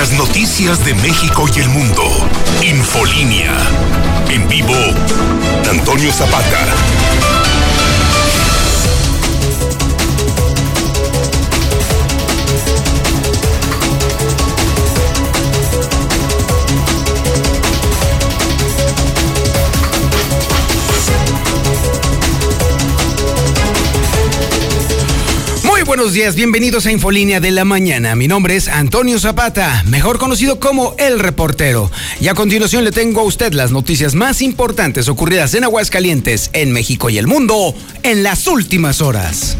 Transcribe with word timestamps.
las 0.00 0.12
noticias 0.12 0.82
de 0.82 0.94
México 0.94 1.44
y 1.54 1.60
el 1.60 1.68
mundo. 1.68 2.02
Infolínea. 2.62 3.54
En 4.30 4.48
vivo, 4.48 4.72
Antonio 5.70 6.10
Zapata. 6.10 7.49
Buenos 25.90 26.12
días, 26.12 26.36
bienvenidos 26.36 26.86
a 26.86 26.92
Infolínea 26.92 27.40
de 27.40 27.50
la 27.50 27.64
Mañana. 27.64 28.14
Mi 28.14 28.28
nombre 28.28 28.54
es 28.54 28.68
Antonio 28.68 29.18
Zapata, 29.18 29.82
mejor 29.88 30.20
conocido 30.20 30.60
como 30.60 30.94
El 30.98 31.18
Reportero. 31.18 31.90
Y 32.20 32.28
a 32.28 32.34
continuación 32.34 32.84
le 32.84 32.92
tengo 32.92 33.22
a 33.22 33.24
usted 33.24 33.52
las 33.54 33.72
noticias 33.72 34.14
más 34.14 34.40
importantes 34.40 35.08
ocurridas 35.08 35.52
en 35.54 35.64
Aguascalientes, 35.64 36.50
en 36.52 36.70
México 36.70 37.10
y 37.10 37.18
el 37.18 37.26
mundo 37.26 37.74
en 38.04 38.22
las 38.22 38.46
últimas 38.46 39.00
horas. 39.00 39.56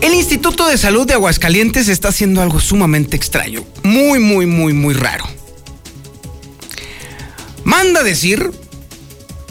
El 0.00 0.14
Instituto 0.14 0.68
de 0.68 0.78
Salud 0.78 1.06
de 1.06 1.12
Aguascalientes 1.12 1.88
está 1.88 2.08
haciendo 2.08 2.40
algo 2.40 2.60
sumamente 2.60 3.14
extraño, 3.14 3.62
muy, 3.82 4.20
muy, 4.20 4.46
muy, 4.46 4.72
muy 4.72 4.94
raro. 4.94 5.26
Manda 7.62 8.02
decir 8.02 8.52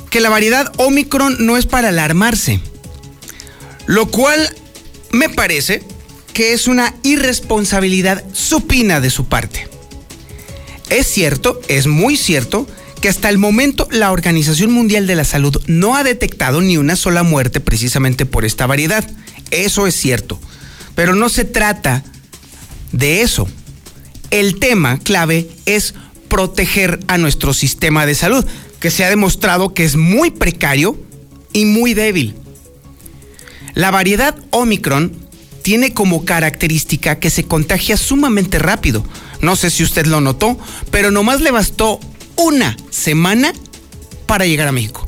que 0.09 0.19
la 0.19 0.29
variedad 0.29 0.71
Omicron 0.77 1.37
no 1.45 1.57
es 1.57 1.65
para 1.65 1.89
alarmarse, 1.89 2.59
lo 3.85 4.07
cual 4.07 4.49
me 5.11 5.29
parece 5.29 5.83
que 6.33 6.53
es 6.53 6.67
una 6.67 6.93
irresponsabilidad 7.03 8.23
supina 8.33 8.99
de 8.99 9.09
su 9.09 9.25
parte. 9.25 9.67
Es 10.89 11.07
cierto, 11.07 11.61
es 11.67 11.87
muy 11.87 12.17
cierto, 12.17 12.67
que 13.01 13.09
hasta 13.09 13.29
el 13.29 13.37
momento 13.37 13.87
la 13.91 14.11
Organización 14.11 14.71
Mundial 14.71 15.07
de 15.07 15.15
la 15.15 15.25
Salud 15.25 15.61
no 15.67 15.95
ha 15.95 16.03
detectado 16.03 16.61
ni 16.61 16.77
una 16.77 16.95
sola 16.95 17.23
muerte 17.23 17.59
precisamente 17.59 18.25
por 18.25 18.45
esta 18.45 18.65
variedad. 18.65 19.07
Eso 19.51 19.87
es 19.87 19.95
cierto. 19.95 20.39
Pero 20.95 21.13
no 21.15 21.29
se 21.29 21.45
trata 21.45 22.03
de 22.91 23.21
eso. 23.21 23.47
El 24.31 24.59
tema 24.59 24.97
clave 24.99 25.49
es 25.65 25.93
proteger 26.29 26.99
a 27.07 27.17
nuestro 27.17 27.53
sistema 27.53 28.05
de 28.05 28.15
salud 28.15 28.45
que 28.85 28.91
se 28.91 29.03
ha 29.03 29.09
demostrado 29.09 29.73
que 29.73 29.83
es 29.83 29.95
muy 29.95 30.29
precario 30.29 30.95
y 31.53 31.65
muy 31.65 31.95
débil. 31.95 32.35
La 33.73 33.89
variedad 33.89 34.35
Omicron 34.51 35.11
tiene 35.63 35.95
como 35.95 36.23
característica 36.23 37.17
que 37.17 37.31
se 37.31 37.45
contagia 37.45 37.97
sumamente 37.97 38.59
rápido. 38.59 39.03
No 39.41 39.55
sé 39.55 39.71
si 39.71 39.81
usted 39.81 40.05
lo 40.05 40.21
notó, 40.21 40.55
pero 40.91 41.09
nomás 41.09 41.41
le 41.41 41.49
bastó 41.49 41.99
una 42.35 42.77
semana 42.91 43.53
para 44.27 44.45
llegar 44.45 44.67
a 44.67 44.71
México. 44.71 45.03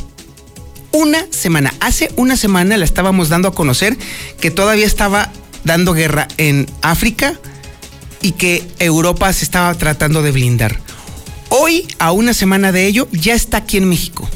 Una 0.91 1.27
semana. 1.29 1.71
Hace 1.79 2.09
una 2.15 2.35
semana 2.35 2.77
la 2.77 2.85
estábamos 2.85 3.29
dando 3.29 3.47
a 3.47 3.53
conocer 3.53 3.95
que 4.41 4.49
todavía 4.49 4.87
estaba 4.87 5.31
dando 5.65 5.93
guerra 5.93 6.27
en 6.37 6.65
África 6.81 7.39
y 8.23 8.31
que 8.31 8.67
Europa 8.79 9.31
se 9.33 9.45
estaba 9.45 9.71
tratando 9.75 10.23
de 10.23 10.31
blindar. 10.31 10.86
Hoy, 11.49 11.87
a 11.99 12.11
una 12.11 12.33
semana 12.33 12.71
de 12.71 12.87
ello, 12.87 13.07
ya 13.11 13.33
está 13.33 13.57
aquí 13.57 13.77
en 13.77 13.87
México. 13.87 14.27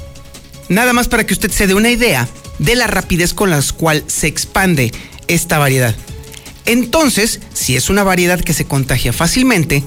Nada 0.70 0.94
más 0.94 1.08
para 1.08 1.26
que 1.26 1.34
usted 1.34 1.52
se 1.52 1.68
dé 1.68 1.74
una 1.74 1.90
idea 1.90 2.28
de 2.60 2.76
la 2.76 2.88
rapidez 2.88 3.34
con 3.34 3.50
la 3.50 3.62
cual 3.76 4.04
se 4.08 4.28
expande 4.28 4.94
esta 5.28 5.58
variedad. 5.58 5.96
Entonces, 6.66 7.42
si 7.54 7.76
es 7.76 7.90
una 7.90 8.04
variedad 8.04 8.40
que 8.40 8.54
se 8.54 8.66
contagia 8.66 9.12
fácilmente, 9.12 9.84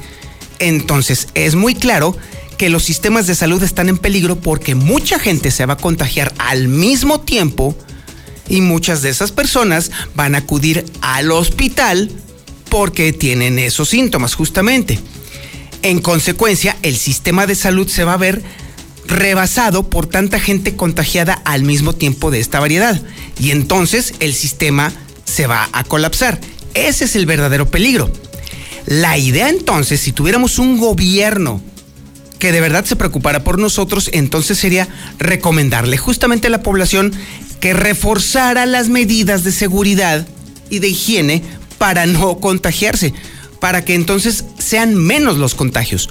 entonces 0.58 1.29
es 1.35 1.55
muy 1.55 1.74
claro 1.74 2.17
que 2.58 2.68
los 2.68 2.85
sistemas 2.85 3.27
de 3.27 3.35
salud 3.35 3.62
están 3.62 3.89
en 3.89 3.98
peligro 3.98 4.36
porque 4.36 4.74
mucha 4.74 5.18
gente 5.18 5.51
se 5.51 5.67
va 5.67 5.74
a 5.74 5.79
contagiar 5.79 6.35
al 6.39 6.68
mismo 6.68 7.20
tiempo 7.20 7.77
y 8.48 8.61
muchas 8.61 9.02
de 9.02 9.11
esas 9.11 9.33
personas 9.33 9.91
van 10.14 10.35
a 10.35 10.39
acudir 10.39 10.85
al 11.01 11.33
hospital 11.33 12.11
porque 12.68 13.12
tienen 13.12 13.58
esos 13.58 13.89
síntomas 13.89 14.35
justamente. 14.35 14.98
En 15.84 16.00
consecuencia, 16.00 16.78
el 16.80 16.96
sistema 16.96 17.46
de 17.46 17.55
salud 17.55 17.86
se 17.89 18.05
va 18.05 18.14
a 18.14 18.17
ver 18.17 18.42
rebasado 19.06 19.90
por 19.90 20.06
tanta 20.06 20.40
gente 20.40 20.77
contagiada 20.77 21.34
al 21.45 21.62
mismo 21.62 21.95
tiempo 21.95 22.30
de 22.30 22.40
esta 22.40 22.58
variedad. 22.58 23.02
Y 23.39 23.50
entonces 23.50 24.14
el 24.20 24.33
sistema 24.33 24.94
se 25.27 25.46
va 25.46 25.68
a 25.74 25.84
colapsar. 25.84 26.40
Ese 26.73 27.05
es 27.05 27.17
el 27.17 27.27
verdadero 27.27 27.70
peligro. 27.70 28.11
La 28.86 29.18
idea 29.18 29.50
entonces, 29.50 30.00
si 30.00 30.12
tuviéramos 30.12 30.58
un 30.58 30.78
gobierno 30.78 31.61
que 32.39 32.50
de 32.50 32.62
verdad 32.62 32.86
se 32.86 32.96
preocupara 32.96 33.44
por 33.44 33.58
nosotros, 33.58 34.08
entonces 34.14 34.56
sería 34.56 34.89
recomendarle 35.18 35.98
justamente 35.98 36.46
a 36.46 36.50
la 36.50 36.62
población 36.62 37.12
que 37.61 37.74
reforzara 37.74 38.64
las 38.64 38.89
medidas 38.89 39.44
de 39.44 39.52
seguridad 39.52 40.27
y 40.70 40.78
de 40.78 40.89
higiene 40.89 41.42
para 41.77 42.06
no 42.06 42.39
contagiarse 42.39 43.12
para 43.61 43.85
que 43.85 43.95
entonces 43.95 44.45
sean 44.59 44.95
menos 44.95 45.39
los 45.39 45.55
contagios. 45.55 46.09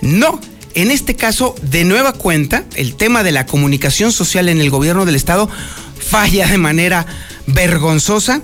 No, 0.00 0.40
en 0.74 0.90
este 0.90 1.14
caso, 1.14 1.54
de 1.62 1.84
nueva 1.84 2.12
cuenta, 2.12 2.64
el 2.76 2.94
tema 2.94 3.22
de 3.22 3.32
la 3.32 3.46
comunicación 3.46 4.12
social 4.12 4.48
en 4.48 4.60
el 4.60 4.70
gobierno 4.70 5.04
del 5.04 5.16
estado 5.16 5.48
falla 5.98 6.46
de 6.46 6.58
manera 6.58 7.06
vergonzosa 7.46 8.40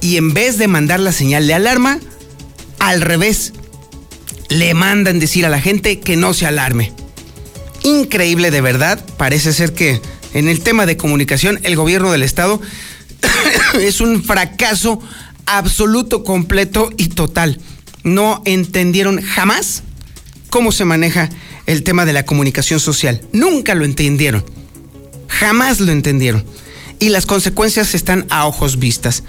y 0.00 0.16
en 0.16 0.32
vez 0.32 0.58
de 0.58 0.68
mandar 0.68 1.00
la 1.00 1.12
señal 1.12 1.46
de 1.46 1.54
alarma, 1.54 1.98
al 2.78 3.00
revés, 3.00 3.52
le 4.48 4.74
mandan 4.74 5.18
decir 5.18 5.46
a 5.46 5.50
la 5.50 5.60
gente 5.60 6.00
que 6.00 6.16
no 6.16 6.34
se 6.34 6.46
alarme. 6.46 6.92
Increíble 7.82 8.50
de 8.50 8.60
verdad, 8.60 9.04
parece 9.16 9.52
ser 9.52 9.72
que 9.72 10.00
en 10.34 10.48
el 10.48 10.60
tema 10.60 10.86
de 10.86 10.96
comunicación 10.96 11.60
el 11.62 11.76
gobierno 11.76 12.12
del 12.12 12.22
estado 12.22 12.60
es 13.80 14.00
un 14.00 14.22
fracaso 14.22 15.00
absoluto, 15.50 16.24
completo 16.24 16.90
y 16.96 17.08
total. 17.08 17.58
No 18.02 18.40
entendieron 18.44 19.20
jamás 19.20 19.82
cómo 20.48 20.72
se 20.72 20.84
maneja 20.84 21.28
el 21.66 21.82
tema 21.82 22.06
de 22.06 22.12
la 22.12 22.24
comunicación 22.24 22.80
social. 22.80 23.20
Nunca 23.32 23.74
lo 23.74 23.84
entendieron. 23.84 24.44
Jamás 25.28 25.80
lo 25.80 25.92
entendieron. 25.92 26.44
Y 26.98 27.08
las 27.08 27.26
consecuencias 27.26 27.94
están 27.94 28.26
a 28.30 28.46
ojos 28.46 28.78
vistas. 28.78 29.24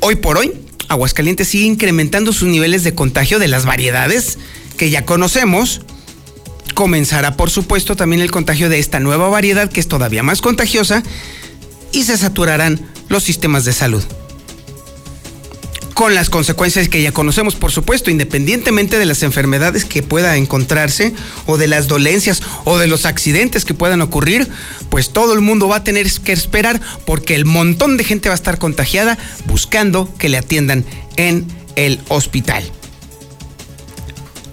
Hoy 0.00 0.16
por 0.16 0.38
hoy, 0.38 0.52
Aguascalientes 0.88 1.48
sigue 1.48 1.66
incrementando 1.66 2.32
sus 2.32 2.48
niveles 2.48 2.84
de 2.84 2.94
contagio 2.94 3.38
de 3.38 3.48
las 3.48 3.66
variedades 3.66 4.38
que 4.76 4.90
ya 4.90 5.04
conocemos. 5.04 5.82
Comenzará, 6.74 7.36
por 7.36 7.50
supuesto, 7.50 7.96
también 7.96 8.22
el 8.22 8.30
contagio 8.30 8.68
de 8.68 8.78
esta 8.78 9.00
nueva 9.00 9.28
variedad 9.28 9.70
que 9.70 9.80
es 9.80 9.88
todavía 9.88 10.22
más 10.22 10.40
contagiosa 10.40 11.02
y 11.92 12.04
se 12.04 12.16
saturarán 12.16 12.80
los 13.08 13.22
sistemas 13.22 13.64
de 13.64 13.72
salud 13.72 14.04
con 15.96 16.14
las 16.14 16.28
consecuencias 16.28 16.90
que 16.90 17.00
ya 17.00 17.10
conocemos, 17.10 17.54
por 17.54 17.72
supuesto, 17.72 18.10
independientemente 18.10 18.98
de 18.98 19.06
las 19.06 19.22
enfermedades 19.22 19.86
que 19.86 20.02
pueda 20.02 20.36
encontrarse 20.36 21.14
o 21.46 21.56
de 21.56 21.68
las 21.68 21.88
dolencias 21.88 22.42
o 22.66 22.76
de 22.76 22.86
los 22.86 23.06
accidentes 23.06 23.64
que 23.64 23.72
puedan 23.72 24.02
ocurrir, 24.02 24.46
pues 24.90 25.08
todo 25.08 25.32
el 25.32 25.40
mundo 25.40 25.68
va 25.68 25.76
a 25.76 25.84
tener 25.84 26.06
que 26.22 26.32
esperar 26.32 26.82
porque 27.06 27.34
el 27.34 27.46
montón 27.46 27.96
de 27.96 28.04
gente 28.04 28.28
va 28.28 28.34
a 28.34 28.36
estar 28.36 28.58
contagiada 28.58 29.16
buscando 29.46 30.12
que 30.18 30.28
le 30.28 30.36
atiendan 30.36 30.84
en 31.16 31.46
el 31.76 31.98
hospital. 32.08 32.62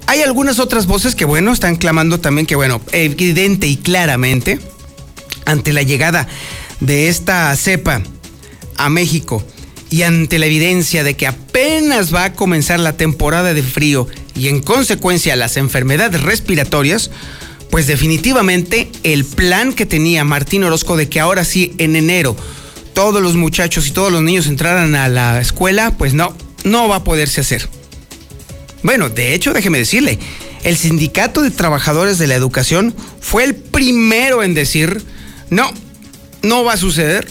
Hay 0.07 0.21
algunas 0.21 0.59
otras 0.59 0.85
voces 0.85 1.13
que, 1.13 1.25
bueno, 1.25 1.51
están 1.51 1.75
clamando 1.75 2.21
también 2.21 2.47
que, 2.47 2.55
bueno, 2.55 2.79
evidente 2.93 3.67
y 3.67 3.75
claramente, 3.75 4.61
ante 5.43 5.73
la 5.73 5.83
llegada 5.83 6.25
de 6.79 7.09
esta 7.09 7.53
cepa 7.57 8.01
a 8.77 8.89
México, 8.89 9.43
y 9.93 10.01
ante 10.01 10.39
la 10.39 10.47
evidencia 10.47 11.03
de 11.03 11.15
que 11.15 11.27
apenas 11.27 12.11
va 12.11 12.23
a 12.23 12.33
comenzar 12.33 12.79
la 12.79 12.97
temporada 12.97 13.53
de 13.53 13.61
frío 13.61 14.07
y 14.33 14.47
en 14.47 14.59
consecuencia 14.59 15.35
las 15.35 15.55
enfermedades 15.55 16.19
respiratorias, 16.23 17.11
pues 17.69 17.85
definitivamente 17.85 18.89
el 19.03 19.23
plan 19.23 19.71
que 19.71 19.85
tenía 19.85 20.23
Martín 20.23 20.63
Orozco 20.63 20.97
de 20.97 21.09
que 21.09 21.19
ahora 21.19 21.45
sí 21.45 21.75
en 21.77 21.95
enero 21.95 22.35
todos 22.95 23.21
los 23.21 23.35
muchachos 23.35 23.85
y 23.85 23.91
todos 23.91 24.11
los 24.11 24.23
niños 24.23 24.47
entraran 24.47 24.95
a 24.95 25.09
la 25.09 25.39
escuela, 25.39 25.91
pues 25.95 26.15
no, 26.15 26.35
no 26.63 26.87
va 26.87 26.95
a 26.95 27.03
poderse 27.03 27.41
hacer. 27.41 27.69
Bueno, 28.81 29.09
de 29.09 29.35
hecho, 29.35 29.53
déjeme 29.53 29.77
decirle, 29.77 30.17
el 30.63 30.75
sindicato 30.75 31.43
de 31.43 31.51
trabajadores 31.51 32.17
de 32.17 32.25
la 32.25 32.33
educación 32.33 32.95
fue 33.21 33.43
el 33.43 33.53
primero 33.53 34.41
en 34.41 34.55
decir, 34.55 35.03
no, 35.51 35.71
no 36.41 36.63
va 36.63 36.73
a 36.73 36.77
suceder, 36.77 37.27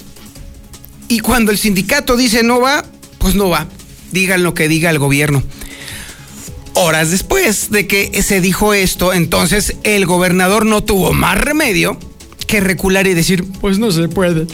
y 1.13 1.21
cuando 1.21 1.53
el 1.53 1.59
sindicato 1.59 2.17
dice 2.17 2.43
no 2.43 2.59
va, 2.59 2.87
pues 3.19 3.35
no 3.35 3.51
va. 3.51 3.67
Digan 4.13 4.43
lo 4.43 4.55
que 4.55 4.67
diga 4.67 4.89
el 4.89 4.99
gobierno. 4.99 5.43
Horas 6.73 7.11
después 7.11 7.71
de 7.71 7.87
que 7.87 8.23
se 8.23 8.41
dijo 8.41 8.73
esto, 8.73 9.13
entonces 9.13 9.77
el 9.85 10.07
gobernador 10.07 10.65
no 10.65 10.83
tuvo 10.83 11.13
más 11.13 11.39
remedio 11.39 11.99
que 12.47 12.61
recular 12.61 13.07
y 13.07 13.13
decir, 13.13 13.45
pues 13.61 13.79
no 13.79 13.93
se 13.93 14.09
puede. 14.09 14.47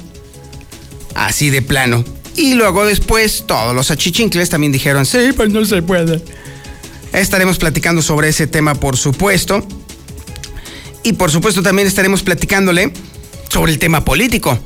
Así 1.15 1.49
de 1.51 1.63
plano. 1.63 2.05
Y 2.35 2.55
luego 2.55 2.85
después 2.85 3.45
todos 3.47 3.73
los 3.73 3.93
achichincles 3.93 4.51
también 4.51 4.73
dijeron, 4.73 5.07
sí, 5.07 5.31
pues 5.37 5.51
no 5.51 5.65
se 5.65 5.81
puede. 5.83 6.21
Estaremos 7.13 7.59
platicando 7.59 8.03
sobre 8.03 8.31
ese 8.31 8.49
tema, 8.49 8.75
por 8.75 8.97
supuesto. 8.97 9.65
Y 11.05 11.13
por 11.13 11.31
supuesto 11.31 11.63
también 11.63 11.87
estaremos 11.87 12.25
platicándole 12.25 12.93
sobre 13.49 13.71
el 13.71 13.79
tema 13.79 14.05
político, 14.05 14.59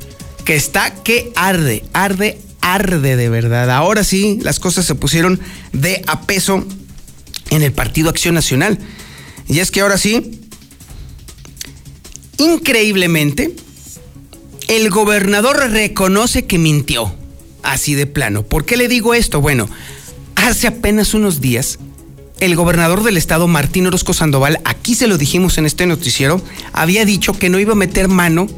que 0.44 0.56
está 0.56 0.94
que 1.02 1.32
arde, 1.36 1.84
arde, 1.92 2.38
arde 2.60 3.16
de 3.16 3.28
verdad. 3.28 3.70
Ahora 3.70 4.04
sí, 4.04 4.38
las 4.42 4.60
cosas 4.60 4.84
se 4.84 4.94
pusieron 4.94 5.40
de 5.72 6.02
a 6.06 6.22
peso 6.22 6.64
en 7.50 7.62
el 7.62 7.72
Partido 7.72 8.10
Acción 8.10 8.34
Nacional. 8.34 8.78
Y 9.48 9.58
es 9.60 9.70
que 9.70 9.80
ahora 9.80 9.98
sí, 9.98 10.40
increíblemente, 12.38 13.54
el 14.68 14.90
gobernador 14.90 15.70
reconoce 15.70 16.46
que 16.46 16.58
mintió. 16.58 17.14
Así 17.62 17.94
de 17.94 18.06
plano. 18.06 18.42
¿Por 18.42 18.64
qué 18.64 18.76
le 18.76 18.88
digo 18.88 19.14
esto? 19.14 19.40
Bueno, 19.40 19.68
hace 20.34 20.66
apenas 20.66 21.14
unos 21.14 21.40
días, 21.40 21.78
el 22.40 22.56
gobernador 22.56 23.04
del 23.04 23.16
estado, 23.16 23.46
Martín 23.46 23.86
Orozco 23.86 24.14
Sandoval, 24.14 24.60
aquí 24.64 24.96
se 24.96 25.06
lo 25.06 25.16
dijimos 25.16 25.58
en 25.58 25.66
este 25.66 25.86
noticiero, 25.86 26.42
había 26.72 27.04
dicho 27.04 27.34
que 27.34 27.50
no 27.50 27.60
iba 27.60 27.72
a 27.72 27.76
meter 27.76 28.08
mano 28.08 28.48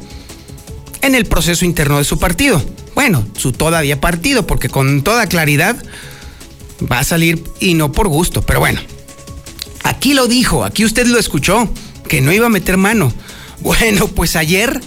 en 1.05 1.15
el 1.15 1.25
proceso 1.25 1.65
interno 1.65 1.97
de 1.97 2.03
su 2.03 2.19
partido. 2.19 2.63
Bueno, 2.93 3.25
su 3.37 3.51
todavía 3.51 3.99
partido, 3.99 4.47
porque 4.47 4.69
con 4.69 5.03
toda 5.03 5.27
claridad 5.27 5.75
va 6.91 6.99
a 6.99 7.03
salir 7.03 7.43
y 7.59 7.73
no 7.73 7.91
por 7.91 8.07
gusto, 8.07 8.41
pero 8.41 8.59
bueno. 8.59 8.81
Aquí 9.83 10.13
lo 10.13 10.27
dijo, 10.27 10.63
aquí 10.63 10.83
usted 10.83 11.05
lo 11.07 11.19
escuchó, 11.19 11.69
que 12.07 12.21
no 12.21 12.31
iba 12.31 12.47
a 12.47 12.49
meter 12.49 12.77
mano. 12.77 13.13
Bueno, 13.61 14.07
pues 14.09 14.35
ayer 14.35 14.81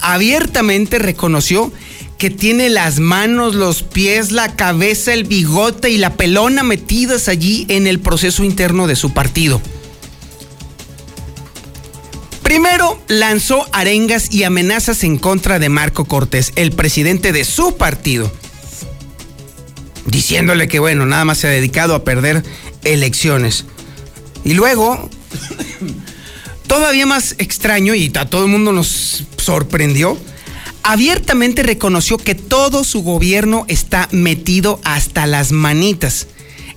abiertamente 0.00 0.98
reconoció 0.98 1.72
que 2.18 2.30
tiene 2.30 2.70
las 2.70 2.98
manos, 2.98 3.54
los 3.54 3.82
pies, 3.82 4.32
la 4.32 4.54
cabeza, 4.56 5.12
el 5.12 5.24
bigote 5.24 5.90
y 5.90 5.98
la 5.98 6.14
pelona 6.14 6.62
metidas 6.62 7.28
allí 7.28 7.66
en 7.68 7.86
el 7.86 7.98
proceso 8.00 8.42
interno 8.44 8.86
de 8.86 8.96
su 8.96 9.12
partido. 9.12 9.60
Primero 12.46 12.96
lanzó 13.08 13.66
arengas 13.72 14.32
y 14.32 14.44
amenazas 14.44 15.02
en 15.02 15.18
contra 15.18 15.58
de 15.58 15.68
Marco 15.68 16.04
Cortés, 16.04 16.52
el 16.54 16.70
presidente 16.70 17.32
de 17.32 17.42
su 17.44 17.76
partido, 17.76 18.32
diciéndole 20.04 20.68
que 20.68 20.78
bueno, 20.78 21.06
nada 21.06 21.24
más 21.24 21.38
se 21.38 21.48
ha 21.48 21.50
dedicado 21.50 21.96
a 21.96 22.04
perder 22.04 22.44
elecciones. 22.84 23.64
Y 24.44 24.54
luego, 24.54 25.10
todavía 26.68 27.04
más 27.04 27.34
extraño 27.38 27.96
y 27.96 28.12
a 28.14 28.26
todo 28.26 28.44
el 28.44 28.52
mundo 28.52 28.72
nos 28.72 29.24
sorprendió, 29.38 30.16
abiertamente 30.84 31.64
reconoció 31.64 32.16
que 32.16 32.36
todo 32.36 32.84
su 32.84 33.02
gobierno 33.02 33.64
está 33.66 34.08
metido 34.12 34.80
hasta 34.84 35.26
las 35.26 35.50
manitas 35.50 36.28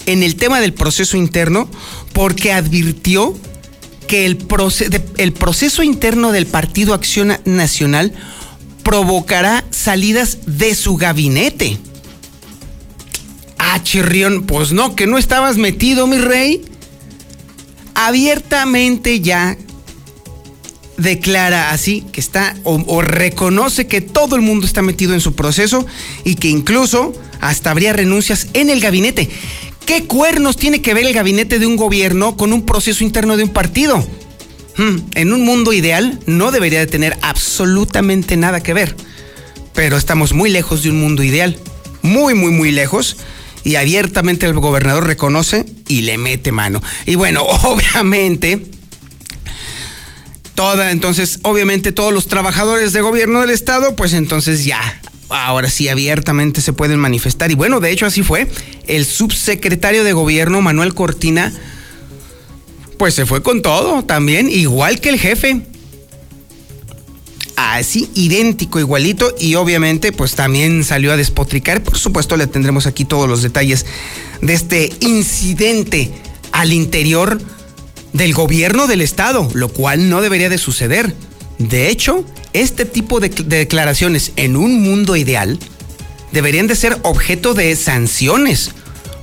en 0.08 0.24
el 0.24 0.36
tema 0.36 0.62
del 0.62 0.74
proceso 0.74 1.16
interno 1.16 1.70
porque 2.12 2.54
advirtió 2.54 3.38
que 4.10 4.26
el, 4.26 4.44
el 5.18 5.34
proceso 5.34 5.84
interno 5.84 6.32
del 6.32 6.48
Partido 6.48 6.96
Acción 6.96 7.38
Nacional 7.46 8.12
provocará 8.84 9.64
salidas 9.70 10.40
de 10.48 10.74
su 10.74 10.98
gabinete. 10.98 11.78
Ah, 13.60 13.84
Chirrión, 13.84 14.48
pues 14.48 14.72
no, 14.72 14.96
que 14.96 15.06
no 15.06 15.20
estabas 15.20 15.58
metido, 15.58 16.08
mi 16.08 16.18
rey. 16.18 16.66
Abiertamente 17.94 19.22
ya 19.22 19.56
declara 20.98 21.70
así 21.70 22.02
que 22.12 22.20
está 22.20 22.56
o, 22.64 23.02
reconoce 23.04 23.86
que 23.86 24.02
todo 24.02 24.36
el 24.36 24.42
mundo 24.42 24.66
está 24.66 24.82
metido 24.82 25.14
en 25.14 25.22
su 25.22 25.36
proceso 25.36 25.86
y 26.26 26.36
que 26.36 26.50
incluso 26.50 27.14
hasta 27.42 27.70
habría 27.70 27.94
renuncias 27.94 28.48
en 28.54 28.72
el 28.72 28.82
gabinete. 28.82 29.30
¿Qué 29.90 30.04
cuernos 30.04 30.56
tiene 30.56 30.84
que 30.84 30.94
ver 30.94 31.08
el 31.08 31.16
gabinete 31.16 31.58
de 31.58 31.66
un 31.66 31.76
gobierno 31.76 32.38
con 32.38 32.54
un 32.54 32.64
proceso 32.64 33.04
interno 33.04 33.38
de 33.38 33.46
un 33.46 33.50
partido? 33.50 33.98
Hmm, 34.78 34.98
en 35.16 35.34
un 35.34 35.44
mundo 35.44 35.74
ideal 35.74 36.20
no 36.28 36.52
debería 36.52 36.78
de 36.78 36.86
tener 36.86 37.18
absolutamente 37.24 38.38
nada 38.38 38.62
que 38.62 38.76
ver, 38.76 38.96
pero 39.74 39.98
estamos 39.98 40.32
muy 40.32 40.52
lejos 40.52 40.84
de 40.84 40.92
un 40.92 41.02
mundo 41.02 41.24
ideal, 41.24 41.58
muy, 42.04 42.36
muy, 42.36 42.52
muy 42.52 42.70
lejos 42.72 43.18
y 43.64 43.78
abiertamente 43.78 44.46
el 44.46 44.54
gobernador 44.54 45.08
reconoce 45.08 45.66
y 45.88 46.02
le 46.02 46.20
mete 46.20 46.52
mano. 46.52 46.84
Y 47.08 47.16
bueno, 47.16 47.42
obviamente 47.64 48.68
toda, 50.54 50.92
entonces, 50.92 51.40
obviamente 51.42 51.92
todos 51.92 52.14
los 52.14 52.28
trabajadores 52.28 52.94
de 52.94 53.02
gobierno 53.02 53.42
del 53.42 53.50
estado, 53.50 53.96
pues 53.96 54.14
entonces 54.14 54.66
ya, 54.66 55.02
ahora 55.30 55.70
sí 55.70 55.88
abiertamente 55.88 56.62
se 56.62 56.74
pueden 56.74 57.00
manifestar. 57.00 57.52
Y 57.52 57.56
bueno, 57.56 57.80
de 57.80 57.92
hecho 57.92 58.06
así 58.06 58.24
fue. 58.24 58.48
El 58.88 59.06
subsecretario 59.06 60.04
de 60.04 60.14
gobierno, 60.14 60.62
Manuel 60.62 60.94
Cortina, 60.94 61.54
pues 62.98 63.14
se 63.14 63.26
fue 63.26 63.42
con 63.42 63.62
todo 63.62 64.04
también, 64.04 64.50
igual 64.50 65.00
que 65.00 65.10
el 65.10 65.20
jefe. 65.20 65.62
Así, 67.56 68.10
idéntico, 68.16 68.80
igualito, 68.80 69.36
y 69.38 69.56
obviamente 69.56 70.12
pues 70.12 70.36
también 70.36 70.84
salió 70.84 71.12
a 71.12 71.18
despotricar. 71.18 71.84
Por 71.84 71.98
supuesto 71.98 72.38
le 72.38 72.48
tendremos 72.48 72.88
aquí 72.88 73.06
todos 73.06 73.28
los 73.28 73.42
detalles 73.42 73.86
de 74.42 74.54
este 74.54 74.92
incidente 75.02 76.12
al 76.52 76.74
interior 76.74 77.40
del 78.14 78.34
gobierno 78.34 78.88
del 78.88 79.02
Estado, 79.02 79.50
lo 79.54 79.70
cual 79.70 80.10
no 80.10 80.22
debería 80.22 80.50
de 80.50 80.58
suceder. 80.58 81.14
De 81.60 81.90
hecho, 81.90 82.24
este 82.54 82.86
tipo 82.86 83.20
de, 83.20 83.28
declaraciones 83.30 84.32
en 84.38 84.56
un 84.56 84.82
mundo 84.82 85.18
ideal 85.18 85.60
deberían 86.32 86.68
de 86.68 86.76
ser 86.76 86.98
objeto 87.04 87.54
de 87.54 87.76
sanciones, 87.76 88.72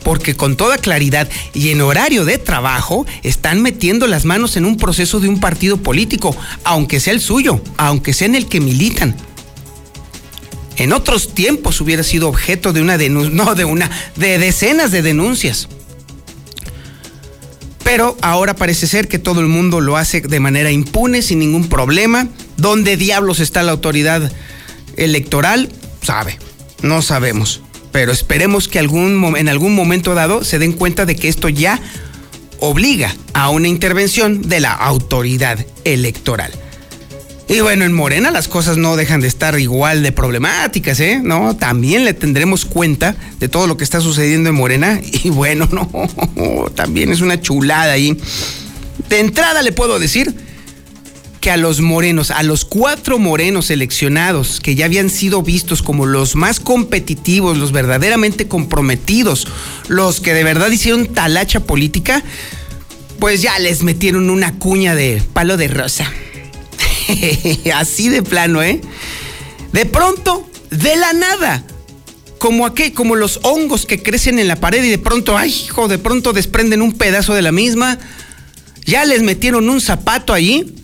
porque 0.05 0.37
con 0.37 0.57
toda 0.57 0.77
claridad 0.77 1.29
y 1.55 1.71
en 1.71 1.81
horario 1.81 2.27
de 2.27 2.37
trabajo 2.37 3.07
están 3.23 3.63
metiendo 3.63 4.07
las 4.07 4.27
manos 4.27 4.57
en 4.59 4.67
un 4.67 4.77
proceso 4.77 5.19
de 5.19 5.31
un 5.31 5.41
partido 5.41 5.79
político, 5.79 6.37
aunque 6.63 7.01
sea 7.01 7.15
el 7.15 7.21
suyo, 7.23 7.63
aunque 7.79 8.13
sea 8.13 8.27
en 8.27 8.35
el 8.35 8.47
que 8.47 8.61
militan. 8.61 9.17
En 10.77 10.93
otros 10.93 11.33
tiempos 11.33 11.81
hubiera 11.81 12.03
sido 12.03 12.29
objeto 12.29 12.75
de 12.75 12.83
una 12.83 12.99
denuncia, 12.99 13.33
no 13.33 13.55
de 13.55 13.65
una, 13.65 13.91
de 14.17 14.39
decenas 14.39 14.93
de 14.93 15.01
denuncias. 15.01 15.69
Pero 17.87 18.17
ahora 18.21 18.57
parece 18.57 18.89
ser 18.89 19.07
que 19.07 19.21
todo 19.21 19.41
el 19.41 19.47
mundo 19.47 19.81
lo 19.81 19.97
hace 19.97 20.21
de 20.21 20.41
manera 20.41 20.73
impune, 20.73 21.23
sin 21.23 21.39
ningún 21.39 21.69
problema. 21.69 22.27
¿Dónde 22.57 22.97
diablos 22.97 23.39
está 23.39 23.63
la 23.63 23.71
autoridad 23.71 24.33
electoral? 24.97 25.69
Sabe, 26.03 26.37
no 26.83 27.01
sabemos. 27.01 27.63
Pero 27.93 28.11
esperemos 28.11 28.67
que 28.67 28.81
en 28.81 29.49
algún 29.49 29.75
momento 29.77 30.15
dado 30.17 30.43
se 30.43 30.59
den 30.59 30.73
cuenta 30.73 31.07
de 31.07 31.15
que 31.15 31.29
esto 31.29 31.49
ya 31.49 31.81
obliga 32.59 33.15
a 33.35 33.51
una 33.51 33.69
intervención 33.69 34.43
de 34.43 34.59
la 34.59 34.73
autoridad 34.73 35.65
electoral. 35.85 36.51
Y 37.49 37.61
bueno, 37.61 37.85
en 37.85 37.93
Morena 37.93 38.33
las 38.33 38.49
cosas 38.49 38.77
no 38.77 38.97
dejan 38.97 39.21
de 39.21 39.29
estar 39.29 39.59
igual 39.61 40.03
de 40.03 40.11
problemáticas, 40.11 40.99
¿eh? 40.99 41.21
No, 41.23 41.55
también 41.55 42.05
le 42.05 42.13
tendremos 42.13 42.65
cuenta 42.65 43.15
de 43.39 43.49
todo 43.49 43.69
lo 43.69 43.77
que 43.77 43.85
está 43.85 44.01
sucediendo 44.01 44.49
en 44.51 44.57
Morena. 44.57 45.01
Y 45.25 45.31
bueno, 45.31 45.69
no, 45.71 46.67
también 46.75 47.11
es 47.11 47.21
una 47.21 47.41
chulada 47.41 47.93
ahí. 47.93 48.19
De 49.09 49.21
entrada 49.21 49.63
le 49.63 49.73
puedo 49.73 49.99
decir 49.99 50.35
que 51.41 51.51
a 51.53 51.57
los 51.57 51.81
morenos, 51.81 52.33
a 52.33 52.43
los 52.43 52.65
cuatro 52.65 53.19
morenos 53.21 53.67
seleccionados 53.67 54.61
que 54.61 54.75
ya 54.75 54.87
habían 54.87 55.11
sido 55.11 55.43
vistos 55.43 55.83
como 55.83 56.05
los 56.05 56.35
más 56.35 56.59
competitivos, 56.59 57.57
los 57.57 57.71
verdaderamente 57.71 58.49
comprometidos, 58.49 59.47
los 59.87 60.21
que 60.21 60.35
de 60.35 60.43
verdad 60.43 60.71
hicieron 60.71 61.07
talacha 61.07 61.61
política, 61.61 62.25
pues 63.21 63.43
ya 63.43 63.57
les 63.61 63.85
metieron 63.85 64.31
una 64.31 64.59
cuña 64.59 64.97
de 64.97 65.23
palo 65.33 65.57
de 65.57 65.69
rosa. 65.69 66.11
Así 67.75 68.09
de 68.09 68.23
plano, 68.23 68.63
¿eh? 68.63 68.81
De 69.73 69.87
pronto, 69.87 70.49
de 70.71 70.97
la 70.97 71.13
nada. 71.13 71.65
Como 72.39 72.67
aquí, 72.67 72.91
como 72.91 73.17
los 73.17 73.41
hongos 73.43 73.87
que 73.87 74.03
crecen 74.03 74.39
en 74.39 74.49
la 74.49 74.57
pared 74.57 74.83
y 74.85 74.91
de 74.91 74.99
pronto, 74.99 75.37
ay, 75.37 75.51
hijo, 75.51 75.89
de 75.89 75.99
pronto 75.99 76.33
desprenden 76.33 76.83
un 76.83 76.93
pedazo 76.93 77.35
de 77.35 77.43
la 77.43 77.53
misma. 77.53 77.99
Ya 78.85 79.05
les 79.05 79.23
metieron 79.23 79.69
un 79.69 79.81
zapato 79.81 80.33
allí. 80.33 80.75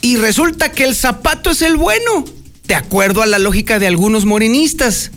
Y 0.00 0.16
resulta 0.16 0.72
que 0.72 0.84
el 0.84 0.96
zapato 0.96 1.50
es 1.50 1.62
el 1.62 1.76
bueno, 1.76 2.24
de 2.64 2.74
acuerdo 2.74 3.22
a 3.22 3.26
la 3.26 3.38
lógica 3.38 3.78
de 3.78 3.86
algunos 3.86 4.24
morenistas. 4.24 5.12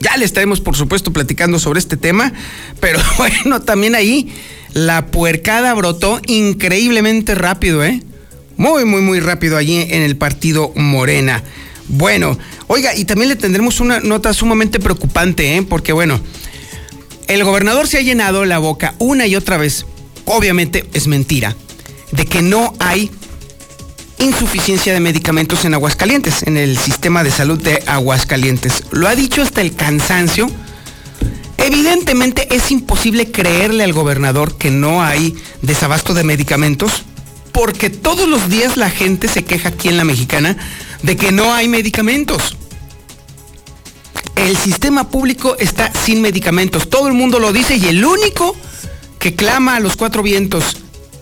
Ya 0.00 0.16
le 0.16 0.24
estaremos, 0.24 0.60
por 0.60 0.76
supuesto, 0.76 1.12
platicando 1.12 1.58
sobre 1.58 1.78
este 1.78 1.96
tema, 1.96 2.32
pero 2.80 2.98
bueno, 3.18 3.62
también 3.62 3.94
ahí 3.94 4.32
la 4.72 5.06
puercada 5.06 5.72
brotó 5.74 6.20
increíblemente 6.26 7.34
rápido, 7.34 7.84
¿eh? 7.84 8.02
Muy, 8.56 8.84
muy, 8.84 9.02
muy 9.02 9.20
rápido 9.20 9.56
allí 9.56 9.82
en 9.82 10.02
el 10.02 10.16
partido 10.16 10.72
Morena. 10.74 11.42
Bueno, 11.88 12.38
oiga, 12.66 12.94
y 12.94 13.04
también 13.04 13.28
le 13.28 13.36
tendremos 13.36 13.80
una 13.80 14.00
nota 14.00 14.32
sumamente 14.32 14.80
preocupante, 14.80 15.56
¿eh? 15.56 15.62
porque 15.62 15.92
bueno, 15.92 16.20
el 17.28 17.44
gobernador 17.44 17.86
se 17.86 17.98
ha 17.98 18.02
llenado 18.02 18.44
la 18.44 18.58
boca 18.58 18.94
una 18.98 19.26
y 19.26 19.36
otra 19.36 19.56
vez, 19.56 19.86
obviamente 20.24 20.88
es 20.92 21.06
mentira, 21.06 21.54
de 22.12 22.26
que 22.26 22.42
no 22.42 22.74
hay 22.78 23.10
insuficiencia 24.18 24.92
de 24.92 25.00
medicamentos 25.00 25.64
en 25.64 25.74
Aguascalientes, 25.74 26.42
en 26.44 26.56
el 26.56 26.78
sistema 26.78 27.22
de 27.22 27.30
salud 27.30 27.60
de 27.62 27.82
Aguascalientes. 27.86 28.84
Lo 28.90 29.08
ha 29.08 29.14
dicho 29.14 29.42
hasta 29.42 29.60
el 29.60 29.74
cansancio. 29.74 30.48
Evidentemente 31.58 32.54
es 32.54 32.70
imposible 32.70 33.30
creerle 33.30 33.84
al 33.84 33.92
gobernador 33.92 34.56
que 34.56 34.70
no 34.70 35.02
hay 35.02 35.34
desabasto 35.62 36.14
de 36.14 36.24
medicamentos, 36.24 37.04
porque 37.56 37.88
todos 37.88 38.28
los 38.28 38.50
días 38.50 38.76
la 38.76 38.90
gente 38.90 39.28
se 39.28 39.42
queja 39.42 39.70
aquí 39.70 39.88
en 39.88 39.96
la 39.96 40.04
mexicana 40.04 40.58
de 41.02 41.16
que 41.16 41.32
no 41.32 41.54
hay 41.54 41.68
medicamentos. 41.68 42.54
El 44.34 44.58
sistema 44.58 45.08
público 45.08 45.56
está 45.58 45.90
sin 46.04 46.20
medicamentos, 46.20 46.90
todo 46.90 47.08
el 47.08 47.14
mundo 47.14 47.38
lo 47.38 47.54
dice 47.54 47.76
y 47.76 47.86
el 47.86 48.04
único 48.04 48.54
que 49.18 49.34
clama 49.34 49.76
a 49.76 49.80
los 49.80 49.96
cuatro 49.96 50.22
vientos 50.22 50.76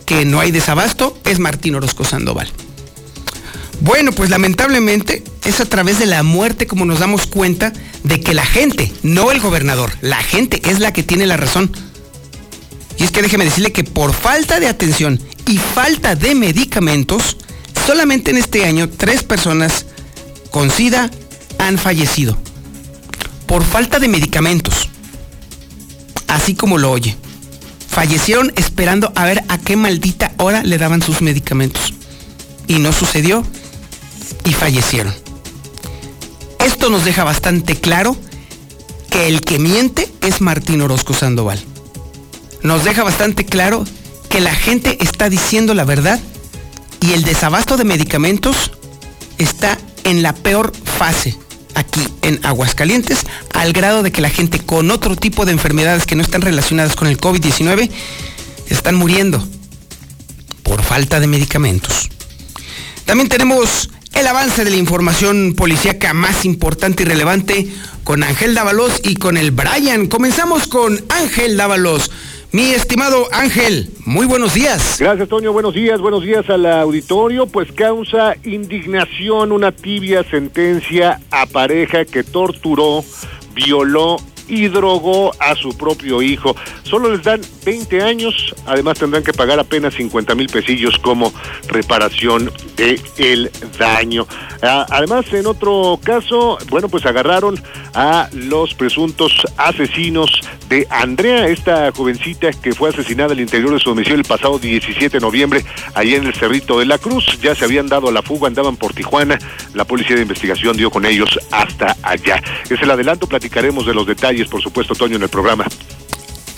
que 0.07 0.25
no 0.25 0.41
hay 0.41 0.51
desabasto 0.51 1.17
es 1.25 1.39
Martín 1.39 1.77
Orozco 1.77 2.03
Sandoval. 2.05 2.51
Bueno, 3.81 4.11
pues 4.11 4.29
lamentablemente 4.29 5.23
es 5.45 5.61
a 5.61 5.67
través 5.67 6.01
de 6.01 6.07
la 6.07 6.25
muerte 6.25 6.67
como 6.67 6.85
nos 6.85 6.99
damos 6.99 7.29
cuenta 7.29 7.73
de 8.03 8.19
que 8.19 8.35
la 8.35 8.45
gente, 8.45 8.93
no 9.05 9.31
el 9.31 9.39
gobernador, 9.39 9.93
la 10.01 10.21
gente 10.21 10.61
es 10.69 10.81
la 10.81 10.93
que 10.93 11.05
tiene 11.05 11.27
la 11.27 11.37
razón. 11.37 11.71
Y 12.97 13.05
es 13.05 13.13
que 13.13 13.23
déjeme 13.23 13.45
decirle 13.45 13.71
que 13.71 13.85
por 13.85 14.13
falta 14.13 14.59
de 14.59 14.67
atención 14.67 15.21
y 15.47 15.59
falta 15.59 16.15
de 16.15 16.35
medicamentos, 16.35 17.37
solamente 17.87 18.31
en 18.31 18.39
este 18.39 18.65
año 18.65 18.89
tres 18.89 19.23
personas 19.23 19.87
con 20.51 20.71
SIDA 20.71 21.11
han 21.59 21.79
fallecido. 21.79 22.37
Por 23.47 23.65
falta 23.65 23.99
de 23.99 24.09
medicamentos. 24.09 24.89
Así 26.29 26.55
como 26.55 26.79
lo 26.79 26.91
oye. 26.91 27.17
Fallecieron 27.89 28.53
esperando 28.57 29.13
a 29.15 29.25
ver 29.25 29.45
a 29.49 29.59
qué 29.59 29.77
maldita 29.77 30.33
hora 30.39 30.63
le 30.63 30.79
daban 30.79 31.03
sus 31.03 31.23
medicamentos. 31.23 31.95
Y 32.67 32.79
no 32.79 32.93
sucedió 32.93 33.45
y 34.45 34.53
fallecieron. 34.53 35.15
Esto 36.65 36.89
nos 36.91 37.05
deja 37.05 37.25
bastante 37.25 37.77
claro 37.77 38.17
que 39.11 39.29
el 39.29 39.43
que 39.43 39.59
miente 39.59 40.11
es 40.23 40.41
Martín 40.41 40.81
Orozco 40.81 41.15
Sandoval. 41.15 41.63
Nos 42.63 42.85
deja 42.85 43.05
bastante 43.05 43.45
claro 43.45 43.85
que 44.35 44.41
la 44.41 44.53
gente 44.53 44.99
está 45.01 45.31
diciendo 45.31 45.75
la 45.75 45.85
verdad 45.85 46.19
y 47.01 47.13
el 47.13 47.23
desabasto 47.23 47.77
de 47.77 47.85
medicamentos 47.85 48.73
está 49.39 49.79
en 50.03 50.25
la 50.25 50.35
peor 50.35 50.73
fase 50.99 51.39
aquí 51.77 52.01
en 52.23 52.45
Aguascalientes, 52.45 53.21
al 53.53 53.73
grado 53.73 54.03
de 54.03 54.11
que 54.11 54.21
la 54.21 54.31
gente 54.31 54.59
con 54.59 54.91
otro 54.91 55.15
tipo 55.15 55.45
de 55.45 55.53
enfermedades 55.53 56.05
que 56.05 56.17
no 56.17 56.23
están 56.25 56.43
relacionadas 56.43 56.97
con 56.97 57.07
el 57.07 57.17
COVID-19 57.17 57.89
están 58.71 58.97
muriendo 58.97 59.47
por 60.65 60.83
falta 60.83 61.21
de 61.21 61.29
medicamentos. 61.29 62.11
También 63.05 63.29
tenemos 63.29 63.89
el 64.15 64.27
avance 64.27 64.65
de 64.65 64.71
la 64.71 64.77
información 64.77 65.55
policíaca 65.55 66.13
más 66.13 66.45
importante 66.45 67.05
y 67.05 67.07
relevante 67.07 67.73
con 68.03 68.25
Ángel 68.25 68.57
Dávalos 68.57 69.01
y 69.05 69.15
con 69.15 69.37
el 69.37 69.53
Brian. 69.53 70.09
Comenzamos 70.09 70.67
con 70.67 71.05
Ángel 71.09 71.57
Dávalos. 71.57 72.11
Mi 72.55 72.71
estimado 72.71 73.27
Ángel, 73.33 73.91
muy 74.07 74.27
buenos 74.27 74.55
días. 74.55 74.99
Gracias, 75.01 75.29
Toño. 75.29 75.53
Buenos 75.53 75.75
días, 75.75 76.01
buenos 76.01 76.23
días 76.23 76.49
al 76.49 76.65
auditorio. 76.67 77.49
Pues 77.49 77.73
causa 77.73 78.37
indignación 78.45 79.51
una 79.51 79.73
tibia 79.73 80.23
sentencia 80.23 81.21
a 81.33 81.47
pareja 81.47 82.05
que 82.05 82.23
torturó, 82.23 83.05
violó 83.57 84.19
y 84.49 84.69
drogó 84.69 85.33
a 85.41 85.55
su 85.55 85.77
propio 85.77 86.23
hijo. 86.23 86.57
Solo 86.83 87.11
les 87.13 87.23
dan 87.23 87.41
20 87.65 88.03
años, 88.03 88.55
además 88.67 88.99
tendrán 88.99 89.23
que 89.23 89.33
pagar 89.33 89.59
apenas 89.59 89.95
50 89.95 90.35
mil 90.35 90.49
pesillos 90.49 90.99
como 90.99 91.33
reparación 91.69 92.51
de 92.77 93.01
el 93.19 93.51
daño. 93.79 94.27
Ah, 94.63 94.87
además, 94.91 95.27
en 95.33 95.47
otro 95.47 95.99
caso, 96.03 96.59
bueno, 96.71 96.89
pues 96.89 97.07
agarraron 97.07 97.61
a 97.95 98.29
los 98.33 98.75
presuntos 98.75 99.33
asesinos 99.57 100.31
de 100.69 100.87
Andrea, 100.91 101.49
esta 101.49 101.93
jovencita 101.93 102.51
que 102.53 102.73
fue 102.73 102.91
asesinada 102.91 103.33
al 103.33 103.41
interior 103.41 103.73
de 103.73 103.79
su 103.79 103.91
domicilio 103.91 104.19
el 104.19 104.25
pasado 104.25 104.59
17 104.59 105.19
de 105.19 105.21
noviembre, 105.21 105.65
ahí 105.95 106.15
en 106.15 106.25
el 106.25 106.35
Cerrito 106.35 106.79
de 106.79 106.87
la 106.87 106.99
Cruz. 106.99 107.39
Ya 107.41 107.55
se 107.55 107.65
habían 107.65 107.87
dado 107.87 108.09
a 108.09 108.13
la 108.13 108.23
fuga, 108.23 108.49
andaban 108.49 108.77
por 108.77 108.95
Tijuana. 108.95 109.39
La 109.75 109.85
policía 109.85 110.17
de 110.17 110.23
investigación 110.23 110.77
dio 110.77 110.91
con 110.91 111.05
ellos 111.05 111.39
hasta 111.51 111.97
allá. 112.03 112.43
Es 112.69 112.81
el 112.81 112.91
adelanto, 112.91 113.27
platicaremos 113.27 113.87
de 113.87 113.95
los 113.95 114.07
detalles, 114.07 114.34
por 114.51 114.63
supuesto, 114.63 114.95
Toño, 114.95 115.17
en 115.17 115.23
el 115.23 115.29
programa. 115.29 115.67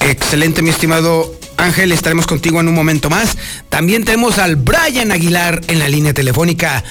Excelente, 0.00 0.62
mi 0.62 0.70
estimado 0.70 1.32
Ángel, 1.56 1.92
estaremos 1.92 2.26
contigo 2.26 2.60
en 2.60 2.68
un 2.68 2.74
momento 2.74 3.10
más. 3.10 3.36
También 3.68 4.04
tenemos 4.04 4.38
al 4.38 4.56
Brian 4.56 5.10
Aguilar 5.10 5.60
en 5.68 5.78
la 5.78 5.88
línea 5.88 6.12
telefónica. 6.12 6.84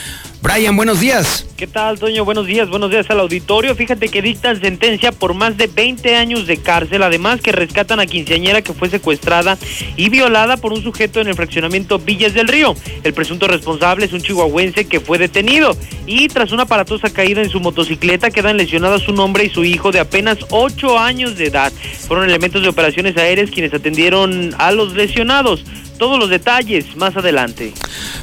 Brian, 0.46 0.75
buenos 0.75 1.00
días. 1.00 1.48
¿Qué 1.58 1.66
tal, 1.66 1.98
Toño? 1.98 2.24
Buenos 2.24 2.46
días, 2.46 2.70
buenos 2.70 2.92
días 2.92 3.10
al 3.10 3.20
auditorio. 3.20 3.74
Fíjate 3.74 4.10
que 4.10 4.22
dictan 4.22 4.62
sentencia 4.62 5.12
por 5.12 5.34
más 5.34 5.58
de 5.58 5.66
20 5.66 6.16
años 6.18 6.46
de 6.46 6.58
cárcel, 6.58 7.02
además 7.02 7.42
que 7.42 7.52
rescatan 7.52 8.00
a 8.00 8.06
quinceañera 8.06 8.62
que 8.62 8.74
fue 8.74 8.88
secuestrada 8.88 9.58
y 9.98 10.10
violada 10.10 10.58
por 10.58 10.72
un 10.72 10.84
sujeto 10.84 11.20
en 11.20 11.30
el 11.30 11.34
fraccionamiento 11.34 11.98
Villas 11.98 12.36
del 12.36 12.48
Río. 12.48 12.75
El 13.04 13.16
presunto 13.16 13.48
responsable 13.48 14.06
es 14.06 14.14
un 14.14 14.22
chihuahuense 14.22 14.86
que 14.86 15.00
fue 15.00 15.18
detenido 15.18 15.75
y 16.06 16.28
tras 16.28 16.52
una 16.52 16.64
aparatosa 16.64 17.10
caída 17.10 17.42
en 17.42 17.50
su 17.50 17.60
motocicleta 17.60 18.30
quedan 18.30 18.58
lesionados 18.58 19.02
su 19.02 19.14
hombre 19.16 19.46
y 19.46 19.50
su 19.50 19.64
hijo 19.64 19.92
de 19.92 20.00
apenas 20.00 20.38
8 20.52 21.00
años 21.00 21.40
de 21.40 21.48
edad. 21.48 21.74
Fueron 22.08 22.30
elementos 22.30 22.62
de 22.62 22.70
operaciones 22.70 23.18
aéreas 23.18 23.50
quienes 23.50 23.74
atendieron 23.74 24.54
a 24.60 24.72
los 24.72 24.94
lesionados. 24.94 25.64
Todos 25.98 26.20
los 26.20 26.30
detalles 26.30 26.96
más 26.98 27.16
adelante. 27.16 27.74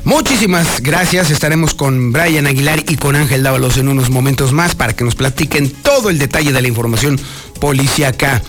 Muchísimas 0.05 0.81
gracias. 0.81 1.31
Estaremos 1.31 1.75
con 1.75 2.13
Brian 2.13 2.47
Aguilar 2.47 2.81
y 2.89 2.97
con 2.97 3.17
Ángel 3.17 3.43
Dávalos 3.43 3.79
en 3.79 3.89
unos 3.89 4.11
momentos 4.11 4.53
más 4.53 4.75
para 4.75 4.95
que 4.95 5.05
nos 5.05 5.15
platiquen 5.15 5.71
todo 5.71 6.11
el 6.11 6.19
detalle 6.19 6.53
de 6.53 6.61
la 6.61 6.69
información 6.69 7.19
policíaca. 7.61 8.43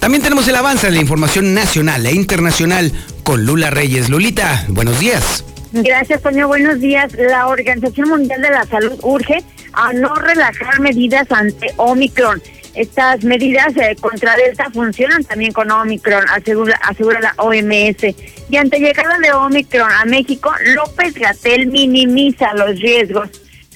También 0.00 0.22
tenemos 0.22 0.48
el 0.48 0.56
avance 0.56 0.86
de 0.86 0.92
la 0.92 1.00
información 1.00 1.54
nacional 1.54 2.06
e 2.06 2.12
internacional 2.12 2.92
con 3.22 3.44
Lula 3.44 3.70
Reyes. 3.70 4.08
Lulita, 4.08 4.64
buenos 4.68 4.98
días. 4.98 5.44
Gracias, 5.72 6.22
Toño. 6.22 6.48
Buenos 6.48 6.80
días. 6.80 7.12
La 7.14 7.48
Organización 7.48 8.08
Mundial 8.08 8.40
de 8.40 8.50
la 8.50 8.64
Salud 8.66 8.98
urge 9.02 9.42
a 9.72 9.92
no 9.92 10.14
relajar 10.14 10.80
medidas 10.80 11.30
ante 11.30 11.72
Omicron. 11.76 12.40
Estas 12.76 13.24
medidas 13.24 13.74
eh, 13.78 13.96
contra 13.98 14.36
Delta 14.36 14.68
funcionan 14.70 15.24
también 15.24 15.52
con 15.52 15.70
Omicron, 15.70 16.24
asegura, 16.28 16.78
asegura 16.82 17.20
la 17.20 17.34
OMS. 17.38 18.14
Y 18.50 18.56
ante 18.58 18.78
llegada 18.78 19.18
de 19.18 19.32
Omicron 19.32 19.90
a 19.90 20.04
México, 20.04 20.52
López 20.74 21.14
Gatel 21.14 21.68
minimiza 21.68 22.52
los 22.52 22.78
riesgos. 22.78 23.30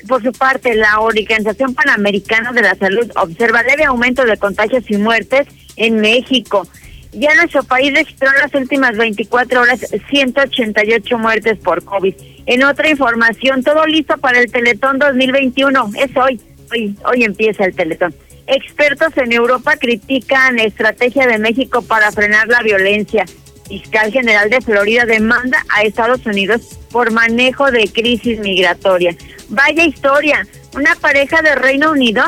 Por 0.07 0.23
su 0.23 0.33
parte, 0.33 0.75
la 0.75 1.01
Organización 1.01 1.75
Panamericana 1.75 2.53
de 2.53 2.61
la 2.61 2.75
Salud 2.75 3.11
observa 3.17 3.63
leve 3.63 3.85
aumento 3.85 4.25
de 4.27 4.37
contagios 4.37 4.85
y 4.91 4.99
muertes 4.99 5.47
en 5.77 5.97
México. 6.01 6.67
Ya 7.13 7.35
nuestro 7.37 7.65
país 7.65 7.95
registró 7.95 8.29
en 8.29 8.43
las 8.43 8.55
últimas 8.55 8.99
24 8.99 9.63
horas 9.63 9.81
188 10.11 11.19
muertes 11.19 11.59
por 11.59 11.83
COVID. 11.85 12.15
En 12.45 12.65
otra 12.65 12.91
información, 12.91 13.63
todo 13.63 13.87
listo 13.87 14.19
para 14.19 14.41
el 14.41 14.53
Teletón 14.53 14.99
2021. 14.99 15.91
Es 15.97 16.15
hoy, 16.19 16.39
hoy, 16.71 16.95
hoy 17.05 17.25
empieza 17.25 17.65
el 17.65 17.75
Teletón. 17.75 18.15
Expertos 18.51 19.17
en 19.17 19.33
Europa 19.33 19.77
critican 19.77 20.59
estrategia 20.59 21.25
de 21.29 21.39
México 21.39 21.83
para 21.83 22.11
frenar 22.11 22.49
la 22.49 22.63
violencia. 22.63 23.25
Fiscal 23.69 24.11
General 24.11 24.51
de 24.51 24.61
Florida 24.61 25.07
demanda 25.07 25.65
a 25.69 25.83
Estados 25.83 26.27
Unidos 26.27 26.63
por 26.91 27.13
manejo 27.13 27.71
de 27.71 27.87
crisis 27.87 28.41
migratoria. 28.41 29.15
Vaya 29.51 29.85
historia, 29.85 30.45
una 30.75 30.97
pareja 30.97 31.43
de 31.43 31.55
Reino 31.55 31.93
Unido 31.93 32.25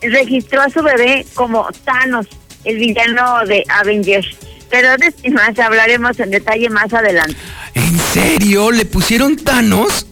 registró 0.00 0.60
a 0.62 0.70
su 0.70 0.84
bebé 0.84 1.26
como 1.34 1.66
Thanos, 1.84 2.28
el 2.62 2.78
villano 2.78 3.44
de 3.44 3.64
Avengers. 3.70 4.28
Pero 4.70 4.96
de 4.98 5.12
hablaremos 5.60 6.20
en 6.20 6.30
detalle 6.30 6.70
más 6.70 6.94
adelante. 6.94 7.34
¿En 7.74 7.98
serio? 7.98 8.70
¿Le 8.70 8.84
pusieron 8.84 9.34
Thanos? 9.34 10.06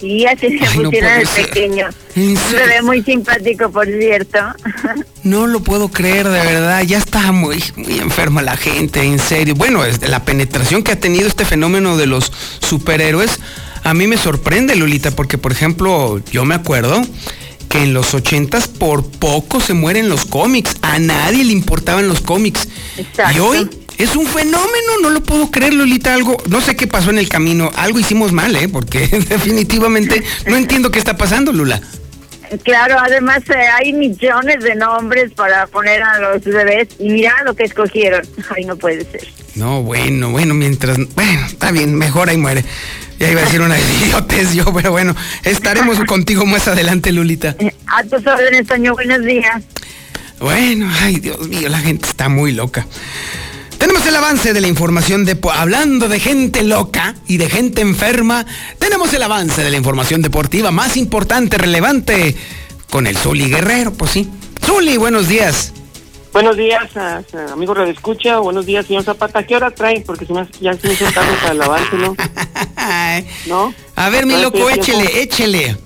Sí, 0.00 0.24
así 0.26 0.58
se 0.58 0.64
Ay, 0.66 0.78
no 0.78 0.90
pusieron 0.90 0.90
puede 0.90 1.20
el 1.20 1.26
ser. 1.26 1.44
pequeño. 1.50 1.86
¿En 2.14 2.28
Un 2.30 2.36
serio? 2.36 2.58
bebé 2.66 2.82
muy 2.82 3.02
simpático, 3.02 3.70
por 3.70 3.86
cierto. 3.86 4.38
No 5.24 5.46
lo 5.46 5.60
puedo 5.60 5.88
creer, 5.90 6.26
de 6.28 6.38
verdad. 6.40 6.82
Ya 6.84 6.96
está 6.96 7.32
muy, 7.32 7.62
muy 7.76 7.98
enferma 7.98 8.40
la 8.40 8.56
gente, 8.56 9.02
en 9.02 9.18
serio. 9.18 9.54
Bueno, 9.56 9.82
la 10.08 10.24
penetración 10.24 10.82
que 10.82 10.92
ha 10.92 11.00
tenido 11.00 11.26
este 11.26 11.44
fenómeno 11.44 11.96
de 11.98 12.06
los 12.06 12.32
superhéroes, 12.60 13.38
a 13.84 13.92
mí 13.92 14.06
me 14.06 14.16
sorprende, 14.16 14.74
Lolita, 14.76 15.10
porque, 15.10 15.36
por 15.36 15.52
ejemplo, 15.52 16.22
yo 16.30 16.44
me 16.46 16.54
acuerdo 16.54 17.02
que 17.68 17.82
en 17.82 17.92
los 17.92 18.14
ochentas 18.14 18.68
por 18.68 19.04
poco 19.10 19.60
se 19.60 19.74
mueren 19.74 20.08
los 20.08 20.24
cómics. 20.24 20.76
A 20.80 20.98
nadie 20.98 21.44
le 21.44 21.52
importaban 21.52 22.08
los 22.08 22.20
cómics. 22.22 22.68
Exacto. 22.96 23.36
Y 23.36 23.40
hoy 23.40 23.70
es 23.98 24.14
un 24.14 24.26
fenómeno, 24.26 25.00
no 25.02 25.10
lo 25.10 25.22
puedo 25.22 25.50
creer, 25.50 25.74
Lolita. 25.74 26.14
Algo, 26.14 26.36
no 26.48 26.60
sé 26.60 26.76
qué 26.76 26.86
pasó 26.86 27.10
en 27.10 27.18
el 27.18 27.28
camino. 27.28 27.70
Algo 27.76 27.98
hicimos 27.98 28.32
mal, 28.32 28.54
¿eh? 28.54 28.68
Porque 28.68 29.06
definitivamente 29.28 30.22
no 30.46 30.56
entiendo 30.56 30.90
qué 30.90 31.00
está 31.00 31.16
pasando, 31.16 31.52
Lula. 31.52 31.82
Claro, 32.62 32.96
además 32.98 33.42
eh, 33.50 33.58
hay 33.58 33.92
millones 33.92 34.62
de 34.62 34.74
nombres 34.74 35.32
para 35.32 35.66
poner 35.66 36.02
a 36.02 36.18
los 36.18 36.44
bebés 36.44 36.88
y 36.98 37.10
mira 37.10 37.34
lo 37.44 37.54
que 37.54 37.64
escogieron. 37.64 38.22
Ay, 38.56 38.64
no 38.64 38.76
puede 38.76 39.04
ser. 39.04 39.28
No, 39.56 39.82
bueno, 39.82 40.30
bueno, 40.30 40.54
mientras. 40.54 40.96
Bueno, 41.14 41.46
está 41.46 41.72
bien, 41.72 41.94
mejor 41.96 42.30
ahí 42.30 42.38
muere. 42.38 42.64
Ya 43.18 43.30
iba 43.32 43.40
a 43.40 43.44
decir 43.44 43.60
una 43.60 43.76
idiotez 44.04 44.54
yo, 44.54 44.72
pero 44.72 44.92
bueno, 44.92 45.14
estaremos 45.42 45.98
contigo 46.04 46.46
más 46.46 46.68
adelante, 46.68 47.10
Lulita. 47.10 47.56
A 47.88 48.04
tus 48.04 48.24
órdenes, 48.24 48.66
Toño, 48.68 48.94
buenos 48.94 49.24
días. 49.24 49.62
Bueno, 50.38 50.88
ay, 51.00 51.16
Dios 51.16 51.48
mío, 51.48 51.68
la 51.68 51.80
gente 51.80 52.06
está 52.06 52.28
muy 52.28 52.52
loca. 52.52 52.86
Tenemos 53.78 54.04
el 54.06 54.16
avance 54.16 54.52
de 54.52 54.60
la 54.60 54.66
información 54.66 55.24
de... 55.24 55.38
Hablando 55.54 56.08
de 56.08 56.18
gente 56.18 56.64
loca 56.64 57.14
y 57.28 57.36
de 57.36 57.48
gente 57.48 57.80
enferma, 57.80 58.44
tenemos 58.78 59.14
el 59.14 59.22
avance 59.22 59.62
de 59.62 59.70
la 59.70 59.76
información 59.76 60.20
deportiva 60.20 60.72
más 60.72 60.96
importante, 60.96 61.58
relevante, 61.58 62.34
con 62.90 63.06
el 63.06 63.16
Zuli 63.16 63.48
Guerrero, 63.48 63.92
pues 63.92 64.10
sí. 64.10 64.28
Zuli, 64.64 64.96
buenos 64.96 65.28
días. 65.28 65.72
Buenos 66.32 66.56
días, 66.56 66.94
a, 66.96 67.22
a 67.34 67.52
amigo 67.52 67.72
Radio 67.72 67.92
Escucha. 67.92 68.38
Buenos 68.38 68.66
días, 68.66 68.86
señor 68.86 69.04
Zapata. 69.04 69.46
¿Qué 69.46 69.56
hora 69.56 69.70
trae? 69.70 70.00
Porque 70.00 70.26
me 70.32 70.40
hace 70.40 70.52
que 70.52 70.64
ya 70.64 70.74
se 70.74 71.12
tarde 71.12 71.32
para 71.40 71.52
el 71.52 71.62
avance, 71.62 71.96
¿no? 71.96 72.16
¿No? 73.46 73.74
A 73.96 74.08
ver, 74.10 74.26
mi 74.26 74.34
¿Todavía 74.34 74.60
loco, 74.60 74.70
échele, 74.70 75.22
échele. 75.22 75.76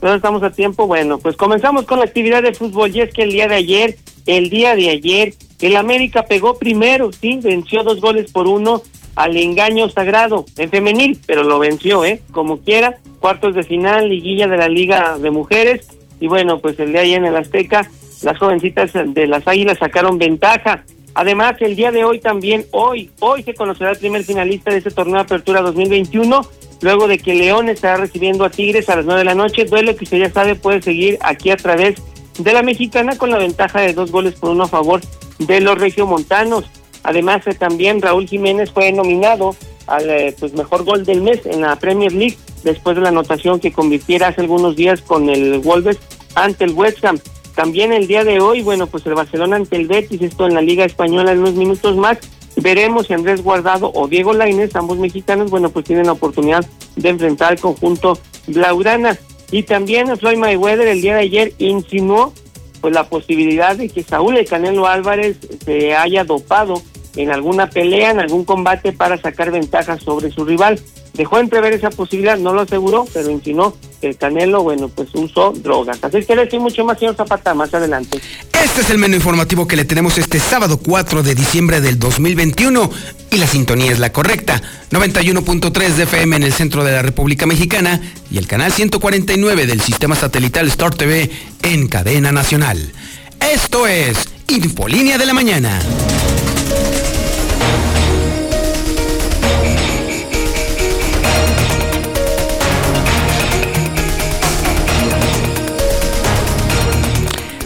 Todavía 0.00 0.16
estamos 0.16 0.42
a 0.42 0.50
tiempo. 0.50 0.86
Bueno, 0.86 1.18
pues 1.18 1.36
comenzamos 1.36 1.84
con 1.84 2.00
la 2.00 2.04
actividad 2.04 2.42
de 2.42 2.52
fútbol. 2.52 2.94
Y 2.94 3.00
es 3.00 3.12
que 3.12 3.22
el 3.22 3.32
día 3.32 3.48
de 3.48 3.54
ayer, 3.56 3.96
el 4.28 4.50
día 4.50 4.76
de 4.76 4.90
ayer, 4.90 5.32
el 5.60 5.74
América 5.76 6.24
pegó 6.24 6.58
primero, 6.58 7.10
sí, 7.12 7.40
venció 7.42 7.82
dos 7.82 7.98
goles 7.98 8.30
por 8.30 8.46
uno 8.46 8.82
al 9.16 9.36
engaño 9.38 9.88
sagrado 9.88 10.44
en 10.58 10.68
femenil, 10.68 11.18
pero 11.26 11.42
lo 11.42 11.58
venció, 11.58 12.04
¿eh? 12.04 12.20
Como 12.30 12.58
quiera, 12.58 12.98
cuartos 13.20 13.54
de 13.54 13.62
final, 13.62 14.10
liguilla 14.10 14.46
de 14.46 14.58
la 14.58 14.68
Liga 14.68 15.16
de 15.18 15.30
Mujeres. 15.30 15.88
Y 16.20 16.28
bueno, 16.28 16.58
pues 16.58 16.78
el 16.78 16.92
día 16.92 17.00
de 17.00 17.06
ayer 17.06 17.18
en 17.18 17.24
el 17.24 17.36
Azteca, 17.36 17.90
las 18.22 18.38
jovencitas 18.38 18.92
de 18.92 19.26
las 19.26 19.48
Águilas 19.48 19.78
sacaron 19.78 20.18
ventaja. 20.18 20.84
Además, 21.14 21.56
el 21.60 21.74
día 21.74 21.90
de 21.90 22.04
hoy 22.04 22.20
también, 22.20 22.66
hoy, 22.70 23.10
hoy 23.20 23.42
se 23.42 23.54
conocerá 23.54 23.92
el 23.92 23.98
primer 23.98 24.24
finalista 24.24 24.70
de 24.70 24.78
este 24.78 24.90
torneo 24.90 25.16
de 25.16 25.22
apertura 25.22 25.62
2021, 25.62 26.42
luego 26.82 27.08
de 27.08 27.18
que 27.18 27.34
León 27.34 27.70
estará 27.70 27.96
recibiendo 27.96 28.44
a 28.44 28.50
Tigres 28.50 28.90
a 28.90 28.96
las 28.96 29.06
nueve 29.06 29.20
de 29.20 29.24
la 29.24 29.34
noche, 29.34 29.64
duelo 29.64 29.96
que 29.96 30.04
usted 30.04 30.18
ya 30.18 30.30
sabe 30.30 30.54
puede 30.54 30.82
seguir 30.82 31.18
aquí 31.22 31.50
a 31.50 31.56
través 31.56 32.02
de 32.38 32.52
la 32.52 32.62
mexicana 32.62 33.16
con 33.18 33.30
la 33.30 33.38
ventaja 33.38 33.80
de 33.80 33.92
dos 33.92 34.10
goles 34.10 34.34
por 34.34 34.50
uno 34.50 34.64
a 34.64 34.68
favor 34.68 35.00
de 35.38 35.60
los 35.60 35.78
regiomontanos. 35.78 36.64
Además, 37.02 37.46
eh, 37.46 37.54
también 37.54 38.02
Raúl 38.02 38.26
Jiménez 38.26 38.70
fue 38.70 38.92
nominado 38.92 39.54
al 39.86 40.08
eh, 40.08 40.34
pues 40.38 40.52
mejor 40.52 40.84
gol 40.84 41.04
del 41.04 41.22
mes 41.22 41.44
en 41.46 41.62
la 41.62 41.76
Premier 41.76 42.12
League 42.12 42.36
después 42.62 42.96
de 42.96 43.02
la 43.02 43.08
anotación 43.08 43.60
que 43.60 43.72
convirtiera 43.72 44.28
hace 44.28 44.40
algunos 44.40 44.76
días 44.76 45.00
con 45.00 45.28
el 45.30 45.58
Wolves 45.58 45.98
ante 46.34 46.64
el 46.64 46.72
West 46.72 47.04
Ham. 47.04 47.18
También 47.54 47.92
el 47.92 48.06
día 48.06 48.22
de 48.24 48.40
hoy, 48.40 48.62
bueno, 48.62 48.86
pues 48.86 49.04
el 49.06 49.14
Barcelona 49.14 49.56
ante 49.56 49.76
el 49.76 49.88
Betis, 49.88 50.22
esto 50.22 50.46
en 50.46 50.54
la 50.54 50.60
Liga 50.60 50.84
Española 50.84 51.32
en 51.32 51.40
unos 51.40 51.54
minutos 51.54 51.96
más. 51.96 52.18
Veremos 52.56 53.06
si 53.06 53.14
Andrés 53.14 53.42
Guardado 53.42 53.90
o 53.94 54.06
Diego 54.08 54.32
Lainez, 54.32 54.74
ambos 54.76 54.98
mexicanos, 54.98 55.50
bueno, 55.50 55.70
pues 55.70 55.84
tienen 55.84 56.06
la 56.06 56.12
oportunidad 56.12 56.64
de 56.96 57.08
enfrentar 57.08 57.52
al 57.52 57.60
conjunto 57.60 58.18
Blaugrana. 58.46 59.18
Y 59.50 59.62
también 59.62 60.16
Floyd 60.18 60.38
Mayweather 60.38 60.88
el 60.88 61.00
día 61.00 61.14
de 61.14 61.22
ayer 61.22 61.52
insinuó 61.58 62.32
pues 62.80 62.94
la 62.94 63.08
posibilidad 63.08 63.76
de 63.76 63.88
que 63.88 64.02
Saúl 64.02 64.36
El 64.36 64.46
Canelo 64.46 64.86
Álvarez 64.86 65.38
se 65.64 65.94
haya 65.96 66.24
dopado 66.24 66.82
en 67.18 67.30
alguna 67.30 67.68
pelea, 67.68 68.12
en 68.12 68.20
algún 68.20 68.44
combate 68.44 68.92
para 68.92 69.18
sacar 69.18 69.50
ventaja 69.50 69.98
sobre 69.98 70.30
su 70.30 70.44
rival. 70.44 70.80
Dejó 71.14 71.38
entrever 71.38 71.72
esa 71.72 71.90
posibilidad, 71.90 72.38
no 72.38 72.54
lo 72.54 72.60
aseguró, 72.60 73.06
pero 73.12 73.28
insinuó 73.28 73.76
que 74.00 74.10
el 74.10 74.16
Canelo, 74.16 74.62
bueno, 74.62 74.88
pues 74.88 75.08
usó 75.14 75.50
drogas. 75.50 75.98
Así 76.00 76.24
que 76.24 76.36
le 76.36 76.58
mucho 76.60 76.84
más, 76.84 76.96
señor 76.96 77.16
Zapata, 77.16 77.54
más 77.54 77.74
adelante. 77.74 78.20
Este 78.52 78.82
es 78.82 78.90
el 78.90 78.98
menú 78.98 79.16
informativo 79.16 79.66
que 79.66 79.74
le 79.74 79.84
tenemos 79.84 80.16
este 80.16 80.38
sábado 80.38 80.78
4 80.78 81.24
de 81.24 81.34
diciembre 81.34 81.80
del 81.80 81.98
2021 81.98 82.88
y 83.32 83.36
la 83.38 83.48
sintonía 83.48 83.90
es 83.90 83.98
la 83.98 84.12
correcta. 84.12 84.62
91.3 84.92 85.88
de 85.94 86.04
FM 86.04 86.36
en 86.36 86.42
el 86.44 86.52
centro 86.52 86.84
de 86.84 86.92
la 86.92 87.02
República 87.02 87.46
Mexicana 87.46 88.00
y 88.30 88.38
el 88.38 88.46
canal 88.46 88.72
149 88.72 89.66
del 89.66 89.80
sistema 89.80 90.14
satelital 90.14 90.68
Star 90.68 90.94
TV 90.94 91.28
en 91.64 91.88
cadena 91.88 92.30
nacional. 92.30 92.92
Esto 93.40 93.88
es 93.88 94.16
Infolínea 94.46 95.18
de 95.18 95.26
la 95.26 95.34
Mañana. 95.34 95.80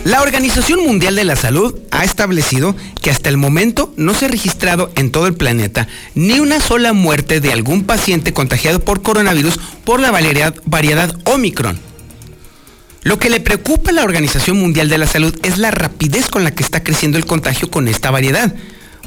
La 0.04 0.20
Organización 0.20 0.84
Mundial 0.84 1.14
de 1.14 1.22
la 1.22 1.36
Salud 1.36 1.78
ha 1.92 2.02
establecido 2.02 2.74
que 3.00 3.10
hasta 3.10 3.28
el 3.28 3.36
momento 3.36 3.94
no 3.96 4.14
se 4.14 4.24
ha 4.24 4.28
registrado 4.28 4.90
en 4.96 5.12
todo 5.12 5.28
el 5.28 5.34
planeta 5.34 5.86
ni 6.16 6.40
una 6.40 6.60
sola 6.60 6.92
muerte 6.92 7.40
de 7.40 7.52
algún 7.52 7.84
paciente 7.84 8.32
contagiado 8.32 8.80
por 8.80 9.02
coronavirus 9.02 9.60
por 9.84 10.00
la 10.00 10.10
variedad, 10.10 11.16
Omicron. 11.24 11.78
Lo 13.04 13.20
que 13.20 13.30
le 13.30 13.38
preocupa 13.38 13.90
a 13.90 13.94
la 13.94 14.02
Organización 14.02 14.58
Mundial 14.58 14.88
de 14.88 14.98
la 14.98 15.06
Salud 15.06 15.38
es 15.44 15.58
la 15.58 15.70
rapidez 15.70 16.26
con 16.26 16.42
la 16.42 16.50
que 16.50 16.64
está 16.64 16.82
creciendo 16.82 17.16
el 17.16 17.24
contagio 17.24 17.70
con 17.70 17.86
esta 17.86 18.10
variedad. 18.10 18.52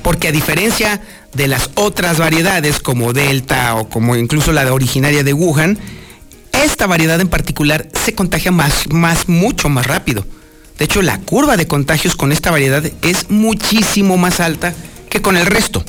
Porque 0.02 0.30
a 0.30 0.32
diferencia 0.32 1.02
de 1.34 1.50
las 1.50 1.72
otras 1.76 2.20
variedades 2.20 2.80
como 2.80 3.12
Delta 3.12 3.76
o 3.76 3.90
como 3.90 4.16
incluso 4.16 4.54
la 4.54 4.72
originaria 4.74 5.26
de 5.26 5.34
Wuhan, 5.34 5.78
esta 6.54 6.88
variedad 6.88 7.20
en 7.20 7.28
particular 7.28 7.90
se 8.06 8.16
contagia 8.16 8.52
más, 8.52 8.88
más, 8.90 9.28
mucho 9.28 9.68
más 9.68 9.88
rápido. 9.88 10.26
De 10.78 10.86
hecho, 10.86 11.02
la 11.02 11.20
curva 11.20 11.58
de 11.58 11.68
contagios 11.68 12.16
con 12.16 12.32
esta 12.32 12.52
variedad 12.52 12.84
es 13.02 13.30
muchísimo 13.30 14.18
más 14.18 14.40
alta 14.40 14.74
que 15.10 15.22
con 15.22 15.38
el 15.38 15.46
resto. 15.46 15.84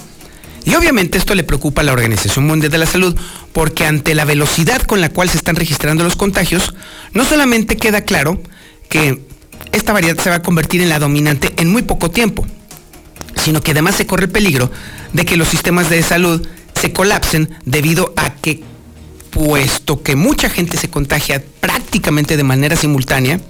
Y 0.64 0.74
obviamente 0.74 1.16
esto 1.16 1.34
le 1.34 1.44
preocupa 1.44 1.82
a 1.82 1.84
la 1.84 1.92
Organización 1.92 2.46
Mundial 2.46 2.72
de 2.72 2.78
la 2.78 2.86
Salud 2.86 3.16
porque 3.52 3.86
ante 3.86 4.14
la 4.14 4.24
velocidad 4.24 4.82
con 4.82 5.00
la 5.00 5.08
cual 5.08 5.30
se 5.30 5.36
están 5.36 5.56
registrando 5.56 6.02
los 6.02 6.16
contagios, 6.16 6.74
no 7.12 7.24
solamente 7.24 7.76
queda 7.76 8.02
claro 8.02 8.40
que 8.88 9.20
esta 9.72 9.92
variedad 9.92 10.20
se 10.22 10.30
va 10.30 10.36
a 10.36 10.42
convertir 10.42 10.82
en 10.82 10.88
la 10.88 10.98
dominante 10.98 11.52
en 11.56 11.70
muy 11.70 11.82
poco 11.82 12.10
tiempo, 12.10 12.46
sino 13.36 13.60
que 13.60 13.70
además 13.72 13.94
se 13.94 14.06
corre 14.06 14.24
el 14.24 14.30
peligro 14.30 14.70
de 15.12 15.24
que 15.24 15.36
los 15.36 15.48
sistemas 15.48 15.88
de 15.88 16.02
salud 16.02 16.46
se 16.74 16.92
colapsen 16.92 17.56
debido 17.64 18.12
a 18.16 18.34
que, 18.34 18.62
puesto 19.30 20.02
que 20.02 20.16
mucha 20.16 20.50
gente 20.50 20.76
se 20.76 20.90
contagia 20.90 21.42
prácticamente 21.60 22.36
de 22.36 22.42
manera 22.42 22.76
simultánea, 22.76 23.40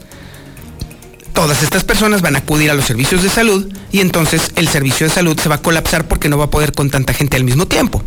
todas 1.36 1.62
estas 1.62 1.84
personas 1.84 2.22
van 2.22 2.34
a 2.34 2.38
acudir 2.38 2.70
a 2.70 2.74
los 2.74 2.86
servicios 2.86 3.22
de 3.22 3.28
salud 3.28 3.70
y 3.92 4.00
entonces 4.00 4.52
el 4.56 4.68
servicio 4.68 5.06
de 5.06 5.12
salud 5.12 5.38
se 5.38 5.50
va 5.50 5.56
a 5.56 5.62
colapsar 5.62 6.08
porque 6.08 6.30
no 6.30 6.38
va 6.38 6.46
a 6.46 6.50
poder 6.50 6.72
con 6.72 6.88
tanta 6.88 7.12
gente 7.12 7.36
al 7.36 7.44
mismo 7.44 7.68
tiempo. 7.68 8.02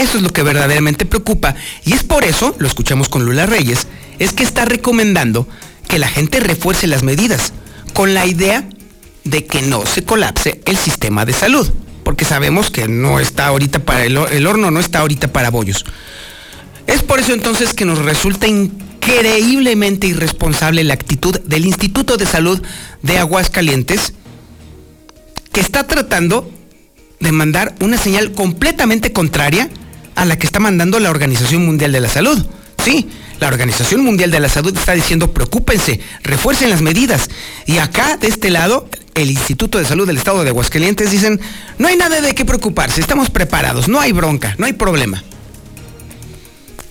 Eso 0.00 0.16
es 0.16 0.22
lo 0.22 0.30
que 0.30 0.42
verdaderamente 0.42 1.04
preocupa 1.04 1.54
y 1.84 1.92
es 1.92 2.02
por 2.04 2.24
eso, 2.24 2.56
lo 2.58 2.66
escuchamos 2.66 3.10
con 3.10 3.26
Lula 3.26 3.44
Reyes, 3.44 3.86
es 4.18 4.32
que 4.32 4.44
está 4.44 4.64
recomendando 4.64 5.46
que 5.86 5.98
la 5.98 6.08
gente 6.08 6.40
refuerce 6.40 6.86
las 6.86 7.02
medidas 7.02 7.52
con 7.92 8.14
la 8.14 8.24
idea 8.24 8.66
de 9.24 9.44
que 9.44 9.60
no 9.60 9.84
se 9.84 10.02
colapse 10.02 10.62
el 10.64 10.78
sistema 10.78 11.26
de 11.26 11.34
salud, 11.34 11.70
porque 12.02 12.24
sabemos 12.24 12.70
que 12.70 12.88
no 12.88 13.20
está 13.20 13.48
ahorita 13.48 13.80
para 13.80 14.06
el, 14.06 14.46
horno, 14.46 14.70
no 14.70 14.80
está 14.80 15.00
ahorita 15.00 15.28
para 15.28 15.50
bollos. 15.50 15.84
Es 16.86 17.02
por 17.02 17.20
eso 17.20 17.34
entonces 17.34 17.74
que 17.74 17.84
nos 17.84 17.98
resulta 17.98 18.46
increíblemente 19.02 20.06
irresponsable 20.06 20.84
la 20.84 20.94
actitud 20.94 21.40
del 21.40 21.66
Instituto 21.66 22.16
de 22.16 22.26
Salud 22.26 22.62
de 23.02 23.18
Aguascalientes, 23.18 24.14
que 25.52 25.60
está 25.60 25.86
tratando 25.86 26.50
de 27.20 27.32
mandar 27.32 27.74
una 27.80 27.98
señal 27.98 28.32
completamente 28.32 29.12
contraria 29.12 29.68
a 30.14 30.24
la 30.24 30.38
que 30.38 30.46
está 30.46 30.60
mandando 30.60 31.00
la 31.00 31.10
Organización 31.10 31.64
Mundial 31.64 31.92
de 31.92 32.00
la 32.00 32.08
Salud. 32.08 32.46
Sí, 32.82 33.08
la 33.40 33.48
Organización 33.48 34.04
Mundial 34.04 34.30
de 34.30 34.40
la 34.40 34.48
Salud 34.48 34.76
está 34.76 34.92
diciendo, 34.92 35.32
preocúpense, 35.32 36.00
refuercen 36.22 36.70
las 36.70 36.82
medidas. 36.82 37.28
Y 37.66 37.78
acá, 37.78 38.16
de 38.16 38.28
este 38.28 38.50
lado, 38.50 38.88
el 39.14 39.30
Instituto 39.30 39.78
de 39.78 39.84
Salud 39.84 40.06
del 40.06 40.16
Estado 40.16 40.42
de 40.42 40.50
Aguascalientes 40.50 41.10
dicen, 41.10 41.40
no 41.78 41.88
hay 41.88 41.96
nada 41.96 42.20
de 42.20 42.34
qué 42.34 42.44
preocuparse, 42.44 43.00
estamos 43.00 43.30
preparados, 43.30 43.88
no 43.88 44.00
hay 44.00 44.12
bronca, 44.12 44.54
no 44.58 44.66
hay 44.66 44.72
problema. 44.72 45.22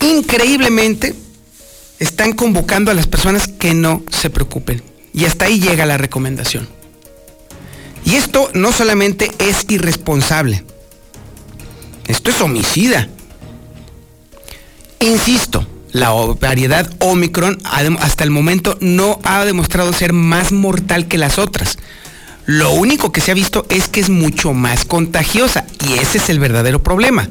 Increíblemente, 0.00 1.14
están 2.02 2.32
convocando 2.32 2.90
a 2.90 2.94
las 2.94 3.06
personas 3.06 3.46
que 3.46 3.74
no 3.74 4.02
se 4.10 4.28
preocupen. 4.28 4.82
Y 5.14 5.24
hasta 5.24 5.44
ahí 5.44 5.60
llega 5.60 5.86
la 5.86 5.98
recomendación. 5.98 6.68
Y 8.04 8.16
esto 8.16 8.50
no 8.54 8.72
solamente 8.72 9.30
es 9.38 9.64
irresponsable, 9.68 10.64
esto 12.08 12.30
es 12.30 12.40
homicida. 12.40 13.08
Insisto, 14.98 15.64
la 15.92 16.10
variedad 16.10 16.90
Omicron 16.98 17.58
hasta 18.00 18.24
el 18.24 18.30
momento 18.30 18.76
no 18.80 19.20
ha 19.22 19.44
demostrado 19.44 19.92
ser 19.92 20.12
más 20.12 20.50
mortal 20.50 21.06
que 21.06 21.18
las 21.18 21.38
otras. 21.38 21.78
Lo 22.46 22.72
único 22.72 23.12
que 23.12 23.20
se 23.20 23.30
ha 23.30 23.34
visto 23.34 23.64
es 23.68 23.86
que 23.86 24.00
es 24.00 24.10
mucho 24.10 24.52
más 24.52 24.84
contagiosa 24.84 25.64
y 25.86 25.92
ese 25.94 26.18
es 26.18 26.28
el 26.28 26.40
verdadero 26.40 26.82
problema. 26.82 27.28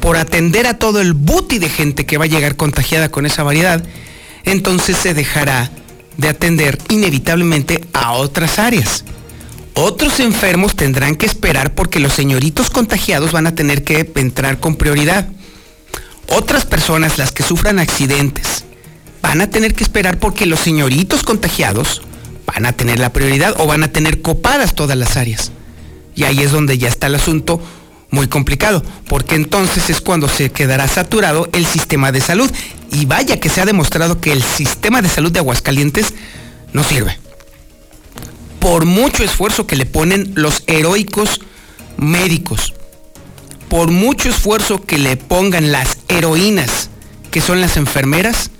Por 0.00 0.16
atender 0.16 0.66
a 0.66 0.78
todo 0.78 1.00
el 1.00 1.14
booty 1.14 1.58
de 1.58 1.68
gente 1.68 2.06
que 2.06 2.18
va 2.18 2.24
a 2.24 2.28
llegar 2.28 2.56
contagiada 2.56 3.10
con 3.10 3.26
esa 3.26 3.42
variedad, 3.42 3.82
entonces 4.44 4.96
se 4.96 5.14
dejará 5.14 5.70
de 6.16 6.28
atender 6.28 6.78
inevitablemente 6.90 7.84
a 7.92 8.12
otras 8.12 8.58
áreas. 8.58 9.04
Otros 9.74 10.20
enfermos 10.20 10.76
tendrán 10.76 11.16
que 11.16 11.26
esperar 11.26 11.74
porque 11.74 11.98
los 11.98 12.12
señoritos 12.12 12.70
contagiados 12.70 13.32
van 13.32 13.48
a 13.48 13.54
tener 13.54 13.82
que 13.82 14.10
entrar 14.16 14.60
con 14.60 14.76
prioridad. 14.76 15.28
otras 16.28 16.64
personas, 16.64 17.18
las 17.18 17.32
que 17.32 17.42
sufran 17.42 17.78
accidentes, 17.78 18.64
van 19.20 19.40
a 19.40 19.50
tener 19.50 19.74
que 19.74 19.84
esperar 19.84 20.18
porque 20.18 20.46
los 20.46 20.60
señoritos 20.60 21.22
contagiados 21.22 22.02
van 22.46 22.66
a 22.66 22.72
tener 22.72 22.98
la 22.98 23.12
prioridad 23.12 23.54
o 23.58 23.66
van 23.66 23.82
a 23.82 23.92
tener 23.92 24.22
copadas 24.22 24.74
todas 24.74 24.96
las 24.96 25.16
áreas. 25.16 25.52
Y 26.14 26.24
ahí 26.24 26.40
es 26.40 26.52
donde 26.52 26.78
ya 26.78 26.88
está 26.88 27.08
el 27.08 27.16
asunto 27.16 27.60
muy 28.14 28.28
complicado, 28.28 28.82
porque 29.08 29.34
entonces 29.34 29.90
es 29.90 30.00
cuando 30.00 30.28
se 30.28 30.50
quedará 30.50 30.88
saturado 30.88 31.48
el 31.52 31.66
sistema 31.66 32.12
de 32.12 32.20
salud. 32.20 32.50
Y 32.90 33.06
vaya 33.06 33.40
que 33.40 33.48
se 33.48 33.60
ha 33.60 33.66
demostrado 33.66 34.20
que 34.20 34.32
el 34.32 34.42
sistema 34.42 35.02
de 35.02 35.08
salud 35.08 35.32
de 35.32 35.40
Aguascalientes 35.40 36.14
no 36.72 36.84
sirve. 36.84 37.18
Por 38.60 38.86
mucho 38.86 39.24
esfuerzo 39.24 39.66
que 39.66 39.76
le 39.76 39.84
ponen 39.84 40.32
los 40.36 40.62
heroicos 40.66 41.40
médicos, 41.96 42.72
por 43.68 43.90
mucho 43.90 44.30
esfuerzo 44.30 44.82
que 44.82 44.98
le 44.98 45.16
pongan 45.16 45.72
las 45.72 45.98
heroínas, 46.08 46.88
que 47.30 47.40
son 47.40 47.60
las 47.60 47.76
enfermeras, 47.76 48.50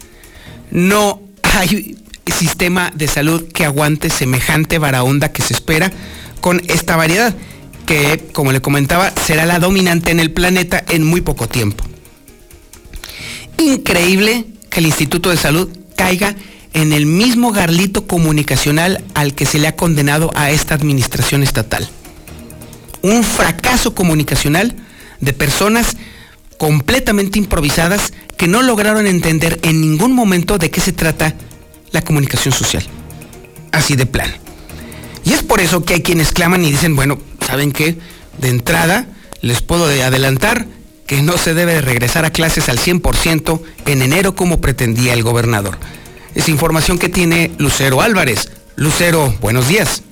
no 0.71 1.23
hay 1.43 1.97
sistema 2.33 2.91
de 2.95 3.07
salud 3.07 3.45
que 3.53 3.65
aguante 3.65 4.11
semejante 4.11 4.79
varaonda 4.79 5.33
que 5.33 5.43
se 5.43 5.55
espera 5.55 5.93
con 6.41 6.61
esta 6.69 6.97
variedad, 6.97 7.35
que, 7.87 8.29
como 8.33 8.53
le 8.53 8.61
comentaba, 8.61 9.13
será 9.25 9.47
la 9.47 9.59
dominante 9.59 10.11
en 10.11 10.21
el 10.21 10.33
planeta 10.33 10.85
en 10.89 11.05
muy 11.05 11.21
poco 11.21 11.49
tiempo. 11.49 11.85
Increíble 13.59 14.47
que 14.71 14.81
el 14.81 14.87
Instituto 14.87 15.31
de 15.31 15.37
Salud 15.37 15.69
caiga 15.97 16.35
en 16.73 16.93
el 16.93 17.07
mismo 17.07 17.53
garlito 17.53 18.07
comunicacional 18.07 19.05
al 19.15 19.35
que 19.35 19.47
se 19.47 19.59
le 19.59 19.69
ha 19.69 19.77
condenado 19.77 20.31
a 20.35 20.51
esta 20.51 20.75
administración 20.75 21.43
estatal. 21.43 21.89
Un 23.03 23.23
fracaso 23.23 23.95
comunicacional 23.95 24.75
de 25.21 25.33
personas 25.33 25.97
completamente 26.59 27.39
improvisadas 27.39 28.13
que 28.37 28.49
no 28.49 28.63
lograron 28.63 29.07
entender 29.07 29.61
en 29.63 29.81
ningún 29.81 30.13
momento 30.13 30.59
de 30.59 30.71
qué 30.71 30.81
se 30.81 30.93
trata 30.93 31.35
la 31.93 32.03
comunicación 32.03 32.53
social. 32.53 32.85
Así 33.71 33.95
de 33.97 34.07
plan. 34.07 34.33
Y 35.25 35.33
es 35.33 35.43
por 35.43 35.61
eso 35.61 35.85
que 35.85 35.95
hay 35.95 36.03
quienes 36.03 36.33
claman 36.33 36.65
y 36.65 36.71
dicen, 36.71 36.97
bueno, 36.97 37.19
¿saben 37.45 37.73
qué? 37.73 37.97
De 38.39 38.49
entrada, 38.49 39.07
les 39.41 39.63
puedo 39.63 39.85
adelantar 39.87 40.67
que 41.07 41.23
no 41.23 41.33
se 41.33 41.55
debe 41.55 41.81
regresar 41.81 42.25
a 42.25 42.31
clases 42.31 42.69
al 42.69 42.79
100% 42.79 43.61
en 43.87 44.03
enero 44.03 44.35
como 44.35 44.61
pretendía 44.61 45.13
el 45.13 45.23
gobernador. 45.23 45.77
Es 46.35 46.49
información 46.49 46.99
que 46.99 47.09
tiene 47.09 47.51
Lucero 47.59 48.01
Álvarez. 48.01 48.51
Lucero, 48.77 49.33
buenos 49.41 49.69
días. 49.69 50.03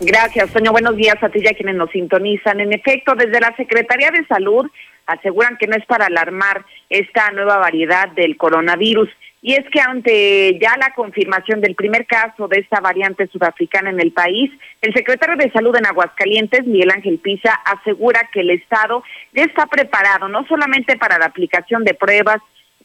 Gracias, 0.00 0.50
Soño. 0.50 0.72
Buenos 0.72 0.96
días 0.96 1.16
a 1.22 1.28
ti 1.28 1.40
y 1.42 1.48
a 1.48 1.54
quienes 1.54 1.74
nos 1.74 1.90
sintonizan. 1.90 2.60
En 2.60 2.72
efecto, 2.72 3.14
desde 3.14 3.40
la 3.40 3.54
Secretaría 3.56 4.10
de 4.10 4.26
Salud 4.26 4.66
aseguran 5.06 5.56
que 5.58 5.66
no 5.66 5.76
es 5.76 5.84
para 5.86 6.06
alarmar 6.06 6.64
esta 6.90 7.30
nueva 7.32 7.58
variedad 7.58 8.08
del 8.08 8.36
coronavirus. 8.36 9.08
Y 9.46 9.54
es 9.54 9.64
que 9.70 9.80
ante 9.80 10.58
ya 10.58 10.76
la 10.76 10.92
confirmación 10.92 11.60
del 11.60 11.76
primer 11.76 12.04
caso 12.04 12.48
de 12.48 12.58
esta 12.58 12.80
variante 12.80 13.28
sudafricana 13.28 13.90
en 13.90 14.00
el 14.00 14.10
país, 14.10 14.50
el 14.82 14.92
secretario 14.92 15.36
de 15.36 15.52
Salud 15.52 15.76
en 15.76 15.86
Aguascalientes, 15.86 16.66
Miguel 16.66 16.90
Ángel 16.90 17.20
Pisa, 17.20 17.52
asegura 17.64 18.28
que 18.32 18.40
el 18.40 18.50
Estado 18.50 19.04
ya 19.32 19.44
está 19.44 19.66
preparado 19.66 20.26
no 20.26 20.44
solamente 20.48 20.96
para 20.96 21.16
la 21.20 21.26
aplicación 21.26 21.84
de 21.84 21.94
pruebas, 21.94 22.38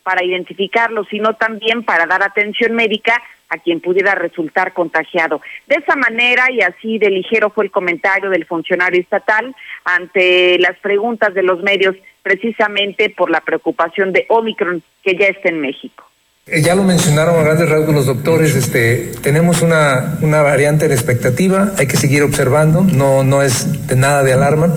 para 0.04 0.24
identificarlo, 0.24 1.04
sino 1.06 1.34
también 1.34 1.82
para 1.82 2.06
dar 2.06 2.22
atención 2.22 2.76
médica 2.76 3.20
a 3.50 3.58
quien 3.58 3.82
pudiera 3.82 4.14
resultar 4.14 4.74
contagiado. 4.74 5.42
De 5.66 5.78
esa 5.78 5.96
manera 5.96 6.52
y 6.52 6.62
así 6.62 7.00
de 7.00 7.10
ligero 7.10 7.50
fue 7.50 7.66
el 7.66 7.72
comentario 7.72 8.30
del 8.30 8.46
funcionario 8.46 9.02
estatal 9.02 9.56
ante 9.84 10.60
las 10.60 10.78
preguntas 10.78 11.34
de 11.34 11.42
los 11.42 11.64
medios 11.64 11.96
precisamente 12.22 13.10
por 13.10 13.32
la 13.32 13.42
preocupación 13.42 14.14
de 14.14 14.28
Omicron 14.30 14.84
que 15.02 15.16
ya 15.16 15.26
está 15.26 15.50
en 15.50 15.60
México. 15.60 16.11
Eh, 16.48 16.64
ya 16.64 16.74
lo 16.74 16.84
mencionaron 16.84 17.40
a 17.40 17.44
grandes 17.44 17.70
rasgos 17.70 17.94
los 17.94 18.08
doctores, 18.08 18.56
este, 18.56 19.12
tenemos 19.22 19.62
una, 19.62 20.18
una 20.22 20.42
variante 20.42 20.88
de 20.88 20.96
expectativa, 20.96 21.72
hay 21.78 21.86
que 21.86 21.98
seguir 21.98 22.24
observando, 22.24 22.82
no, 22.82 23.24
no 23.24 23.44
es 23.44 23.88
de 23.88 23.96
nada 23.96 24.24
de 24.24 24.34
alarma. 24.34 24.74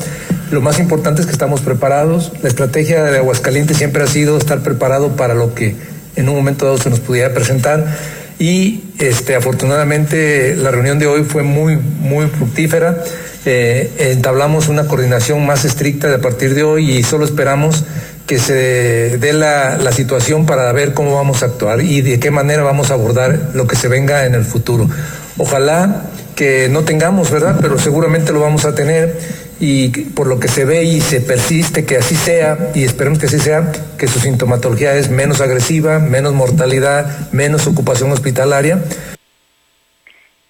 Lo 0.51 0.61
más 0.61 0.79
importante 0.79 1.23
es 1.23 1.27
que 1.27 1.33
estamos 1.33 1.63
preparados. 1.63 2.33
La 2.43 2.51
estrategia 2.51 3.03
de 3.05 3.17
Aguascalientes 3.17 3.79
siempre 3.79 4.03
ha 4.03 4.07
sido 4.07 4.37
estar 4.37 4.61
preparado 4.61 5.17
para 5.17 5.33
lo 5.33 5.55
que 5.55 5.75
en 6.17 6.29
un 6.29 6.37
momento 6.37 6.67
dado 6.67 6.77
se 6.77 6.91
nos 6.91 7.01
pudiera 7.01 7.33
presentar. 7.33 7.97
Y 8.39 8.85
este, 8.99 9.35
afortunadamente 9.35 10.57
la 10.57 10.71
reunión 10.71 10.99
de 10.99 11.07
hoy 11.07 11.25
fue 11.25 11.45
muy, 11.45 11.77
muy 11.77 12.27
fructífera. 12.27 13.03
Eh, 13.47 13.91
entablamos 14.13 14.69
una 14.69 14.87
coordinación 14.87 15.47
más 15.47 15.65
estricta 15.65 16.09
de 16.09 16.17
a 16.17 16.21
partir 16.21 16.55
de 16.55 16.63
hoy 16.63 16.91
y 16.91 17.03
solo 17.03 17.25
esperamos 17.25 17.85
que 18.27 18.39
se 18.39 19.19
dé 19.19 19.33
la, 19.33 19.77
la, 19.77 19.93
situación 19.93 20.47
para 20.47 20.73
ver 20.73 20.95
cómo 20.95 21.15
vamos 21.15 21.43
a 21.43 21.47
actuar 21.47 21.83
y 21.83 22.01
de 22.01 22.19
qué 22.19 22.31
manera 22.31 22.63
vamos 22.63 22.91
a 22.91 22.95
abordar 22.95 23.51
lo 23.53 23.67
que 23.67 23.77
se 23.77 23.89
venga 23.89 24.25
en 24.25 24.35
el 24.35 24.45
futuro. 24.45 24.89
Ojalá 25.37 26.05
que 26.35 26.69
no 26.69 26.85
tengamos, 26.85 27.31
¿verdad? 27.31 27.59
Pero 27.61 27.79
seguramente 27.79 28.33
lo 28.33 28.41
vamos 28.41 28.65
a 28.65 28.75
tener 28.75 29.19
y 29.61 29.89
por 29.89 30.27
lo 30.27 30.41
que 30.41 30.49
se 30.49 30.65
ve 30.65 30.85
y 30.85 31.01
se 31.01 31.21
persiste 31.21 31.85
que 31.85 31.97
así 31.97 32.17
sea 32.17 32.71
y 32.75 32.85
esperemos 32.85 33.19
que 33.19 33.27
así 33.27 33.39
sea, 33.39 33.73
que 33.99 34.09
su 34.09 34.19
sintomatología 34.19 34.95
es 34.95 35.11
menos 35.11 35.41
agresiva, 35.41 35.99
menos 35.99 36.35
mortalidad, 36.35 37.31
menos 37.33 37.67
ocupación 37.67 38.11
hospitalaria. 38.13 38.81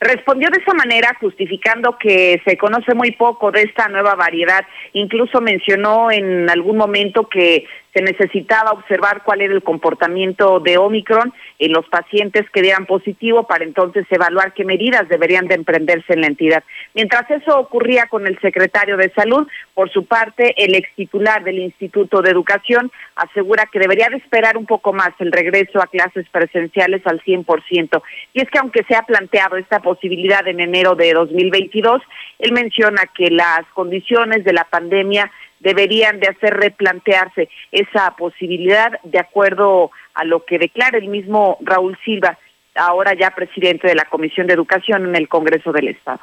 Respondió 0.04 0.50
de 0.50 0.60
esa 0.60 0.74
manera 0.74 1.16
justificando 1.18 1.96
que 1.96 2.38
se 2.44 2.58
conoce 2.58 2.94
muy 2.94 3.12
poco 3.12 3.50
de 3.50 3.62
esta 3.62 3.88
nueva 3.88 4.14
variedad. 4.14 4.66
Incluso 4.92 5.40
mencionó 5.40 6.10
en 6.10 6.50
algún 6.50 6.76
momento 6.76 7.26
que 7.26 7.64
se 7.94 8.02
necesitaba 8.02 8.72
observar 8.72 9.22
cuál 9.24 9.40
era 9.40 9.54
el 9.54 9.62
comportamiento 9.62 10.58
de 10.58 10.76
Omicron 10.78 11.32
en 11.60 11.72
los 11.72 11.88
pacientes 11.88 12.50
que 12.50 12.60
dieran 12.60 12.86
positivo 12.86 13.46
para 13.46 13.64
entonces 13.64 14.04
evaluar 14.10 14.52
qué 14.52 14.64
medidas 14.64 15.08
deberían 15.08 15.46
de 15.46 15.54
emprenderse 15.54 16.12
en 16.12 16.22
la 16.22 16.26
entidad. 16.26 16.64
Mientras 16.92 17.30
eso 17.30 17.56
ocurría 17.56 18.06
con 18.06 18.26
el 18.26 18.38
secretario 18.40 18.96
de 18.96 19.10
Salud, 19.10 19.46
por 19.74 19.90
su 19.90 20.06
parte, 20.06 20.54
el 20.56 20.74
ex 20.74 20.92
titular 20.96 21.44
del 21.44 21.60
Instituto 21.60 22.20
de 22.20 22.30
Educación 22.30 22.90
asegura 23.14 23.66
que 23.72 23.78
debería 23.78 24.08
de 24.08 24.16
esperar 24.16 24.56
un 24.56 24.66
poco 24.66 24.92
más 24.92 25.10
el 25.20 25.30
regreso 25.30 25.80
a 25.80 25.86
clases 25.86 26.28
presenciales 26.30 27.06
al 27.06 27.22
100%. 27.22 28.02
Y 28.32 28.42
es 28.42 28.50
que 28.50 28.58
aunque 28.58 28.82
se 28.88 28.96
ha 28.96 29.02
planteado 29.02 29.56
esta 29.56 29.78
posibilidad 29.80 30.46
en 30.48 30.58
enero 30.58 30.96
de 30.96 31.12
2022, 31.12 32.02
él 32.40 32.52
menciona 32.52 33.02
que 33.14 33.30
las 33.30 33.64
condiciones 33.72 34.42
de 34.44 34.52
la 34.52 34.64
pandemia 34.64 35.30
deberían 35.64 36.20
de 36.20 36.28
hacer 36.28 36.54
replantearse 36.54 37.48
esa 37.72 38.14
posibilidad 38.16 38.92
de 39.02 39.18
acuerdo 39.18 39.90
a 40.12 40.24
lo 40.24 40.44
que 40.44 40.58
declara 40.58 40.98
el 40.98 41.08
mismo 41.08 41.58
Raúl 41.62 41.98
Silva, 42.04 42.38
ahora 42.74 43.14
ya 43.14 43.30
presidente 43.30 43.88
de 43.88 43.94
la 43.94 44.04
Comisión 44.04 44.46
de 44.46 44.54
Educación 44.54 45.06
en 45.06 45.16
el 45.16 45.28
Congreso 45.28 45.72
del 45.72 45.88
Estado. 45.88 46.20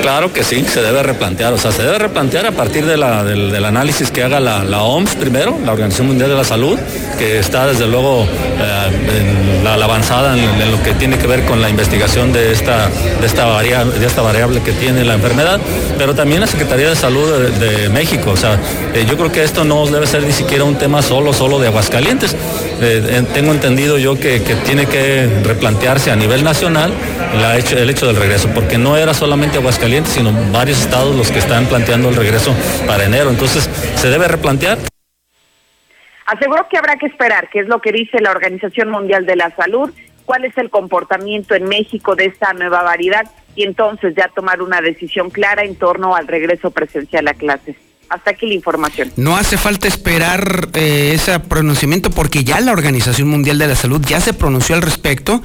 Claro 0.00 0.32
que 0.32 0.44
sí, 0.44 0.64
se 0.64 0.80
debe 0.80 1.02
replantear, 1.02 1.52
o 1.52 1.58
sea, 1.58 1.72
se 1.72 1.82
debe 1.82 1.98
replantear 1.98 2.46
a 2.46 2.52
partir 2.52 2.86
de 2.86 2.96
la, 2.96 3.22
del, 3.22 3.64
análisis 3.64 4.10
que 4.10 4.22
haga 4.22 4.40
la, 4.40 4.82
OMS 4.82 5.14
primero, 5.16 5.58
la 5.64 5.72
Organización 5.72 6.06
Mundial 6.06 6.30
de 6.30 6.36
la 6.36 6.44
Salud, 6.44 6.78
que 7.18 7.38
está 7.38 7.66
desde 7.66 7.86
luego 7.86 8.24
eh, 8.24 9.58
en 9.58 9.62
la, 9.62 9.74
avanzada 9.74 10.36
en, 10.36 10.72
lo 10.72 10.82
que 10.82 10.94
tiene 10.94 11.18
que 11.18 11.26
ver 11.26 11.44
con 11.44 11.60
la 11.60 11.68
investigación 11.68 12.32
de 12.32 12.50
esta, 12.52 12.88
de, 13.20 13.26
esta 13.26 13.44
variable, 13.44 13.98
de 13.98 14.06
esta 14.06 14.22
variable 14.22 14.62
que 14.62 14.72
tiene 14.72 15.04
la 15.04 15.14
enfermedad, 15.14 15.60
pero 15.98 16.14
también 16.14 16.40
la 16.40 16.46
Secretaría 16.46 16.88
de 16.88 16.96
Salud 16.96 17.30
de, 17.38 17.90
México, 17.90 18.30
o 18.30 18.36
sea, 18.36 18.58
eh, 18.94 19.04
yo 19.06 19.18
creo 19.18 19.30
que 19.30 19.42
esto 19.42 19.64
no 19.64 19.86
debe 19.86 20.06
ser 20.06 20.22
ni 20.22 20.32
siquiera 20.32 20.64
un 20.64 20.76
tema 20.76 21.02
solo, 21.02 21.32
solo 21.34 21.58
de 21.58 21.68
Aguascalientes. 21.68 22.34
Eh, 22.82 23.24
tengo 23.34 23.52
entendido 23.52 23.98
yo 23.98 24.18
que, 24.18 24.40
tiene 24.64 24.86
que 24.86 25.28
replantearse 25.44 26.10
a 26.10 26.16
nivel 26.16 26.42
nacional 26.42 26.92
hecho, 27.58 27.76
el 27.76 27.90
hecho 27.90 28.06
del 28.06 28.16
regreso, 28.16 28.48
porque 28.54 28.78
no 28.78 28.96
era 28.96 29.14
solamente 29.14 29.58
Aguascalientes, 29.58 30.14
Caliente, 30.14 30.40
sino 30.40 30.52
varios 30.52 30.80
estados 30.82 31.14
los 31.16 31.30
que 31.30 31.38
están 31.38 31.66
planteando 31.66 32.08
el 32.08 32.16
regreso 32.16 32.54
para 32.86 33.04
enero. 33.04 33.30
Entonces, 33.30 33.68
se 33.96 34.08
debe 34.08 34.28
replantear. 34.28 34.78
Aseguró 36.26 36.68
que 36.68 36.78
habrá 36.78 36.96
que 36.96 37.06
esperar, 37.06 37.48
que 37.50 37.60
es 37.60 37.68
lo 37.68 37.80
que 37.80 37.92
dice 37.92 38.20
la 38.20 38.30
Organización 38.30 38.90
Mundial 38.90 39.26
de 39.26 39.36
la 39.36 39.50
Salud, 39.56 39.90
cuál 40.24 40.44
es 40.44 40.56
el 40.58 40.70
comportamiento 40.70 41.54
en 41.54 41.64
México 41.64 42.14
de 42.14 42.26
esta 42.26 42.52
nueva 42.52 42.82
variedad 42.82 43.24
y 43.56 43.64
entonces 43.64 44.14
ya 44.16 44.28
tomar 44.28 44.62
una 44.62 44.80
decisión 44.80 45.30
clara 45.30 45.64
en 45.64 45.76
torno 45.76 46.14
al 46.14 46.28
regreso 46.28 46.70
presencial 46.70 47.26
a 47.26 47.34
clases. 47.34 47.76
Hasta 48.10 48.32
aquí 48.32 48.46
la 48.46 48.54
información. 48.54 49.12
No 49.16 49.36
hace 49.36 49.56
falta 49.56 49.86
esperar 49.86 50.68
eh, 50.74 51.12
ese 51.14 51.38
pronunciamiento 51.38 52.10
porque 52.10 52.42
ya 52.42 52.60
la 52.60 52.72
Organización 52.72 53.28
Mundial 53.28 53.58
de 53.58 53.68
la 53.68 53.76
Salud 53.76 54.04
ya 54.04 54.20
se 54.20 54.34
pronunció 54.34 54.74
al 54.74 54.82
respecto 54.82 55.42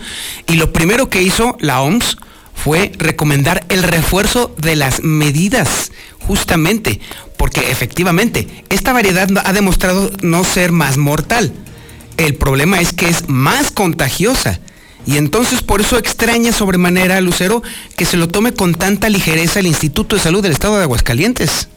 y 0.48 0.56
lo 0.56 0.74
primero 0.74 1.08
que 1.08 1.22
hizo 1.22 1.56
la 1.60 1.82
OMS 1.82 2.18
fue 2.56 2.92
recomendar 2.98 3.66
el 3.70 3.84
refuerzo 3.84 4.56
de 4.58 4.76
las 4.76 5.04
medidas, 5.04 5.92
justamente, 6.22 7.00
porque 7.38 7.70
efectivamente 7.70 8.48
esta 8.70 8.94
variedad 8.94 9.30
ha 9.44 9.54
demostrado 9.54 10.10
no 10.24 10.44
ser 10.44 10.72
más 10.72 10.98
mortal. 10.98 11.54
El 12.18 12.34
problema 12.34 12.80
es 12.80 12.94
que 12.94 13.10
es 13.10 13.30
más 13.30 13.70
contagiosa. 13.70 14.60
Y 15.06 15.18
entonces 15.18 15.62
por 15.62 15.82
eso 15.82 16.00
extraña 16.00 16.52
sobremanera 16.52 17.18
a 17.18 17.22
Lucero 17.22 17.62
que 17.96 18.06
se 18.06 18.18
lo 18.18 18.28
tome 18.28 18.54
con 18.54 18.74
tanta 18.74 19.08
ligereza 19.08 19.60
el 19.60 19.68
Instituto 19.68 20.16
de 20.16 20.22
Salud 20.24 20.42
del 20.42 20.54
Estado 20.54 20.78
de 20.78 20.84
Aguascalientes. 20.84 21.68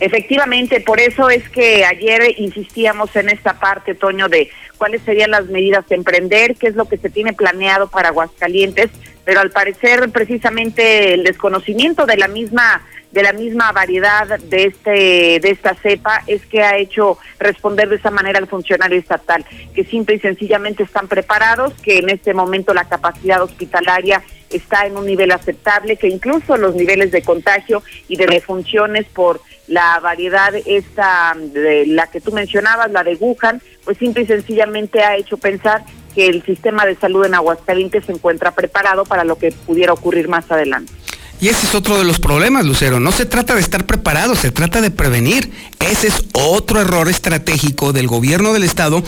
Efectivamente, 0.00 0.80
por 0.80 0.98
eso 0.98 1.28
es 1.28 1.46
que 1.50 1.84
ayer 1.84 2.34
insistíamos 2.38 3.14
en 3.16 3.28
esta 3.28 3.60
parte, 3.60 3.94
Toño, 3.94 4.30
de 4.30 4.50
cuáles 4.78 5.02
serían 5.02 5.30
las 5.30 5.46
medidas 5.46 5.86
de 5.88 5.96
emprender, 5.96 6.56
qué 6.56 6.68
es 6.68 6.74
lo 6.74 6.86
que 6.86 6.96
se 6.96 7.10
tiene 7.10 7.34
planeado 7.34 7.88
para 7.90 8.08
Aguascalientes, 8.08 8.90
pero 9.26 9.40
al 9.40 9.50
parecer 9.50 10.08
precisamente 10.10 11.12
el 11.12 11.24
desconocimiento 11.24 12.06
de 12.06 12.16
la 12.16 12.28
misma 12.28 12.82
de 13.12 13.24
la 13.24 13.32
misma 13.32 13.72
variedad 13.72 14.38
de 14.38 14.64
este 14.66 15.40
de 15.40 15.50
esta 15.50 15.74
cepa 15.74 16.22
es 16.28 16.46
que 16.46 16.62
ha 16.62 16.78
hecho 16.78 17.18
responder 17.40 17.88
de 17.88 17.96
esa 17.96 18.10
manera 18.10 18.38
al 18.38 18.46
funcionario 18.46 18.98
estatal, 18.98 19.44
que 19.74 19.84
simple 19.84 20.14
y 20.14 20.20
sencillamente 20.20 20.84
están 20.84 21.08
preparados, 21.08 21.74
que 21.82 21.98
en 21.98 22.08
este 22.08 22.34
momento 22.34 22.72
la 22.72 22.88
capacidad 22.88 23.42
hospitalaria 23.42 24.22
está 24.50 24.86
en 24.86 24.96
un 24.96 25.06
nivel 25.06 25.30
aceptable, 25.30 25.96
que 25.96 26.08
incluso 26.08 26.56
los 26.56 26.74
niveles 26.74 27.10
de 27.10 27.22
contagio 27.22 27.82
y 28.08 28.16
de 28.16 28.26
defunciones 28.26 29.06
por 29.06 29.40
la 29.68 30.00
variedad 30.00 30.52
esta 30.66 31.34
de 31.36 31.86
la 31.86 32.08
que 32.08 32.20
tú 32.20 32.32
mencionabas, 32.32 32.90
la 32.90 33.04
de 33.04 33.14
Wuhan, 33.14 33.62
pues 33.84 33.98
simple 33.98 34.24
y 34.24 34.26
sencillamente 34.26 35.02
ha 35.02 35.16
hecho 35.16 35.36
pensar 35.36 35.84
que 36.14 36.26
el 36.26 36.44
sistema 36.44 36.84
de 36.86 36.96
salud 36.96 37.24
en 37.24 37.34
Aguascalientes 37.34 38.04
se 38.04 38.12
encuentra 38.12 38.50
preparado 38.50 39.04
para 39.04 39.24
lo 39.24 39.36
que 39.36 39.52
pudiera 39.52 39.92
ocurrir 39.92 40.28
más 40.28 40.50
adelante. 40.50 40.92
Y 41.40 41.48
ese 41.48 41.66
es 41.66 41.74
otro 41.74 41.96
de 41.96 42.04
los 42.04 42.18
problemas, 42.18 42.66
Lucero. 42.66 43.00
No 43.00 43.12
se 43.12 43.24
trata 43.24 43.54
de 43.54 43.62
estar 43.62 43.86
preparado, 43.86 44.34
se 44.34 44.50
trata 44.50 44.82
de 44.82 44.90
prevenir. 44.90 45.50
Ese 45.78 46.08
es 46.08 46.24
otro 46.34 46.82
error 46.82 47.08
estratégico 47.08 47.94
del 47.94 48.08
gobierno 48.08 48.52
del 48.52 48.62
Estado, 48.62 49.02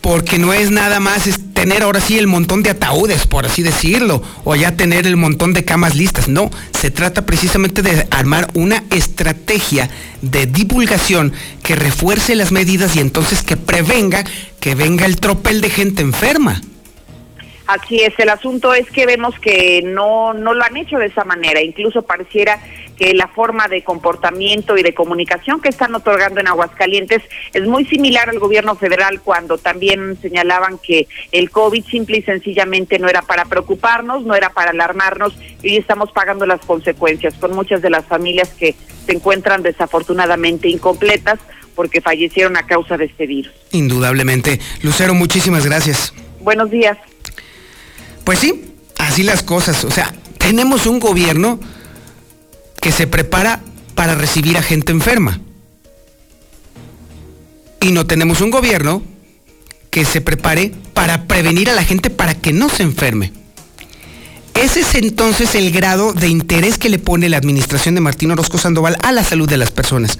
porque 0.00 0.38
no 0.38 0.52
es 0.52 0.70
nada 0.70 1.00
más 1.00 1.28
tener 1.52 1.82
ahora 1.82 2.00
sí 2.00 2.18
el 2.18 2.26
montón 2.26 2.62
de 2.62 2.70
ataúdes, 2.70 3.26
por 3.26 3.44
así 3.44 3.62
decirlo, 3.62 4.22
o 4.44 4.56
ya 4.56 4.76
tener 4.76 5.06
el 5.06 5.16
montón 5.16 5.52
de 5.52 5.64
camas 5.64 5.94
listas. 5.94 6.28
No, 6.28 6.50
se 6.72 6.90
trata 6.90 7.26
precisamente 7.26 7.82
de 7.82 8.06
armar 8.10 8.48
una 8.54 8.84
estrategia 8.90 9.90
de 10.22 10.46
divulgación 10.46 11.32
que 11.62 11.76
refuerce 11.76 12.34
las 12.34 12.50
medidas 12.50 12.96
y 12.96 13.00
entonces 13.00 13.42
que 13.42 13.56
prevenga 13.56 14.24
que 14.58 14.74
venga 14.74 15.06
el 15.06 15.20
tropel 15.20 15.60
de 15.60 15.70
gente 15.70 16.02
enferma. 16.02 16.60
Así 17.66 18.00
es, 18.02 18.18
el 18.18 18.30
asunto 18.30 18.74
es 18.74 18.90
que 18.90 19.06
vemos 19.06 19.38
que 19.38 19.80
no, 19.84 20.34
no 20.34 20.54
lo 20.54 20.64
han 20.64 20.76
hecho 20.76 20.98
de 20.98 21.06
esa 21.06 21.24
manera, 21.24 21.62
incluso 21.62 22.02
pareciera 22.02 22.58
que 23.00 23.14
la 23.14 23.28
forma 23.28 23.66
de 23.66 23.82
comportamiento 23.82 24.76
y 24.76 24.82
de 24.82 24.92
comunicación 24.92 25.62
que 25.62 25.70
están 25.70 25.94
otorgando 25.94 26.38
en 26.38 26.48
Aguascalientes 26.48 27.22
es 27.54 27.66
muy 27.66 27.86
similar 27.86 28.28
al 28.28 28.38
gobierno 28.38 28.76
federal 28.76 29.22
cuando 29.22 29.56
también 29.56 30.18
señalaban 30.20 30.76
que 30.76 31.08
el 31.32 31.50
COVID 31.50 31.82
simple 31.86 32.18
y 32.18 32.22
sencillamente 32.22 32.98
no 32.98 33.08
era 33.08 33.22
para 33.22 33.46
preocuparnos, 33.46 34.26
no 34.26 34.34
era 34.34 34.50
para 34.50 34.72
alarmarnos 34.72 35.32
y 35.62 35.70
hoy 35.70 35.76
estamos 35.78 36.12
pagando 36.12 36.44
las 36.44 36.60
consecuencias 36.60 37.32
con 37.40 37.54
muchas 37.54 37.80
de 37.80 37.88
las 37.88 38.04
familias 38.04 38.50
que 38.50 38.74
se 39.06 39.12
encuentran 39.12 39.62
desafortunadamente 39.62 40.68
incompletas 40.68 41.40
porque 41.74 42.02
fallecieron 42.02 42.58
a 42.58 42.66
causa 42.66 42.98
de 42.98 43.06
este 43.06 43.26
virus. 43.26 43.54
Indudablemente. 43.72 44.60
Lucero, 44.82 45.14
muchísimas 45.14 45.64
gracias. 45.64 46.12
Buenos 46.40 46.70
días. 46.70 46.98
Pues 48.24 48.40
sí, 48.40 48.74
así 48.98 49.22
las 49.22 49.42
cosas. 49.42 49.84
O 49.84 49.90
sea, 49.90 50.12
tenemos 50.36 50.84
un 50.84 51.00
gobierno 51.00 51.58
que 52.80 52.92
se 52.92 53.06
prepara 53.06 53.60
para 53.94 54.14
recibir 54.14 54.56
a 54.56 54.62
gente 54.62 54.92
enferma. 54.92 55.40
Y 57.80 57.92
no 57.92 58.06
tenemos 58.06 58.40
un 58.40 58.50
gobierno 58.50 59.02
que 59.90 60.04
se 60.04 60.20
prepare 60.20 60.72
para 60.94 61.26
prevenir 61.26 61.70
a 61.70 61.74
la 61.74 61.84
gente 61.84 62.10
para 62.10 62.34
que 62.34 62.52
no 62.52 62.68
se 62.68 62.82
enferme. 62.82 63.32
Ese 64.54 64.80
es 64.80 64.94
entonces 64.94 65.54
el 65.54 65.70
grado 65.70 66.12
de 66.12 66.28
interés 66.28 66.78
que 66.78 66.88
le 66.88 66.98
pone 66.98 67.28
la 67.28 67.38
administración 67.38 67.94
de 67.94 68.00
Martín 68.00 68.30
Orozco 68.30 68.58
Sandoval 68.58 68.98
a 69.02 69.12
la 69.12 69.24
salud 69.24 69.48
de 69.48 69.56
las 69.56 69.70
personas. 69.70 70.18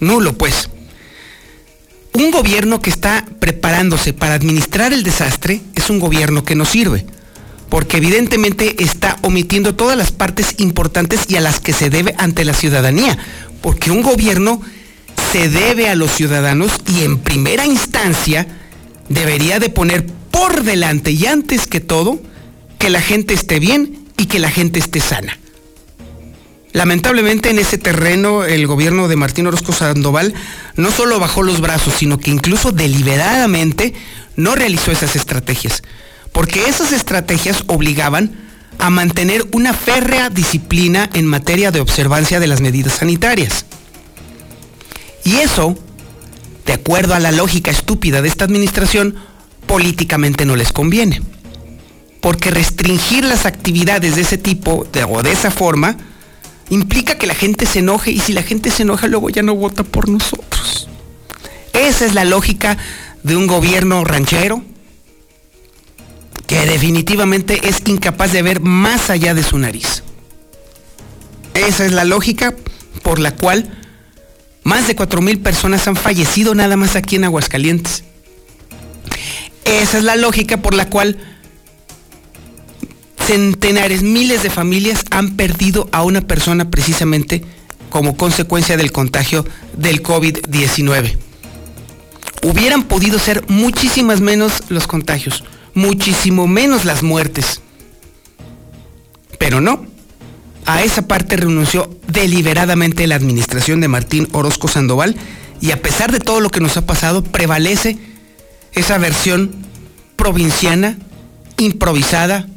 Nulo, 0.00 0.36
pues. 0.38 0.70
Un 2.12 2.30
gobierno 2.30 2.80
que 2.80 2.90
está 2.90 3.26
preparándose 3.40 4.12
para 4.12 4.34
administrar 4.34 4.92
el 4.92 5.02
desastre 5.02 5.60
es 5.74 5.90
un 5.90 5.98
gobierno 5.98 6.44
que 6.44 6.54
no 6.54 6.64
sirve 6.64 7.04
porque 7.74 7.96
evidentemente 7.96 8.84
está 8.84 9.18
omitiendo 9.22 9.74
todas 9.74 9.98
las 9.98 10.12
partes 10.12 10.54
importantes 10.58 11.22
y 11.26 11.34
a 11.34 11.40
las 11.40 11.58
que 11.58 11.72
se 11.72 11.90
debe 11.90 12.14
ante 12.18 12.44
la 12.44 12.54
ciudadanía, 12.54 13.18
porque 13.62 13.90
un 13.90 14.00
gobierno 14.00 14.62
se 15.32 15.48
debe 15.48 15.88
a 15.88 15.96
los 15.96 16.12
ciudadanos 16.12 16.70
y 16.86 17.02
en 17.02 17.18
primera 17.18 17.66
instancia 17.66 18.46
debería 19.08 19.58
de 19.58 19.70
poner 19.70 20.06
por 20.06 20.62
delante 20.62 21.10
y 21.10 21.26
antes 21.26 21.66
que 21.66 21.80
todo 21.80 22.22
que 22.78 22.90
la 22.90 23.00
gente 23.00 23.34
esté 23.34 23.58
bien 23.58 24.04
y 24.18 24.26
que 24.26 24.38
la 24.38 24.52
gente 24.52 24.78
esté 24.78 25.00
sana. 25.00 25.36
Lamentablemente 26.72 27.50
en 27.50 27.58
ese 27.58 27.76
terreno 27.76 28.44
el 28.44 28.68
gobierno 28.68 29.08
de 29.08 29.16
Martín 29.16 29.48
Orozco 29.48 29.72
Sandoval 29.72 30.32
no 30.76 30.92
solo 30.92 31.18
bajó 31.18 31.42
los 31.42 31.60
brazos, 31.60 31.94
sino 31.94 32.18
que 32.18 32.30
incluso 32.30 32.70
deliberadamente 32.70 33.94
no 34.36 34.54
realizó 34.54 34.92
esas 34.92 35.16
estrategias 35.16 35.82
porque 36.34 36.68
esas 36.68 36.92
estrategias 36.92 37.62
obligaban 37.68 38.32
a 38.78 38.90
mantener 38.90 39.46
una 39.52 39.72
férrea 39.72 40.28
disciplina 40.30 41.08
en 41.14 41.26
materia 41.26 41.70
de 41.70 41.80
observancia 41.80 42.40
de 42.40 42.48
las 42.48 42.60
medidas 42.60 42.94
sanitarias. 42.94 43.66
Y 45.22 45.36
eso, 45.36 45.78
de 46.66 46.72
acuerdo 46.72 47.14
a 47.14 47.20
la 47.20 47.30
lógica 47.30 47.70
estúpida 47.70 48.20
de 48.20 48.28
esta 48.28 48.44
administración, 48.44 49.14
políticamente 49.66 50.44
no 50.44 50.56
les 50.56 50.72
conviene. 50.72 51.22
Porque 52.20 52.50
restringir 52.50 53.24
las 53.24 53.46
actividades 53.46 54.16
de 54.16 54.22
ese 54.22 54.36
tipo 54.36 54.88
o 55.08 55.22
de 55.22 55.32
esa 55.32 55.52
forma 55.52 55.96
implica 56.68 57.16
que 57.16 57.28
la 57.28 57.34
gente 57.34 57.64
se 57.64 57.78
enoje 57.78 58.10
y 58.10 58.18
si 58.18 58.32
la 58.32 58.42
gente 58.42 58.72
se 58.72 58.82
enoja 58.82 59.06
luego 59.06 59.30
ya 59.30 59.42
no 59.42 59.54
vota 59.54 59.84
por 59.84 60.08
nosotros. 60.08 60.88
Esa 61.72 62.06
es 62.06 62.14
la 62.14 62.24
lógica 62.24 62.76
de 63.22 63.36
un 63.36 63.46
gobierno 63.46 64.02
ranchero, 64.04 64.64
que 66.46 66.66
definitivamente 66.66 67.68
es 67.68 67.82
incapaz 67.86 68.32
de 68.32 68.42
ver 68.42 68.60
más 68.60 69.10
allá 69.10 69.34
de 69.34 69.42
su 69.42 69.58
nariz. 69.58 70.02
Esa 71.54 71.86
es 71.86 71.92
la 71.92 72.04
lógica 72.04 72.54
por 73.02 73.18
la 73.18 73.34
cual 73.34 73.70
más 74.62 74.86
de 74.86 74.96
4.000 74.96 75.42
personas 75.42 75.86
han 75.86 75.96
fallecido 75.96 76.54
nada 76.54 76.76
más 76.76 76.96
aquí 76.96 77.16
en 77.16 77.24
Aguascalientes. 77.24 78.04
Esa 79.64 79.98
es 79.98 80.04
la 80.04 80.16
lógica 80.16 80.58
por 80.60 80.74
la 80.74 80.88
cual 80.88 81.18
centenares, 83.24 84.02
miles 84.02 84.42
de 84.42 84.50
familias 84.50 85.04
han 85.10 85.36
perdido 85.36 85.88
a 85.92 86.02
una 86.02 86.20
persona 86.20 86.70
precisamente 86.70 87.42
como 87.88 88.16
consecuencia 88.16 88.76
del 88.76 88.92
contagio 88.92 89.46
del 89.76 90.02
COVID-19. 90.02 91.16
Hubieran 92.42 92.82
podido 92.82 93.18
ser 93.18 93.44
muchísimas 93.48 94.20
menos 94.20 94.64
los 94.68 94.86
contagios 94.86 95.44
muchísimo 95.74 96.46
menos 96.46 96.84
las 96.84 97.02
muertes. 97.02 97.60
Pero 99.38 99.60
no, 99.60 99.86
a 100.66 100.82
esa 100.82 101.06
parte 101.06 101.36
renunció 101.36 101.90
deliberadamente 102.08 103.06
la 103.06 103.16
administración 103.16 103.80
de 103.80 103.88
Martín 103.88 104.28
Orozco 104.32 104.68
Sandoval 104.68 105.16
y 105.60 105.72
a 105.72 105.82
pesar 105.82 106.12
de 106.12 106.20
todo 106.20 106.40
lo 106.40 106.50
que 106.50 106.60
nos 106.60 106.76
ha 106.76 106.86
pasado, 106.86 107.22
prevalece 107.22 107.98
esa 108.72 108.98
versión 108.98 109.54
provinciana, 110.16 110.98
improvisada, 111.58 112.48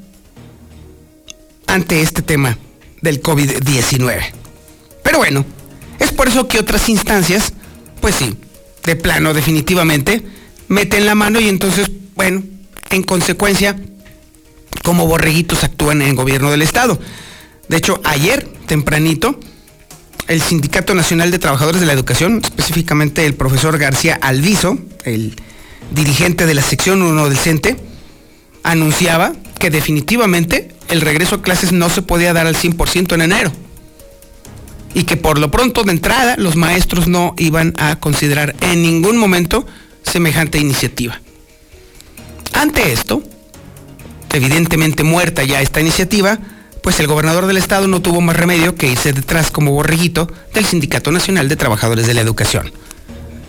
ante 1.67 2.01
este 2.01 2.21
tema 2.21 2.57
del 3.01 3.21
COVID-19. 3.21 4.21
Pero 5.03 5.17
bueno, 5.17 5.45
es 5.99 6.11
por 6.11 6.27
eso 6.27 6.47
que 6.47 6.59
otras 6.59 6.89
instancias, 6.89 7.53
pues 8.01 8.15
sí, 8.15 8.35
de 8.83 8.95
plano 8.95 9.33
definitivamente, 9.33 10.23
meten 10.67 11.05
la 11.05 11.15
mano 11.15 11.39
y 11.39 11.49
entonces, 11.49 11.91
bueno, 12.15 12.43
en 12.89 13.03
consecuencia, 13.03 13.75
como 14.83 15.07
borreguitos 15.07 15.63
actúan 15.63 16.01
en 16.01 16.09
el 16.09 16.15
gobierno 16.15 16.51
del 16.51 16.61
Estado. 16.61 16.99
De 17.67 17.77
hecho, 17.77 17.99
ayer, 18.03 18.47
tempranito, 18.67 19.39
el 20.27 20.41
Sindicato 20.41 20.93
Nacional 20.93 21.31
de 21.31 21.39
Trabajadores 21.39 21.81
de 21.81 21.87
la 21.87 21.93
Educación, 21.93 22.41
específicamente 22.43 23.25
el 23.25 23.35
profesor 23.35 23.77
García 23.77 24.17
Alviso, 24.21 24.77
el 25.03 25.35
dirigente 25.91 26.45
de 26.45 26.53
la 26.53 26.61
sección 26.61 27.01
1 27.01 27.29
del 27.29 27.37
CENTE, 27.37 27.77
anunciaba 28.63 29.33
que 29.59 29.69
definitivamente 29.69 30.69
el 30.89 31.01
regreso 31.01 31.35
a 31.35 31.41
clases 31.41 31.71
no 31.71 31.89
se 31.89 32.01
podía 32.01 32.33
dar 32.33 32.47
al 32.47 32.55
100% 32.55 33.13
en 33.13 33.21
enero. 33.21 33.51
Y 34.93 35.03
que 35.03 35.17
por 35.17 35.37
lo 35.37 35.51
pronto 35.51 35.83
de 35.83 35.91
entrada 35.91 36.35
los 36.37 36.55
maestros 36.55 37.07
no 37.07 37.33
iban 37.37 37.73
a 37.77 37.97
considerar 37.97 38.55
en 38.61 38.81
ningún 38.81 39.17
momento 39.17 39.65
semejante 40.03 40.57
iniciativa. 40.57 41.21
Ante 42.57 42.91
esto, 42.91 43.21
evidentemente 44.33 45.03
muerta 45.03 45.43
ya 45.43 45.61
esta 45.61 45.79
iniciativa, 45.79 46.39
pues 46.81 46.99
el 46.99 47.05
gobernador 47.05 47.45
del 47.45 47.57
estado 47.57 47.87
no 47.87 48.01
tuvo 48.01 48.19
más 48.19 48.35
remedio 48.35 48.73
que 48.73 48.87
irse 48.87 49.13
detrás 49.13 49.51
como 49.51 49.73
borreguito 49.73 50.27
del 50.55 50.65
Sindicato 50.65 51.11
Nacional 51.11 51.49
de 51.49 51.55
Trabajadores 51.55 52.07
de 52.07 52.15
la 52.15 52.21
Educación. 52.21 52.71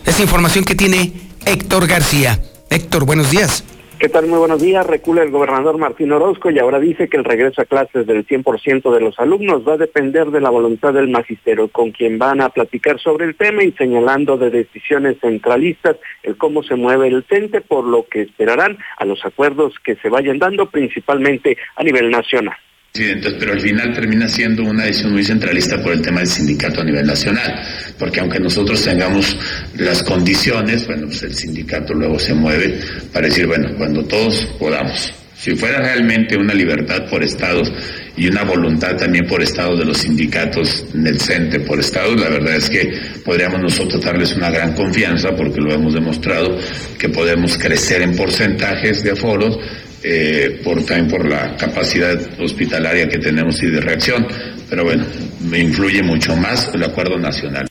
Es 0.05 0.21
información 0.21 0.63
que 0.67 0.75
tiene 0.75 1.31
Héctor 1.47 1.87
García. 1.87 2.43
Héctor, 2.69 3.07
buenos 3.07 3.31
días. 3.31 3.65
¿Qué 3.99 4.09
tal? 4.09 4.29
Muy 4.29 4.39
buenos 4.39 4.63
días. 4.63 4.87
Recula 4.87 5.25
el 5.25 5.33
gobernador 5.33 5.77
Martín 5.77 6.13
Orozco 6.13 6.53
y 6.53 6.59
ahora 6.61 6.79
dice 6.79 7.09
que 7.09 7.17
el 7.17 7.25
regreso 7.25 7.63
a 7.63 7.65
clases 7.65 8.07
del 8.07 8.25
100% 8.25 8.95
de 8.95 9.01
los 9.01 9.19
alumnos 9.19 9.67
va 9.67 9.73
a 9.73 9.77
depender 9.77 10.31
de 10.31 10.41
la 10.41 10.51
voluntad 10.51 10.95
del 10.95 11.09
magisterio, 11.09 11.67
con 11.67 11.91
quien 11.91 12.17
van 12.17 12.41
a 12.41 12.51
platicar 12.51 13.01
sobre 13.01 13.25
el 13.25 13.35
tema 13.35 13.65
y 13.65 13.73
señalando 13.73 14.39
de 14.39 14.51
decisiones 14.51 15.17
centralistas 15.21 15.97
el 16.23 16.37
cómo 16.37 16.63
se 16.63 16.77
mueve 16.77 17.09
el 17.09 17.25
CENTE, 17.25 17.61
por 17.61 17.85
lo 17.85 18.07
que 18.07 18.23
esperarán 18.23 18.79
a 18.99 19.05
los 19.05 19.25
acuerdos 19.25 19.75
que 19.83 19.97
se 19.97 20.09
vayan 20.09 20.39
dando 20.39 20.71
principalmente 20.71 21.57
a 21.75 21.83
nivel 21.83 22.09
nacional 22.09 22.57
pero 22.93 23.53
al 23.53 23.61
final 23.61 23.93
termina 23.95 24.29
siendo 24.29 24.65
una 24.65 24.85
decisión 24.85 25.13
muy 25.13 25.25
centralista 25.25 25.81
por 25.81 25.93
el 25.93 26.03
tema 26.03 26.21
del 26.21 26.29
sindicato 26.29 26.81
a 26.81 26.85
nivel 26.85 27.07
nacional, 27.07 27.61
porque 27.99 28.21
aunque 28.21 28.41
nosotros 28.41 28.83
tengamos 28.83 29.37
las 29.77 30.03
condiciones, 30.03 30.87
bueno, 30.87 31.07
pues 31.07 31.23
el 31.23 31.35
sindicato 31.35 31.95
luego 31.95 32.19
se 32.19 32.35
mueve 32.35 32.81
para 33.13 33.27
decir, 33.27 33.47
bueno, 33.47 33.69
cuando 33.77 34.05
todos 34.05 34.47
podamos. 34.59 35.13
Si 35.37 35.55
fuera 35.55 35.79
realmente 35.79 36.37
una 36.37 36.53
libertad 36.53 37.09
por 37.09 37.23
estados 37.23 37.73
y 38.17 38.27
una 38.27 38.43
voluntad 38.43 38.97
también 38.97 39.25
por 39.25 39.41
estados 39.41 39.79
de 39.79 39.85
los 39.85 39.99
sindicatos 39.99 40.85
del 40.93 41.21
CENTE 41.21 41.61
por 41.61 41.79
estados, 41.79 42.21
la 42.21 42.29
verdad 42.29 42.57
es 42.57 42.69
que 42.69 42.91
podríamos 43.25 43.61
nosotros 43.61 44.03
darles 44.03 44.35
una 44.35 44.51
gran 44.51 44.73
confianza 44.75 45.37
porque 45.37 45.61
lo 45.61 45.73
hemos 45.73 45.95
demostrado 45.95 46.59
que 46.99 47.09
podemos 47.09 47.57
crecer 47.57 48.03
en 48.03 48.17
porcentajes 48.17 49.05
de 49.05 49.13
aforos 49.13 49.61
eh, 50.03 50.61
por, 50.65 50.85
también 50.85 51.09
por 51.09 51.29
la 51.29 51.57
capacidad 51.57 52.19
hospitalaria 52.41 53.09
que 53.09 53.19
tenemos 53.19 53.63
y 53.63 53.67
de 53.67 53.81
reacción. 53.81 54.27
Pero 54.69 54.85
bueno, 54.85 55.05
me 55.41 55.59
influye 55.59 56.03
mucho 56.03 56.37
más 56.37 56.71
el 56.75 56.85
acuerdo 56.85 57.19
nacional. 57.19 57.69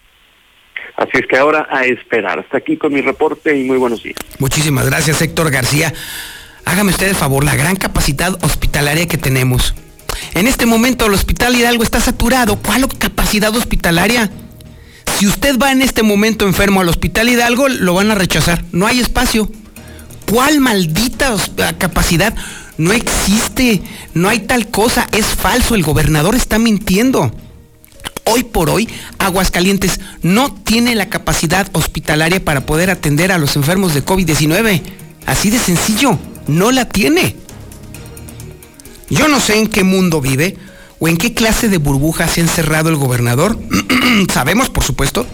Así 0.98 1.12
es 1.14 1.28
que 1.30 1.38
ahora 1.38 1.68
a 1.70 1.86
esperar. 1.86 2.40
Hasta 2.40 2.58
aquí 2.58 2.76
con 2.76 2.92
mi 2.92 3.02
reporte 3.02 3.56
y 3.56 3.64
muy 3.64 3.78
buenos 3.78 4.02
días. 4.02 4.18
Muchísimas 4.40 4.86
gracias, 4.88 5.22
Héctor 5.22 5.52
García. 5.52 5.94
Hágame 6.66 6.90
usted 6.90 7.08
el 7.08 7.16
favor, 7.16 7.44
la 7.44 7.56
gran 7.56 7.76
capacidad 7.76 8.34
hospitalaria 8.44 9.08
que 9.08 9.18
tenemos. 9.18 9.74
En 10.34 10.48
este 10.48 10.66
momento 10.66 11.06
el 11.06 11.14
Hospital 11.14 11.56
Hidalgo 11.56 11.84
está 11.84 12.02
saturado. 12.02 12.60
¿Cuál 12.60 12.88
capacidad 12.98 13.56
hospitalaria? 13.56 14.30
Si 15.18 15.28
usted 15.28 15.58
va 15.58 15.72
en 15.72 15.82
este 15.82 16.04
momento 16.04 16.46
enfermo 16.46 16.82
al 16.82 16.90
Hospital 16.90 17.30
Hidalgo, 17.30 17.70
lo 17.70 17.94
van 17.94 18.12
a 18.12 18.16
rechazar. 18.16 18.64
No 18.72 18.86
hay 18.86 19.00
espacio. 19.00 19.50
¿Cuál 20.30 20.60
maldita 20.60 21.36
capacidad? 21.78 22.36
No 22.78 22.92
existe, 22.92 23.82
no 24.14 24.30
hay 24.30 24.42
tal 24.42 24.68
cosa, 24.68 25.08
es 25.14 25.26
falso, 25.26 25.74
el 25.74 25.84
gobernador 25.84 26.36
está 26.36 26.60
mintiendo. 26.60 27.32
Hoy 28.26 28.44
por 28.44 28.70
hoy, 28.70 28.90
Aguascalientes 29.20 30.02
no 30.22 30.54
tiene 30.54 30.96
la 30.96 31.10
capacidad 31.10 31.70
hospitalaria 31.72 32.44
para 32.44 32.66
poder 32.66 32.90
atender 32.90 33.32
a 33.32 33.38
los 33.38 33.56
enfermos 33.56 33.94
de 33.94 34.04
COVID-19. 34.04 34.82
Así 35.26 35.50
de 35.50 35.60
sencillo, 35.60 36.20
no 36.46 36.72
la 36.72 36.90
tiene. 36.90 37.38
Yo 39.10 39.30
no 39.30 39.40
sé 39.40 39.58
en 39.58 39.68
qué 39.68 39.86
mundo 39.86 40.20
vive 40.20 40.58
o 41.00 41.08
en 41.08 41.16
qué 41.16 41.34
clase 41.34 41.70
de 41.70 41.78
burbuja 41.78 42.28
se 42.28 42.42
ha 42.42 42.44
encerrado 42.44 42.90
el 42.90 42.98
gobernador. 42.98 43.58
Sabemos, 44.34 44.70
por 44.70 44.84
supuesto, 44.84 45.26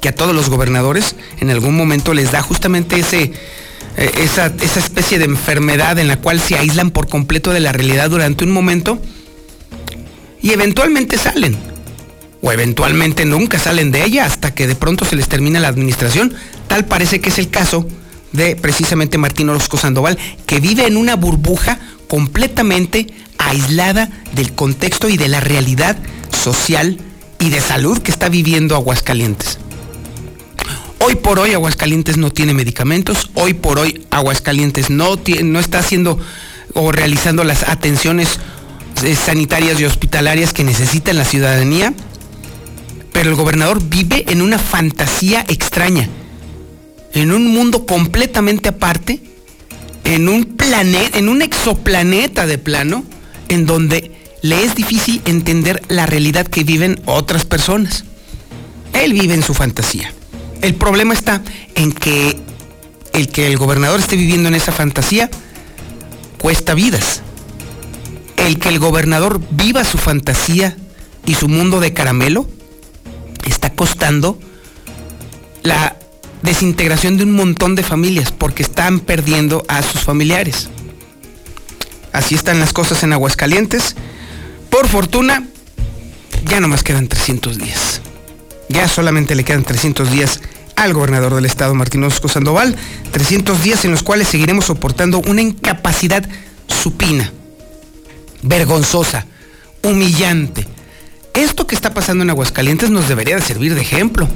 que 0.00 0.08
a 0.08 0.14
todos 0.14 0.34
los 0.34 0.50
gobernadores 0.50 1.14
en 1.38 1.50
algún 1.50 1.76
momento 1.76 2.14
les 2.14 2.32
da 2.32 2.42
justamente 2.42 2.98
ese 2.98 3.32
eh, 3.96 4.10
esa, 4.18 4.52
esa 4.60 4.80
especie 4.80 5.18
de 5.18 5.24
enfermedad 5.24 5.98
en 5.98 6.08
la 6.08 6.18
cual 6.18 6.40
se 6.40 6.56
aíslan 6.56 6.90
por 6.90 7.08
completo 7.08 7.52
de 7.52 7.60
la 7.60 7.72
realidad 7.72 8.10
durante 8.10 8.44
un 8.44 8.50
momento 8.50 9.00
y 10.42 10.52
eventualmente 10.52 11.18
salen. 11.18 11.56
O 12.42 12.52
eventualmente 12.52 13.24
nunca 13.24 13.58
salen 13.58 13.90
de 13.90 14.04
ella 14.04 14.26
hasta 14.26 14.54
que 14.54 14.66
de 14.66 14.76
pronto 14.76 15.04
se 15.04 15.16
les 15.16 15.28
termina 15.28 15.58
la 15.58 15.68
administración. 15.68 16.34
Tal 16.68 16.84
parece 16.84 17.20
que 17.20 17.30
es 17.30 17.38
el 17.38 17.48
caso 17.48 17.86
de 18.32 18.54
precisamente 18.54 19.18
Martín 19.18 19.48
Orozco 19.48 19.78
Sandoval, 19.78 20.18
que 20.44 20.60
vive 20.60 20.86
en 20.86 20.96
una 20.96 21.16
burbuja 21.16 21.78
completamente 22.06 23.06
aislada 23.38 24.10
del 24.34 24.52
contexto 24.52 25.08
y 25.08 25.16
de 25.16 25.28
la 25.28 25.40
realidad 25.40 25.96
social 26.30 26.98
y 27.40 27.50
de 27.50 27.60
salud 27.60 27.98
que 27.98 28.10
está 28.10 28.28
viviendo 28.28 28.76
Aguascalientes. 28.76 29.58
Hoy 31.08 31.14
por 31.14 31.38
hoy 31.38 31.52
Aguascalientes 31.52 32.16
no 32.16 32.32
tiene 32.32 32.52
medicamentos, 32.52 33.30
hoy 33.34 33.54
por 33.54 33.78
hoy 33.78 34.04
Aguascalientes 34.10 34.90
no, 34.90 35.14
no 35.44 35.60
está 35.60 35.78
haciendo 35.78 36.18
o 36.74 36.90
realizando 36.90 37.44
las 37.44 37.68
atenciones 37.68 38.40
eh, 39.04 39.14
sanitarias 39.14 39.78
y 39.78 39.84
hospitalarias 39.84 40.52
que 40.52 40.64
necesita 40.64 41.12
la 41.12 41.24
ciudadanía, 41.24 41.94
pero 43.12 43.30
el 43.30 43.36
gobernador 43.36 43.80
vive 43.84 44.24
en 44.26 44.42
una 44.42 44.58
fantasía 44.58 45.44
extraña, 45.46 46.08
en 47.14 47.30
un 47.30 47.46
mundo 47.54 47.86
completamente 47.86 48.70
aparte, 48.70 49.20
en 50.02 50.28
un 50.28 50.56
planeta, 50.56 51.18
en 51.18 51.28
un 51.28 51.40
exoplaneta 51.40 52.48
de 52.48 52.58
plano, 52.58 53.04
en 53.46 53.64
donde 53.64 54.10
le 54.42 54.64
es 54.64 54.74
difícil 54.74 55.22
entender 55.24 55.82
la 55.86 56.04
realidad 56.04 56.48
que 56.48 56.64
viven 56.64 57.00
otras 57.04 57.44
personas. 57.44 58.04
Él 58.92 59.12
vive 59.12 59.34
en 59.34 59.44
su 59.44 59.54
fantasía. 59.54 60.15
El 60.62 60.74
problema 60.74 61.14
está 61.14 61.42
en 61.74 61.92
que 61.92 62.38
el 63.12 63.28
que 63.28 63.46
el 63.46 63.56
gobernador 63.56 64.00
esté 64.00 64.16
viviendo 64.16 64.48
en 64.48 64.54
esa 64.54 64.72
fantasía 64.72 65.30
cuesta 66.38 66.74
vidas. 66.74 67.22
El 68.36 68.58
que 68.58 68.68
el 68.68 68.78
gobernador 68.78 69.40
viva 69.50 69.84
su 69.84 69.96
fantasía 69.98 70.76
y 71.24 71.34
su 71.34 71.48
mundo 71.48 71.80
de 71.80 71.92
caramelo 71.92 72.48
está 73.46 73.70
costando 73.70 74.38
la 75.62 75.96
desintegración 76.42 77.16
de 77.16 77.24
un 77.24 77.32
montón 77.32 77.74
de 77.74 77.82
familias 77.82 78.32
porque 78.32 78.62
están 78.62 79.00
perdiendo 79.00 79.64
a 79.68 79.82
sus 79.82 80.02
familiares. 80.02 80.68
Así 82.12 82.34
están 82.34 82.60
las 82.60 82.72
cosas 82.72 83.02
en 83.02 83.12
Aguascalientes. 83.12 83.96
Por 84.70 84.88
fortuna, 84.88 85.46
ya 86.44 86.60
no 86.60 86.68
más 86.68 86.82
quedan 86.82 87.08
300 87.08 87.58
días. 87.58 88.00
Ya 88.68 88.88
solamente 88.88 89.34
le 89.34 89.44
quedan 89.44 89.64
300 89.64 90.10
días 90.10 90.40
al 90.74 90.92
gobernador 90.92 91.34
del 91.34 91.46
estado, 91.46 91.74
Martín 91.74 92.04
Osco 92.04 92.28
Sandoval. 92.28 92.76
300 93.12 93.62
días 93.62 93.84
en 93.84 93.92
los 93.92 94.02
cuales 94.02 94.28
seguiremos 94.28 94.66
soportando 94.66 95.20
una 95.26 95.42
incapacidad 95.42 96.28
supina, 96.66 97.32
vergonzosa, 98.42 99.26
humillante. 99.82 100.66
Esto 101.34 101.66
que 101.66 101.74
está 101.74 101.94
pasando 101.94 102.24
en 102.24 102.30
Aguascalientes 102.30 102.90
nos 102.90 103.08
debería 103.08 103.36
de 103.36 103.42
servir 103.42 103.74
de 103.74 103.80
ejemplo. 103.80 104.28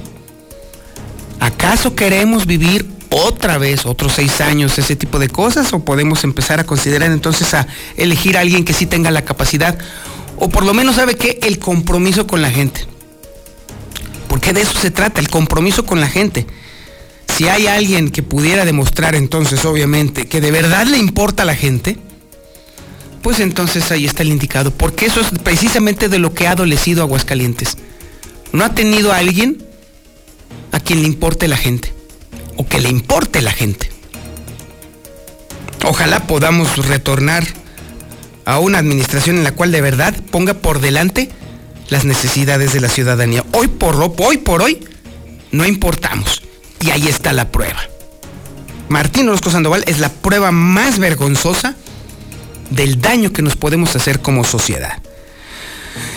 ¿Acaso 1.41 1.95
queremos 1.95 2.47
vivir 2.47 2.89
otra 3.11 3.59
vez 3.59 3.87
otros 3.87 4.13
seis 4.13 4.41
años 4.41 4.79
ese 4.79 4.95
tipo 4.97 5.19
de 5.19 5.29
cosas 5.29 5.73
o 5.73 5.85
podemos 5.85 6.23
empezar 6.25 6.61
a 6.61 6.65
considerar 6.65 7.11
entonces 7.11 7.55
a 7.55 7.67
elegir 7.97 8.37
a 8.37 8.41
alguien 8.41 8.65
que 8.65 8.73
sí 8.73 8.87
tenga 8.87 9.11
la 9.11 9.25
capacidad 9.25 9.77
o 10.37 10.49
por 10.49 10.65
lo 10.65 10.75
menos 10.75 10.97
sabe 10.97 11.17
que 11.17 11.41
el 11.43 11.59
compromiso 11.59 12.27
con 12.27 12.41
la 12.41 12.51
gente? 12.51 12.87
Porque 14.31 14.53
de 14.53 14.61
eso 14.61 14.79
se 14.79 14.93
trata, 14.93 15.21
el 15.21 15.29
compromiso 15.29 15.85
con 15.85 16.01
la 16.01 16.07
gente. 16.07 16.47
Si 17.37 17.49
hay 17.49 17.67
alguien 17.67 18.13
que 18.13 18.23
pudiera 18.23 18.65
demostrar 18.65 19.17
entonces, 19.17 19.65
obviamente, 19.65 20.29
que 20.29 20.41
de 20.41 20.53
verdad 20.53 20.87
le 20.87 20.99
importa 20.99 21.43
a 21.43 21.47
la 21.47 21.57
gente, 21.57 21.99
pues 23.23 23.41
entonces 23.41 23.91
ahí 23.91 24.07
está 24.07 24.23
el 24.23 24.29
indicado, 24.29 24.71
porque 24.71 25.07
eso 25.07 25.21
es 25.21 25.31
precisamente 25.43 26.09
de 26.09 26.21
lo 26.21 26.33
que 26.33 26.47
ha 26.47 26.53
adolecido 26.53 27.03
Aguascalientes. 27.03 27.77
No 28.53 28.65
ha 28.65 28.73
tenido 28.73 29.13
a 29.13 29.17
alguien 29.17 29.67
a 30.71 30.79
quien 30.79 31.03
le 31.03 31.09
importe 31.09 31.49
la 31.49 31.57
gente, 31.57 31.93
o 32.57 32.65
que 32.69 32.81
le 32.81 32.89
importe 32.89 33.43
la 33.43 33.51
gente. 33.51 33.91
Ojalá 35.85 36.29
podamos 36.29 36.87
retornar 36.87 37.45
a 38.45 38.61
una 38.61 38.79
administración 38.79 39.39
en 39.39 39.45
la 39.45 39.57
cual 39.57 39.73
de 39.73 39.81
verdad 39.81 40.15
ponga 40.31 40.55
por 40.55 40.81
delante 40.81 41.31
las 41.91 42.05
necesidades 42.05 42.73
de 42.73 42.81
la 42.81 42.89
ciudadanía. 42.89 43.45
Hoy 43.53 43.69
por 43.69 43.97
hoy, 43.97 44.39
por 44.39 44.63
hoy, 44.63 44.79
no 45.53 45.67
importamos. 45.67 46.43
Y 46.81 46.91
ahí 46.91 47.09
está 47.09 47.33
la 47.33 47.51
prueba. 47.51 47.81
Martín 48.89 49.29
Orozco 49.29 49.51
Sandoval 49.51 49.85
es 49.87 49.99
la 49.99 50.09
prueba 50.09 50.51
más 50.51 50.99
vergonzosa 50.99 51.77
del 52.71 53.01
daño 53.01 53.33
que 53.33 53.43
nos 53.43 53.57
podemos 53.57 53.95
hacer 53.97 54.21
como 54.21 54.45
sociedad. 54.45 55.03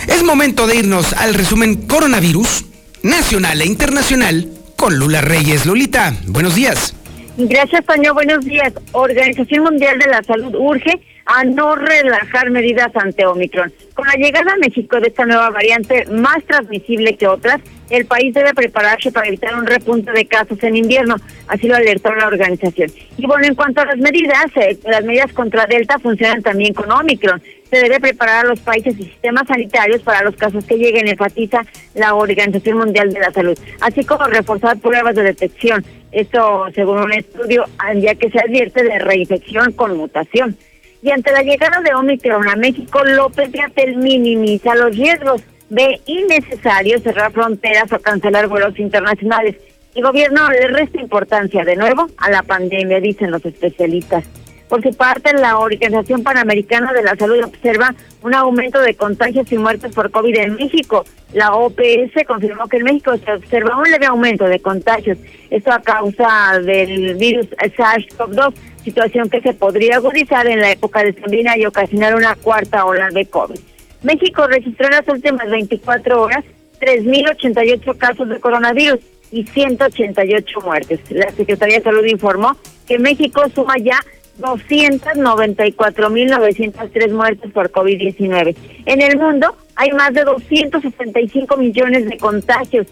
Es 0.08 0.24
momento 0.24 0.68
de 0.68 0.78
irnos 0.78 1.14
al 1.14 1.34
resumen 1.34 1.88
coronavirus 1.88 2.66
nacional 3.02 3.62
e 3.62 3.66
internacional 3.66 4.48
con 4.76 4.98
Lula 4.98 5.22
Reyes. 5.22 5.66
Lulita, 5.66 6.16
buenos 6.28 6.56
días. 6.56 6.96
Gracias, 7.38 7.84
Toño. 7.86 8.14
Buenos 8.14 8.46
días. 8.46 8.74
Organización 8.92 9.64
Mundial 9.64 9.98
de 9.98 10.08
la 10.08 10.22
Salud 10.24 10.54
urge 10.56 11.02
a 11.26 11.44
no 11.44 11.76
relajar 11.76 12.50
medidas 12.50 12.92
ante 12.96 13.26
Omicron. 13.26 13.72
Con 13.94 14.08
la 14.08 14.14
llegada 14.14 14.54
a 14.54 14.58
México 14.58 15.00
de 15.00 15.08
esta 15.08 15.26
nueva 15.26 15.50
variante 15.50 16.06
más 16.08 16.44
transmisible 16.46 17.16
que 17.16 17.28
otras, 17.28 17.62
el 17.90 18.06
país 18.06 18.34
debe 18.34 18.54
prepararse 18.54 19.12
para 19.12 19.28
evitar 19.28 19.56
un 19.56 19.68
repunte 19.68 20.12
de 20.12 20.26
casos 20.26 20.62
en 20.64 20.76
invierno, 20.76 21.16
así 21.48 21.68
lo 21.68 21.76
alertó 21.76 22.14
la 22.16 22.28
organización. 22.28 22.90
Y 23.18 23.28
bueno, 23.28 23.46
en 23.46 23.56
cuanto 23.56 23.82
a 23.82 23.86
las 23.86 23.98
medidas, 23.98 24.46
eh, 24.56 24.78
las 24.86 25.04
medidas 25.04 25.32
contra 25.34 25.66
Delta 25.66 26.00
funcionan 26.00 26.42
también 26.42 26.74
con 26.74 26.92
Omicron. 26.92 27.42
Se 27.70 27.80
debe 27.80 28.00
preparar 28.00 28.46
a 28.46 28.50
los 28.50 28.60
países 28.62 28.96
y 29.00 29.04
sistemas 29.04 29.48
sanitarios 29.48 30.02
para 30.02 30.24
los 30.24 30.36
casos 30.36 30.66
que 30.66 30.78
lleguen, 30.78 31.08
enfatiza 31.08 31.66
la 31.96 32.16
Organización 32.16 32.78
Mundial 32.80 33.12
de 33.14 33.20
la 33.20 33.32
Salud, 33.32 33.58
así 33.82 34.04
como 34.04 34.26
reforzar 34.26 34.78
pruebas 34.80 35.16
de 35.16 35.24
detección. 35.24 35.84
Esto, 36.12 36.66
según 36.76 37.00
un 37.00 37.14
estudio, 37.14 37.66
ya 37.96 38.16
que 38.16 38.30
se 38.30 38.40
advierte 38.40 38.84
de 38.84 39.00
reinfección 39.00 39.72
con 39.74 39.98
mutación. 39.98 40.56
Y 41.04 41.12
ante 41.12 41.34
la 41.34 41.44
llegada 41.44 41.82
de 41.82 41.94
Omicron 41.94 42.48
a 42.48 42.56
México, 42.56 43.04
López 43.04 43.52
Gatel 43.52 43.98
minimiza 43.98 44.74
los 44.74 44.96
riesgos 44.96 45.44
ve 45.70 46.00
innecesario 46.06 46.98
cerrar 47.00 47.34
fronteras 47.34 47.92
o 47.92 48.00
cancelar 48.00 48.48
vuelos 48.48 48.80
internacionales. 48.80 49.58
El 49.96 50.04
gobierno 50.04 50.50
le 50.50 50.68
resta 50.68 51.02
importancia 51.02 51.66
de 51.66 51.76
nuevo 51.76 52.08
a 52.18 52.30
la 52.30 52.42
pandemia, 52.44 53.02
dicen 53.02 53.32
los 53.32 53.44
especialistas. 53.46 54.24
Por 54.70 54.82
su 54.82 54.92
parte, 54.96 55.34
la 55.34 55.58
Organización 55.58 56.24
Panamericana 56.24 56.94
de 56.94 57.04
la 57.04 57.16
Salud 57.16 57.44
observa 57.44 57.94
un 58.22 58.34
aumento 58.34 58.80
de 58.80 58.96
contagios 58.96 59.52
y 59.52 59.58
muertes 59.58 59.94
por 59.94 60.10
COVID 60.10 60.36
en 60.38 60.56
México. 60.56 61.04
La 61.34 61.54
OPS 61.54 62.26
confirmó 62.26 62.68
que 62.68 62.78
en 62.78 62.86
México 62.86 63.16
se 63.18 63.34
observa 63.34 63.78
un 63.78 63.92
leve 63.92 64.06
aumento 64.06 64.46
de 64.46 64.60
contagios. 64.60 65.18
Esto 65.50 65.72
a 65.72 65.82
causa 65.82 66.60
del 66.60 67.16
virus 67.16 67.50
SARS-CoV-2, 67.52 68.54
situación 68.84 69.30
que 69.30 69.42
se 69.42 69.54
podría 69.54 69.98
agudizar 69.98 70.48
en 70.48 70.62
la 70.62 70.72
época 70.72 71.04
de 71.04 71.14
Sembrina 71.14 71.56
y 71.58 71.66
ocasionar 71.66 72.16
una 72.16 72.36
cuarta 72.36 72.86
ola 72.86 73.10
de 73.10 73.26
COVID. 73.26 73.60
México 74.04 74.48
registró 74.48 74.86
en 74.88 74.92
las 74.92 75.08
últimas 75.08 75.50
24 75.50 76.22
horas 76.22 76.46
3.088 76.82 77.98
casos 77.98 78.30
de 78.30 78.40
coronavirus 78.40 79.00
y 79.32 79.44
188 79.46 80.62
muertes. 80.62 81.00
La 81.10 81.32
Secretaría 81.32 81.78
de 81.78 81.84
Salud 81.84 82.06
informó 82.06 82.56
que 82.88 83.00
México 83.00 83.42
suma 83.54 83.78
ya 83.78 84.00
294.903 84.40 87.12
muertes 87.12 87.52
por 87.52 87.70
COVID-19. 87.72 88.56
En 88.86 89.02
el 89.02 89.18
mundo 89.18 89.56
hay 89.76 89.92
más 89.92 90.14
de 90.14 90.24
265 90.24 91.58
millones 91.58 92.10
de 92.10 92.18
contagios 92.18 92.88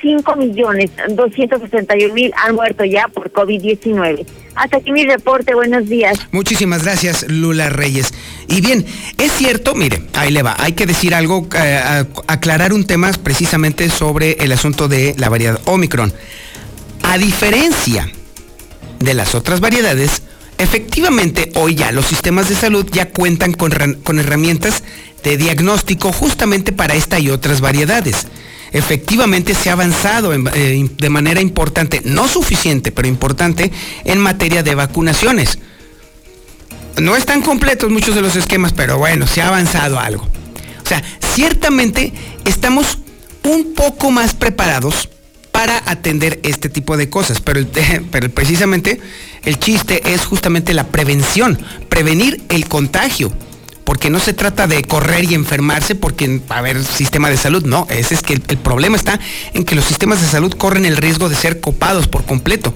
5 0.00 0.36
millones 0.36 0.90
261 1.08 2.14
mil 2.14 2.32
han 2.36 2.54
muerto 2.54 2.84
ya 2.84 3.08
por 3.08 3.32
COVID-19. 3.32 4.26
Hasta 4.54 4.78
aquí 4.78 4.92
mi 4.92 5.04
reporte, 5.04 5.54
buenos 5.54 5.88
días. 5.88 6.18
Muchísimas 6.32 6.82
gracias, 6.84 7.26
Lula 7.28 7.68
Reyes. 7.68 8.12
Y 8.48 8.60
bien, 8.60 8.86
es 9.18 9.32
cierto, 9.32 9.74
mire, 9.74 10.02
ahí 10.14 10.30
le 10.30 10.42
va, 10.42 10.56
hay 10.58 10.72
que 10.72 10.86
decir 10.86 11.14
algo, 11.14 11.46
eh, 11.54 12.04
aclarar 12.26 12.72
un 12.72 12.86
tema 12.86 13.10
precisamente 13.22 13.90
sobre 13.90 14.32
el 14.32 14.52
asunto 14.52 14.88
de 14.88 15.14
la 15.18 15.28
variedad 15.28 15.60
Omicron. 15.66 16.12
A 17.02 17.18
diferencia 17.18 18.10
de 18.98 19.14
las 19.14 19.34
otras 19.34 19.60
variedades, 19.60 20.22
efectivamente 20.58 21.52
hoy 21.54 21.74
ya 21.74 21.92
los 21.92 22.06
sistemas 22.06 22.48
de 22.48 22.54
salud 22.54 22.86
ya 22.90 23.10
cuentan 23.10 23.52
con, 23.52 23.72
con 24.02 24.18
herramientas 24.18 24.82
de 25.22 25.36
diagnóstico 25.36 26.12
justamente 26.12 26.72
para 26.72 26.94
esta 26.94 27.18
y 27.18 27.30
otras 27.30 27.60
variedades 27.60 28.26
efectivamente 28.72 29.54
se 29.54 29.70
ha 29.70 29.74
avanzado 29.74 30.32
eh, 30.32 30.90
de 30.96 31.10
manera 31.10 31.40
importante, 31.40 32.00
no 32.04 32.28
suficiente, 32.28 32.92
pero 32.92 33.08
importante, 33.08 33.72
en 34.04 34.18
materia 34.18 34.62
de 34.62 34.74
vacunaciones. 34.74 35.58
No 37.00 37.14
están 37.16 37.42
completos 37.42 37.90
muchos 37.90 38.14
de 38.14 38.22
los 38.22 38.36
esquemas, 38.36 38.72
pero 38.72 38.98
bueno, 38.98 39.26
se 39.26 39.42
ha 39.42 39.48
avanzado 39.48 39.98
algo. 39.98 40.24
O 40.24 40.88
sea, 40.88 41.02
ciertamente 41.34 42.12
estamos 42.44 42.98
un 43.42 43.74
poco 43.74 44.10
más 44.10 44.34
preparados 44.34 45.08
para 45.52 45.82
atender 45.86 46.40
este 46.42 46.68
tipo 46.68 46.96
de 46.96 47.08
cosas, 47.08 47.40
pero, 47.40 47.60
pero 48.10 48.30
precisamente 48.30 49.00
el 49.44 49.58
chiste 49.58 50.12
es 50.12 50.24
justamente 50.24 50.74
la 50.74 50.88
prevención, 50.88 51.58
prevenir 51.88 52.42
el 52.48 52.68
contagio 52.68 53.32
porque 53.86 54.10
no 54.10 54.18
se 54.18 54.34
trata 54.34 54.66
de 54.66 54.82
correr 54.82 55.24
y 55.24 55.34
enfermarse 55.34 55.94
porque 55.94 56.42
a 56.48 56.58
haber 56.58 56.84
sistema 56.84 57.30
de 57.30 57.36
salud, 57.36 57.64
no, 57.64 57.86
ese 57.88 58.14
es 58.14 58.22
que 58.22 58.32
el, 58.32 58.40
problema 58.40 58.96
está 58.96 59.20
en 59.54 59.64
que 59.64 59.76
los 59.76 59.84
sistemas 59.84 60.20
de 60.20 60.26
salud 60.26 60.52
corren 60.54 60.84
el 60.84 60.96
riesgo 60.96 61.28
de 61.28 61.36
ser 61.36 61.60
copados 61.60 62.08
por 62.08 62.24
completo. 62.24 62.74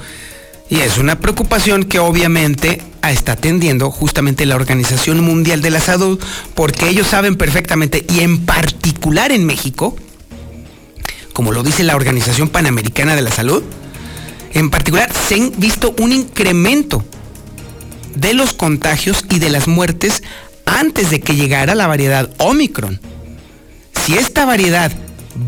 Y 0.69 0.79
es 0.79 0.99
una 0.99 1.19
preocupación 1.19 1.83
que 1.83 1.99
obviamente 1.99 2.81
está 3.03 3.33
atendiendo 3.33 3.91
justamente 3.91 4.47
la 4.47 4.55
Organización 4.55 5.21
Mundial 5.21 5.63
de 5.63 5.71
la 5.71 5.81
Salud, 5.81 6.21
porque 6.55 6.89
ellos 6.89 7.09
saben 7.09 7.35
perfectamente, 7.35 8.07
y 8.09 8.21
en 8.21 8.47
particular 8.47 9.33
en 9.33 9.45
México, 9.45 9.97
como 11.33 11.51
lo 11.51 11.65
dice 11.65 11.83
la 11.83 11.97
Organización 11.97 12.51
Panamericana 12.51 13.17
de 13.17 13.23
la 13.23 13.33
Salud, 13.33 13.65
en 14.53 14.71
particular 14.71 15.13
se 15.13 15.35
han 15.35 15.53
visto 15.57 15.93
un 15.99 16.13
incremento 16.13 17.05
de 18.15 18.33
los 18.33 18.53
contagios 18.53 19.25
y 19.29 19.41
de 19.41 19.51
las 19.51 19.67
muertes 19.67 20.23
antes 20.79 21.11
de 21.11 21.21
que 21.21 21.35
llegara 21.35 21.75
la 21.75 21.87
variedad 21.87 22.31
Omicron. 22.39 23.01
Si 24.05 24.15
esta 24.17 24.45
variedad 24.45 24.93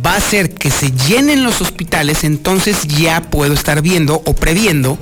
va 0.04 0.14
a 0.14 0.16
hacer 0.16 0.52
que 0.54 0.70
se 0.70 0.92
llenen 0.92 1.44
los 1.44 1.60
hospitales, 1.60 2.24
entonces 2.24 2.82
ya 2.88 3.22
puedo 3.22 3.54
estar 3.54 3.82
viendo 3.82 4.22
o 4.24 4.34
previendo 4.34 4.98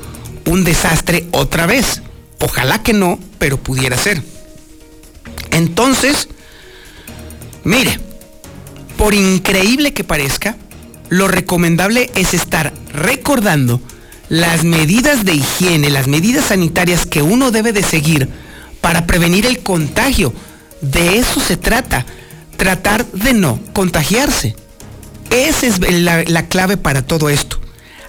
un 0.47 0.65
desastre 0.65 1.27
otra 1.33 1.67
vez. 1.67 2.03
Ojalá 2.41 2.83
que 2.83 2.93
no, 2.93 3.19
pero 3.39 3.57
pudiera 3.59 3.97
ser. 3.97 4.23
Entonces, 5.51 6.29
mire, 7.65 7.99
por 8.97 9.15
increíble 9.15 9.93
que 9.95 10.05
parezca, 10.05 10.57
lo 11.09 11.29
recomendable 11.29 12.11
es 12.15 12.35
estar 12.35 12.73
recordando 12.93 13.81
las 14.29 14.65
medidas 14.65 15.25
de 15.25 15.35
higiene, 15.35 15.91
las 15.91 16.07
medidas 16.07 16.47
sanitarias 16.47 17.05
que 17.05 17.21
uno 17.21 17.51
debe 17.51 17.73
de 17.73 17.83
seguir 17.83 18.29
para 18.81 19.07
prevenir 19.07 19.47
el 19.47 19.61
contagio. 19.61 20.33
De 20.81 21.19
eso 21.19 21.41
se 21.41 21.57
trata, 21.57 22.07
tratar 22.57 23.07
de 23.07 23.35
no 23.35 23.61
contagiarse. 23.73 24.57
Esa 25.31 25.67
es 25.67 25.79
la, 25.81 26.49
clave 26.49 26.77
para 26.77 27.03
todo 27.03 27.29
esto. 27.29 27.61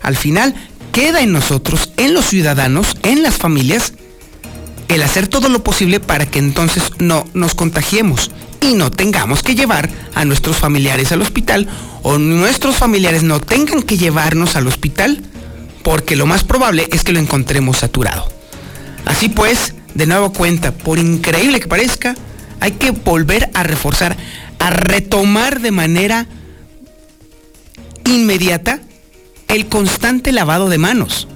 Al 0.02 0.16
final, 0.16 0.56
queda 0.92 1.22
en 1.22 1.32
nosotros, 1.32 1.92
en 1.98 2.14
los 2.14 2.26
ciudadanos, 2.26 2.98
en 3.04 3.22
las 3.22 3.36
familias, 3.36 3.94
el 4.88 5.04
hacer 5.04 5.28
todo 5.28 5.48
lo 5.48 5.64
posible 5.64 6.00
para 6.00 6.26
que 6.26 6.40
entonces 6.40 6.92
no 6.98 7.26
nos 7.34 7.56
contagiemos 7.56 8.32
y 8.60 8.74
no 8.74 8.92
tengamos 8.92 9.42
que 9.42 9.56
llevar 9.56 9.90
a 10.14 10.26
nuestros 10.26 10.58
familiares 10.58 11.12
al 11.12 11.22
hospital 11.22 11.68
o 12.04 12.18
nuestros 12.18 12.76
familiares 12.76 13.24
no 13.24 13.40
tengan 13.40 13.84
que 13.84 13.98
llevarnos 13.98 14.56
al 14.56 14.68
hospital 14.68 15.22
porque 15.84 16.16
lo 16.16 16.26
más 16.26 16.44
probable 16.44 16.88
es 16.92 17.04
que 17.04 17.14
lo 17.14 17.20
encontremos 17.20 17.78
saturado. 17.78 18.32
Así 19.06 19.30
pues, 19.30 19.74
de 19.94 20.06
nuevo 20.06 20.32
cuenta, 20.34 20.72
por 20.72 21.00
increíble 21.00 21.60
que 21.60 21.68
parezca, 21.68 22.16
hay 22.60 22.74
que 22.74 22.92
volver 22.92 23.50
a 23.54 23.64
reforzar, 23.64 24.16
a 24.60 24.70
retomar 24.70 25.62
de 25.62 25.72
manera 25.72 26.28
inmediata 28.06 28.80
el 29.48 29.68
constante 29.68 30.32
lavado 30.32 30.70
de 30.70 30.78
manos. 30.78 31.28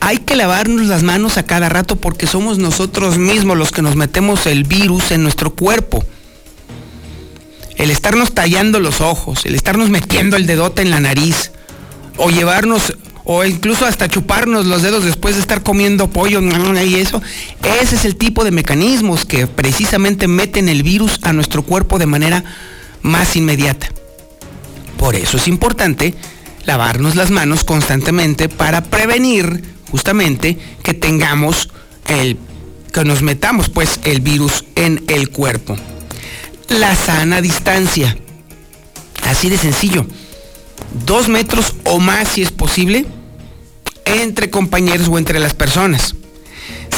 Hay 0.00 0.18
que 0.18 0.36
lavarnos 0.36 0.86
las 0.86 1.02
manos 1.02 1.38
a 1.38 1.44
cada 1.44 1.68
rato 1.68 1.96
porque 1.96 2.26
somos 2.26 2.58
nosotros 2.58 3.18
mismos 3.18 3.56
los 3.56 3.70
que 3.70 3.82
nos 3.82 3.94
metemos 3.94 4.46
el 4.46 4.64
virus 4.64 5.12
en 5.12 5.22
nuestro 5.22 5.54
cuerpo. 5.54 6.04
El 7.76 7.90
estarnos 7.90 8.32
tallando 8.32 8.80
los 8.80 9.00
ojos, 9.00 9.44
el 9.46 9.54
estarnos 9.54 9.90
metiendo 9.90 10.36
el 10.36 10.46
dedote 10.46 10.82
en 10.82 10.90
la 10.90 11.00
nariz 11.00 11.52
o 12.16 12.30
llevarnos 12.30 12.96
o 13.24 13.44
incluso 13.44 13.86
hasta 13.86 14.08
chuparnos 14.08 14.66
los 14.66 14.82
dedos 14.82 15.04
después 15.04 15.36
de 15.36 15.40
estar 15.40 15.62
comiendo 15.62 16.10
pollo 16.10 16.40
y 16.40 16.94
eso. 16.96 17.22
Ese 17.80 17.96
es 17.96 18.04
el 18.04 18.16
tipo 18.16 18.44
de 18.44 18.50
mecanismos 18.50 19.24
que 19.24 19.46
precisamente 19.46 20.28
meten 20.28 20.68
el 20.68 20.82
virus 20.82 21.20
a 21.22 21.32
nuestro 21.32 21.62
cuerpo 21.62 21.98
de 21.98 22.06
manera 22.06 22.44
más 23.02 23.36
inmediata. 23.36 23.88
Por 24.96 25.14
eso 25.14 25.36
es 25.36 25.48
importante 25.48 26.14
lavarnos 26.64 27.16
las 27.16 27.30
manos 27.30 27.64
constantemente 27.64 28.48
para 28.48 28.84
prevenir 28.84 29.62
justamente 29.90 30.58
que 30.82 30.94
tengamos 30.94 31.68
el 32.08 32.38
que 32.92 33.04
nos 33.04 33.22
metamos 33.22 33.68
pues 33.68 34.00
el 34.04 34.20
virus 34.20 34.64
en 34.74 35.02
el 35.08 35.30
cuerpo. 35.30 35.76
La 36.68 36.94
sana 36.94 37.40
distancia. 37.40 38.16
Así 39.22 39.48
de 39.48 39.58
sencillo 39.58 40.06
dos 41.06 41.28
metros 41.28 41.74
o 41.84 41.98
más 41.98 42.28
si 42.28 42.42
es 42.42 42.50
posible 42.50 43.06
entre 44.04 44.50
compañeros 44.50 45.08
o 45.08 45.18
entre 45.18 45.38
las 45.38 45.54
personas. 45.54 46.14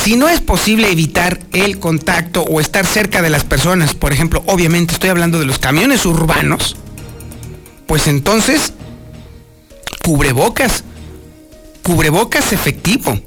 Si 0.03 0.16
no 0.16 0.28
es 0.28 0.40
posible 0.40 0.90
evitar 0.90 1.40
el 1.53 1.78
contacto 1.78 2.42
o 2.42 2.61
estar 2.61 2.84
cerca 2.84 3.22
de 3.22 3.30
las 3.30 3.45
personas, 3.45 3.95
por 3.95 4.12
ejemplo, 4.12 4.42
obviamente 4.47 4.92
estoy 4.92 5.11
hablando 5.11 5.38
de 5.38 5.47
los 5.47 5.59
camiones 5.59 6.05
urbanos, 6.05 6.76
pues 7.86 8.07
entonces, 8.07 8.74
cubrebocas, 10.03 10.84
cubrebocas 11.82 12.53
efectivo. 12.53 13.18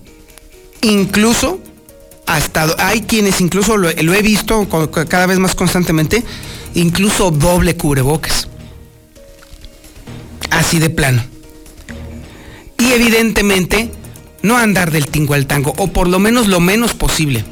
Incluso, 0.82 1.60
hasta 2.28 2.68
hay 2.78 3.02
quienes 3.02 3.42
incluso 3.42 3.78
lo 3.78 3.90
he 3.90 4.22
visto 4.22 4.68
cada 5.10 5.26
vez 5.26 5.40
más 5.40 5.56
constantemente, 5.56 6.24
incluso 6.76 7.32
doble 7.32 7.76
cubrebocas 7.76 8.48
así 10.52 10.80
de 10.80 10.90
plano. 10.90 11.24
Y 12.78 12.92
evidentemente 12.92 13.92
no 14.42 14.58
andar 14.58 14.92
del 14.92 15.08
tingo 15.08 15.34
al 15.34 15.48
tango, 15.48 15.74
o 15.78 15.88
por 15.88 16.08
lo 16.08 16.20
menos 16.20 16.48
lo 16.48 16.60
menos 16.60 16.94
posible. 16.94 17.44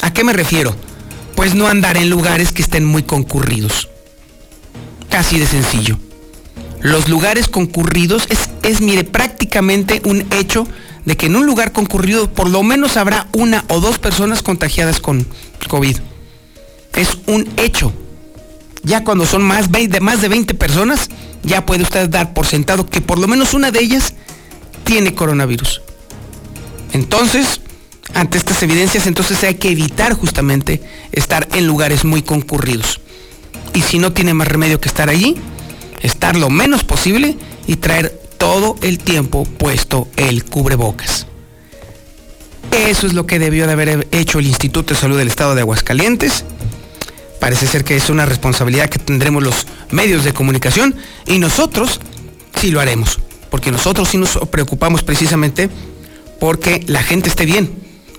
¿A 0.00 0.12
qué 0.12 0.24
me 0.24 0.32
refiero? 0.32 0.74
Pues 1.36 1.54
no 1.54 1.68
andar 1.68 1.96
en 1.96 2.10
lugares 2.10 2.52
que 2.52 2.62
estén 2.62 2.84
muy 2.84 3.02
concurridos. 3.02 3.88
Casi 5.08 5.38
de 5.38 5.46
sencillo. 5.46 5.98
Los 6.80 7.08
lugares 7.08 7.48
concurridos 7.48 8.26
es, 8.28 8.50
es, 8.62 8.80
mire, 8.80 9.04
prácticamente 9.04 10.02
un 10.04 10.26
hecho 10.32 10.66
de 11.04 11.16
que 11.16 11.26
en 11.26 11.36
un 11.36 11.46
lugar 11.46 11.72
concurrido 11.72 12.32
por 12.32 12.48
lo 12.48 12.62
menos 12.62 12.96
habrá 12.96 13.28
una 13.32 13.64
o 13.68 13.80
dos 13.80 13.98
personas 13.98 14.42
contagiadas 14.42 15.00
con 15.00 15.26
COVID. 15.68 15.98
Es 16.94 17.18
un 17.26 17.48
hecho. 17.56 17.92
Ya 18.82 19.04
cuando 19.04 19.26
son 19.26 19.42
más, 19.42 19.70
de 19.70 20.00
más 20.00 20.22
de 20.22 20.28
20 20.28 20.54
personas, 20.54 21.08
ya 21.42 21.66
puede 21.66 21.82
usted 21.82 22.08
dar 22.08 22.32
por 22.32 22.46
sentado 22.46 22.86
que 22.86 23.00
por 23.00 23.18
lo 23.18 23.28
menos 23.28 23.54
una 23.54 23.70
de 23.70 23.80
ellas 23.80 24.14
tiene 24.84 25.14
coronavirus. 25.14 25.82
Entonces, 26.92 27.60
ante 28.14 28.38
estas 28.38 28.62
evidencias, 28.62 29.06
entonces 29.06 29.42
hay 29.44 29.54
que 29.54 29.70
evitar 29.70 30.12
justamente 30.12 30.82
estar 31.12 31.48
en 31.54 31.66
lugares 31.66 32.04
muy 32.04 32.22
concurridos. 32.22 33.00
Y 33.74 33.80
si 33.82 33.98
no 33.98 34.12
tiene 34.12 34.34
más 34.34 34.48
remedio 34.48 34.80
que 34.80 34.88
estar 34.88 35.08
allí, 35.08 35.36
estar 36.02 36.36
lo 36.36 36.50
menos 36.50 36.84
posible 36.84 37.36
y 37.66 37.76
traer 37.76 38.20
todo 38.36 38.76
el 38.82 38.98
tiempo 38.98 39.44
puesto 39.44 40.08
el 40.16 40.44
cubrebocas. 40.44 41.26
Eso 42.70 43.06
es 43.06 43.12
lo 43.12 43.26
que 43.26 43.38
debió 43.38 43.66
de 43.66 43.72
haber 43.72 44.08
hecho 44.12 44.38
el 44.38 44.46
Instituto 44.46 44.94
de 44.94 45.00
Salud 45.00 45.18
del 45.18 45.28
Estado 45.28 45.54
de 45.54 45.60
Aguascalientes. 45.60 46.44
Parece 47.42 47.66
ser 47.66 47.82
que 47.82 47.96
es 47.96 48.08
una 48.08 48.24
responsabilidad 48.24 48.88
que 48.88 49.00
tendremos 49.00 49.42
los 49.42 49.66
medios 49.90 50.22
de 50.22 50.32
comunicación 50.32 50.94
y 51.26 51.40
nosotros 51.40 51.98
sí 52.54 52.70
lo 52.70 52.78
haremos, 52.78 53.18
porque 53.50 53.72
nosotros 53.72 54.08
sí 54.08 54.16
nos 54.16 54.38
preocupamos 54.48 55.02
precisamente 55.02 55.68
porque 56.38 56.84
la 56.86 57.02
gente 57.02 57.28
esté 57.28 57.44
bien, 57.44 57.68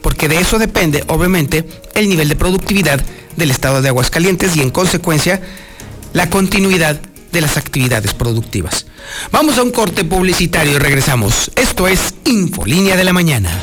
porque 0.01 0.27
de 0.27 0.41
eso 0.41 0.59
depende 0.59 1.05
obviamente 1.07 1.65
el 1.95 2.09
nivel 2.09 2.27
de 2.27 2.35
productividad 2.35 3.01
del 3.37 3.49
Estado 3.49 3.81
de 3.81 3.87
Aguascalientes 3.87 4.57
y 4.57 4.61
en 4.61 4.71
consecuencia 4.71 5.41
la 6.11 6.29
continuidad 6.29 6.99
de 7.31 7.39
las 7.39 7.55
actividades 7.55 8.13
productivas. 8.13 8.87
Vamos 9.31 9.57
a 9.57 9.63
un 9.63 9.71
corte 9.71 10.03
publicitario 10.03 10.73
y 10.73 10.79
regresamos. 10.79 11.49
Esto 11.55 11.87
es 11.87 12.13
Infolínea 12.25 12.97
de 12.97 13.05
la 13.05 13.13
Mañana. 13.13 13.57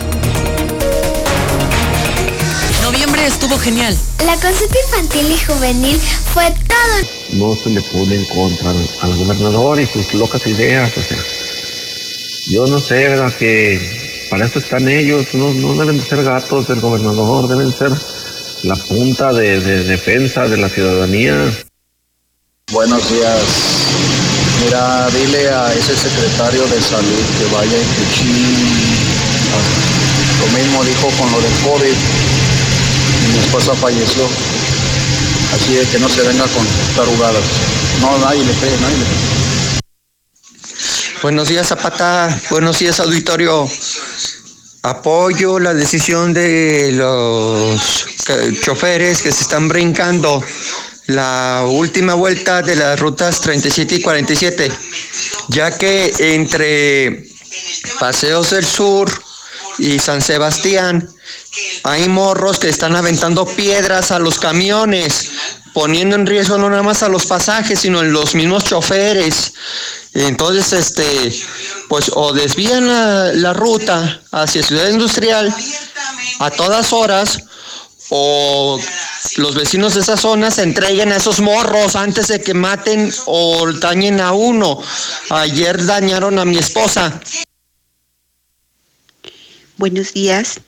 Estuvo 3.31 3.57
genial. 3.59 3.97
La 4.27 4.35
consulta 4.35 4.77
infantil 4.87 5.31
y 5.31 5.39
juvenil 5.39 6.01
fue 6.35 6.53
todo. 6.67 6.97
No 7.33 7.55
se 7.55 7.71
le 7.71 7.81
puede 7.81 8.17
en 8.17 8.25
contra 8.25 8.71
al 8.71 9.17
gobernador 9.17 9.81
y 9.81 9.87
sus 9.87 10.13
locas 10.15 10.47
ideas, 10.49 10.91
o 10.97 11.01
sea. 11.01 11.19
Yo 12.49 12.67
no 12.67 12.81
sé, 12.81 13.09
¿verdad? 13.09 13.33
Que 13.39 14.27
para 14.29 14.47
eso 14.47 14.59
están 14.59 14.89
ellos, 14.89 15.33
no, 15.35 15.55
no 15.55 15.75
deben 15.75 15.99
de 15.99 16.05
ser 16.05 16.25
gatos 16.25 16.67
del 16.67 16.81
gobernador, 16.81 17.49
deben 17.49 17.73
ser 17.73 17.93
la 18.65 18.75
punta 18.75 19.33
de, 19.33 19.61
de 19.61 19.85
defensa 19.85 20.49
de 20.49 20.57
la 20.57 20.69
ciudadanía. 20.69 21.37
Buenos 22.73 23.11
días. 23.11 23.43
Mira, 24.65 25.09
dile 25.11 25.49
a 25.51 25.73
ese 25.73 25.97
secretario 25.97 26.67
de 26.67 26.83
salud 26.83 27.23
que 27.39 27.55
vaya 27.55 27.79
a 27.79 27.85
Cuchín. 27.95 28.91
Lo 30.41 30.47
mismo 30.59 30.85
dijo 30.85 31.09
con 31.19 31.31
lo 31.31 31.41
del 31.41 31.53
COVID. 31.63 32.30
Mi 33.33 33.39
esposa 33.39 33.75
falleció. 33.75 34.29
Así 35.55 35.75
de 35.75 35.87
que 35.87 35.99
no 35.99 36.09
se 36.09 36.23
venga 36.23 36.45
con 36.49 36.67
tarugadas. 36.95 37.43
No, 38.01 38.19
nadie 38.19 38.45
le 38.45 38.53
cree, 38.55 38.77
nadie 38.81 38.97
le 38.99 39.05
cree. 39.05 39.31
Buenos 41.23 41.49
días, 41.49 41.69
Zapata. 41.69 42.41
Buenos 42.51 42.79
días, 42.79 42.99
auditorio. 43.01 43.69
Apoyo 44.83 45.59
la 45.59 45.75
decisión 45.75 46.33
de 46.33 46.93
los 46.93 48.07
choferes 48.63 49.21
que 49.21 49.31
se 49.31 49.43
están 49.43 49.69
brincando 49.69 50.43
la 51.09 51.67
última 51.69 52.15
vuelta 52.15 52.63
de 52.63 52.77
las 52.77 52.99
rutas 52.99 53.41
37 53.41 53.97
y 53.97 54.01
47, 54.01 54.73
ya 55.49 55.77
que 55.77 56.13
entre 56.19 57.25
Paseos 57.99 58.51
del 58.51 58.65
Sur 58.65 59.11
y 59.79 59.99
San 59.99 60.23
Sebastián 60.23 61.11
hay 61.83 62.09
morros 62.09 62.59
que 62.59 62.69
están 62.69 62.97
aventando 62.97 63.47
piedras 63.47 64.11
a 64.11 64.19
los 64.19 64.39
camiones, 64.39 65.31
poniendo 65.73 66.17
en 66.17 66.27
riesgo 66.27 66.59
no 66.59 66.71
nada 66.71 66.83
más 66.83 67.03
a 67.03 67.09
los 67.09 67.27
pasajes, 67.27 67.81
sino 67.81 68.01
en 68.01 68.13
los 68.13 68.35
mismos 68.35 68.65
choferes. 68.65 69.53
Entonces, 70.13 70.73
este, 70.73 71.33
pues 71.89 72.11
o 72.15 72.33
desvían 72.33 72.87
la, 72.87 73.33
la 73.33 73.53
ruta 73.53 74.23
hacia 74.33 74.63
Ciudad 74.63 74.89
Industrial 74.89 75.55
a 76.41 76.51
todas 76.51 76.93
horas, 76.93 77.45
o 78.11 78.81
los 79.37 79.55
vecinos 79.55 79.95
de 79.95 80.01
esa 80.01 80.17
zona 80.17 80.51
se 80.51 80.65
entreguen 80.65 81.13
a 81.13 81.17
esos 81.17 81.41
morros 81.41 81.95
antes 81.95 82.27
de 82.29 82.41
que 82.43 82.55
maten 82.55 83.13
o 83.27 83.71
dañen 83.73 84.21
a 84.21 84.33
uno. 84.33 84.83
Ayer 85.31 85.85
dañaron 85.85 86.39
a 86.39 86.45
mi 86.45 86.59
esposa. 86.59 87.21
Buenos 89.77 90.13
días. 90.13 90.61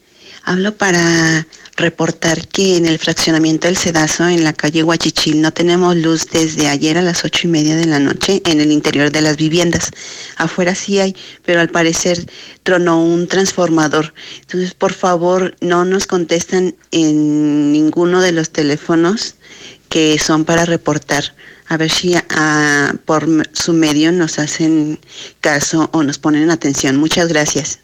Hablo 0.45 0.76
para 0.76 1.47
reportar 1.76 2.49
que 2.49 2.76
en 2.76 2.86
el 2.86 2.99
fraccionamiento 2.99 3.68
del 3.68 3.76
Cedazo, 3.76 4.26
en 4.26 4.43
la 4.43 4.53
calle 4.53 4.82
Huachichil, 4.82 5.40
no 5.40 5.53
tenemos 5.53 5.95
luz 5.97 6.26
desde 6.30 6.68
ayer 6.68 6.99
a 6.99 7.03
las 7.03 7.24
ocho 7.24 7.47
y 7.47 7.51
media 7.51 7.76
de 7.76 7.86
la 7.86 8.01
noche 8.01 8.43
en 8.45 8.61
el 8.61 8.72
interior 8.72 9.12
de 9.12 9.20
las 9.20 9.36
viviendas. 9.36 9.90
Afuera 10.36 10.74
sí 10.74 10.99
hay, 10.99 11.14
pero 11.45 11.61
al 11.61 11.68
parecer 11.68 12.26
tronó 12.64 13.05
un 13.05 13.28
transformador. 13.28 14.14
Entonces, 14.40 14.74
por 14.74 14.93
favor, 14.93 15.57
no 15.61 15.84
nos 15.84 16.07
contestan 16.07 16.74
en 16.90 17.72
ninguno 17.72 18.20
de 18.20 18.32
los 18.32 18.51
teléfonos 18.51 19.36
que 19.88 20.18
son 20.18 20.45
para 20.45 20.64
reportar. 20.64 21.36
A 21.68 21.76
ver 21.76 21.90
si 21.90 22.14
ah, 22.16 22.93
por 23.05 23.28
su 23.53 23.72
medio 23.72 24.11
nos 24.11 24.40
hacen 24.40 24.99
caso 25.40 25.88
o 25.93 26.03
nos 26.03 26.18
ponen 26.18 26.51
atención. 26.51 26.97
Muchas 26.97 27.28
gracias. 27.28 27.78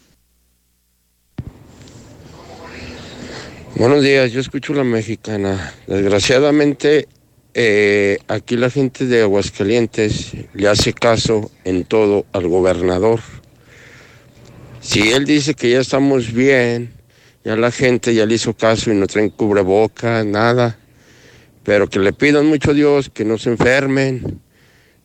Buenos 3.79 4.03
días, 4.03 4.33
yo 4.33 4.41
escucho 4.41 4.73
la 4.73 4.83
mexicana. 4.83 5.73
Desgraciadamente, 5.87 7.07
eh, 7.53 8.17
aquí 8.27 8.57
la 8.57 8.69
gente 8.69 9.05
de 9.05 9.21
Aguascalientes 9.21 10.33
le 10.53 10.67
hace 10.67 10.91
caso 10.91 11.49
en 11.63 11.85
todo 11.85 12.25
al 12.33 12.49
gobernador. 12.49 13.21
Si 14.81 15.13
él 15.13 15.23
dice 15.23 15.53
que 15.53 15.69
ya 15.69 15.79
estamos 15.79 16.33
bien, 16.33 16.91
ya 17.45 17.55
la 17.55 17.71
gente 17.71 18.13
ya 18.13 18.25
le 18.25 18.35
hizo 18.35 18.53
caso 18.53 18.91
y 18.91 18.95
no 18.95 19.07
traen 19.07 19.29
cubreboca, 19.29 20.25
nada. 20.25 20.77
Pero 21.63 21.89
que 21.89 21.99
le 21.99 22.11
pidan 22.11 22.47
mucho 22.47 22.71
a 22.71 22.73
Dios 22.73 23.09
que 23.09 23.23
no 23.23 23.37
se 23.37 23.51
enfermen, 23.51 24.41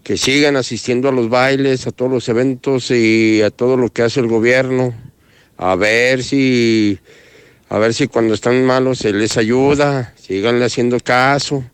que 0.03 0.17
sigan 0.17 0.57
asistiendo 0.57 1.09
a 1.09 1.13
los 1.13 1.29
bailes, 1.29 1.87
a 1.87 1.93
todos 1.93 2.11
los 2.11 2.29
eventos 2.29 2.91
y 2.91 3.41
a 3.43 3.51
todo 3.51 3.77
lo 3.77 3.91
que 3.91 4.03
hace 4.03 4.19
el 4.19 4.27
gobierno. 4.27 4.93
A 5.59 5.77
ver 5.77 6.25
si 6.25 6.99
a 7.75 7.79
ver 7.79 7.93
si 7.93 8.07
cuando 8.07 8.35
están 8.35 8.65
malos 8.65 8.99
se 8.99 9.13
les 9.13 9.37
ayuda, 9.37 10.15
síganle 10.17 10.65
haciendo 10.65 11.01
caso, 11.01 11.65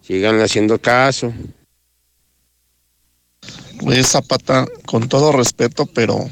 síganle 0.00 0.44
haciendo 0.44 0.80
caso. 0.80 1.32
Pues 3.80 4.06
Zapata, 4.06 4.64
con 4.86 5.08
todo 5.08 5.32
respeto, 5.32 5.86
pero 5.86 6.30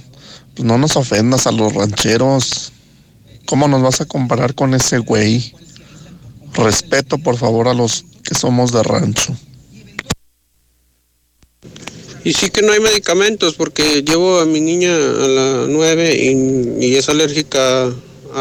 pues, 0.54 0.64
no 0.64 0.78
nos 0.78 0.96
ofendas 0.96 1.48
a 1.48 1.50
los 1.50 1.74
rancheros. 1.74 2.72
¿Cómo 3.44 3.66
nos 3.66 3.82
vas 3.82 4.00
a 4.00 4.04
comparar 4.04 4.54
con 4.54 4.72
ese 4.72 4.98
güey? 4.98 5.52
Respeto, 6.54 7.18
por 7.18 7.36
favor, 7.36 7.66
a 7.66 7.74
los 7.74 8.04
que 8.22 8.36
somos 8.36 8.70
de 8.70 8.84
rancho. 8.84 9.36
Y 12.22 12.34
sí 12.34 12.50
que 12.50 12.62
no 12.62 12.70
hay 12.70 12.78
medicamentos 12.78 13.54
porque 13.56 14.04
llevo 14.04 14.38
a 14.38 14.46
mi 14.46 14.60
niña 14.60 14.94
a 14.94 15.26
la 15.26 15.66
9 15.68 16.14
y, 16.80 16.86
y 16.86 16.94
es 16.94 17.08
alérgica 17.08 17.92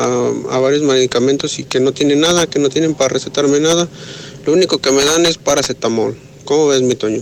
a, 0.03 0.59
varios 0.59 0.83
medicamentos 0.83 1.59
y 1.59 1.63
que 1.63 1.79
no 1.79 1.91
tienen 1.91 2.21
nada, 2.21 2.47
que 2.47 2.59
no 2.59 2.69
tienen 2.69 2.93
para 2.93 3.09
recetarme 3.09 3.59
nada. 3.59 3.87
Lo 4.45 4.53
único 4.53 4.79
que 4.79 4.91
me 4.91 5.03
dan 5.03 5.25
es 5.25 5.37
paracetamol. 5.37 6.15
¿Cómo 6.45 6.67
ves, 6.67 6.81
mi 6.81 6.95
Toño? 6.95 7.21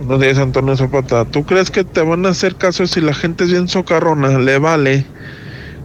Buenos 0.00 0.20
días, 0.20 0.38
Antonio 0.38 0.76
Zapata. 0.76 1.24
¿Tú 1.24 1.44
crees 1.44 1.70
que 1.70 1.84
te 1.84 2.02
van 2.02 2.26
a 2.26 2.30
hacer 2.30 2.56
caso 2.56 2.86
si 2.86 3.00
la 3.00 3.14
gente 3.14 3.44
es 3.44 3.50
bien 3.50 3.68
socarrona? 3.68 4.38
Le 4.38 4.58
vale. 4.58 5.06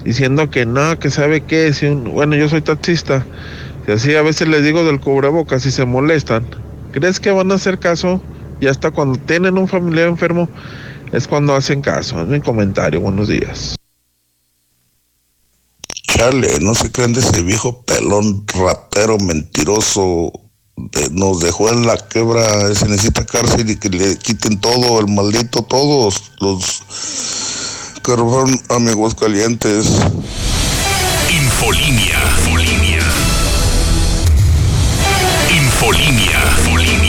Diciendo 0.03 0.49
que 0.49 0.65
no, 0.65 0.97
que 0.99 1.09
sabe 1.09 1.41
qué. 1.41 1.73
Si. 1.73 1.87
Bueno, 1.87 2.35
yo 2.35 2.49
soy 2.49 2.61
taxista. 2.61 3.25
Y 3.87 3.91
así 3.91 4.15
a 4.15 4.21
veces 4.21 4.47
les 4.47 4.63
digo 4.63 4.83
del 4.83 4.99
cubrebocas 4.99 5.65
y 5.65 5.71
se 5.71 5.85
molestan. 5.85 6.45
¿Crees 6.91 7.19
que 7.19 7.31
van 7.31 7.51
a 7.51 7.55
hacer 7.55 7.79
caso? 7.79 8.21
Y 8.59 8.67
hasta 8.67 8.91
cuando 8.91 9.19
tienen 9.19 9.57
un 9.57 9.67
familiar 9.67 10.07
enfermo, 10.07 10.49
es 11.11 11.27
cuando 11.27 11.55
hacen 11.55 11.81
caso. 11.81 12.21
Es 12.21 12.27
mi 12.27 12.41
comentario. 12.41 13.01
Buenos 13.01 13.27
días. 13.27 13.75
Chale, 16.07 16.59
no 16.59 16.75
se 16.75 16.91
crean 16.91 17.13
de 17.13 17.21
ese 17.21 17.41
viejo 17.43 17.83
pelón, 17.83 18.45
ratero, 18.47 19.17
mentiroso, 19.19 20.31
nos 21.11 21.39
dejó 21.39 21.69
en 21.69 21.85
la 21.85 21.97
quebra, 21.97 22.73
se 22.73 22.87
necesita 22.87 23.25
cárcel 23.25 23.69
y 23.69 23.75
que 23.75 23.89
le 23.89 24.17
quiten 24.17 24.59
todo, 24.59 24.99
el 24.99 25.07
maldito, 25.07 25.61
todos 25.63 26.31
los 26.39 26.81
que 28.03 28.15
robaron 28.15 28.59
a 28.69 28.79
mi 28.79 28.89
Aguascalientes. 28.89 29.87
Infolinia. 31.29 32.19
Infolinia. 32.39 32.99
Infolinia. 35.51 36.39
Infolinia. 36.57 37.08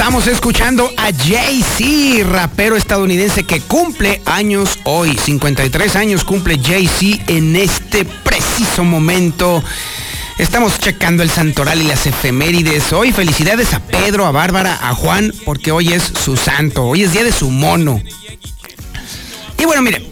Estamos 0.00 0.28
escuchando 0.28 0.90
a 0.96 1.12
Jay-Z, 1.12 2.24
rapero 2.26 2.74
estadounidense 2.74 3.44
que 3.44 3.60
cumple 3.60 4.22
años 4.24 4.78
hoy. 4.84 5.14
53 5.14 5.94
años 5.94 6.24
cumple 6.24 6.58
Jay-Z 6.58 7.30
en 7.30 7.54
este 7.54 8.06
preciso 8.06 8.82
momento. 8.82 9.62
Estamos 10.38 10.78
checando 10.78 11.22
el 11.22 11.28
santoral 11.28 11.82
y 11.82 11.84
las 11.84 12.06
efemérides. 12.06 12.94
Hoy 12.94 13.12
felicidades 13.12 13.74
a 13.74 13.80
Pedro, 13.80 14.24
a 14.24 14.30
Bárbara, 14.30 14.78
a 14.80 14.94
Juan, 14.94 15.34
porque 15.44 15.70
hoy 15.70 15.92
es 15.92 16.02
su 16.02 16.34
santo. 16.34 16.84
Hoy 16.86 17.02
es 17.02 17.12
día 17.12 17.22
de 17.22 17.32
su 17.32 17.50
mono. 17.50 18.00
Y 19.58 19.64
bueno, 19.66 19.82
mire, 19.82 20.10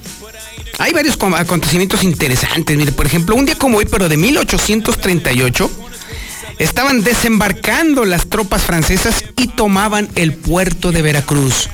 hay 0.79 0.93
varios 0.93 1.17
acontecimientos 1.35 2.05
interesantes. 2.05 2.77
Mire, 2.77 2.93
por 2.93 3.07
ejemplo, 3.07 3.35
un 3.35 3.47
día 3.47 3.57
como 3.57 3.79
hoy, 3.79 3.87
pero 3.91 4.11
de 4.11 4.19
1838, 4.19 5.88
estaban 6.59 7.03
desembarcando 7.03 8.05
las 8.05 8.29
tropas 8.29 8.63
francesas 8.63 9.25
y 9.37 9.49
tomaban 9.49 10.09
el 10.15 10.35
puerto 10.35 10.93
de 10.93 11.03
Veracruz. 11.03 11.69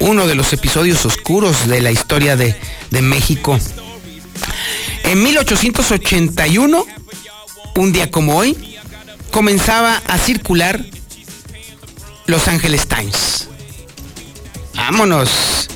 Uno 0.00 0.26
de 0.26 0.34
los 0.34 0.52
episodios 0.52 1.04
oscuros 1.06 1.68
de 1.68 1.80
la 1.80 1.90
historia 1.90 2.36
de, 2.36 2.54
de 2.90 3.02
México. 3.02 3.58
En 5.04 5.22
1881, 5.22 6.84
un 7.76 7.92
día 7.92 8.10
como 8.10 8.36
hoy, 8.36 8.76
comenzaba 9.30 10.02
a 10.06 10.18
circular 10.18 10.84
Los 12.26 12.48
Angeles 12.48 12.86
Times. 12.88 13.48
Vámonos. 14.74 15.68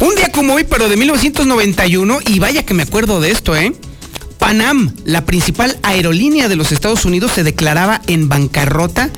Un 0.00 0.14
día 0.14 0.32
como 0.32 0.54
hoy, 0.54 0.64
pero 0.64 0.88
de 0.88 0.96
1991, 0.96 2.20
y 2.26 2.38
vaya 2.38 2.64
que 2.64 2.74
me 2.74 2.84
acuerdo 2.84 3.20
de 3.20 3.30
esto, 3.30 3.54
¿eh? 3.54 3.72
Panam, 4.40 4.92
la 5.04 5.24
principal 5.24 5.78
aerolínea 5.82 6.48
de 6.48 6.56
los 6.56 6.72
Estados 6.72 7.04
Unidos, 7.04 7.30
se 7.32 7.44
declaraba 7.44 8.00
en 8.08 8.28
bancarrota 8.28 9.10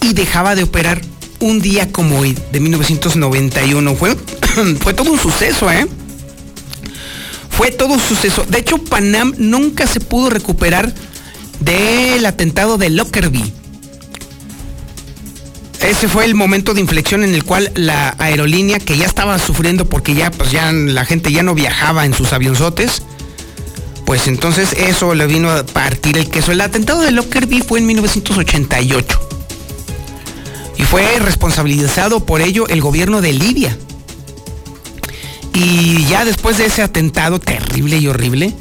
y 0.00 0.14
dejaba 0.14 0.56
de 0.56 0.64
operar 0.64 1.02
un 1.38 1.60
día 1.60 1.92
como 1.92 2.18
hoy, 2.18 2.36
de 2.50 2.58
1991. 2.58 3.94
Fue, 3.94 4.16
fue 4.80 4.94
todo 4.94 5.12
un 5.12 5.20
suceso, 5.20 5.70
¿eh? 5.70 5.86
Fue 7.50 7.70
todo 7.70 7.90
un 7.94 8.00
suceso. 8.00 8.44
De 8.48 8.58
hecho, 8.58 8.78
Panam 8.78 9.34
nunca 9.36 9.86
se 9.86 10.00
pudo 10.00 10.30
recuperar 10.30 10.92
del 11.60 12.24
atentado 12.24 12.78
de 12.78 12.90
Lockerbie. 12.90 13.52
Ese 15.80 16.08
fue 16.08 16.24
el 16.24 16.34
momento 16.34 16.74
de 16.74 16.80
inflexión 16.80 17.24
en 17.24 17.34
el 17.34 17.44
cual 17.44 17.70
la 17.74 18.14
aerolínea, 18.18 18.78
que 18.78 18.96
ya 18.96 19.04
estaba 19.04 19.38
sufriendo 19.38 19.84
porque 19.84 20.14
ya, 20.14 20.30
pues 20.30 20.50
ya 20.50 20.72
la 20.72 21.04
gente 21.04 21.30
ya 21.30 21.42
no 21.42 21.54
viajaba 21.54 22.06
en 22.06 22.14
sus 22.14 22.32
avionzotes, 22.32 23.02
pues 24.12 24.26
entonces 24.26 24.74
eso 24.74 25.14
le 25.14 25.26
vino 25.26 25.50
a 25.50 25.64
partir 25.64 26.18
el 26.18 26.28
queso. 26.28 26.52
El 26.52 26.60
atentado 26.60 27.00
de 27.00 27.12
Lockerbie 27.12 27.62
fue 27.62 27.78
en 27.78 27.86
1988 27.86 29.28
y 30.76 30.82
fue 30.82 31.18
responsabilizado 31.18 32.26
por 32.26 32.42
ello 32.42 32.68
el 32.68 32.82
gobierno 32.82 33.22
de 33.22 33.32
Libia. 33.32 33.74
Y 35.54 36.04
ya 36.04 36.26
después 36.26 36.58
de 36.58 36.66
ese 36.66 36.82
atentado 36.82 37.40
terrible 37.40 37.96
y 37.96 38.06
horrible, 38.06 38.52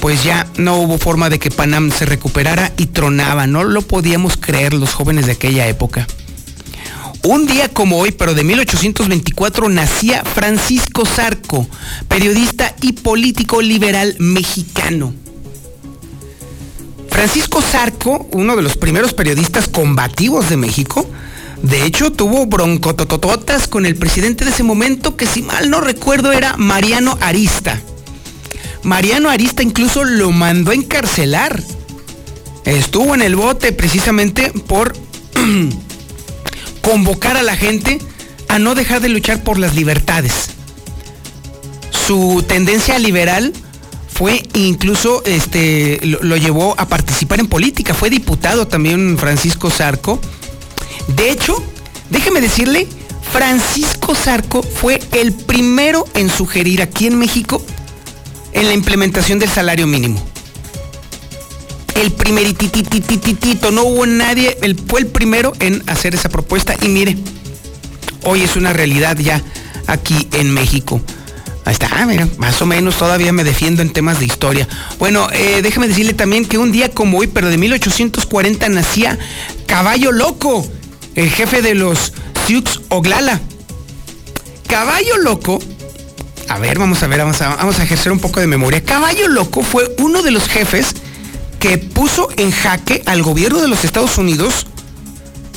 pues 0.00 0.24
ya 0.24 0.48
no 0.56 0.78
hubo 0.78 0.98
forma 0.98 1.30
de 1.30 1.38
que 1.38 1.52
Panam 1.52 1.92
se 1.92 2.04
recuperara 2.04 2.72
y 2.76 2.86
tronaba. 2.86 3.46
No 3.46 3.62
lo 3.62 3.82
podíamos 3.82 4.36
creer 4.36 4.74
los 4.74 4.94
jóvenes 4.94 5.26
de 5.26 5.32
aquella 5.32 5.68
época. 5.68 6.08
Un 7.28 7.44
día 7.44 7.68
como 7.68 7.98
hoy, 7.98 8.12
pero 8.12 8.34
de 8.34 8.44
1824, 8.44 9.68
nacía 9.68 10.22
Francisco 10.24 11.04
Zarco, 11.04 11.66
periodista 12.06 12.76
y 12.82 12.92
político 12.92 13.60
liberal 13.60 14.14
mexicano. 14.20 15.12
Francisco 17.10 17.60
Zarco, 17.60 18.28
uno 18.30 18.54
de 18.54 18.62
los 18.62 18.76
primeros 18.76 19.12
periodistas 19.12 19.66
combativos 19.66 20.48
de 20.48 20.56
México, 20.56 21.04
de 21.62 21.84
hecho 21.84 22.12
tuvo 22.12 22.46
broncototototas 22.46 23.66
con 23.66 23.86
el 23.86 23.96
presidente 23.96 24.44
de 24.44 24.52
ese 24.52 24.62
momento, 24.62 25.16
que 25.16 25.26
si 25.26 25.42
mal 25.42 25.68
no 25.68 25.80
recuerdo 25.80 26.30
era 26.30 26.56
Mariano 26.56 27.18
Arista. 27.20 27.82
Mariano 28.84 29.30
Arista 29.30 29.64
incluso 29.64 30.04
lo 30.04 30.30
mandó 30.30 30.70
a 30.70 30.74
encarcelar. 30.74 31.60
Estuvo 32.64 33.16
en 33.16 33.22
el 33.22 33.34
bote 33.34 33.72
precisamente 33.72 34.52
por 34.68 34.94
convocar 36.86 37.36
a 37.36 37.42
la 37.42 37.56
gente 37.56 37.98
a 38.48 38.60
no 38.60 38.76
dejar 38.76 39.00
de 39.00 39.08
luchar 39.08 39.42
por 39.42 39.58
las 39.58 39.74
libertades. 39.74 40.50
Su 41.90 42.44
tendencia 42.46 42.96
liberal 43.00 43.52
fue 44.06 44.44
incluso, 44.54 45.24
este, 45.24 45.98
lo, 46.04 46.22
lo 46.22 46.36
llevó 46.36 46.76
a 46.78 46.86
participar 46.86 47.40
en 47.40 47.48
política. 47.48 47.92
Fue 47.92 48.08
diputado 48.08 48.68
también 48.68 49.18
Francisco 49.18 49.68
Zarco. 49.68 50.20
De 51.08 51.32
hecho, 51.32 51.60
déjeme 52.08 52.40
decirle, 52.40 52.86
Francisco 53.32 54.14
Zarco 54.14 54.62
fue 54.62 55.00
el 55.10 55.32
primero 55.32 56.04
en 56.14 56.30
sugerir 56.30 56.82
aquí 56.82 57.08
en 57.08 57.18
México 57.18 57.60
en 58.52 58.68
la 58.68 58.74
implementación 58.74 59.40
del 59.40 59.50
salario 59.50 59.88
mínimo. 59.88 60.24
El 61.96 62.12
primerititititito, 62.12 63.70
no 63.70 63.84
hubo 63.84 64.04
nadie, 64.04 64.58
fue 64.86 65.00
el 65.00 65.06
primero 65.06 65.52
en 65.60 65.82
hacer 65.86 66.14
esa 66.14 66.28
propuesta 66.28 66.76
y 66.82 66.88
mire, 66.88 67.16
hoy 68.24 68.42
es 68.42 68.54
una 68.54 68.74
realidad 68.74 69.16
ya 69.16 69.42
aquí 69.86 70.28
en 70.32 70.52
México. 70.52 71.00
Ahí 71.64 71.72
está, 71.72 72.04
mira, 72.04 72.28
más 72.36 72.60
o 72.60 72.66
menos 72.66 72.98
todavía 72.98 73.32
me 73.32 73.44
defiendo 73.44 73.80
en 73.80 73.94
temas 73.94 74.20
de 74.20 74.26
historia. 74.26 74.68
Bueno, 74.98 75.28
eh, 75.32 75.60
déjeme 75.62 75.88
decirle 75.88 76.12
también 76.12 76.44
que 76.44 76.58
un 76.58 76.70
día 76.70 76.90
como 76.90 77.18
hoy, 77.18 77.28
pero 77.28 77.48
de 77.48 77.56
1840 77.56 78.68
nacía 78.68 79.18
Caballo 79.66 80.12
Loco, 80.12 80.68
el 81.14 81.30
jefe 81.30 81.62
de 81.62 81.74
los 81.74 82.12
Sioux 82.46 82.82
Oglala. 82.90 83.40
Caballo 84.68 85.16
Loco, 85.16 85.60
a 86.48 86.58
ver, 86.58 86.78
vamos 86.78 87.02
a 87.02 87.06
ver, 87.06 87.20
vamos 87.20 87.40
a, 87.40 87.56
vamos 87.56 87.80
a 87.80 87.84
ejercer 87.84 88.12
un 88.12 88.20
poco 88.20 88.38
de 88.38 88.46
memoria. 88.46 88.84
Caballo 88.84 89.28
Loco 89.28 89.62
fue 89.62 89.94
uno 89.98 90.22
de 90.22 90.30
los 90.30 90.46
jefes 90.46 90.94
que 91.66 91.78
puso 91.78 92.28
en 92.36 92.52
jaque 92.52 93.02
al 93.06 93.24
gobierno 93.24 93.60
de 93.60 93.66
los 93.66 93.84
Estados 93.84 94.18
Unidos 94.18 94.68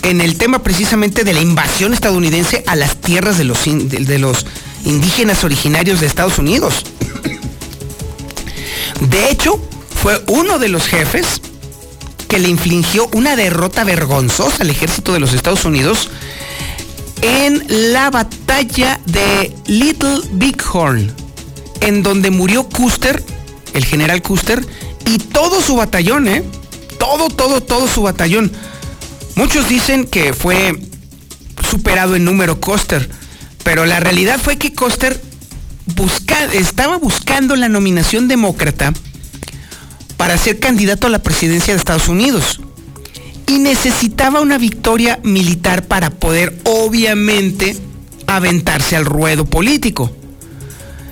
en 0.01 0.21
el 0.21 0.39
tema 0.39 0.63
precisamente 0.63 1.23
de 1.23 1.33
la 1.33 1.41
invasión 1.41 1.93
estadounidense 1.93 2.63
a 2.65 2.75
las 2.75 2.99
tierras 2.99 3.37
de 3.37 3.43
los, 3.43 3.63
de, 3.65 3.77
de 3.85 4.17
los 4.17 4.47
indígenas 4.85 5.43
originarios 5.43 5.99
de 5.99 6.07
Estados 6.07 6.39
Unidos. 6.39 6.83
De 9.01 9.29
hecho, 9.29 9.61
fue 10.01 10.19
uno 10.25 10.57
de 10.57 10.69
los 10.69 10.87
jefes 10.87 11.41
que 12.27 12.39
le 12.39 12.49
infligió 12.49 13.07
una 13.13 13.35
derrota 13.35 13.83
vergonzosa 13.83 14.63
al 14.63 14.71
ejército 14.71 15.13
de 15.13 15.19
los 15.19 15.33
Estados 15.33 15.63
Unidos 15.63 16.09
en 17.21 17.63
la 17.93 18.09
batalla 18.09 18.99
de 19.05 19.53
Little 19.67 20.21
Bighorn, 20.31 21.13
en 21.81 22.01
donde 22.01 22.31
murió 22.31 22.67
Custer, 22.67 23.21
el 23.75 23.85
general 23.85 24.23
Custer, 24.23 24.65
y 25.09 25.17
todo 25.17 25.59
su 25.61 25.75
batallón, 25.75 26.27
¿eh? 26.27 26.43
Todo, 26.99 27.29
todo, 27.29 27.61
todo 27.61 27.87
su 27.87 28.03
batallón. 28.03 28.51
Muchos 29.35 29.67
dicen 29.67 30.05
que 30.05 30.33
fue 30.33 30.79
superado 31.67 32.15
en 32.15 32.25
número 32.25 32.59
Custer, 32.59 33.09
pero 33.63 33.85
la 33.85 33.99
realidad 33.99 34.39
fue 34.39 34.57
que 34.57 34.73
Custer 34.73 35.19
estaba 36.53 36.97
buscando 36.97 37.55
la 37.55 37.69
nominación 37.69 38.27
demócrata 38.27 38.93
para 40.15 40.37
ser 40.37 40.59
candidato 40.59 41.07
a 41.07 41.09
la 41.09 41.23
presidencia 41.23 41.73
de 41.73 41.79
Estados 41.79 42.07
Unidos 42.07 42.61
y 43.47 43.57
necesitaba 43.57 44.41
una 44.41 44.59
victoria 44.59 45.19
militar 45.23 45.87
para 45.87 46.11
poder 46.11 46.55
obviamente 46.65 47.75
aventarse 48.27 48.95
al 48.95 49.05
ruedo 49.05 49.45
político. 49.45 50.15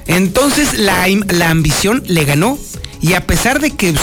Entonces 0.05 0.77
la, 0.77 1.07
la 1.29 1.49
ambición 1.49 2.03
le 2.05 2.25
ganó 2.25 2.59
y 3.01 3.13
a 3.13 3.25
pesar 3.25 3.59
de 3.59 3.71
que 3.71 3.93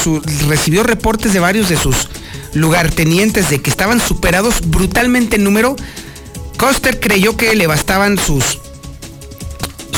recibió 0.49 0.83
reportes 0.83 1.33
de 1.33 1.41
varios 1.41 1.69
de 1.69 1.77
sus 1.77 2.09
lugartenientes 2.55 3.51
de 3.51 3.61
que 3.61 3.71
estaban 3.71 4.01
superados 4.01 4.61
brutalmente 4.67 5.37
en 5.37 5.45
número, 5.45 5.77
Coster 6.57 7.01
creyó 7.01 7.37
que 7.37 7.55
le 7.55 7.67
bastaban 7.67 8.19
sus, 8.19 8.61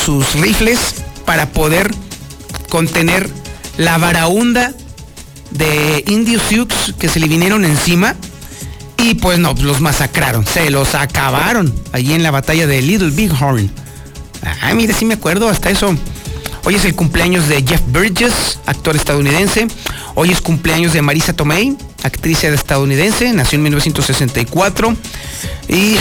sus 0.03 0.33
rifles 0.33 0.95
para 1.25 1.49
poder 1.49 1.93
contener 2.69 3.29
la 3.77 3.97
varaunda 3.97 4.73
de 5.51 6.03
indios 6.07 6.41
Sioux 6.49 6.67
que 6.99 7.09
se 7.09 7.19
le 7.19 7.27
vinieron 7.27 7.63
encima 7.63 8.15
y 8.97 9.13
pues 9.15 9.37
no, 9.37 9.53
los 9.61 9.79
masacraron, 9.79 10.45
se 10.45 10.71
los 10.71 10.95
acabaron 10.95 11.73
allí 11.91 12.13
en 12.13 12.23
la 12.23 12.31
batalla 12.31 12.65
de 12.65 12.81
Little 12.81 13.11
Bighorn. 13.11 13.69
Ah, 14.61 14.73
mire, 14.73 14.93
sí 14.93 15.05
me 15.05 15.15
acuerdo, 15.15 15.49
hasta 15.49 15.69
eso. 15.69 15.95
Hoy 16.65 16.75
es 16.75 16.85
el 16.85 16.95
cumpleaños 16.95 17.47
de 17.47 17.63
Jeff 17.65 17.81
Bridges, 17.87 18.59
actor 18.65 18.95
estadounidense. 18.95 19.67
Hoy 20.15 20.31
es 20.31 20.41
cumpleaños 20.41 20.93
de 20.93 21.01
Marisa 21.01 21.33
Tomei, 21.33 21.75
actriz 22.03 22.43
estadounidense, 22.43 23.31
nació 23.33 23.57
en 23.57 23.63
1964. 23.63 24.95
Y 25.69 25.95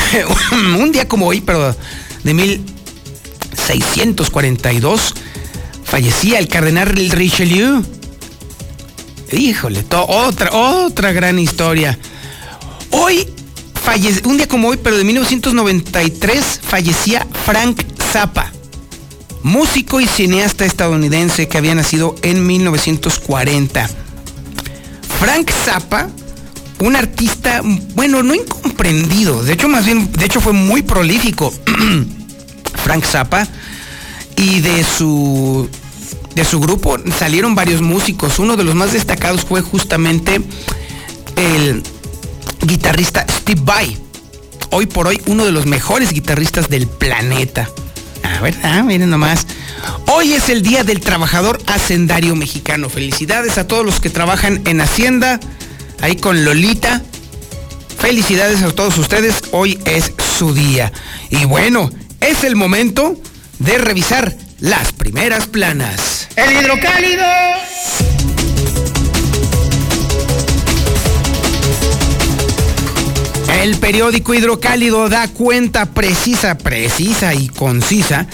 un 0.79 0.93
día 0.93 1.09
como 1.09 1.27
hoy, 1.27 1.41
pero 1.41 1.75
de 2.25 2.35
1642, 2.35 5.15
fallecía 5.85 6.39
el 6.39 6.49
cardenal 6.49 6.89
Richelieu, 6.89 7.83
Híjole, 9.33 9.85
otra, 9.91 10.53
otra 10.53 11.13
gran 11.13 11.39
historia. 11.39 11.99
Hoy, 12.91 13.27
un 14.25 14.37
día 14.37 14.47
como 14.47 14.69
hoy, 14.69 14.77
pero 14.77 14.97
de 14.97 15.05
1993, 15.05 16.61
fallecía 16.63 17.27
Frank 17.45 17.83
Zappa, 18.13 18.53
músico 19.47 20.01
y 20.01 20.09
cineasta 20.09 20.64
estadounidense 20.64 21.47
que 21.47 21.57
había 21.57 21.76
nacido 21.76 22.16
en 22.22 22.44
1940. 22.44 23.88
Frank 25.20 25.53
Zappa, 25.53 26.09
un 26.80 26.97
artista, 26.97 27.62
bueno, 27.94 28.24
no 28.24 28.34
incomprendido, 28.34 29.44
de 29.44 29.53
hecho 29.53 29.68
más 29.68 29.86
bien, 29.86 30.11
de 30.12 30.26
hecho 30.26 30.40
fue 30.40 30.53
muy 30.53 30.82
prolífico. 30.82 31.53
Frank 32.84 33.05
Zappa 33.05 33.47
y 34.36 34.61
de 34.61 34.82
su 34.82 35.68
de 36.34 36.44
su 36.44 36.59
grupo 36.59 36.99
salieron 37.16 37.55
varios 37.55 37.80
músicos. 37.80 38.40
Uno 38.40 38.57
de 38.57 38.64
los 38.64 38.74
más 38.74 38.92
destacados 38.92 39.44
fue 39.44 39.62
justamente 39.62 40.40
el 41.36 41.84
guitarrista 42.62 43.24
Steve 43.30 43.61
Vai. 43.64 43.97
Hoy 44.70 44.86
por 44.86 45.07
hoy 45.07 45.22
uno 45.26 45.44
de 45.44 45.53
los 45.53 45.66
mejores 45.66 46.12
guitarristas 46.12 46.68
del 46.68 46.88
planeta. 46.88 47.70
Ah, 48.62 48.82
miren 48.82 49.11
nomás. 49.11 49.47
Hoy 50.09 50.34
es 50.34 50.49
el 50.49 50.62
Día 50.62 50.84
del 50.84 51.01
Trabajador 51.01 51.59
Hacendario 51.66 52.37
Mexicano. 52.37 52.91
Felicidades 52.91 53.57
a 53.57 53.66
todos 53.66 53.84
los 53.84 54.01
que 54.01 54.11
trabajan 54.11 54.61
en 54.66 54.80
Hacienda, 54.80 55.41
ahí 56.01 56.16
con 56.16 56.45
Lolita. 56.45 57.03
Felicidades 57.99 58.62
a 58.62 58.72
todos 58.72 58.99
ustedes. 58.99 59.37
Hoy 59.53 59.78
es 59.87 60.12
su 60.39 60.53
día. 60.53 60.93
Y 61.30 61.47
bueno, 61.47 61.91
es 62.20 62.45
el 62.45 62.57
momento 62.57 63.18
de 63.59 63.78
revisar 63.78 64.37
las 64.61 64.93
primeras 64.93 65.47
planas. 65.47 66.28
El 66.37 66.53
hidrocálido. 66.53 67.24
El 73.67 73.79
periódico 73.79 74.33
Hidrocálido 74.33 75.09
da 75.09 75.27
cuenta 75.27 75.87
precisa, 75.87 76.57
precisa 76.57 77.35
y 77.35 77.49
concisa 77.49 78.29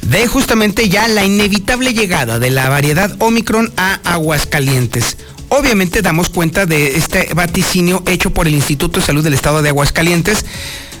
de 0.00 0.26
justamente 0.26 0.88
ya 0.88 1.06
la 1.06 1.22
inevitable 1.22 1.92
llegada 1.92 2.38
de 2.38 2.48
la 2.48 2.70
variedad 2.70 3.14
Omicron 3.18 3.70
a 3.76 4.00
Aguascalientes. 4.04 5.18
Obviamente 5.50 6.00
damos 6.00 6.30
cuenta 6.30 6.64
de 6.64 6.96
este 6.96 7.34
vaticinio 7.34 8.02
hecho 8.06 8.30
por 8.30 8.48
el 8.48 8.54
Instituto 8.54 9.00
de 9.00 9.06
Salud 9.06 9.22
del 9.22 9.34
Estado 9.34 9.60
de 9.60 9.68
Aguascalientes, 9.68 10.46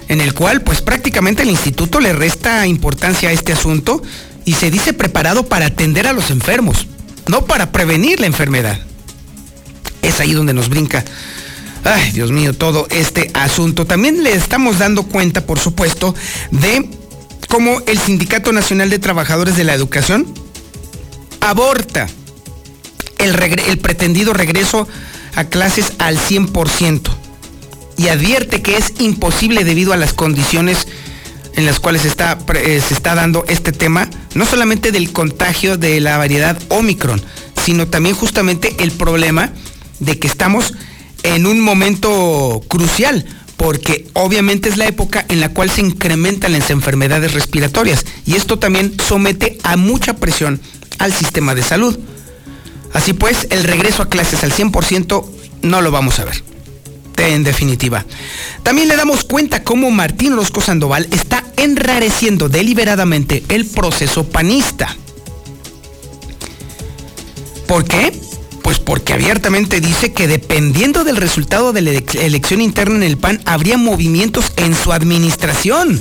en 0.08 0.20
el 0.20 0.34
cual 0.34 0.60
pues 0.60 0.82
prácticamente 0.82 1.44
el 1.44 1.48
instituto 1.48 2.00
le 2.00 2.12
resta 2.12 2.66
importancia 2.66 3.30
a 3.30 3.32
este 3.32 3.54
asunto 3.54 4.02
y 4.44 4.56
se 4.56 4.70
dice 4.70 4.92
preparado 4.92 5.46
para 5.46 5.64
atender 5.64 6.06
a 6.06 6.12
los 6.12 6.30
enfermos, 6.30 6.86
no 7.28 7.46
para 7.46 7.72
prevenir 7.72 8.20
la 8.20 8.26
enfermedad. 8.26 8.78
Es 10.02 10.20
ahí 10.20 10.34
donde 10.34 10.52
nos 10.52 10.68
brinca. 10.68 11.02
Ay, 11.84 12.12
Dios 12.12 12.30
mío, 12.30 12.52
todo 12.52 12.86
este 12.90 13.30
asunto. 13.34 13.86
También 13.86 14.22
le 14.22 14.34
estamos 14.34 14.78
dando 14.78 15.04
cuenta, 15.04 15.46
por 15.46 15.58
supuesto, 15.58 16.14
de 16.50 16.88
cómo 17.48 17.80
el 17.86 17.98
Sindicato 17.98 18.52
Nacional 18.52 18.90
de 18.90 18.98
Trabajadores 18.98 19.56
de 19.56 19.64
la 19.64 19.74
Educación 19.74 20.26
aborta 21.40 22.06
el, 23.18 23.78
pretendido 23.78 24.32
regreso 24.32 24.86
a 25.34 25.44
clases 25.44 25.92
al 25.98 26.18
100% 26.18 27.10
y 27.96 28.08
advierte 28.08 28.62
que 28.62 28.76
es 28.76 28.94
imposible 28.98 29.64
debido 29.64 29.92
a 29.92 29.96
las 29.96 30.12
condiciones 30.12 30.86
en 31.54 31.66
las 31.66 31.80
cuales 31.80 32.04
está, 32.04 32.38
eh, 32.54 32.80
se 32.86 32.94
está 32.94 33.14
dando 33.14 33.44
este 33.48 33.72
tema, 33.72 34.08
no 34.34 34.46
solamente 34.46 34.92
del 34.92 35.12
contagio 35.12 35.76
de 35.76 36.00
la 36.00 36.16
variedad 36.16 36.58
Omicron, 36.68 37.22
sino 37.62 37.88
también 37.88 38.14
justamente 38.14 38.76
el 38.78 38.92
problema 38.92 39.50
de 39.98 40.18
que 40.18 40.26
estamos 40.26 40.72
en 41.22 41.46
un 41.46 41.60
momento 41.60 42.62
crucial, 42.68 43.24
porque 43.56 44.06
obviamente 44.14 44.68
es 44.68 44.76
la 44.76 44.86
época 44.86 45.24
en 45.28 45.40
la 45.40 45.50
cual 45.50 45.70
se 45.70 45.82
incrementan 45.82 46.52
las 46.52 46.70
enfermedades 46.70 47.34
respiratorias 47.34 48.06
y 48.26 48.34
esto 48.34 48.58
también 48.58 48.94
somete 49.06 49.58
a 49.62 49.76
mucha 49.76 50.16
presión 50.16 50.60
al 50.98 51.12
sistema 51.12 51.54
de 51.54 51.62
salud. 51.62 51.98
Así 52.92 53.12
pues, 53.12 53.46
el 53.50 53.64
regreso 53.64 54.02
a 54.02 54.08
clases 54.08 54.42
al 54.44 54.52
100% 54.52 55.24
no 55.62 55.80
lo 55.82 55.90
vamos 55.90 56.18
a 56.18 56.24
ver 56.24 56.50
en 57.28 57.44
definitiva. 57.44 58.04
También 58.62 58.88
le 58.88 58.96
damos 58.96 59.24
cuenta 59.24 59.62
cómo 59.62 59.90
Martín 59.90 60.32
Orozco 60.32 60.60
Sandoval 60.60 61.08
está 61.10 61.44
enrareciendo 61.56 62.48
deliberadamente 62.48 63.44
el 63.48 63.66
proceso 63.66 64.24
panista. 64.24 64.96
¿Por 67.66 67.84
qué? 67.84 68.12
Pues 68.70 68.78
porque 68.78 69.14
abiertamente 69.14 69.80
dice 69.80 70.12
que 70.12 70.28
dependiendo 70.28 71.02
del 71.02 71.16
resultado 71.16 71.72
de 71.72 71.80
la 71.80 71.90
elección 71.90 72.60
interna 72.60 72.94
en 72.94 73.02
el 73.02 73.18
PAN, 73.18 73.40
habría 73.44 73.76
movimientos 73.76 74.52
en 74.54 74.76
su 74.76 74.92
administración. 74.92 76.00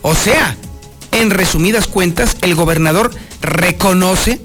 O 0.00 0.14
sea, 0.14 0.56
en 1.12 1.28
resumidas 1.28 1.86
cuentas, 1.86 2.38
el 2.40 2.54
gobernador 2.54 3.10
reconoce 3.42 4.40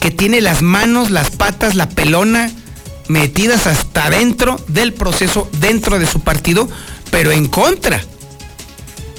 que 0.00 0.10
tiene 0.10 0.40
las 0.40 0.62
manos, 0.62 1.12
las 1.12 1.30
patas, 1.30 1.76
la 1.76 1.88
pelona, 1.88 2.50
metidas 3.06 3.68
hasta 3.68 4.10
dentro 4.10 4.58
del 4.66 4.94
proceso, 4.94 5.48
dentro 5.60 6.00
de 6.00 6.08
su 6.08 6.22
partido, 6.22 6.68
pero 7.12 7.30
en 7.30 7.46
contra. 7.46 8.02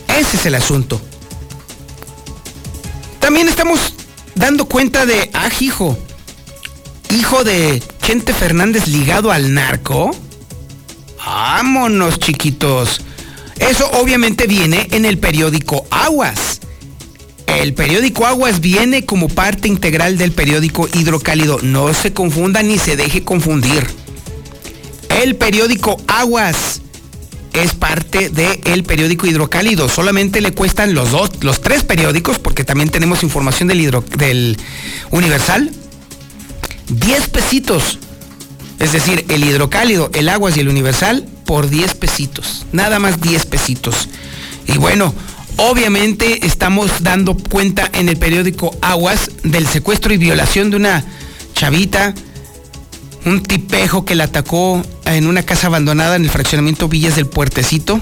Ese 0.10 0.36
es 0.36 0.46
el 0.46 0.56
asunto. 0.56 1.00
También 3.22 3.48
estamos 3.48 3.94
dando 4.36 4.66
cuenta 4.66 5.06
de, 5.06 5.30
ah, 5.32 5.50
hijo 7.14 7.44
de 7.44 7.82
Chente 8.02 8.34
Fernández 8.34 8.88
ligado 8.88 9.32
al 9.32 9.54
narco. 9.54 10.12
Vámonos, 11.18 12.20
chiquitos. 12.20 13.02
Eso 13.60 13.90
obviamente 13.92 14.48
viene 14.48 14.88
en 14.92 15.06
el 15.06 15.18
periódico 15.18 15.86
Aguas. 15.90 16.60
El 17.48 17.74
periódico 17.74 18.26
Aguas 18.26 18.60
viene 18.60 19.06
como 19.06 19.30
parte 19.30 19.68
integral 19.68 20.18
del 20.18 20.32
periódico 20.32 20.90
Hidrocálido. 20.94 21.60
No 21.62 21.94
se 21.94 22.14
confunda 22.14 22.64
ni 22.64 22.78
se 22.78 22.96
deje 22.96 23.24
confundir. 23.24 23.86
El 25.22 25.36
periódico 25.36 25.98
Aguas 26.08 26.82
es 27.54 27.74
parte 27.74 28.30
del 28.30 28.84
periódico 28.84 29.28
Hidrocálido. 29.28 29.88
Solamente 29.88 30.42
le 30.42 30.52
cuestan 30.52 30.94
los 30.94 31.12
dos, 31.12 31.30
los 31.42 31.62
tres 31.62 31.84
periódicos, 31.84 32.40
porque 32.40 32.64
también 32.64 32.90
tenemos 32.90 33.24
información 33.24 33.68
del, 33.68 33.92
del 34.18 34.58
Universal. 35.12 35.72
10 36.90 37.30
pesitos. 37.30 38.00
Es 38.80 38.92
decir, 38.92 39.26
el 39.30 39.44
hidrocálido, 39.44 40.10
el 40.14 40.30
aguas 40.30 40.58
y 40.58 40.60
el 40.60 40.70
universal 40.70 41.26
por 41.46 41.70
10 41.70 41.94
pesitos. 41.96 42.66
Nada 42.72 43.00
más 43.00 43.22
10 43.22 43.46
pesitos. 43.46 44.10
Y 44.68 44.78
bueno, 44.78 45.14
obviamente 45.58 46.46
estamos 46.46 47.04
dando 47.04 47.38
cuenta 47.38 47.90
en 47.94 48.10
el 48.10 48.18
periódico 48.18 48.76
Aguas 48.82 49.32
del 49.44 49.68
secuestro 49.68 50.14
y 50.14 50.18
violación 50.18 50.70
de 50.70 50.78
una 50.78 51.06
chavita, 51.54 52.14
un 53.26 53.42
tipejo 53.44 54.06
que 54.06 54.16
la 54.16 54.26
atacó 54.26 54.82
en 55.06 55.28
una 55.28 55.44
casa 55.44 55.68
abandonada 55.68 56.16
en 56.16 56.24
el 56.24 56.30
fraccionamiento 56.30 56.88
Villas 56.90 57.16
del 57.16 57.28
Puertecito. 57.28 58.00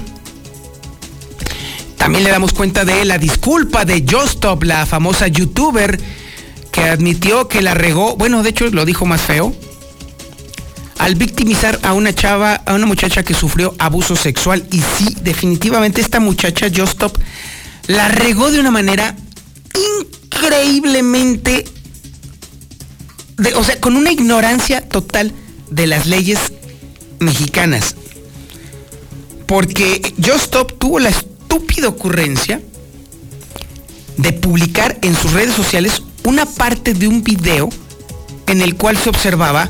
También 1.98 2.24
le 2.24 2.32
damos 2.32 2.54
cuenta 2.54 2.84
de 2.86 3.06
la 3.06 3.20
disculpa 3.20 3.86
de 3.86 4.04
Justop, 4.10 4.64
la 4.64 4.88
famosa 4.88 5.28
youtuber 5.28 6.00
que 6.72 6.82
admitió 6.82 7.48
que 7.48 7.62
la 7.62 7.74
regó, 7.74 8.16
bueno, 8.16 8.44
de 8.44 8.50
hecho 8.50 8.68
lo 8.70 8.86
dijo 8.86 9.06
más 9.06 9.22
feo, 9.22 9.56
al 10.98 11.16
victimizar 11.16 11.80
a 11.82 11.94
una 11.94 12.14
chava, 12.14 12.56
a 12.56 12.74
una 12.76 12.86
muchacha 12.86 13.24
que 13.24 13.34
sufrió 13.34 13.74
abuso 13.80 14.16
sexual. 14.16 14.66
Y 14.72 14.82
sí, 14.82 15.18
definitivamente 15.22 16.00
esta 16.00 16.20
muchacha, 16.20 16.68
Justop, 16.74 17.18
la 17.88 18.08
regó 18.08 18.52
de 18.52 18.60
una 18.60 18.70
manera 18.70 19.16
increíblemente, 20.30 21.66
o 23.56 23.64
sea, 23.64 23.80
con 23.82 23.96
una 23.96 24.12
ignorancia 24.12 24.88
total 24.88 25.34
de 25.72 25.88
las 25.88 26.06
leyes 26.06 26.40
mexicanas. 27.20 27.96
Porque 29.48 30.14
Justop 30.24 30.78
tuvo 30.78 31.00
la 31.00 31.10
estúpida 31.10 31.88
ocurrencia 31.88 32.62
de 34.18 34.34
publicar 34.34 35.00
en 35.02 35.16
sus 35.16 35.34
redes 35.34 35.56
sociales 35.56 36.04
una 36.24 36.46
parte 36.46 36.94
de 36.94 37.08
un 37.08 37.24
video 37.24 37.70
en 38.48 38.62
el 38.62 38.76
cual 38.76 38.98
se 38.98 39.10
observaba 39.10 39.70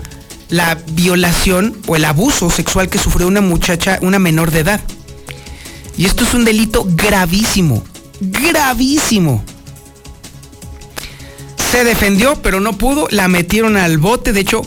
la 0.49 0.78
violación 0.91 1.78
o 1.88 1.95
el 1.95 2.06
abuso 2.06 2.49
sexual 2.49 2.89
que 2.89 2.99
sufrió 2.99 3.28
una 3.28 3.41
muchacha, 3.41 3.99
una 4.02 4.20
menor 4.20 4.52
de 4.52 4.60
edad. 4.60 4.82
Y 5.97 6.06
esto 6.06 6.24
es 6.24 6.34
un 6.34 6.45
delito 6.45 6.86
gravísimo, 6.88 7.84
gravísimo. 8.20 9.43
Se 11.72 11.84
defendió, 11.86 12.41
pero 12.41 12.60
no 12.60 12.78
pudo, 12.78 13.08
la 13.12 13.30
metieron 13.30 13.78
al 13.78 13.97
bote. 13.97 14.34
De 14.34 14.41
hecho, 14.41 14.62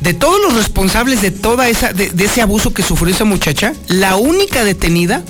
de 0.00 0.14
todos 0.14 0.40
los 0.40 0.54
responsables 0.54 1.22
de 1.22 1.30
toda 1.30 1.68
esa, 1.68 1.92
de, 1.92 2.10
ese 2.18 2.42
abuso 2.42 2.74
que 2.74 2.82
sufrió 2.82 3.14
esa 3.14 3.24
muchacha, 3.24 3.74
la 3.86 4.16
única 4.16 4.64
detenida 4.64 5.22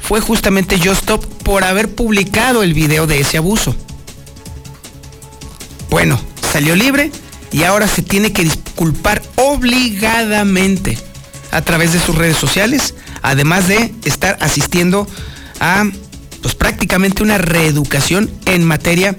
fue 0.00 0.20
justamente 0.20 0.80
Justop 0.84 1.24
por 1.44 1.62
haber 1.62 1.94
publicado 1.94 2.64
el 2.64 2.74
video 2.74 3.06
de 3.06 3.20
ese 3.20 3.36
abuso. 3.36 3.76
Bueno, 5.96 6.20
salió 6.52 6.76
libre 6.76 7.10
y 7.50 7.62
ahora 7.62 7.88
se 7.88 8.02
tiene 8.02 8.30
que 8.30 8.44
disculpar 8.44 9.22
obligadamente 9.36 10.98
a 11.50 11.62
través 11.62 11.94
de 11.94 11.98
sus 11.98 12.14
redes 12.14 12.36
sociales, 12.36 12.94
además 13.22 13.66
de 13.66 13.94
estar 14.04 14.36
asistiendo 14.42 15.08
a 15.58 15.88
pues 16.42 16.54
prácticamente 16.54 17.22
una 17.22 17.38
reeducación 17.38 18.30
en 18.44 18.62
materia 18.62 19.16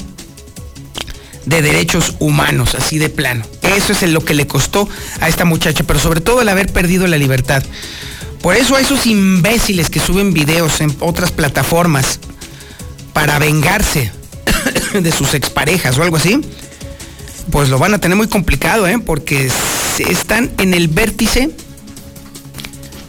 de 1.48 1.64
derechos 1.64 2.14
humanos, 2.20 2.76
así 2.76 3.00
de 3.00 3.10
plano. 3.10 3.44
Eso 3.64 3.94
es 3.94 4.04
lo 4.04 4.24
que 4.24 4.36
le 4.36 4.46
costó 4.46 4.88
a 5.20 5.30
esta 5.30 5.46
muchacha, 5.46 5.84
pero 5.84 5.98
sobre 5.98 6.22
todo 6.22 6.44
el 6.44 6.50
haber 6.50 6.72
perdido 6.72 7.08
la 7.08 7.18
libertad. 7.18 7.64
Por 8.44 8.56
eso 8.56 8.76
a 8.76 8.82
esos 8.82 9.08
imbéciles 9.08 9.90
que 9.90 10.00
suben 10.00 10.32
videos 10.32 10.80
en 10.82 10.96
otras 11.00 11.32
plataformas 11.32 12.20
para 13.14 13.40
vengarse 13.40 14.12
de 14.94 15.12
sus 15.12 15.34
exparejas 15.34 15.98
o 15.98 16.04
algo 16.04 16.18
así, 16.18 16.40
pues 17.52 17.70
lo 17.70 17.80
van 17.80 17.94
a 17.94 18.00
tener 18.00 18.18
muy 18.18 18.28
complicado, 18.28 18.88
¿eh? 18.88 19.00
porque 19.00 19.50
están 20.00 20.52
en 20.58 20.74
el 20.74 20.88
vértice 20.88 21.52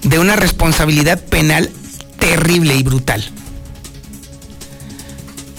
de 0.02 0.18
una 0.18 0.36
responsabilidad 0.36 1.22
penal 1.24 1.70
terrible 2.18 2.74
y 2.76 2.82
brutal. 2.82 3.24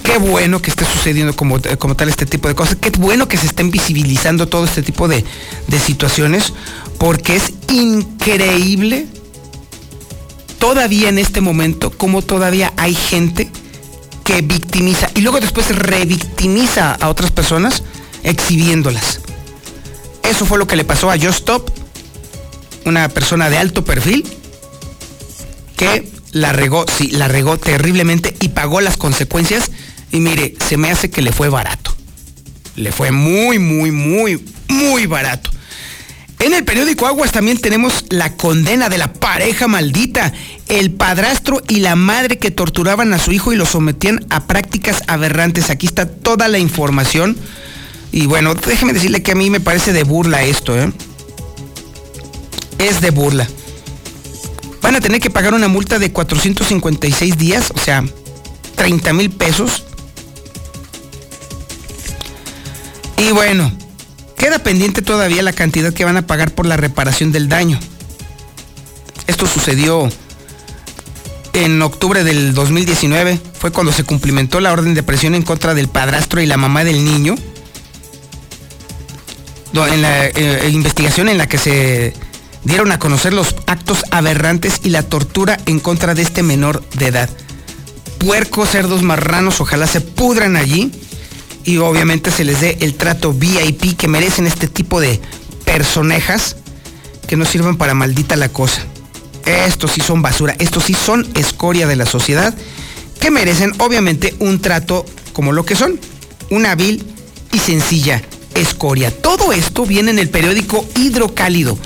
Qué 0.04 0.18
bueno 0.18 0.62
que 0.62 0.72
esté 0.72 0.86
sucediendo 0.86 1.36
como, 1.36 1.60
como 1.78 1.96
tal 1.96 2.10
este 2.10 2.26
tipo 2.26 2.48
de 2.48 2.56
cosas, 2.56 2.78
qué 2.82 2.90
bueno 2.92 3.28
que 3.28 3.38
se 3.38 3.46
estén 3.46 3.70
visibilizando 3.70 4.48
todo 4.48 4.66
este 4.66 4.82
tipo 4.82 5.08
de, 5.08 5.24
de 5.68 5.80
situaciones, 5.80 6.54
porque 6.98 7.36
es 7.36 7.54
increíble 7.72 9.08
todavía 10.58 11.10
en 11.10 11.18
este 11.18 11.42
momento 11.42 11.92
como 11.92 12.22
todavía 12.22 12.74
hay 12.76 12.94
gente 12.94 13.50
que 14.24 14.42
victimiza 14.42 15.10
y 15.16 15.22
luego 15.22 15.40
después 15.40 15.74
revictimiza 15.76 16.94
a 16.94 17.10
otras 17.10 17.32
personas 17.32 17.84
exhibiéndolas. 18.24 19.22
Eso 20.24 20.46
fue 20.46 20.58
lo 20.58 20.68
que 20.68 20.76
le 20.76 20.86
pasó 20.86 21.10
a 21.10 21.18
Just 21.18 21.40
Stop, 21.40 21.72
una 22.86 23.10
persona 23.10 23.50
de 23.50 23.58
alto 23.58 23.84
perfil 23.84 24.26
que 25.80 26.12
la 26.34 26.52
regó, 26.52 26.86
sí, 26.98 27.10
la 27.12 27.30
regó 27.30 27.58
terriblemente 27.58 28.36
y 28.42 28.50
pagó 28.50 28.82
las 28.82 28.98
consecuencias. 28.98 29.72
Y 30.12 30.20
mire, 30.20 30.56
se 30.68 30.76
me 30.76 30.92
hace 30.92 31.10
que 31.10 31.22
le 31.22 31.32
fue 31.32 31.48
barato. 31.48 31.96
Le 32.76 32.92
fue 32.92 33.12
muy, 33.12 33.60
muy, 33.60 33.92
muy, 33.92 34.44
muy 34.68 35.06
barato. 35.06 35.50
En 36.40 36.54
el 36.54 36.66
periódico 36.66 37.06
Aguas 37.06 37.32
también 37.32 37.60
tenemos 37.60 38.06
la 38.10 38.36
condena 38.36 38.90
de 38.90 38.98
la 38.98 39.14
pareja 39.14 39.68
maldita, 39.68 40.34
el 40.68 40.92
padrastro 40.92 41.62
y 41.68 41.80
la 41.80 41.96
madre 41.96 42.38
que 42.38 42.52
torturaban 42.52 43.14
a 43.14 43.20
su 43.20 43.32
hijo 43.32 43.54
y 43.54 43.56
lo 43.56 43.66
sometían 43.66 44.26
a 44.30 44.48
prácticas 44.48 45.04
aberrantes. 45.08 45.70
Aquí 45.70 45.86
está 45.86 46.08
toda 46.08 46.48
la 46.50 46.60
información. 46.60 47.38
Y 48.12 48.26
bueno, 48.26 48.55
déjeme 48.55 48.93
decirle 48.93 49.22
que 49.22 49.32
a 49.32 49.36
mí 49.36 49.49
me 49.49 49.60
parece 49.60 49.93
de 49.93 50.03
burla 50.03 50.43
esto, 50.43 50.78
¿eh? 50.78 50.91
Es 52.78 53.01
de 53.01 53.12
burla. 53.12 53.47
Van 54.82 54.95
a 54.95 55.01
tener 55.01 55.22
que 55.22 55.30
pagar 55.30 55.53
una 55.53 55.68
multa 55.68 55.99
de 55.99 56.12
456 56.12 57.38
días, 57.38 57.72
o 57.76 57.80
sea, 57.80 58.03
30 58.76 59.14
mil 59.14 59.30
pesos. 59.30 59.84
Y 63.18 63.32
bueno, 63.32 63.72
queda 64.38 64.60
pendiente 64.60 65.01
todavía 65.01 65.43
la 65.43 65.53
cantidad 65.53 65.93
que 65.93 66.05
van 66.05 66.18
a 66.18 66.26
pagar 66.26 66.51
por 66.55 66.66
la 66.66 66.78
reparación 66.78 67.32
del 67.32 67.49
daño. 67.49 67.80
Esto 69.28 69.45
sucedió 69.45 70.10
en 71.53 71.82
octubre 71.82 72.24
del 72.24 72.53
2019, 72.53 73.39
fue 73.60 73.72
cuando 73.72 73.91
se 73.91 74.03
cumplimentó 74.03 74.60
la 74.62 74.72
orden 74.72 74.93
de 74.93 75.03
presión 75.03 75.36
en 75.36 75.43
contra 75.43 75.74
del 75.74 75.89
padrastro 75.89 76.41
y 76.41 76.45
la 76.45 76.57
mamá 76.57 76.84
del 76.84 77.03
niño. 77.03 77.36
En 79.74 80.02
la 80.02 80.26
eh, 80.26 80.70
investigación 80.72 81.30
en 81.30 81.38
la 81.38 81.48
que 81.48 81.60
se 81.60 82.14
dieron 82.64 82.92
a 82.92 83.00
conocer 83.00 83.34
los 83.34 83.56
actos 83.68 84.04
aberrantes 84.12 84.82
y 84.84 84.90
la 84.90 85.04
tortura 85.04 85.60
en 85.68 85.80
contra 85.80 86.16
de 86.16 86.24
este 86.24 86.44
menor 86.44 86.84
de 86.96 87.08
edad. 87.08 87.30
Puercos, 88.18 88.70
cerdos, 88.70 89.04
marranos, 89.04 89.62
ojalá 89.62 89.88
se 89.88 90.02
pudran 90.02 90.58
allí 90.58 90.92
y 91.64 91.78
obviamente 91.78 92.32
se 92.32 92.44
les 92.44 92.62
dé 92.62 92.78
el 92.82 92.96
trato 92.96 93.32
VIP 93.32 93.96
que 93.96 94.08
merecen 94.08 94.48
este 94.48 94.68
tipo 94.68 95.00
de 95.00 95.22
personejas 95.66 96.58
que 97.28 97.38
no 97.38 97.46
sirven 97.46 97.78
para 97.78 97.94
maldita 97.94 98.36
la 98.36 98.50
cosa. 98.50 98.82
Estos 99.46 99.92
sí 99.92 100.02
son 100.02 100.22
basura, 100.22 100.56
estos 100.60 100.84
sí 100.86 100.96
son 100.96 101.28
escoria 101.36 101.88
de 101.88 101.96
la 101.96 102.06
sociedad 102.06 102.54
que 103.20 103.32
merecen 103.32 103.74
obviamente 103.80 104.36
un 104.40 104.62
trato 104.62 105.06
como 105.32 105.52
lo 105.52 105.64
que 105.64 105.76
son, 105.76 106.00
una 106.50 106.76
vil 106.76 107.06
y 107.54 107.60
sencilla 107.60 108.22
escoria. 108.60 109.12
Todo 109.12 109.53
esto 109.53 109.86
viene 109.86 110.12
en 110.12 110.20
el 110.20 110.30
periódico 110.30 110.86
Hidrocálido. 110.95 111.78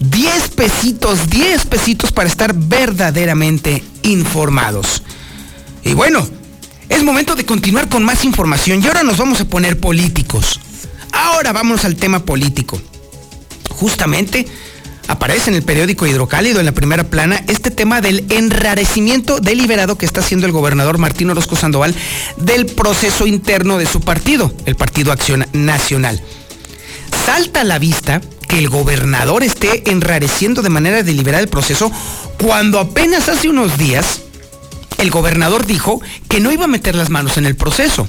10 0.00 0.48
pesitos, 0.50 1.28
10 1.28 1.66
pesitos 1.66 2.12
para 2.12 2.28
estar 2.28 2.54
verdaderamente 2.54 3.84
informados. 4.02 5.02
Y 5.84 5.92
bueno, 5.94 6.26
es 6.88 7.04
momento 7.04 7.34
de 7.34 7.44
continuar 7.44 7.88
con 7.88 8.02
más 8.02 8.24
información 8.24 8.82
y 8.82 8.86
ahora 8.86 9.02
nos 9.02 9.18
vamos 9.18 9.40
a 9.40 9.44
poner 9.44 9.78
políticos. 9.78 10.58
Ahora 11.12 11.52
vamos 11.52 11.84
al 11.84 11.96
tema 11.96 12.24
político. 12.24 12.80
Justamente 13.68 14.46
aparece 15.10 15.50
en 15.50 15.56
el 15.56 15.62
periódico 15.62 16.06
Hidrocálido 16.06 16.60
en 16.60 16.66
la 16.66 16.72
primera 16.72 17.02
plana 17.02 17.42
este 17.48 17.72
tema 17.72 18.00
del 18.00 18.24
enrarecimiento 18.30 19.40
deliberado 19.40 19.98
que 19.98 20.06
está 20.06 20.20
haciendo 20.20 20.46
el 20.46 20.52
gobernador 20.52 20.98
Martín 20.98 21.30
Orozco 21.30 21.56
Sandoval 21.56 21.94
del 22.36 22.66
proceso 22.66 23.26
interno 23.26 23.76
de 23.76 23.86
su 23.86 24.00
partido, 24.00 24.54
el 24.66 24.76
Partido 24.76 25.10
Acción 25.10 25.46
Nacional. 25.52 26.22
Salta 27.26 27.62
a 27.62 27.64
la 27.64 27.80
vista 27.80 28.20
que 28.48 28.58
el 28.58 28.68
gobernador 28.68 29.42
esté 29.42 29.90
enrareciendo 29.90 30.62
de 30.62 30.70
manera 30.70 31.02
deliberada 31.02 31.42
el 31.42 31.48
proceso 31.48 31.90
cuando 32.40 32.78
apenas 32.78 33.28
hace 33.28 33.48
unos 33.48 33.76
días 33.78 34.22
el 34.98 35.10
gobernador 35.10 35.66
dijo 35.66 36.00
que 36.28 36.38
no 36.38 36.52
iba 36.52 36.64
a 36.64 36.68
meter 36.68 36.94
las 36.94 37.10
manos 37.10 37.36
en 37.36 37.46
el 37.46 37.56
proceso. 37.56 38.08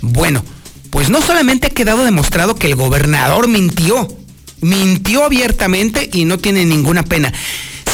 Bueno, 0.00 0.42
pues 0.90 1.08
no 1.08 1.22
solamente 1.22 1.68
ha 1.68 1.70
quedado 1.70 2.04
demostrado 2.04 2.56
que 2.56 2.66
el 2.66 2.74
gobernador 2.74 3.46
mintió, 3.46 4.08
mintió 4.60 5.24
abiertamente 5.24 6.08
y 6.12 6.24
no 6.24 6.38
tiene 6.38 6.64
ninguna 6.64 7.02
pena, 7.02 7.32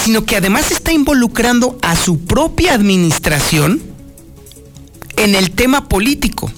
sino 0.05 0.25
que 0.25 0.37
además 0.37 0.71
está 0.71 0.93
involucrando 0.93 1.79
a 1.83 1.97
su 1.97 2.25
propia 2.25 2.75
administración 2.75 3.83
en 5.17 5.35
el 5.35 5.51
tema 5.53 5.89
político. 5.89 6.51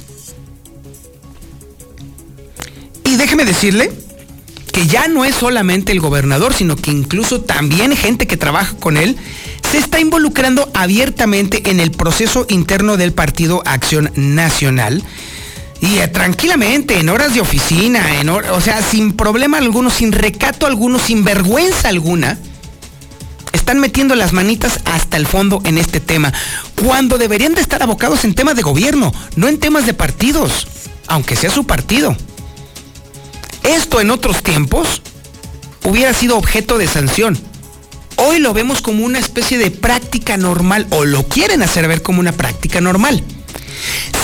Y 3.05 3.17
déjeme 3.17 3.45
decirle 3.45 3.93
que 4.73 4.87
ya 4.87 5.07
no 5.07 5.25
es 5.25 5.37
solamente 5.37 5.93
el 5.93 6.01
gobernador, 6.01 6.53
sino 6.53 6.75
que 6.75 6.91
incluso 6.91 7.43
también 7.43 7.95
gente 7.97 8.27
que 8.27 8.37
trabaja 8.37 8.75
con 8.77 8.97
él, 8.97 9.17
se 9.71 9.79
está 9.79 10.01
involucrando 10.01 10.71
abiertamente 10.75 11.71
en 11.71 11.81
el 11.81 11.91
proceso 11.91 12.47
interno 12.49 12.97
del 12.97 13.13
Partido 13.13 13.63
Acción 13.67 14.11
Nacional. 14.17 15.03
Y 15.81 15.99
eh, 15.99 16.09
tranquilamente, 16.09 16.99
en 16.99 17.09
horas 17.09 17.35
de 17.35 17.41
oficina, 17.41 18.20
en 18.20 18.29
o 18.29 18.61
sea, 18.61 18.83
sin 18.83 19.12
problema 19.12 19.59
alguno, 19.59 19.91
sin 19.91 20.12
recato 20.12 20.66
alguno, 20.66 20.99
sin 20.99 21.25
vergüenza 21.25 21.89
alguna, 21.89 22.39
están 23.53 23.81
metiendo 23.81 24.14
las 24.14 24.33
manitas 24.33 24.81
hasta 24.85 25.16
el 25.16 25.27
fondo 25.27 25.62
en 25.64 25.79
este 25.79 26.01
tema, 26.01 26.33
cuando 26.85 27.18
deberían 27.18 27.55
de 27.55 27.61
estar 27.61 27.83
abocados 27.83 28.25
en 28.25 28.35
temas 28.35 28.57
de 28.57 28.62
gobierno, 28.62 29.12
no 29.37 29.49
en 29.49 29.59
temas 29.59 29.87
de 29.87 29.95
partidos, 29.95 30.66
aunque 31.07 31.37
sea 31.37 31.51
su 31.51 31.64
partido. 31.64 32.16
Esto 33.62 34.01
en 34.01 34.11
otros 34.11 34.43
tiempos 34.43 35.01
hubiera 35.85 36.12
sido 36.12 36.37
objeto 36.37 36.79
de 36.79 36.89
sanción. 36.89 37.39
Hoy 38.16 38.39
lo 38.39 38.53
vemos 38.53 38.83
como 38.83 39.05
una 39.05 39.18
especie 39.18 39.57
de 39.57 39.70
práctica 39.70 40.37
normal, 40.37 40.87
o 40.91 41.05
lo 41.05 41.22
quieren 41.25 41.62
hacer 41.62 41.89
ver 41.89 42.03
como 42.03 42.20
una 42.20 42.33
práctica 42.33 42.81
normal. 42.81 43.25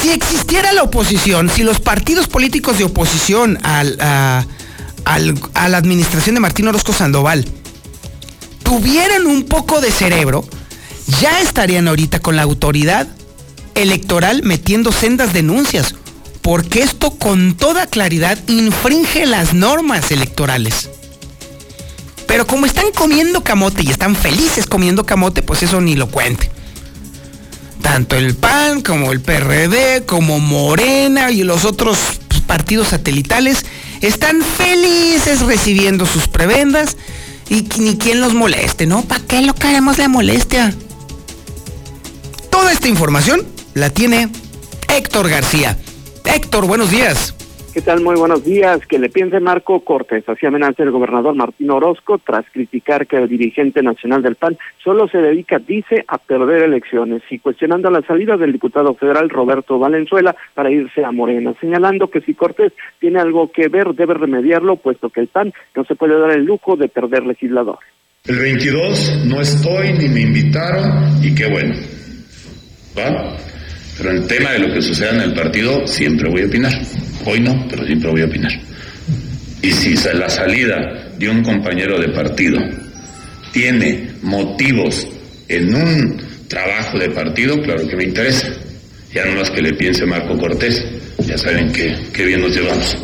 Si 0.02 0.10
existiera 0.10 0.72
la 0.72 0.82
oposición, 0.82 1.50
si 1.50 1.62
los 1.62 1.80
partidos 1.80 2.26
políticos 2.28 2.78
de 2.78 2.84
oposición 2.84 3.58
al- 3.62 3.98
a, 4.00 4.46
al- 5.04 5.38
a 5.54 5.68
la 5.68 5.78
administración 5.78 6.34
de 6.34 6.40
Martín 6.40 6.68
Orozco 6.68 6.92
Sandoval 6.92 7.44
tuvieran 8.62 9.26
un 9.26 9.44
poco 9.44 9.80
de 9.80 9.90
cerebro, 9.90 10.44
ya 11.20 11.40
estarían 11.40 11.88
ahorita 11.88 12.20
con 12.20 12.36
la 12.36 12.42
autoridad 12.42 13.08
electoral 13.74 14.42
metiendo 14.44 14.92
sendas 14.92 15.32
denuncias, 15.32 15.94
porque 16.42 16.82
esto 16.82 17.10
con 17.18 17.54
toda 17.54 17.86
claridad 17.86 18.38
infringe 18.48 19.26
las 19.26 19.52
normas 19.54 20.10
electorales. 20.10 20.88
Pero 22.26 22.46
como 22.46 22.64
están 22.66 22.86
comiendo 22.94 23.42
camote 23.42 23.82
y 23.82 23.90
están 23.90 24.14
felices 24.14 24.66
comiendo 24.66 25.04
camote, 25.04 25.42
pues 25.42 25.62
eso 25.64 25.80
ni 25.80 25.96
lo 25.96 26.08
cuente. 26.08 26.50
Tanto 27.82 28.16
el 28.16 28.34
PAN 28.34 28.82
como 28.82 29.12
el 29.12 29.20
PRD, 29.20 30.04
como 30.06 30.38
Morena 30.38 31.30
y 31.30 31.42
los 31.42 31.64
otros 31.64 31.98
partidos 32.46 32.88
satelitales 32.88 33.64
están 34.00 34.42
felices 34.42 35.40
recibiendo 35.40 36.06
sus 36.06 36.28
prebendas 36.28 36.96
y 37.48 37.66
ni 37.78 37.96
quien 37.96 38.20
los 38.20 38.34
moleste, 38.34 38.86
¿no? 38.86 39.02
¿Para 39.02 39.24
qué 39.24 39.40
lo 39.42 39.54
queremos 39.54 39.98
la 39.98 40.08
molestia? 40.08 40.74
Toda 42.50 42.72
esta 42.72 42.88
información 42.88 43.46
la 43.74 43.90
tiene 43.90 44.28
Héctor 44.88 45.28
García. 45.28 45.78
Héctor, 46.24 46.66
buenos 46.66 46.90
días. 46.90 47.34
¿Qué 47.72 47.82
tal? 47.82 48.00
Muy 48.00 48.16
buenos 48.16 48.44
días. 48.44 48.84
Que 48.84 48.98
le 48.98 49.08
piense 49.10 49.38
Marco 49.38 49.78
Cortés. 49.84 50.28
Así 50.28 50.44
amenaza 50.44 50.82
el 50.82 50.90
gobernador 50.90 51.36
Martín 51.36 51.70
Orozco 51.70 52.18
tras 52.18 52.44
criticar 52.52 53.06
que 53.06 53.16
el 53.16 53.28
dirigente 53.28 53.80
nacional 53.80 54.22
del 54.22 54.34
PAN 54.34 54.58
solo 54.82 55.06
se 55.06 55.18
dedica, 55.18 55.60
dice, 55.60 56.04
a 56.08 56.18
perder 56.18 56.64
elecciones 56.64 57.22
y 57.30 57.38
cuestionando 57.38 57.88
la 57.88 58.02
salida 58.02 58.36
del 58.36 58.52
diputado 58.52 58.94
federal 58.94 59.30
Roberto 59.30 59.78
Valenzuela 59.78 60.34
para 60.52 60.72
irse 60.72 61.04
a 61.04 61.12
Morena, 61.12 61.54
señalando 61.60 62.08
que 62.08 62.20
si 62.22 62.34
Cortés 62.34 62.72
tiene 62.98 63.20
algo 63.20 63.52
que 63.52 63.68
ver, 63.68 63.94
debe 63.94 64.14
remediarlo, 64.14 64.74
puesto 64.74 65.08
que 65.08 65.20
el 65.20 65.28
PAN 65.28 65.52
no 65.76 65.84
se 65.84 65.94
puede 65.94 66.18
dar 66.18 66.32
el 66.32 66.44
lujo 66.44 66.74
de 66.74 66.88
perder 66.88 67.24
legislador. 67.24 67.78
El 68.24 68.38
22 68.40 69.26
no 69.26 69.40
estoy 69.40 69.92
ni 69.92 70.08
me 70.08 70.22
invitaron 70.22 71.24
y 71.24 71.32
qué 71.36 71.46
bueno. 71.46 71.74
¿Va? 72.98 73.36
Pero 74.00 74.12
el 74.12 74.26
tema 74.26 74.52
de 74.52 74.60
lo 74.60 74.72
que 74.72 74.80
suceda 74.80 75.10
en 75.10 75.20
el 75.20 75.34
partido 75.34 75.86
siempre 75.86 76.30
voy 76.30 76.42
a 76.42 76.46
opinar. 76.46 76.72
Hoy 77.26 77.40
no, 77.40 77.66
pero 77.68 77.84
siempre 77.84 78.10
voy 78.10 78.22
a 78.22 78.24
opinar. 78.24 78.52
Y 79.60 79.70
si 79.72 79.94
la 80.14 80.30
salida 80.30 81.10
de 81.18 81.28
un 81.28 81.42
compañero 81.42 82.00
de 82.00 82.08
partido 82.08 82.58
tiene 83.52 84.08
motivos 84.22 85.06
en 85.48 85.74
un 85.74 86.22
trabajo 86.48 86.98
de 86.98 87.10
partido, 87.10 87.60
claro 87.60 87.86
que 87.86 87.96
me 87.96 88.04
interesa. 88.04 88.48
Ya 89.12 89.26
no 89.26 89.38
más 89.38 89.50
que 89.50 89.60
le 89.60 89.74
piense 89.74 90.06
Marco 90.06 90.34
Cortés, 90.38 90.82
ya 91.26 91.36
saben 91.36 91.70
que 91.70 92.24
bien 92.24 92.40
nos 92.40 92.56
llevamos. 92.56 92.96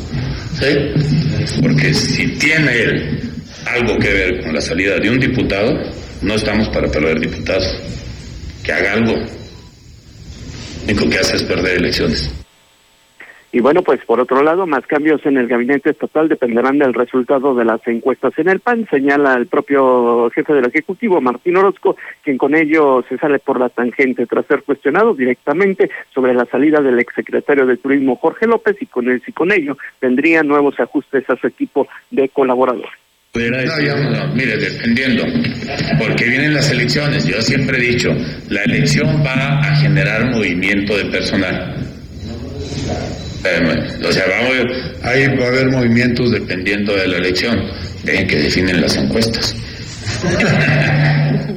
Porque 1.61 1.93
si 1.93 2.27
tiene 2.39 2.73
él 2.73 3.21
algo 3.67 3.99
que 3.99 4.13
ver 4.13 4.41
con 4.43 4.55
la 4.55 4.63
salida 4.63 4.99
de 4.99 5.11
un 5.11 5.21
diputado, 5.21 5.75
no 6.23 6.35
estamos 6.37 6.71
para 6.71 6.89
perder 6.89 7.21
diputados. 7.21 7.67
Que 8.63 8.73
haga 8.73 8.95
algo. 8.95 9.15
Único 10.87 11.11
que 11.11 11.19
hace 11.19 11.35
es 11.35 11.43
perder 11.43 11.79
elecciones. 11.79 12.31
Y 13.51 13.61
bueno, 13.61 13.83
pues 13.83 14.05
por 14.05 14.21
otro 14.21 14.43
lado, 14.45 14.67
más 14.67 14.87
cambios 14.87 15.25
en 15.27 15.37
el 15.37 15.49
gabinete 15.49 15.91
estatal 15.91 16.29
dependerán 16.29 16.79
del 16.79 16.95
resultado 16.95 17.57
de 17.57 17.65
las 17.65 17.81
encuestas 17.89 18.39
en 18.39 18.49
el 18.49 18.61
PAN, 18.61 18.87
señala 18.89 19.35
el 19.35 19.47
propio 19.47 20.31
jefe 20.31 20.53
del 20.53 20.67
Ejecutivo, 20.67 21.21
Martín 21.21 21.57
Orozco, 21.57 21.97
quien 22.23 22.39
con 22.39 22.55
ello 22.55 23.05
se 23.09 23.19
sale 23.19 23.41
por 23.41 23.59
la 23.59 23.69
tangente 23.69 24.27
tras 24.27 24.47
ser 24.47 24.63
cuestionado 24.63 25.15
directamente 25.15 25.91
sobre 26.15 26.35
la 26.35 26.45
salida 26.45 26.81
del 26.81 27.01
exsecretario 27.01 27.67
de 27.67 27.79
Turismo, 27.79 28.17
Jorge 28.17 28.47
López, 28.47 28.77
y 28.81 28.87
con, 28.87 29.09
él, 29.09 29.21
y 29.27 29.33
con 29.33 29.51
ello 29.51 29.77
tendría 29.99 30.45
nuevos 30.45 30.79
ajustes 30.79 31.29
a 31.29 31.37
su 31.37 31.49
equipo 31.49 31.89
de 32.13 32.29
colaboradores. 32.29 33.06
No, 33.39 34.35
mire, 34.35 34.57
dependiendo, 34.57 35.25
porque 35.99 36.25
vienen 36.25 36.55
las 36.55 36.71
elecciones. 36.71 37.27
Yo 37.27 37.41
siempre 37.43 37.79
he 37.79 37.93
dicho, 37.93 38.09
la 38.49 38.63
elección 38.63 39.23
va 39.25 39.61
a 39.61 39.77
generar 39.77 40.31
movimiento 40.31 40.97
de 40.97 41.05
personal. 41.07 41.77
O 44.05 44.13
sea, 44.13 44.25
vamos, 44.29 44.55
ahí 45.03 45.27
va 45.37 45.45
a 45.45 45.49
haber 45.49 45.71
movimientos 45.71 46.33
dependiendo 46.33 46.95
de 46.97 47.09
la 47.09 47.19
elección, 47.19 47.63
en 48.07 48.27
que 48.27 48.37
definen 48.37 48.81
las 48.81 48.97
encuestas. 48.97 49.55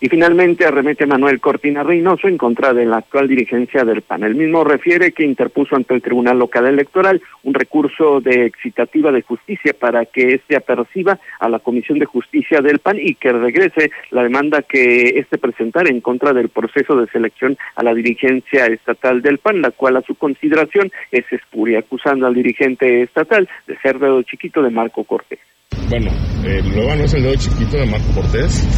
Y 0.00 0.08
finalmente 0.08 0.64
arremete 0.64 1.06
Manuel 1.06 1.40
Cortina 1.40 1.82
Reynoso 1.82 2.28
en 2.28 2.38
contra 2.38 2.72
de 2.72 2.86
la 2.86 2.98
actual 2.98 3.26
dirigencia 3.26 3.84
del 3.84 4.02
PAN. 4.02 4.22
El 4.22 4.36
mismo 4.36 4.62
refiere 4.62 5.12
que 5.12 5.24
interpuso 5.24 5.74
ante 5.74 5.94
el 5.94 6.02
Tribunal 6.02 6.38
Local 6.38 6.66
Electoral 6.66 7.20
un 7.42 7.54
recurso 7.54 8.20
de 8.20 8.46
excitativa 8.46 9.10
de 9.10 9.22
justicia 9.22 9.74
para 9.78 10.04
que 10.06 10.34
éste 10.34 10.56
aperciba 10.56 11.18
a 11.40 11.48
la 11.48 11.58
Comisión 11.58 11.98
de 11.98 12.06
Justicia 12.06 12.60
del 12.60 12.78
PAN 12.78 12.98
y 13.00 13.14
que 13.14 13.32
regrese 13.32 13.90
la 14.10 14.22
demanda 14.22 14.62
que 14.62 15.18
éste 15.18 15.36
presentara 15.38 15.90
en 15.90 16.00
contra 16.00 16.32
del 16.32 16.48
proceso 16.48 16.94
de 16.94 17.08
selección 17.08 17.56
a 17.74 17.82
la 17.82 17.94
dirigencia 17.94 18.66
estatal 18.66 19.20
del 19.20 19.38
PAN, 19.38 19.62
la 19.62 19.72
cual 19.72 19.96
a 19.96 20.02
su 20.02 20.14
consideración 20.14 20.92
es 21.10 21.24
espuria, 21.32 21.80
acusando 21.80 22.26
al 22.26 22.34
dirigente 22.34 23.02
estatal 23.02 23.48
de 23.66 23.76
ser 23.78 23.98
dedo 23.98 24.22
chiquito 24.22 24.62
de 24.62 24.70
Marco 24.70 25.04
Cortés. 25.04 25.40
Bueno, 25.88 26.10
eh, 26.44 26.62
Loba 26.74 26.96
no 26.96 27.04
es 27.04 27.14
el 27.14 27.22
dedo 27.22 27.34
chiquito 27.34 27.76
de 27.76 27.86
Marco 27.86 28.12
Cortés, 28.14 28.68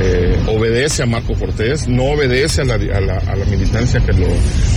eh, 0.00 0.38
obedece 0.46 1.02
a 1.02 1.06
Marco 1.06 1.34
Cortés, 1.34 1.88
no 1.88 2.04
obedece 2.04 2.62
a 2.62 2.64
la, 2.64 2.74
a 2.74 3.00
la, 3.00 3.18
a 3.18 3.36
la 3.36 3.44
militancia 3.44 4.00
que, 4.00 4.12
lo, 4.12 4.26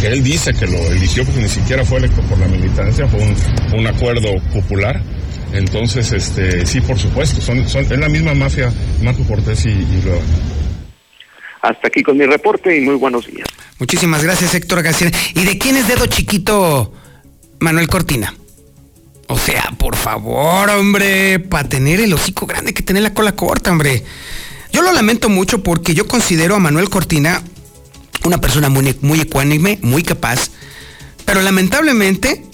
que 0.01 0.07
él 0.07 0.23
dice 0.23 0.53
que 0.53 0.67
lo 0.67 0.77
eligió, 0.91 1.23
porque 1.25 1.41
ni 1.41 1.49
siquiera 1.49 1.85
fue 1.85 1.99
electo 1.99 2.21
por 2.23 2.37
la 2.39 2.47
militancia, 2.47 3.07
fue 3.07 3.21
un, 3.21 3.35
un 3.79 3.87
acuerdo 3.87 4.29
popular. 4.53 5.01
Entonces, 5.53 6.11
este, 6.13 6.65
sí, 6.65 6.79
por 6.81 6.97
supuesto, 6.97 7.41
son, 7.41 7.67
son, 7.67 7.83
es 7.83 7.99
la 7.99 8.07
misma 8.09 8.33
mafia 8.33 8.71
Marco 9.03 9.23
Cortés 9.23 9.65
y, 9.65 9.69
y 9.69 10.01
Loba. 10.05 10.21
Hasta 11.61 11.87
aquí 11.87 12.01
con 12.01 12.17
mi 12.17 12.25
reporte 12.25 12.75
y 12.75 12.81
muy 12.81 12.95
buenos 12.95 13.27
días. 13.27 13.47
Muchísimas 13.79 14.23
gracias, 14.23 14.55
Héctor 14.55 14.81
García. 14.81 15.11
¿Y 15.35 15.43
de 15.43 15.57
quién 15.57 15.75
es 15.75 15.87
dedo 15.87 16.05
chiquito 16.05 16.93
Manuel 17.59 17.87
Cortina? 17.87 18.33
O 19.27 19.37
sea, 19.37 19.71
por 19.77 19.95
favor, 19.95 20.69
hombre, 20.71 21.39
para 21.39 21.69
tener 21.69 21.99
el 22.01 22.13
hocico 22.13 22.45
grande 22.45 22.73
que 22.73 22.83
tener 22.83 23.03
la 23.03 23.13
cola 23.13 23.33
corta, 23.33 23.71
hombre. 23.71 24.03
Yo 24.71 24.81
lo 24.81 24.93
lamento 24.93 25.29
mucho 25.29 25.63
porque 25.63 25.93
yo 25.93 26.07
considero 26.07 26.55
a 26.55 26.59
Manuel 26.59 26.89
Cortina 26.89 27.43
una 28.23 28.39
persona 28.39 28.69
muy, 28.69 28.95
muy 29.01 29.21
ecuánime, 29.21 29.79
muy 29.81 30.03
capaz, 30.03 30.51
pero 31.25 31.41
lamentablemente, 31.41 32.45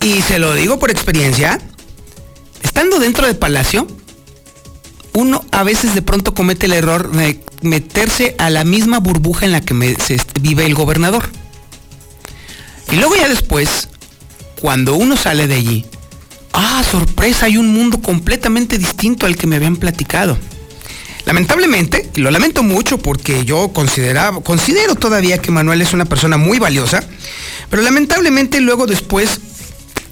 y 0.00 0.22
se 0.22 0.38
lo 0.38 0.54
digo 0.54 0.78
por 0.78 0.90
experiencia, 0.90 1.60
estando 2.62 2.98
dentro 2.98 3.26
del 3.26 3.36
palacio, 3.36 3.86
uno 5.12 5.44
a 5.50 5.62
veces 5.62 5.94
de 5.94 6.02
pronto 6.02 6.34
comete 6.34 6.66
el 6.66 6.72
error 6.72 7.10
de 7.10 7.40
meterse 7.60 8.34
a 8.38 8.50
la 8.50 8.64
misma 8.64 8.98
burbuja 8.98 9.44
en 9.44 9.52
la 9.52 9.60
que 9.60 9.74
vive 10.40 10.66
el 10.66 10.74
gobernador. 10.74 11.28
Y 12.90 12.96
luego 12.96 13.16
ya 13.16 13.28
después, 13.28 13.88
cuando 14.60 14.94
uno 14.94 15.16
sale 15.16 15.46
de 15.48 15.54
allí, 15.54 15.86
ah, 16.52 16.82
sorpresa, 16.90 17.46
hay 17.46 17.56
un 17.56 17.72
mundo 17.72 18.00
completamente 18.00 18.78
distinto 18.78 19.26
al 19.26 19.36
que 19.36 19.46
me 19.46 19.56
habían 19.56 19.76
platicado. 19.76 20.38
Lamentablemente, 21.24 22.10
lo 22.16 22.30
lamento 22.30 22.62
mucho 22.62 22.98
porque 22.98 23.44
yo 23.44 23.72
consideraba, 23.72 24.42
considero 24.42 24.94
todavía 24.96 25.38
que 25.38 25.50
Manuel 25.50 25.80
es 25.82 25.92
una 25.92 26.04
persona 26.04 26.36
muy 26.36 26.58
valiosa, 26.58 27.04
pero 27.70 27.82
lamentablemente 27.82 28.60
luego 28.60 28.86
después 28.86 29.40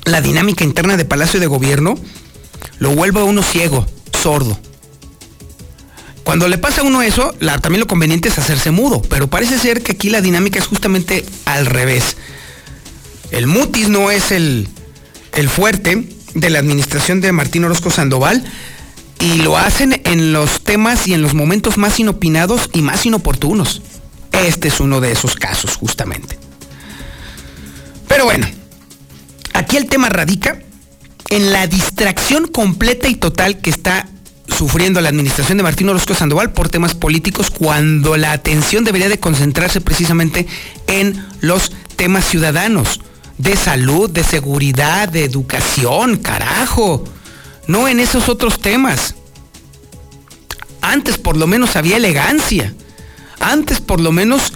la 0.05 0.21
dinámica 0.21 0.65
interna 0.65 0.97
de 0.97 1.05
Palacio 1.05 1.41
de 1.41 1.47
Gobierno 1.47 1.97
lo 2.79 2.91
vuelve 2.95 3.21
a 3.21 3.25
uno 3.25 3.43
ciego, 3.43 3.87
sordo. 4.21 4.59
Cuando 6.23 6.47
le 6.47 6.59
pasa 6.59 6.83
a 6.83 6.85
uno 6.85 7.03
eso, 7.03 7.35
también 7.61 7.81
lo 7.81 7.87
conveniente 7.87 8.29
es 8.29 8.39
hacerse 8.39 8.71
mudo, 8.71 9.03
pero 9.03 9.29
parece 9.29 9.59
ser 9.59 9.83
que 9.83 9.93
aquí 9.93 10.11
la 10.11 10.21
dinámica 10.21 10.59
es 10.59 10.67
justamente 10.67 11.25
al 11.45 11.67
revés. 11.67 12.17
El 13.33 13.47
mutis 13.47 13.89
no 13.89 14.11
es 14.11 14.31
el, 14.31 14.69
el 15.35 15.49
fuerte, 15.49 16.07
de 16.35 16.51
la 16.51 16.59
administración 16.59 17.21
de 17.21 17.33
Martín 17.33 17.65
Orozco 17.65 17.91
Sandoval 17.91 18.45
y 19.21 19.43
lo 19.43 19.59
hacen 19.59 20.01
en 20.05 20.33
los 20.33 20.63
temas 20.65 21.07
y 21.07 21.15
en 21.15 21.23
los 21.23 21.35
momentos 21.35 21.77
más 21.77 22.01
inopinados 22.01 22.71
y 22.73 22.83
más 22.83 23.05
inoportunos. 23.05 23.83
Este 24.33 24.69
es 24.69 24.81
uno 24.81 25.01
de 25.01 25.13
esos 25.13 25.37
casos, 25.37 25.77
justamente. 25.77 26.39
Pero 28.09 28.25
bueno, 28.25 28.47
aquí 29.53 29.77
el 29.77 29.87
tema 29.87 30.09
radica 30.09 30.61
en 31.29 31.53
la 31.53 31.67
distracción 31.67 32.49
completa 32.49 33.09
y 33.09 33.15
total 33.15 33.59
que 33.59 33.71
está 33.71 34.09
sufriendo 34.49 35.01
la 35.01 35.11
administración 35.11 35.59
de 35.59 35.63
Martín 35.63 35.89
Orozco 35.89 36.15
Sandoval 36.15 36.53
por 36.53 36.69
temas 36.69 36.95
políticos 36.95 37.51
cuando 37.51 38.17
la 38.17 38.33
atención 38.33 38.85
debería 38.85 39.09
de 39.09 39.21
concentrarse 39.21 39.81
precisamente 39.81 40.47
en 40.87 41.25
los 41.41 41.73
temas 41.97 42.25
ciudadanos, 42.25 43.01
de 43.39 43.57
salud, 43.57 44.11
de 44.11 44.25
seguridad, 44.25 45.09
de 45.09 45.25
educación, 45.25 46.17
carajo, 46.17 47.05
no 47.67 47.89
en 47.89 48.01
esos 48.01 48.29
otros 48.29 48.61
temas. 48.61 49.15
Antes 50.81 51.19
por 51.19 51.37
lo 51.37 51.47
menos 51.47 51.77
había 51.77 51.97
elegancia, 51.97 52.75
antes 53.39 53.81
por 53.81 54.01
lo 54.01 54.13
menos 54.13 54.53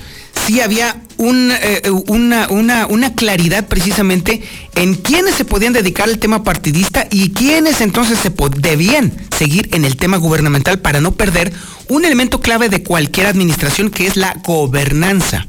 sí 0.46 0.61
había 0.61 1.00
eh, 1.18 1.90
una, 2.09 2.48
una, 2.88 3.14
claridad 3.14 3.66
precisamente 3.68 4.42
en 4.74 4.94
quiénes 4.94 5.36
se 5.36 5.44
podían 5.44 5.72
dedicar 5.72 6.09
al 6.09 6.18
tema 6.18 6.42
partidista 6.42 7.07
y 7.11 7.30
quiénes 7.30 7.80
entonces 7.80 8.18
se 8.18 8.32
debían 8.59 9.12
seguir 9.36 9.68
en 9.72 9.84
el 9.84 9.96
tema 9.96 10.16
gubernamental 10.16 10.80
para 10.80 11.00
no 11.00 11.12
perder 11.12 11.52
un 11.88 12.05
elemento 12.05 12.40
clave 12.40 12.68
de 12.68 12.82
cualquier 12.82 13.26
administración 13.26 13.90
que 13.90 14.07
es 14.07 14.16
la 14.16 14.34
gobernanza. 14.44 15.46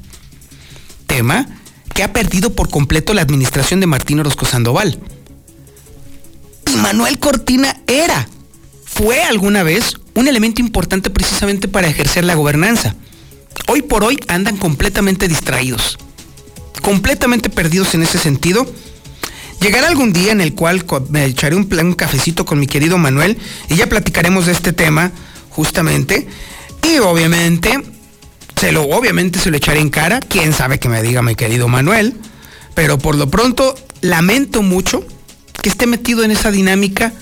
Tema 1.08 1.48
que 1.94 2.04
ha 2.04 2.14
perdido 2.14 2.54
por 2.54 2.70
completo 2.70 3.14
la 3.14 3.22
administración 3.22 3.80
de 3.80 3.88
Martín 3.88 4.20
Orozco 4.20 4.46
Sandoval. 4.46 5.00
Y 6.72 6.76
Manuel 6.78 7.20
Cortina 7.20 7.78
era, 7.88 8.28
fue 8.84 9.24
alguna 9.24 9.64
vez 9.64 9.96
un 10.14 10.28
elemento 10.28 10.62
importante 10.62 11.10
precisamente 11.10 11.68
para 11.68 11.88
ejercer 11.88 12.24
la 12.24 12.36
gobernanza 12.36 12.96
hoy 13.68 13.82
por 13.82 14.04
hoy 14.04 14.20
andan 14.28 14.58
completamente 14.58 15.28
distraídos, 15.28 15.98
completamente 16.82 17.50
perdidos 17.50 17.94
en 17.94 18.04
ese 18.04 18.18
sentido. 18.18 18.66
Llegará 19.62 19.88
algún 19.88 20.14
día 20.14 20.32
en 20.32 20.42
el 20.42 20.54
cual 20.54 20.86
me 21.10 21.26
echaré 21.26 21.56
un, 21.56 21.68
un 21.72 21.94
cafecito 21.94 22.46
con 22.46 22.60
mi 22.60 22.68
querido 22.68 22.98
Manuel 22.98 23.38
y 23.70 23.76
ya 23.76 23.88
platicaremos 23.88 24.46
de 24.46 24.52
este 24.52 24.74
tema 24.74 25.12
justamente. 25.50 26.28
Y 26.84 27.00
obviamente, 27.00 27.82
se 28.60 28.72
lo, 28.72 28.84
obviamente 28.84 29.40
se 29.40 29.50
lo 29.50 29.58
echaré 29.58 29.80
en 29.80 29.90
cara. 29.90 30.20
Quién 30.20 30.54
sabe 30.54 30.78
que 30.78 30.90
me 30.90 31.02
diga 31.02 31.22
mi 31.22 31.36
querido 31.36 31.68
Manuel. 31.68 32.14
Pero 32.76 33.00
por 33.00 33.16
lo 33.16 33.30
pronto, 33.32 33.76
lamento 34.02 34.62
mucho 34.62 35.06
que 35.62 35.70
esté 35.70 35.88
metido 35.88 36.24
en 36.24 36.32
esa 36.32 36.52
dinámica 36.52 37.14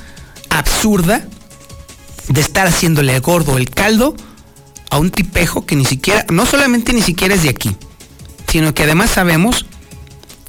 absurda 0.50 1.26
de 2.30 2.42
estar 2.42 2.68
haciéndole 2.68 3.18
gordo 3.20 3.58
el 3.58 3.70
caldo 3.70 4.16
a 4.90 5.00
un 5.00 5.12
tipejo 5.12 5.66
que 5.66 5.76
ni 5.76 5.86
siquiera, 5.86 6.26
no 6.30 6.46
solamente 6.46 6.94
ni 6.94 7.02
siquiera 7.02 7.36
es 7.36 7.44
de 7.44 7.50
aquí, 7.50 7.76
sino 8.48 8.74
que 8.74 8.84
además 8.84 9.10
sabemos 9.10 9.66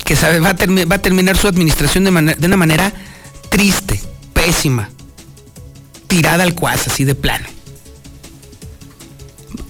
que 0.04 0.16
sabe, 0.16 0.38
va, 0.40 0.50
a 0.50 0.84
va, 0.86 0.96
a 0.96 1.02
terminar 1.02 1.36
su 1.36 1.48
administración 1.48 2.04
de, 2.04 2.34
de, 2.38 2.46
una 2.46 2.56
manera 2.56 2.92
triste, 3.48 4.00
pésima, 4.34 4.90
tirada 6.06 6.44
al 6.44 6.54
cuas, 6.54 6.86
así 6.86 7.04
de 7.04 7.14
plano. 7.14 7.46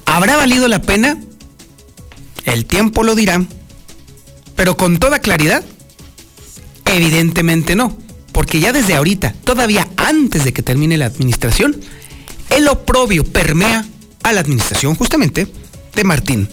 ¿Habrá 0.06 0.36
valido 0.36 0.66
la 0.66 0.82
pena? 0.82 1.18
El 2.44 2.66
tiempo 2.66 3.04
lo 3.04 3.14
dirá, 3.14 3.42
pero 4.56 4.76
con 4.76 4.98
toda 4.98 5.20
claridad, 5.20 5.64
evidentemente 6.84 7.76
no, 7.76 7.96
porque 8.34 8.60
ya 8.60 8.72
desde 8.72 8.96
ahorita, 8.96 9.32
todavía 9.44 9.88
antes 9.96 10.44
de 10.44 10.52
que 10.52 10.62
termine 10.62 10.98
la 10.98 11.06
administración, 11.06 11.80
el 12.50 12.68
oprobio 12.68 13.24
permea 13.24 13.86
a 14.22 14.32
la 14.32 14.40
administración 14.40 14.96
justamente 14.96 15.46
de 15.94 16.04
Martín 16.04 16.48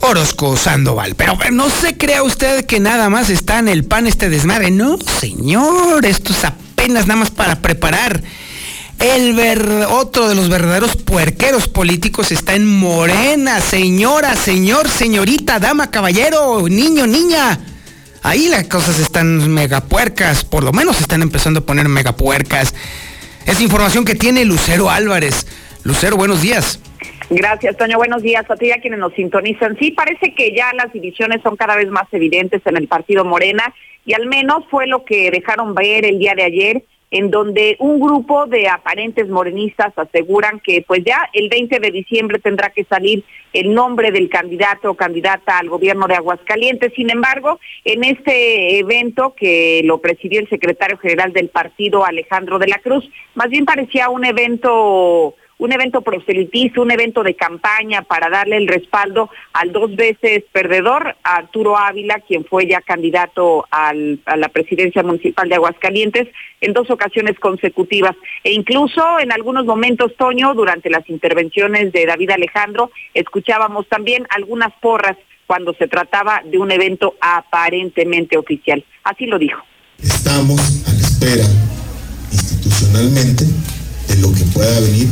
Orozco 0.00 0.56
Sandoval. 0.56 1.14
Pero 1.14 1.38
no 1.52 1.70
se 1.70 1.96
crea 1.96 2.24
usted 2.24 2.66
que 2.66 2.80
nada 2.80 3.08
más 3.10 3.30
está 3.30 3.60
en 3.60 3.68
el 3.68 3.84
pan 3.84 4.08
este 4.08 4.28
desmadre. 4.28 4.72
No, 4.72 4.98
señor, 5.20 6.04
esto 6.04 6.32
es 6.32 6.44
apenas 6.44 7.06
nada 7.06 7.20
más 7.20 7.30
para 7.30 7.62
preparar. 7.62 8.22
El 8.98 9.34
ver, 9.34 9.86
otro 9.90 10.28
de 10.28 10.34
los 10.34 10.48
verdaderos 10.48 10.96
puerqueros 10.96 11.68
políticos 11.68 12.32
está 12.32 12.56
en 12.56 12.66
Morena, 12.66 13.60
señora, 13.60 14.34
señor, 14.34 14.88
señorita, 14.90 15.60
dama, 15.60 15.92
caballero, 15.92 16.68
niño, 16.68 17.06
niña. 17.06 17.60
Ahí 18.22 18.48
las 18.48 18.64
cosas 18.68 18.98
están 18.98 19.52
megapuercas, 19.52 20.44
por 20.44 20.64
lo 20.64 20.72
menos 20.72 21.00
están 21.00 21.22
empezando 21.22 21.60
a 21.60 21.66
poner 21.66 21.88
megapuercas. 21.88 22.74
Es 23.46 23.60
información 23.60 24.04
que 24.04 24.14
tiene 24.14 24.44
Lucero 24.44 24.90
Álvarez. 24.90 25.46
Lucero, 25.84 26.16
buenos 26.16 26.42
días. 26.42 26.80
Gracias, 27.30 27.76
Toño. 27.76 27.96
Buenos 27.98 28.22
días 28.22 28.44
a 28.50 28.56
ti 28.56 28.66
y 28.66 28.72
a 28.72 28.80
quienes 28.80 28.98
nos 28.98 29.12
sintonizan. 29.14 29.76
Sí, 29.78 29.90
parece 29.90 30.34
que 30.34 30.54
ya 30.54 30.72
las 30.74 30.92
divisiones 30.92 31.42
son 31.42 31.56
cada 31.56 31.76
vez 31.76 31.88
más 31.88 32.06
evidentes 32.12 32.62
en 32.64 32.76
el 32.76 32.88
partido 32.88 33.24
Morena 33.24 33.74
y 34.04 34.14
al 34.14 34.26
menos 34.26 34.64
fue 34.70 34.86
lo 34.86 35.04
que 35.04 35.30
dejaron 35.30 35.74
ver 35.74 36.04
el 36.04 36.18
día 36.18 36.34
de 36.34 36.44
ayer 36.44 36.84
en 37.10 37.30
donde 37.30 37.76
un 37.78 38.00
grupo 38.00 38.46
de 38.46 38.68
aparentes 38.68 39.28
morenistas 39.28 39.96
aseguran 39.96 40.60
que 40.60 40.84
pues 40.86 41.02
ya 41.04 41.28
el 41.32 41.48
20 41.48 41.80
de 41.80 41.90
diciembre 41.90 42.38
tendrá 42.38 42.70
que 42.70 42.84
salir 42.84 43.24
el 43.52 43.72
nombre 43.72 44.10
del 44.10 44.28
candidato 44.28 44.90
o 44.90 44.94
candidata 44.94 45.58
al 45.58 45.68
gobierno 45.70 46.06
de 46.06 46.14
Aguascalientes. 46.14 46.92
Sin 46.94 47.10
embargo, 47.10 47.58
en 47.84 48.04
este 48.04 48.78
evento 48.78 49.34
que 49.34 49.80
lo 49.84 49.98
presidió 49.98 50.40
el 50.40 50.48
secretario 50.48 50.98
general 50.98 51.32
del 51.32 51.48
partido, 51.48 52.04
Alejandro 52.04 52.58
de 52.58 52.68
la 52.68 52.78
Cruz, 52.78 53.08
más 53.34 53.48
bien 53.48 53.64
parecía 53.64 54.10
un 54.10 54.24
evento 54.24 55.34
un 55.58 55.72
evento 55.72 56.02
proselitizo, 56.02 56.82
un 56.82 56.92
evento 56.92 57.22
de 57.22 57.34
campaña 57.34 58.02
para 58.02 58.30
darle 58.30 58.56
el 58.56 58.68
respaldo 58.68 59.28
al 59.52 59.72
dos 59.72 59.94
veces 59.94 60.44
perdedor, 60.52 61.16
Arturo 61.22 61.76
Ávila, 61.76 62.20
quien 62.20 62.44
fue 62.44 62.66
ya 62.66 62.80
candidato 62.80 63.66
a 63.70 63.92
la 63.92 64.48
presidencia 64.48 65.02
municipal 65.02 65.48
de 65.48 65.56
Aguascalientes 65.56 66.28
en 66.60 66.72
dos 66.72 66.90
ocasiones 66.90 67.38
consecutivas. 67.40 68.14
E 68.44 68.52
incluso 68.52 69.18
en 69.18 69.32
algunos 69.32 69.66
momentos, 69.66 70.14
Toño, 70.16 70.54
durante 70.54 70.90
las 70.90 71.08
intervenciones 71.10 71.92
de 71.92 72.06
David 72.06 72.30
Alejandro, 72.30 72.90
escuchábamos 73.14 73.88
también 73.88 74.26
algunas 74.30 74.72
porras 74.80 75.16
cuando 75.46 75.74
se 75.74 75.88
trataba 75.88 76.42
de 76.44 76.58
un 76.58 76.70
evento 76.70 77.14
aparentemente 77.20 78.36
oficial. 78.36 78.84
Así 79.02 79.26
lo 79.26 79.38
dijo. 79.38 79.60
Estamos 79.98 80.60
a 80.86 80.92
la 80.92 81.00
espera 81.00 81.44
institucionalmente 82.30 83.44
de 84.08 84.16
lo 84.20 84.32
que 84.32 84.44
pueda 84.52 84.80
venir 84.80 85.08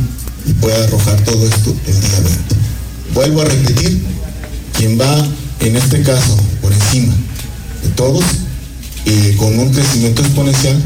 pueda 0.53 0.83
arrojar 0.83 1.23
todo 1.23 1.47
esto 1.47 1.75
el 1.87 2.01
día 2.01 2.19
20. 2.19 2.55
Vuelvo 3.13 3.41
a 3.41 3.45
repetir, 3.45 4.01
quien 4.73 4.99
va 4.99 5.27
en 5.59 5.75
este 5.75 6.01
caso 6.01 6.37
por 6.61 6.71
encima 6.71 7.13
de 7.83 7.89
todos, 7.89 8.23
y 9.07 9.33
con 9.37 9.57
un 9.57 9.71
crecimiento 9.71 10.21
exponencial, 10.21 10.77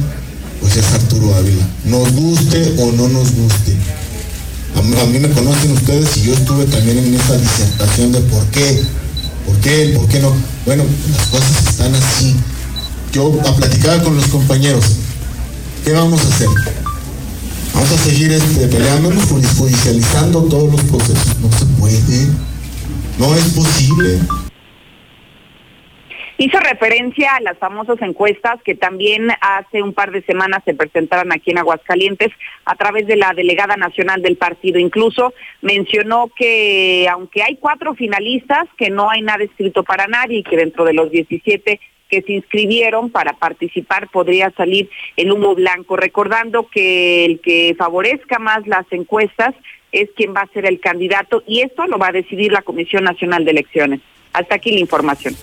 pues 0.59 0.77
es 0.77 0.85
Arturo 0.93 1.33
Ávila. 1.35 1.67
Nos 1.85 2.11
guste 2.11 2.75
o 2.77 2.91
no 2.91 3.07
nos 3.07 3.31
guste. 3.31 3.75
A 4.75 5.05
mí, 5.05 5.19
me 5.19 5.29
conocen 5.29 5.71
ustedes 5.71 6.17
y 6.17 6.21
yo 6.23 6.33
estuve 6.33 6.65
también 6.65 6.99
en 6.99 7.15
esa 7.15 7.37
disertación 7.37 8.11
de 8.11 8.21
por 8.21 8.45
qué, 8.47 8.81
por 9.45 9.57
qué, 9.57 9.93
por 9.95 10.07
qué 10.07 10.19
no. 10.19 10.33
Bueno, 10.65 10.83
las 11.11 11.27
cosas 11.27 11.67
están 11.67 11.93
así. 11.95 12.35
Yo 13.11 13.37
a 13.45 13.55
platicar 13.55 14.01
con 14.03 14.15
los 14.15 14.27
compañeros, 14.27 14.85
¿qué 15.83 15.91
vamos 15.91 16.21
a 16.23 16.27
hacer? 16.27 16.47
Vamos 17.73 17.91
a 17.91 17.97
seguir 17.97 18.31
este, 18.31 18.67
peleándonos, 18.67 19.25
judicializando 19.25 20.43
todos 20.49 20.71
los 20.71 20.81
procesos. 20.83 21.39
No 21.39 21.51
se 21.51 21.65
puede. 21.79 22.27
No 23.17 23.35
es 23.35 23.53
posible. 23.53 24.19
Hizo 26.37 26.59
referencia 26.59 27.35
a 27.35 27.41
las 27.41 27.57
famosas 27.59 28.01
encuestas 28.01 28.59
que 28.63 28.73
también 28.73 29.29
hace 29.41 29.83
un 29.83 29.93
par 29.93 30.09
de 30.09 30.23
semanas 30.23 30.63
se 30.65 30.73
presentaron 30.73 31.31
aquí 31.31 31.51
en 31.51 31.59
Aguascalientes 31.59 32.29
a 32.65 32.75
través 32.75 33.05
de 33.05 33.15
la 33.15 33.33
delegada 33.33 33.77
nacional 33.77 34.23
del 34.23 34.37
partido. 34.37 34.79
Incluso 34.79 35.35
mencionó 35.61 36.31
que 36.35 37.07
aunque 37.11 37.43
hay 37.43 37.57
cuatro 37.57 37.93
finalistas, 37.93 38.67
que 38.75 38.89
no 38.89 39.11
hay 39.11 39.21
nada 39.21 39.43
escrito 39.43 39.83
para 39.83 40.07
nadie 40.07 40.39
y 40.39 40.43
que 40.43 40.57
dentro 40.57 40.83
de 40.83 40.93
los 40.93 41.11
17 41.11 41.79
que 42.11 42.21
se 42.21 42.33
inscribieron 42.33 43.09
para 43.09 43.33
participar 43.33 44.09
podría 44.09 44.51
salir 44.51 44.89
el 45.15 45.31
humo 45.31 45.55
blanco, 45.55 45.95
recordando 45.95 46.67
que 46.67 47.23
el 47.23 47.39
que 47.39 47.73
favorezca 47.77 48.37
más 48.37 48.67
las 48.67 48.85
encuestas 48.91 49.55
es 49.93 50.09
quien 50.15 50.35
va 50.35 50.41
a 50.41 50.53
ser 50.53 50.65
el 50.65 50.81
candidato 50.81 51.41
y 51.47 51.61
esto 51.61 51.87
lo 51.87 51.97
va 51.97 52.09
a 52.09 52.11
decidir 52.11 52.51
la 52.51 52.61
Comisión 52.61 53.05
Nacional 53.05 53.45
de 53.45 53.51
Elecciones. 53.51 54.01
Hasta 54.33 54.55
aquí 54.55 54.71
la 54.71 54.79
información. 54.79 55.35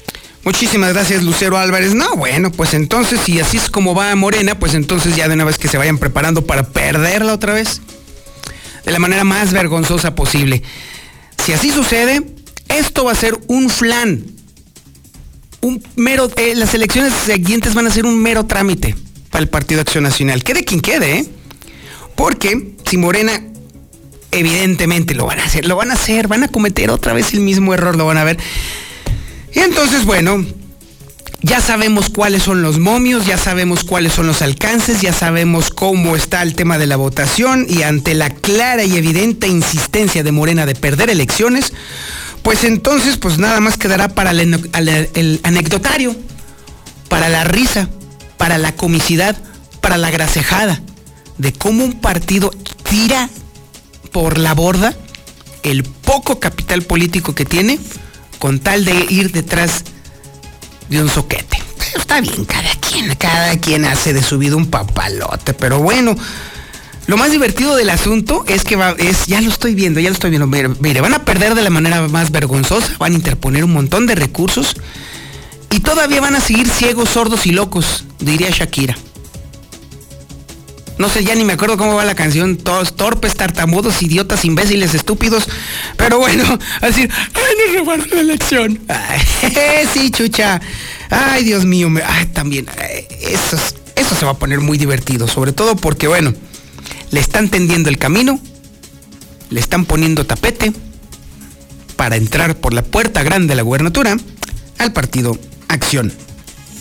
Muchísimas 0.44 0.92
gracias, 0.92 1.22
Lucero 1.22 1.56
Álvarez. 1.56 1.94
No, 1.94 2.16
bueno, 2.16 2.52
pues 2.52 2.74
entonces, 2.74 3.20
si 3.20 3.40
así 3.40 3.56
es 3.56 3.70
como 3.70 3.94
va 3.94 4.14
Morena, 4.14 4.58
pues 4.58 4.74
entonces 4.74 5.16
ya 5.16 5.26
de 5.26 5.34
una 5.34 5.44
vez 5.44 5.58
que 5.58 5.68
se 5.68 5.78
vayan 5.78 5.98
preparando 5.98 6.46
para 6.46 6.64
perderla 6.64 7.34
otra 7.34 7.54
vez. 7.54 7.80
De 8.84 8.92
la 8.92 8.98
manera 8.98 9.24
más 9.24 9.52
vergonzosa 9.52 10.14
posible. 10.14 10.62
Si 11.38 11.52
así 11.52 11.70
sucede, 11.70 12.22
esto 12.68 13.04
va 13.04 13.12
a 13.12 13.14
ser 13.14 13.34
un 13.48 13.68
flan 13.68 14.37
un 15.60 15.82
mero, 15.96 16.30
eh, 16.36 16.54
las 16.54 16.74
elecciones 16.74 17.12
siguientes 17.26 17.74
van 17.74 17.86
a 17.86 17.90
ser 17.90 18.06
un 18.06 18.20
mero 18.20 18.46
trámite. 18.46 18.94
para 19.30 19.42
el 19.42 19.48
Partido 19.48 19.82
Acción 19.82 20.04
Nacional. 20.04 20.42
Quede 20.42 20.64
quien 20.64 20.80
quede, 20.80 21.18
¿eh? 21.18 21.26
Porque 22.16 22.74
si 22.88 22.96
Morena, 22.96 23.42
evidentemente 24.30 25.14
lo 25.14 25.26
van 25.26 25.38
a 25.38 25.44
hacer, 25.44 25.66
lo 25.66 25.76
van 25.76 25.90
a 25.90 25.94
hacer, 25.94 26.28
van 26.28 26.44
a 26.44 26.48
cometer 26.48 26.90
otra 26.90 27.12
vez 27.12 27.34
el 27.34 27.40
mismo 27.40 27.74
error, 27.74 27.94
lo 27.94 28.06
van 28.06 28.16
a 28.16 28.24
ver. 28.24 28.38
Y 29.54 29.60
entonces, 29.60 30.06
bueno, 30.06 30.44
ya 31.40 31.60
sabemos 31.60 32.10
cuáles 32.10 32.42
son 32.42 32.62
los 32.62 32.78
momios, 32.78 33.26
ya 33.26 33.38
sabemos 33.38 33.84
cuáles 33.84 34.12
son 34.12 34.26
los 34.26 34.42
alcances, 34.42 35.00
ya 35.00 35.12
sabemos 35.12 35.70
cómo 35.70 36.16
está 36.16 36.42
el 36.42 36.54
tema 36.54 36.78
de 36.78 36.86
la 36.86 36.96
votación 36.96 37.66
y 37.68 37.82
ante 37.82 38.14
la 38.14 38.30
clara 38.30 38.82
y 38.84 38.96
evidente 38.96 39.46
insistencia 39.46 40.24
de 40.24 40.32
Morena 40.32 40.66
de 40.66 40.74
perder 40.74 41.10
elecciones, 41.10 41.72
pues 42.48 42.64
entonces 42.64 43.18
pues 43.18 43.36
nada 43.36 43.60
más 43.60 43.76
quedará 43.76 44.08
para 44.08 44.30
el, 44.30 45.40
anecdotario, 45.42 46.16
para 47.10 47.28
la 47.28 47.44
risa, 47.44 47.90
para 48.38 48.56
la 48.56 48.74
comicidad, 48.74 49.36
para 49.82 49.98
la 49.98 50.10
grasejada 50.10 50.80
de 51.36 51.52
cómo 51.52 51.84
un 51.84 52.00
partido 52.00 52.50
tira 52.88 53.28
por 54.12 54.38
la 54.38 54.54
borda 54.54 54.96
el 55.62 55.82
poco 55.82 56.40
capital 56.40 56.80
político 56.80 57.34
que 57.34 57.44
tiene 57.44 57.78
con 58.38 58.60
tal 58.60 58.86
de 58.86 58.94
ir 59.10 59.30
detrás 59.30 59.84
de 60.88 61.02
un 61.02 61.10
soquete. 61.10 61.62
está 61.96 62.22
bien, 62.22 62.46
cada 62.46 62.74
quien, 62.76 63.14
cada 63.16 63.58
quien 63.58 63.84
hace 63.84 64.14
de 64.14 64.22
su 64.22 64.38
vida 64.38 64.56
un 64.56 64.70
papalote, 64.70 65.52
pero 65.52 65.80
bueno. 65.80 66.16
Lo 67.08 67.16
más 67.16 67.32
divertido 67.32 67.74
del 67.74 67.88
asunto 67.88 68.44
es 68.46 68.64
que 68.64 68.76
va, 68.76 68.90
es, 68.98 69.24
ya 69.24 69.40
lo 69.40 69.48
estoy 69.48 69.74
viendo, 69.74 69.98
ya 69.98 70.10
lo 70.10 70.12
estoy 70.12 70.28
viendo. 70.28 70.46
Mire, 70.46 71.00
van 71.00 71.14
a 71.14 71.24
perder 71.24 71.54
de 71.54 71.62
la 71.62 71.70
manera 71.70 72.06
más 72.06 72.30
vergonzosa, 72.30 72.96
van 72.98 73.12
a 73.12 73.14
interponer 73.14 73.64
un 73.64 73.72
montón 73.72 74.06
de 74.06 74.14
recursos 74.14 74.76
y 75.70 75.80
todavía 75.80 76.20
van 76.20 76.36
a 76.36 76.40
seguir 76.40 76.68
ciegos, 76.68 77.08
sordos 77.08 77.46
y 77.46 77.52
locos, 77.52 78.04
diría 78.20 78.50
Shakira. 78.50 78.94
No 80.98 81.08
sé, 81.08 81.24
ya 81.24 81.34
ni 81.34 81.44
me 81.44 81.54
acuerdo 81.54 81.78
cómo 81.78 81.94
va 81.94 82.04
la 82.04 82.14
canción. 82.14 82.58
Todos 82.58 82.94
torpes, 82.94 83.36
tartamudos, 83.36 84.02
idiotas, 84.02 84.44
imbéciles, 84.44 84.92
estúpidos. 84.92 85.48
Pero 85.96 86.18
bueno, 86.18 86.44
así, 86.82 87.08
ay, 87.08 87.72
nos 87.72 87.78
robaron 87.78 88.06
la 88.10 88.20
elección. 88.20 88.80
sí, 89.94 90.10
chucha. 90.10 90.60
Ay, 91.08 91.44
Dios 91.44 91.64
mío, 91.64 91.88
ay, 92.06 92.26
también. 92.26 92.66
eso, 93.22 93.56
eso 93.96 94.14
se 94.14 94.26
va 94.26 94.32
a 94.32 94.38
poner 94.38 94.60
muy 94.60 94.76
divertido, 94.76 95.26
sobre 95.26 95.52
todo 95.52 95.74
porque, 95.74 96.06
bueno, 96.06 96.34
le 97.10 97.20
están 97.20 97.48
tendiendo 97.48 97.88
el 97.88 97.98
camino, 97.98 98.40
le 99.50 99.60
están 99.60 99.84
poniendo 99.84 100.26
tapete 100.26 100.72
para 101.96 102.16
entrar 102.16 102.56
por 102.56 102.74
la 102.74 102.82
puerta 102.82 103.22
grande 103.22 103.48
de 103.48 103.56
la 103.56 103.62
gubernatura 103.62 104.16
al 104.78 104.92
partido 104.92 105.38
Acción 105.68 106.12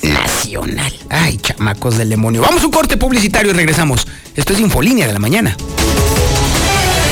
Nacional. 0.03 0.93
Ay, 1.09 1.37
chamacos 1.37 1.97
del 1.97 2.09
demonio. 2.09 2.41
Vamos 2.41 2.61
a 2.61 2.65
un 2.65 2.71
corte 2.71 2.97
publicitario 2.97 3.51
y 3.51 3.55
regresamos. 3.55 4.07
Esto 4.35 4.53
es 4.53 4.59
Infolínea 4.59 5.07
de 5.07 5.13
la 5.13 5.19
mañana. 5.19 5.55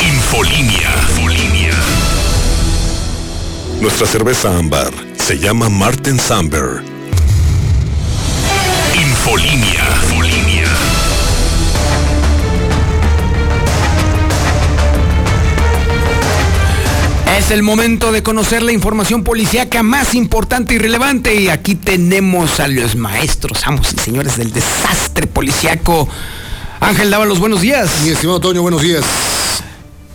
Infolínea. 0.07 0.95
Infolínea. 1.09 1.73
Nuestra 3.81 4.07
cerveza 4.07 4.55
ámbar 4.57 4.93
se 5.17 5.39
llama 5.39 5.69
Martin 5.69 6.19
Samber. 6.19 6.83
Infolínea. 8.95 9.83
Es 17.35 17.51
el 17.51 17.63
momento 17.63 18.13
de 18.13 18.23
conocer 18.23 18.63
la 18.63 18.71
información 18.71 19.25
policíaca 19.25 19.83
más 19.83 20.15
importante 20.15 20.73
y 20.73 20.77
relevante. 20.77 21.35
Y 21.35 21.49
aquí 21.49 21.75
tenemos 21.75 22.61
a 22.61 22.69
los 22.69 22.95
maestros, 22.95 23.67
amos 23.67 23.93
y 23.93 23.97
señores 23.99 24.37
del 24.37 24.53
desastre 24.53 25.27
policíaco. 25.27 26.07
Ángel 26.79 27.11
los 27.11 27.39
buenos 27.39 27.59
días. 27.59 27.89
Mi 28.03 28.11
estimado 28.11 28.39
Toño, 28.39 28.61
buenos 28.61 28.81
días. 28.81 29.03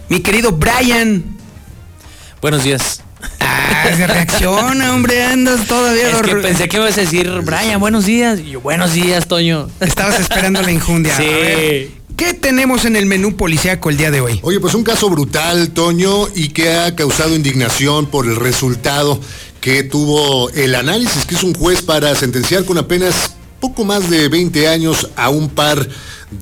Mi 0.09 0.21
querido 0.21 0.53
Brian. 0.53 1.37
Buenos 2.41 2.65
días. 2.65 3.03
Ah, 3.39 3.85
se 3.95 4.07
reacciona, 4.07 4.95
hombre, 4.95 5.23
andas 5.23 5.67
todavía. 5.67 6.09
Es 6.09 6.23
que 6.23 6.37
pensé 6.37 6.69
que 6.69 6.79
ibas 6.79 6.97
a 6.97 7.03
decir, 7.03 7.31
Brian, 7.43 7.79
buenos 7.81 8.07
días. 8.07 8.41
Y 8.41 8.53
yo, 8.53 8.63
buenos 8.63 8.95
días, 8.95 9.29
Toño. 9.29 9.69
Estabas 9.81 10.19
esperando 10.21 10.63
la 10.63 10.73
injundia. 10.73 11.15
Sí. 11.15 12.00
¿Qué 12.21 12.35
tenemos 12.35 12.85
en 12.85 12.97
el 12.97 13.07
menú 13.07 13.35
policíaco 13.35 13.89
el 13.89 13.97
día 13.97 14.11
de 14.11 14.21
hoy? 14.21 14.41
Oye, 14.43 14.61
pues 14.61 14.75
un 14.75 14.85
caso 14.85 15.09
brutal, 15.09 15.71
Toño, 15.71 16.29
y 16.35 16.51
que 16.51 16.71
ha 16.75 16.95
causado 16.95 17.35
indignación 17.35 18.05
por 18.09 18.27
el 18.27 18.37
resultado 18.37 19.19
que 19.63 19.85
tuvo 19.85 20.51
el 20.51 20.75
análisis 20.75 21.25
que 21.25 21.37
hizo 21.37 21.47
un 21.47 21.55
juez 21.55 21.81
para 21.81 22.15
sentenciar 22.15 22.67
con 22.67 22.77
apenas 22.77 23.37
poco 23.59 23.87
más 23.87 24.11
de 24.11 24.29
20 24.29 24.69
años 24.69 25.09
a 25.17 25.31
un 25.31 25.49
par 25.49 25.89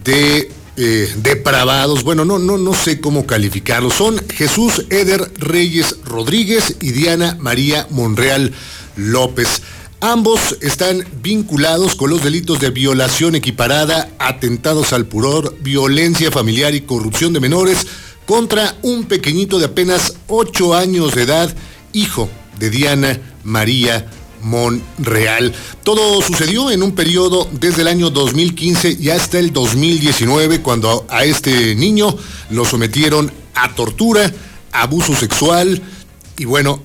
de 0.05 0.51
eh, 0.77 1.15
depravados, 1.19 2.03
bueno, 2.03 2.25
no, 2.25 2.41
no, 2.41 2.59
no 2.59 2.75
sé 2.75 3.01
cómo 3.01 3.25
calificarlos. 3.25 3.95
Son 3.95 4.19
Jesús 4.31 4.85
Eder 4.91 5.31
Reyes 5.37 5.95
Rodríguez 6.05 6.75
y 6.81 6.91
Diana 6.91 7.37
María 7.39 7.87
Monreal 7.91 8.53
López. 8.97 9.63
Ambos 10.01 10.57
están 10.61 11.05
vinculados 11.23 11.97
con 11.97 12.11
los 12.11 12.23
delitos 12.23 12.61
de 12.61 12.71
violación 12.71 13.35
equiparada, 13.35 14.09
atentados 14.21 14.93
al 14.93 15.07
pudor, 15.07 15.57
violencia 15.61 16.31
familiar 16.31 16.73
y 16.73 16.83
corrupción 16.83 17.33
de 17.33 17.41
menores 17.41 17.85
contra 18.25 18.77
un 18.83 19.07
pequeñito 19.07 19.59
de 19.59 19.65
apenas 19.65 20.15
8 20.29 20.77
años 20.77 21.17
de 21.17 21.23
edad, 21.23 21.53
hijo 21.93 22.29
de 22.61 22.71
Diana 22.71 23.19
María 23.43 24.09
Monreal. 24.41 25.53
Todo 25.83 26.23
sucedió 26.23 26.71
en 26.71 26.85
un 26.85 26.93
periodo 26.93 27.49
desde 27.51 27.83
el 27.83 27.89
año 27.89 28.11
2015 28.11 28.99
y 29.01 29.11
hasta 29.11 29.41
el 29.41 29.53
2019, 29.53 30.61
cuando 30.63 31.07
a 31.09 31.25
este 31.25 31.75
niño 31.75 32.17
lo 32.51 32.65
sometieron 32.65 33.33
a 33.53 33.75
tortura, 33.75 34.33
abuso 34.71 35.17
sexual 35.17 35.83
y 36.39 36.45
bueno, 36.45 36.85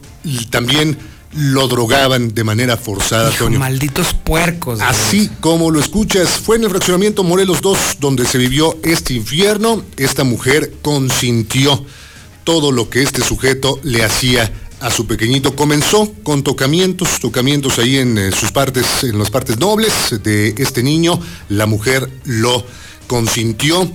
también 0.50 0.98
lo 1.36 1.68
drogaban 1.68 2.34
de 2.34 2.44
manera 2.44 2.78
forzada, 2.78 3.32
Toño. 3.32 3.60
Malditos 3.60 4.14
puercos. 4.14 4.80
Así 4.82 5.30
como 5.40 5.72
lo 5.72 5.80
escuchas, 5.80 6.30
fue 6.30 6.58
en 6.58 6.64
el 6.64 6.70
fraccionamiento 6.70 7.24
Morelos 7.24 7.62
2 7.62 7.98
donde 8.00 8.26
se 8.26 8.38
vivió 8.38 8.78
este 8.84 9.14
infierno. 9.14 9.84
Esta 9.98 10.24
mujer 10.24 10.74
consintió 10.82 11.86
todo 12.44 12.72
lo 12.72 12.90
que 12.90 13.02
este 13.02 13.24
sujeto 13.24 13.80
le 13.84 14.04
hacía 14.04 14.52
a 14.80 14.92
su 14.92 15.08
pequeñito. 15.08 15.56
Comenzó 15.56 16.12
con 16.24 16.44
tocamientos, 16.44 17.20
tocamientos 17.20 17.80
ahí 17.80 17.98
en 17.98 18.18
eh, 18.18 18.32
sus 18.32 18.52
partes, 18.52 19.04
en 19.04 19.18
las 19.18 19.32
partes 19.32 19.58
nobles 19.58 20.22
de 20.22 20.54
este 20.58 20.84
niño. 20.84 21.20
La 21.50 21.66
mujer 21.66 22.10
lo 22.26 22.66
consintió. 23.08 23.90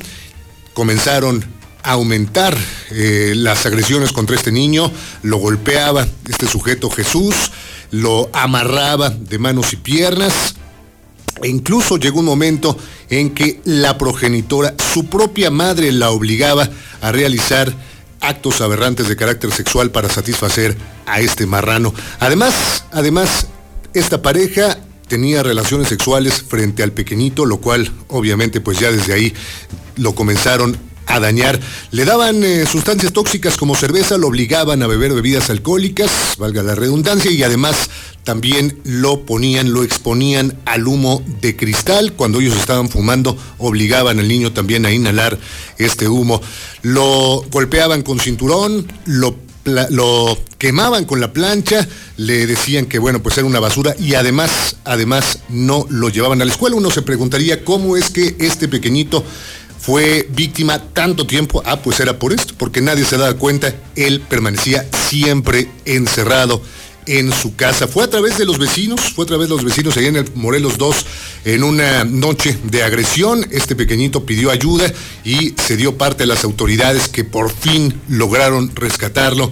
Comenzaron 0.73 1.45
aumentar 1.83 2.57
eh, 2.91 3.33
las 3.37 3.67
agresiones 3.67 4.13
contra 4.13 4.37
este 4.37 4.53
niño, 4.53 4.91
lo 5.23 5.39
golpeaba 5.39 6.07
este 6.29 6.47
sujeto 6.47 6.91
Jesús, 6.91 7.35
lo 7.91 8.31
amarraba 8.33 9.11
de 9.11 9.39
manos 9.39 9.73
y 9.73 9.77
piernas, 9.77 10.55
e 11.43 11.49
incluso 11.49 11.97
llegó 11.97 12.19
un 12.19 12.27
momento 12.27 12.77
en 13.11 13.31
que 13.31 13.61
la 13.65 13.97
progenitora, 13.97 14.75
su 14.93 15.07
propia 15.07 15.51
madre, 15.51 15.93
la 15.93 16.11
obligaba 16.11 16.69
a 17.01 17.13
realizar 17.13 17.73
actos 18.21 18.61
aberrantes 18.61 19.09
de 19.09 19.17
carácter 19.17 19.53
sexual 19.53 19.91
para 19.91 20.09
satisfacer 20.09 20.77
a 21.07 21.21
este 21.21 21.47
marrano. 21.47 21.95
Además, 22.19 22.85
además, 22.91 23.47
esta 23.95 24.21
pareja 24.21 24.79
tenía 25.07 25.43
relaciones 25.43 25.89
sexuales 25.89 26.43
frente 26.43 26.83
al 26.83 26.93
pequeñito, 26.93 27.47
lo 27.47 27.59
cual 27.59 27.91
obviamente 28.09 28.61
pues 28.61 28.79
ya 28.79 28.91
desde 28.91 29.15
ahí 29.15 29.33
lo 29.97 30.15
comenzaron 30.15 30.77
a 31.09 31.21
dañar. 31.21 31.59
Le 31.91 32.05
daban 32.05 32.45
eh, 32.45 32.67
sustancias 32.67 33.13
tóxicas 33.13 33.57
como 33.57 33.75
cerveza, 33.75 34.19
lo 34.19 34.29
obligaban 34.29 34.83
a 34.83 34.87
beber 34.87 35.13
bebidas 35.13 35.51
alcohólicas, 35.51 36.11
valga 36.39 36.63
la 36.63 36.75
redundancia, 36.75 37.31
y 37.31 37.43
además 37.43 37.91
también 38.25 38.79
lo 38.85 39.25
ponían, 39.25 39.73
lo 39.73 39.83
exponían 39.83 40.59
al 40.67 40.87
humo 40.87 41.23
de 41.41 41.57
cristal. 41.57 42.13
Cuando 42.13 42.41
ellos 42.41 42.57
estaban 42.57 42.89
fumando, 42.89 43.37
obligaban 43.59 44.19
al 44.19 44.29
niño 44.29 44.53
también 44.53 44.85
a 44.85 44.93
inhalar 44.93 45.39
este 45.79 46.09
humo. 46.09 46.43
Lo 46.83 47.43
golpeaban 47.51 48.03
con 48.03 48.21
cinturón, 48.21 48.87
lo 49.07 49.49
lo 49.91 50.39
quemaban 50.57 51.05
con 51.05 51.21
la 51.21 51.33
plancha, 51.33 51.87
le 52.17 52.47
decían 52.47 52.87
que 52.87 52.99
bueno, 52.99 53.23
pues 53.23 53.37
era 53.39 53.47
una 53.47 53.61
basura 53.61 53.95
y 53.99 54.15
además, 54.15 54.77
además 54.85 55.41
no 55.49 55.87
lo 55.91 56.09
llevaban 56.09 56.41
a 56.43 56.45
la 56.45 56.53
escuela. 56.53 56.77
Uno 56.77 56.91
se 56.91 57.03
preguntaría 57.03 57.65
cómo 57.65 57.97
es 57.97 58.11
que 58.11 58.37
este 58.39 58.69
pequeñito 58.69 59.25
fue 59.89 60.29
víctima 60.29 60.79
tanto 60.93 61.27
tiempo? 61.27 61.63
Ah, 61.65 61.81
pues 61.81 61.99
era 61.99 62.19
por 62.19 62.35
esto, 62.35 62.53
porque 62.59 62.83
nadie 62.83 63.07
se 63.07 63.17
daba 63.17 63.33
cuenta, 63.39 63.75
él 63.97 64.21
permanecía 64.21 64.87
siempre 65.09 65.67
encerrado 65.87 66.61
en 67.07 67.33
su 67.33 67.57
casa. 67.57 67.89
Fue 67.89 68.05
a 68.05 68.11
través 68.11 68.37
de 68.37 68.45
los 68.45 68.59
vecinos, 68.59 69.01
fue 69.17 69.25
a 69.25 69.29
través 69.29 69.49
de 69.49 69.55
los 69.55 69.65
vecinos 69.65 69.97
ahí 69.97 70.05
en 70.05 70.17
el 70.17 70.31
Morelos 70.35 70.77
2, 70.77 71.07
en 71.47 71.63
una 71.63 72.05
noche 72.05 72.59
de 72.65 72.83
agresión. 72.83 73.47
Este 73.51 73.75
pequeñito 73.75 74.27
pidió 74.27 74.51
ayuda 74.51 74.93
y 75.25 75.55
se 75.57 75.79
dio 75.79 75.97
parte 75.97 76.25
a 76.25 76.27
las 76.27 76.45
autoridades 76.45 77.09
que 77.09 77.25
por 77.25 77.51
fin 77.51 77.99
lograron 78.11 78.71
rescatarlo. 78.77 79.51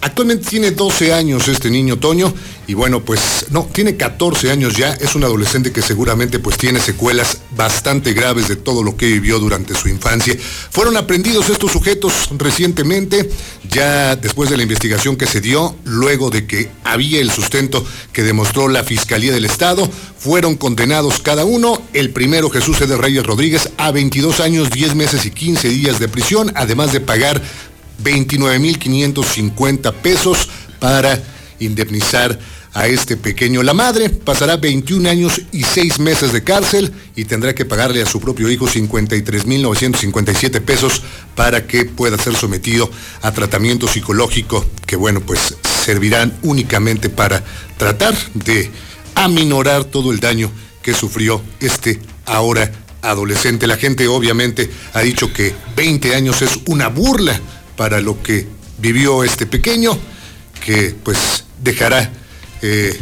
Actualmente 0.00 0.48
tiene 0.48 0.70
12 0.70 1.12
años 1.12 1.48
este 1.48 1.70
niño 1.70 1.98
Toño 1.98 2.32
y 2.68 2.74
bueno, 2.74 3.04
pues 3.04 3.46
no, 3.50 3.68
tiene 3.72 3.96
14 3.96 4.50
años 4.50 4.76
ya, 4.76 4.92
es 4.94 5.14
un 5.14 5.22
adolescente 5.22 5.72
que 5.72 5.82
seguramente 5.82 6.38
pues 6.38 6.56
tiene 6.58 6.80
secuelas 6.80 7.38
bastante 7.56 8.12
graves 8.12 8.48
de 8.48 8.56
todo 8.56 8.82
lo 8.82 8.96
que 8.96 9.06
vivió 9.06 9.38
durante 9.38 9.74
su 9.74 9.88
infancia. 9.88 10.34
Fueron 10.70 10.96
aprendidos 10.96 11.48
estos 11.48 11.70
sujetos 11.72 12.28
recientemente, 12.36 13.30
ya 13.70 14.16
después 14.16 14.50
de 14.50 14.56
la 14.56 14.64
investigación 14.64 15.16
que 15.16 15.26
se 15.26 15.40
dio, 15.40 15.76
luego 15.84 16.30
de 16.30 16.46
que 16.46 16.70
había 16.82 17.20
el 17.20 17.30
sustento 17.30 17.84
que 18.12 18.24
demostró 18.24 18.68
la 18.68 18.82
Fiscalía 18.82 19.32
del 19.32 19.44
Estado, 19.44 19.88
fueron 20.18 20.56
condenados 20.56 21.20
cada 21.20 21.44
uno, 21.44 21.80
el 21.92 22.10
primero 22.10 22.50
Jesús 22.50 22.80
E. 22.80 22.86
de 22.86 22.96
Reyes 22.96 23.24
Rodríguez 23.24 23.70
a 23.76 23.92
22 23.92 24.40
años, 24.40 24.70
10 24.70 24.96
meses 24.96 25.24
y 25.24 25.30
15 25.30 25.68
días 25.68 26.00
de 26.00 26.08
prisión, 26.08 26.50
además 26.56 26.92
de 26.92 27.00
pagar 27.00 27.40
29.550 28.02 29.92
pesos 29.94 30.48
para 30.78 31.22
indemnizar 31.58 32.38
a 32.76 32.86
este 32.88 33.16
pequeño. 33.16 33.62
La 33.62 33.72
madre 33.72 34.10
pasará 34.10 34.58
21 34.58 35.08
años 35.08 35.40
y 35.50 35.62
6 35.62 35.98
meses 35.98 36.34
de 36.34 36.44
cárcel 36.44 36.92
y 37.16 37.24
tendrá 37.24 37.54
que 37.54 37.64
pagarle 37.64 38.02
a 38.02 38.06
su 38.06 38.20
propio 38.20 38.50
hijo 38.50 38.66
53.957 38.68 40.60
pesos 40.60 41.02
para 41.34 41.66
que 41.66 41.86
pueda 41.86 42.18
ser 42.18 42.36
sometido 42.36 42.90
a 43.22 43.32
tratamiento 43.32 43.88
psicológico 43.88 44.66
que, 44.86 44.96
bueno, 44.96 45.22
pues 45.22 45.56
servirán 45.86 46.36
únicamente 46.42 47.08
para 47.08 47.42
tratar 47.78 48.14
de 48.34 48.70
aminorar 49.14 49.84
todo 49.84 50.12
el 50.12 50.20
daño 50.20 50.50
que 50.82 50.92
sufrió 50.92 51.42
este 51.60 51.98
ahora 52.26 52.70
adolescente. 53.00 53.66
La 53.66 53.78
gente 53.78 54.06
obviamente 54.06 54.70
ha 54.92 55.00
dicho 55.00 55.32
que 55.32 55.54
20 55.76 56.14
años 56.14 56.42
es 56.42 56.58
una 56.66 56.88
burla 56.88 57.40
para 57.76 58.00
lo 58.00 58.22
que 58.22 58.46
vivió 58.78 59.24
este 59.24 59.46
pequeño, 59.46 59.96
que 60.64 60.94
pues 61.02 61.44
dejará 61.62 62.10
eh, 62.62 62.98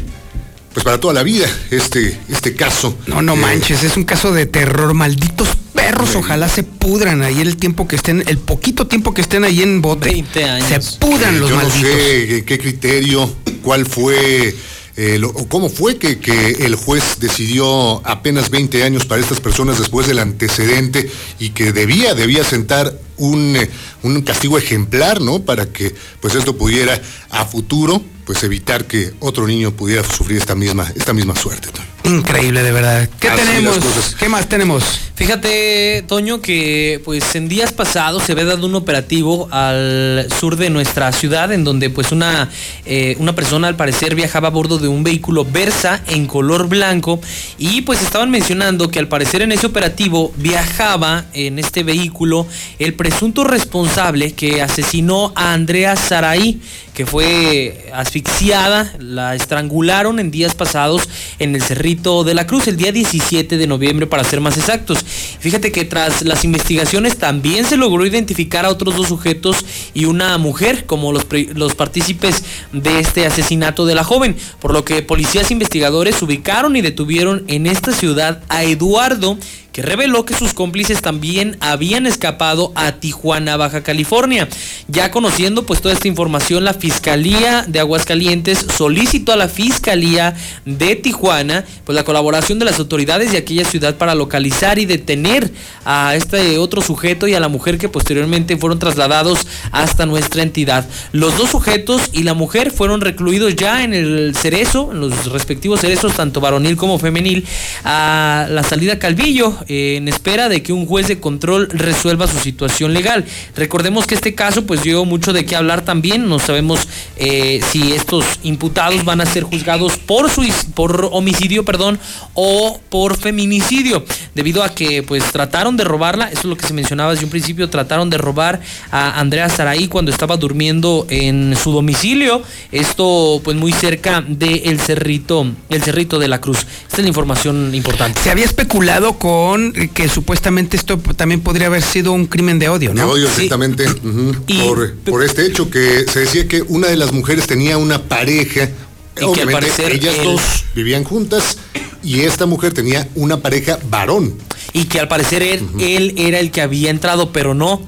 pues 0.73 0.85
para 0.85 0.99
toda 0.99 1.15
la 1.15 1.23
vida 1.23 1.47
este, 1.71 2.19
este 2.29 2.55
caso. 2.55 2.97
No, 3.07 3.23
no 3.23 3.35
Eh, 3.35 3.37
manches, 3.37 3.83
es 3.85 3.97
un 3.97 4.05
caso 4.05 4.33
de 4.33 4.47
terror. 4.47 4.93
Malditos 4.95 5.49
perros, 5.73 6.15
ojalá 6.17 6.49
se 6.49 6.63
pudran 6.65 7.23
ahí 7.23 7.41
el 7.41 7.57
tiempo 7.57 7.87
que 7.87 7.97
estén, 7.97 8.25
el 8.27 8.39
poquito 8.39 8.87
tiempo 8.87 9.15
que 9.15 9.21
estén 9.23 9.45
ahí 9.45 9.63
en 9.63 9.81
bote. 9.83 10.11
20 10.11 10.45
años. 10.45 10.85
Se 10.85 10.99
pudran 10.99 11.37
Eh, 11.37 11.39
los 11.41 11.51
yo 11.51 11.57
malditos. 11.57 11.83
no 11.83 11.89
sé 11.99 12.45
qué 12.47 12.59
criterio, 12.59 13.33
cuál 13.63 13.87
fue, 13.87 14.55
eh, 14.97 15.21
cómo 15.49 15.69
fue 15.69 15.97
que, 15.99 16.21
que 16.21 16.65
el 16.65 16.77
juez 16.77 17.19
decidió 17.19 18.01
apenas 18.07 18.51
20 18.51 18.85
años 18.85 19.05
para 19.07 19.21
estas 19.21 19.41
personas 19.41 19.79
después 19.79 20.07
del 20.07 20.21
antecedente 20.21 21.11
y 21.41 21.51
que 21.51 21.73
debía, 21.73 22.15
debía 22.15 22.45
sentar 22.45 22.97
un, 23.17 23.57
eh, 23.57 23.69
un 24.03 24.23
castigo 24.23 24.57
ejemplar, 24.57 25.21
¿no? 25.21 25.41
Para 25.41 25.67
que 25.67 25.95
pues 26.21 26.35
esto 26.35 26.57
pudiera 26.57 27.01
a 27.31 27.45
futuro 27.45 28.03
pues 28.25 28.43
evitar 28.45 28.87
que 28.87 29.13
otro 29.21 29.47
niño 29.47 29.73
pudiera 29.73 30.05
sufrir 30.05 30.39
esta 30.39 30.55
misma, 30.55 30.91
esta 30.95 31.13
misma 31.13 31.35
suerte. 31.37 31.69
Increíble, 32.05 32.63
de 32.63 32.73
verdad. 32.73 33.09
¿Qué 33.19 33.29
Así 33.29 33.43
tenemos? 33.45 34.17
¿Qué 34.19 34.29
más 34.29 34.47
tenemos? 34.47 34.85
Fíjate, 35.17 36.05
Toño, 36.09 36.41
que 36.41 37.01
pues 37.05 37.37
en 37.37 37.49
días 37.49 37.73
pasados 37.73 38.25
se 38.25 38.33
había 38.33 38.47
dado 38.47 38.67
un 38.67 38.75
operativo 38.75 39.49
al 39.53 40.27
sur 40.39 40.57
de 40.57 40.71
nuestra 40.71 41.13
ciudad 41.13 41.53
en 41.53 41.63
donde 41.63 41.89
pues 41.89 42.11
una, 42.11 42.51
eh, 42.85 43.15
una 43.21 43.33
persona 43.33 43.69
al 43.69 43.77
parecer 43.77 44.17
viajaba 44.17 44.49
a 44.49 44.51
bordo 44.51 44.79
de 44.79 44.89
un 44.89 45.05
vehículo 45.05 45.45
Versa 45.45 46.03
en 46.09 46.27
color 46.27 46.69
blanco 46.69 47.21
y 47.59 47.83
pues 47.83 48.03
estaban 48.03 48.31
mencionando 48.31 48.91
que 48.91 48.99
al 48.99 49.07
parecer 49.07 49.41
en 49.43 49.53
ese 49.53 49.67
operativo 49.67 50.33
viajaba 50.37 51.27
en 51.33 51.61
este 51.61 51.85
vehículo 51.85 52.49
el 52.81 52.95
presunto 52.95 53.45
responsable 53.45 54.33
que 54.33 54.63
asesinó 54.63 55.33
a 55.37 55.53
Andrea 55.53 55.95
Saraí, 55.95 56.61
que 56.93 57.07
fue 57.07 57.91
asfixiada, 57.95 58.93
la 58.99 59.37
estrangularon 59.37 60.19
en 60.19 60.33
días 60.33 60.55
pasados 60.55 61.09
en 61.39 61.55
el 61.55 61.63
Cerrito 61.63 61.94
de 61.95 62.35
la 62.35 62.47
Cruz, 62.47 62.67
el 62.67 62.77
día 62.77 62.93
17 62.93 63.57
de 63.57 63.67
noviembre 63.67 64.07
para 64.07 64.25
ser 64.25 64.41
más 64.41 64.57
exactos. 64.57 65.05
Fíjate 65.39 65.71
que 65.71 65.85
tras 65.85 66.23
las 66.23 66.45
investigaciones 66.45 67.19
también 67.19 67.65
se 67.65 67.77
logró 67.77 68.05
identificar 68.05 68.65
a 68.65 68.71
otros 68.71 68.97
dos 68.97 69.09
sujetos 69.09 69.65
y 69.95 70.07
una 70.07 70.37
mujer 70.39 70.87
como 70.87 71.13
los, 71.13 71.27
los 71.55 71.75
partícipes 71.75 72.43
de 72.73 72.99
este 72.99 73.27
asesinato 73.27 73.87
de 73.87 73.95
la 73.95 74.03
joven, 74.03 74.37
por 74.61 74.73
lo 74.73 74.85
que 74.85 75.03
policías 75.03 75.51
investigadores 75.51 76.21
ubicaron 76.21 76.75
y 76.77 76.81
detuvieron 76.81 77.45
en 77.47 77.67
esta 77.67 77.93
ciudad 77.93 78.43
a 78.49 78.65
Eduardo 78.65 79.39
que 79.75 79.83
reveló 79.83 80.25
que 80.25 80.35
sus 80.35 80.55
cómplices 80.55 81.03
también 81.03 81.57
habían 81.59 82.07
escapado 82.07 82.71
a 82.77 82.93
Tijuana, 82.93 83.57
Baja 83.57 83.83
California. 83.83 84.49
Ya 84.87 85.11
conociendo 85.11 85.67
pues 85.67 85.83
toda 85.83 85.93
esta 85.93 86.07
información, 86.07 86.63
la 86.63 86.75
Fiscalía 86.75 87.65
de 87.67 87.81
Aguascalientes 87.81 88.67
solicitó 88.79 89.33
a 89.33 89.37
la 89.37 89.49
Fiscalía 89.49 90.37
de 90.65 90.95
Tijuana 90.95 91.65
pues 91.83 91.97
la 91.97 92.05
colaboración 92.05 92.61
de 92.61 92.67
las 92.67 92.79
autoridades 92.79 93.33
de 93.33 93.39
aquella 93.39 93.65
ciudad 93.65 93.97
para 93.97 94.15
localizar 94.15 94.79
y 94.79 94.87
detener 94.87 95.51
a 95.85 96.15
este 96.15 96.57
otro 96.59 96.81
sujeto 96.81 97.27
y 97.27 97.35
a 97.35 97.41
la 97.41 97.49
mujer 97.49 97.77
que 97.77 97.89
posteriormente 97.89 98.57
fueron 98.57 98.79
trasladados 98.79 99.45
hasta 99.73 100.07
nuestra 100.07 100.45
entidad. 100.45 100.87
Los 101.11 101.37
dos 101.37 101.51
sujetos 101.51 102.11
y 102.13 102.23
la 102.23 102.35
mujer 102.35 102.71
fueron 102.71 103.01
recluidos 103.01 103.57
ya 103.57 103.83
en 103.83 103.93
el 103.93 104.37
cerezo, 104.37 104.93
en 104.93 105.01
los 105.01 105.33
respectivos 105.33 105.81
cerezos, 105.81 106.15
tanto 106.15 106.41
varonil 106.41 106.77
como 106.77 107.01
femenil, 107.01 107.45
a 107.83 108.47
la 108.49 108.63
salida 108.63 109.01
Calvillo, 109.01 109.64
eh, 109.69 109.97
en 109.97 110.09
espera 110.09 110.49
de 110.49 110.63
que 110.63 110.73
un 110.73 110.87
juez 110.87 111.09
de 111.09 111.21
control 111.21 111.69
resuelva 111.71 112.27
su 112.27 112.39
situación 112.39 112.95
legal. 112.95 113.25
Recordemos 113.57 114.07
que 114.07 114.15
este 114.15 114.35
caso 114.35 114.67
pues 114.67 114.83
dio 114.83 115.05
mucho 115.05 115.33
de 115.33 115.45
qué 115.45 115.57
hablar 115.57 115.85
también, 115.85 116.29
no 116.29 116.39
sabemos 116.39 116.89
eh, 117.17 117.61
si 117.71 117.93
estos 117.93 118.25
imputados 118.43 119.05
van 119.05 119.21
a 119.21 119.27
ser 119.27 119.45
juzgados 119.45 119.97
por, 119.99 120.31
por 120.75 121.09
homicidio, 121.13 121.65
perdón, 121.65 121.99
o 122.35 122.81
por 122.89 123.17
feminicidio, 123.17 124.05
debido 124.35 124.63
a 124.63 124.75
que 124.75 125.03
pues 125.03 125.25
trataron 125.33 125.77
de 125.77 125.85
robarla, 125.85 126.29
eso 126.29 126.41
es 126.41 126.45
lo 126.47 126.57
que 126.57 126.67
se 126.67 126.75
mencionaba 126.75 127.13
desde 127.13 127.25
un 127.25 127.31
principio, 127.31 127.71
trataron 127.71 128.11
de 128.11 128.19
robar 128.19 128.61
a 128.91 129.21
Andrea 129.21 129.49
Saraí 129.49 129.89
cuando 129.89 130.11
estaba 130.11 130.37
durmiendo 130.37 131.07
en 131.09 131.57
su 131.57 131.73
domicilio, 131.73 132.43
esto 132.73 133.41
pues 133.45 133.57
muy 133.57 133.73
cerca 133.73 134.25
del 134.27 134.81
cerrito, 134.81 135.47
el 135.71 135.83
cerrito 135.83 136.19
de 136.19 136.29
la 136.29 136.41
Cruz. 136.41 136.59
Esta 136.59 136.97
es 136.97 137.03
la 137.03 137.09
información 137.09 137.75
importante. 137.75 138.21
Se 138.21 138.31
había 138.31 138.45
especulado 138.45 139.19
con 139.19 139.54
que 139.95 140.09
supuestamente 140.09 140.77
esto 140.77 140.99
también 140.99 141.41
podría 141.41 141.67
haber 141.69 141.83
sido 141.83 142.13
un 142.13 142.27
crimen 142.27 142.59
de 142.59 142.69
odio, 142.69 142.91
De 142.91 142.97
¿no? 142.97 143.11
odio, 143.11 143.27
exactamente, 143.29 143.87
ujú, 143.89 144.35
por, 144.67 144.95
por 144.97 145.25
este 145.25 145.47
hecho 145.47 145.71
que 145.71 146.05
se 146.11 146.21
decía 146.21 146.47
que 146.49 146.63
una 146.63 146.89
de 146.89 146.97
las 146.97 147.13
mujeres 147.13 147.47
tenía 147.47 147.79
una 147.79 148.03
pareja, 148.03 148.65
Y 148.65 149.17
que 149.17 149.23
al 149.25 149.29
obviamente 149.31 149.53
parecer 149.61 149.93
ellas 149.93 150.15
él- 150.19 150.25
dos 150.25 150.43
vivían 150.75 151.05
juntas 151.05 151.59
y 152.03 152.21
esta 152.21 152.47
mujer 152.47 152.73
tenía 152.75 153.09
una 153.15 153.39
pareja 153.41 153.79
varón. 153.89 154.35
y 154.73 154.85
que 154.87 154.99
al 155.01 155.09
parecer 155.09 155.43
él, 155.43 155.65
él 155.79 156.15
era 156.17 156.39
el 156.41 156.51
que 156.51 156.61
había 156.61 156.91
entrado, 156.91 157.31
pero 157.33 157.55
no. 157.55 157.81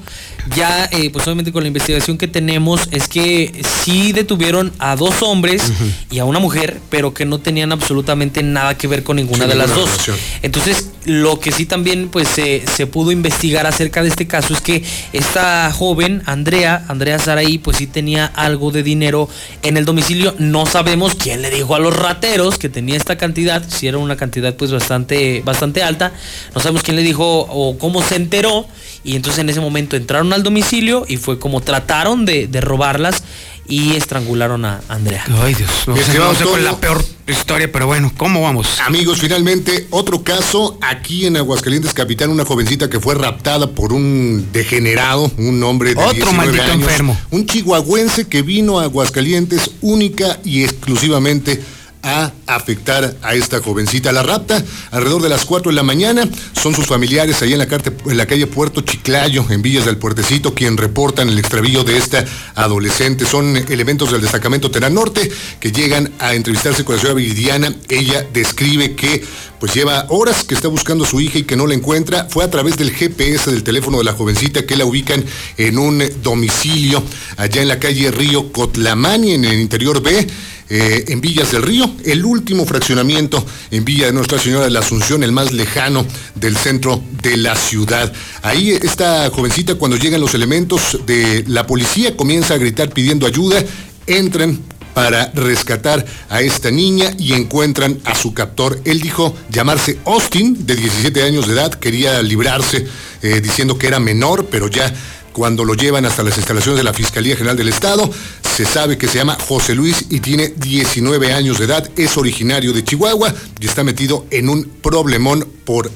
Ya, 0.55 0.89
eh, 0.93 1.11
pues 1.11 1.27
obviamente 1.27 1.53
con 1.53 1.63
la 1.63 1.69
investigación 1.69 2.19
que 2.19 2.29
tenemos 2.29 2.89
es 2.91 3.09
que 3.09 3.63
sí 3.85 4.13
detuvieron 4.13 4.73
a 4.79 4.97
dos 4.97 5.23
hombres 5.23 5.73
y 6.11 6.19
a 6.19 6.25
una 6.25 6.39
mujer, 6.39 6.81
pero 6.91 7.13
que 7.15 7.25
no 7.25 7.39
tenían 7.39 7.73
absolutamente 7.73 8.43
nada 8.43 8.77
que 8.77 8.87
ver 8.87 9.03
con 9.03 9.17
ninguna 9.17 9.47
de 9.47 9.55
las 9.55 9.75
dos. 9.75 9.91
relación. 9.91 10.17
Entonces, 10.43 10.91
lo 11.05 11.39
que 11.41 11.53
sí 11.53 11.67
también 11.67 12.09
pues 12.09 12.29
se, 12.29 12.65
se 12.75 12.87
pudo 12.87 13.13
investigar 13.13 13.67
acerca 13.67 14.03
de 14.03 14.09
este 14.09 14.27
caso 14.27 14.55
es 14.55 14.61
que 14.61 14.83
esta 15.13 15.73
joven, 15.73 16.23
Andrea, 16.27 16.85
Andrea 16.89 17.19
Saraí, 17.19 17.59
pues 17.59 17.77
sí 17.79 17.87
tenía 17.87 18.27
algo 18.27 18.71
de 18.71 18.83
dinero 18.83 19.29
en 19.63 19.77
el 19.77 19.85
domicilio. 19.85 20.35
No 20.39 20.67
sabemos 20.67 21.15
quién 21.15 21.43
le 21.43 21.51
dijo 21.51 21.75
a 21.75 21.79
los 21.79 21.97
rateros 21.97 22.59
que 22.59 22.69
tenía 22.69 22.97
esta 22.97 23.17
cantidad, 23.17 23.65
si 23.69 23.87
era 23.87 23.99
una 23.99 24.17
cantidad 24.17 24.55
pues 24.55 24.73
bastante, 24.73 25.43
bastante 25.45 25.83
alta. 25.83 26.13
No 26.55 26.61
sabemos 26.61 26.83
quién 26.83 26.97
le 26.97 27.03
dijo 27.03 27.41
o 27.49 27.79
cómo 27.79 28.03
se 28.03 28.17
enteró. 28.17 28.67
Y 29.05 29.15
entonces 29.15 29.39
en 29.39 29.49
ese 29.49 29.61
momento 29.61 29.95
entraron 29.95 30.33
al 30.37 30.43
domicilio 30.43 31.05
y 31.09 31.17
fue 31.17 31.39
como 31.39 31.61
trataron 31.61 32.25
de, 32.25 32.47
de 32.47 32.61
robarlas 32.61 33.23
y 33.69 33.97
estrangularon 33.97 34.65
a 34.65 34.81
Andrea. 34.89 35.25
Ay, 35.43 35.55
Dios. 35.55 35.71
No 35.87 35.97
sé, 35.97 36.17
cuál 36.17 36.33
es 36.33 36.39
Toño. 36.39 36.57
la 36.59 36.77
peor 36.77 37.05
historia, 37.27 37.71
pero 37.71 37.87
bueno, 37.87 38.13
¿cómo 38.17 38.43
vamos? 38.43 38.81
Amigos, 38.81 39.19
finalmente, 39.21 39.87
otro 39.91 40.23
caso 40.23 40.79
aquí 40.83 41.27
en 41.27 41.37
Aguascalientes, 41.37 41.93
Capitán, 41.93 42.31
una 42.31 42.45
jovencita 42.45 42.89
que 42.89 43.01
fue 43.01 43.15
raptada 43.15 43.71
por 43.73 43.93
un 43.93 44.49
degenerado, 44.53 45.31
un 45.37 45.63
hombre 45.65 45.95
de 45.95 46.01
Otro 46.01 46.15
19 46.15 46.37
maldito 46.37 46.63
años, 46.63 46.89
enfermo. 46.89 47.19
Un 47.31 47.47
chihuahuense 47.47 48.29
que 48.29 48.43
vino 48.43 48.79
a 48.79 48.85
Aguascalientes 48.85 49.73
única 49.81 50.39
y 50.45 50.63
exclusivamente 50.63 51.61
a 52.03 52.33
afectar 52.47 53.17
a 53.23 53.35
esta 53.35 53.61
jovencita. 53.61 54.13
La 54.13 54.23
rapta 54.23 54.63
alrededor 54.91 55.23
de 55.23 55.29
las 55.29 55.45
4 55.45 55.71
de 55.71 55.77
la 55.77 55.83
mañana 55.83 56.29
son 56.53 56.75
sus 56.75 56.87
familiares 56.87 57.43
ahí 57.43 57.53
en 57.53 57.59
la, 57.59 58.27
calle 58.27 58.47
Puerto 58.47 58.81
Chiclayo, 58.81 59.45
en 59.51 59.63
Villas 59.63 59.85
del 59.85 59.99
Puertecito, 59.99 60.55
quien 60.55 60.77
reportan 60.77 61.29
el 61.29 61.39
extravío 61.39 61.85
de 61.85 61.97
esta 61.97 62.25
adolescente. 62.55 63.27
Son 63.27 63.57
elementos 63.57 64.13
del 64.13 64.21
destacamento 64.21 64.71
Terán 64.71 64.95
Norte 64.95 65.31
que 65.61 65.73
llegan 65.73 66.11
a 66.19 66.35
entrevistarse 66.35 66.85
con 66.85 66.97
la 66.97 67.01
señora 67.01 67.17
Viridiana. 67.17 67.75
Ella 67.89 68.27
describe 68.33 68.95
que 68.95 69.25
pues 69.59 69.75
lleva 69.75 70.07
horas 70.11 70.45
que 70.45 70.55
está 70.55 70.69
buscando 70.69 71.05
a 71.05 71.07
su 71.07 71.21
hija 71.21 71.39
y 71.39 71.45
que 71.45 71.57
no 71.57 71.67
la 71.67 71.75
encuentra. 71.75 72.27
Fue 72.31 72.45
a 72.45 72.51
través 72.51 72.77
del 72.77 72.91
GPS 72.91 73.51
del 73.51 73.63
teléfono 73.63 73.99
de 73.99 74.05
la 74.05 74.13
jovencita 74.13 74.67
que 74.67 74.77
la 74.77 74.85
ubican 74.85 75.25
en 75.57 75.79
un 75.79 76.03
domicilio 76.23 77.03
allá 77.37 77.63
en 77.63 77.69
la 77.69 77.79
calle 77.79 78.11
Río 78.11 78.53
Cotlamani, 78.53 79.33
en 79.33 79.45
el 79.45 79.61
interior 79.61 80.03
B. 80.03 80.27
eh, 80.69 81.05
en 81.09 81.21
Villas 81.21 81.53
del 81.53 81.63
Río, 81.63 81.89
el 82.05 82.19
último 82.37 82.67
fraccionamiento 82.67 83.45
en 83.71 83.85
Villa 83.87 84.07
de 84.07 84.13
Nuestra 84.13 84.39
Señora 84.39 84.67
de 84.67 84.71
la 84.71 84.81
Asunción, 84.81 85.25
el 85.25 85.33
más 85.33 85.53
lejano 85.53 86.05
del 86.35 86.55
centro 86.55 87.03
de 87.23 87.39
la 87.39 87.57
ciudad. 87.57 88.13
Ahí 88.43 88.73
esta 88.73 89.31
jovencita, 89.31 89.77
cuando 89.77 89.97
llegan 89.97 90.21
los 90.21 90.35
elementos 90.35 90.99
de 91.07 91.45
la 91.49 91.67
policía, 91.67 92.15
comienza 92.15 92.53
a 92.53 92.59
gritar 92.59 92.91
pidiendo 92.91 93.27
ayuda, 93.27 93.65
entran 94.07 94.61
para 94.93 95.31
rescatar 95.35 96.05
a 96.29 96.43
esta 96.43 96.71
niña 96.71 97.11
y 97.19 97.33
encuentran 97.33 98.01
a 98.05 98.15
su 98.15 98.35
captor. 98.35 98.81
Él 98.85 99.01
dijo 99.01 99.35
llamarse 99.51 99.99
Austin, 100.05 100.67
de 100.67 100.77
17 100.77 101.23
años 101.23 101.47
de 101.47 101.55
edad, 101.55 101.73
quería 101.73 102.21
librarse 102.21 102.87
eh, 103.23 103.41
diciendo 103.41 103.79
que 103.79 103.87
era 103.87 103.99
menor, 103.99 104.47
pero 104.51 104.69
ya 104.69 104.93
cuando 105.37 105.67
lo 105.67 105.75
llevan 105.75 106.07
hasta 106.07 106.23
las 106.23 106.39
instalaciones 106.39 106.79
de 106.79 106.83
la 106.83 106.95
Fiscalía 106.95 107.37
General 107.37 107.59
del 107.59 107.69
Estado, 107.69 108.11
se 108.57 108.65
sabe 108.65 108.97
que 108.97 109.07
se 109.07 109.19
llama 109.19 109.37
José 109.47 109.75
Luis 109.75 110.07
y 110.09 110.21
tiene 110.21 110.49
19 110.57 111.35
años 111.35 111.59
de 111.59 111.67
edad, 111.67 111.91
es 111.95 112.17
originario 112.17 112.73
de 112.73 112.83
Chihuahua 112.83 113.35
y 113.61 113.67
está 113.67 113.85
metido 113.85 114.25
en 114.31 114.49
un 114.49 114.65
problemón 114.83 115.47
por 115.67 115.91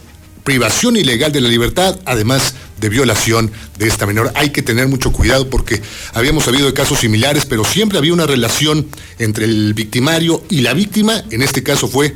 privación 0.45 0.99
ilegal 0.99 1.33
de 1.33 1.41
la 1.41 1.49
libertad, 1.49 1.99
además 2.05 2.53
de 2.79 2.91
violación 2.91 3.51
de 3.79 3.89
esta 3.89 4.05
menor. 4.05 4.31
Hay 4.35 4.51
que 4.51 4.61
tener 4.61 4.89
mucho 4.89 5.11
cuidado 5.11 5.49
porque 5.49 5.81
habíamos 6.13 6.45
sabido 6.45 6.67
de 6.67 6.75
casos 6.75 6.99
similares, 6.99 7.47
pero 7.47 7.65
siempre 7.65 7.97
había 7.97 8.13
una 8.13 8.27
relación 8.27 8.87
entre 9.19 9.47
el 9.47 9.73
victimario 9.73 10.45
y 10.51 10.61
la 10.61 10.75
víctima. 10.75 11.25
En 11.31 11.41
este 11.41 11.63
caso 11.63 11.89
fue, 11.89 12.15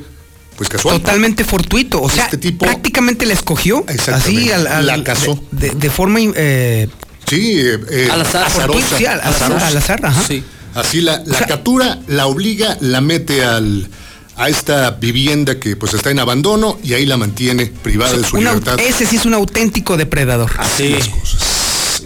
pues 0.57 0.69
casual. 0.69 0.99
Totalmente 1.01 1.43
fortuito. 1.43 2.03
O 2.03 2.11
sea, 2.11 2.29
prácticamente 2.59 3.25
la 3.25 3.33
escogió. 3.33 3.83
Así 4.13 4.51
al, 4.53 4.67
al- 4.67 4.87
La 4.87 5.03
casó. 5.03 5.43
De, 5.53 5.71
de 5.71 5.89
forma. 5.91 6.19
eh, 6.21 6.87
Sí, 7.29 7.59
eh, 7.61 7.79
eh, 7.91 8.09
Al 8.11 8.21
azar. 8.23 8.47
azarosa. 8.47 8.99
Sí, 8.99 9.07
al- 9.07 9.21
Azarosa. 9.21 9.67
al 9.67 9.77
azar, 9.77 10.01
ajá. 10.07 10.23
Sí. 10.27 10.43
Así 10.75 11.01
la, 11.01 11.23
la 11.25 11.39
captura, 11.47 11.99
la 12.09 12.27
obliga, 12.27 12.77
la 12.81 13.01
mete 13.01 13.45
al 13.45 13.89
a 14.37 14.49
esta 14.49 14.91
vivienda 14.91 15.61
que 15.61 15.77
pues 15.77 15.95
está 15.95 16.11
en 16.11 16.19
abandono 16.19 16.77
y 16.83 16.95
ahí 16.95 17.07
la 17.07 17.17
mantiene 17.17 17.67
privada 17.67 18.17
de 18.17 18.25
su 18.25 18.37
un 18.37 18.43
au- 18.47 18.55
libertad. 18.55 18.81
ese 18.81 19.07
sí 19.07 19.15
es 19.17 19.25
un 19.27 19.35
auténtico 19.35 19.97
depredador. 19.97 20.51
Sí. 20.77 20.97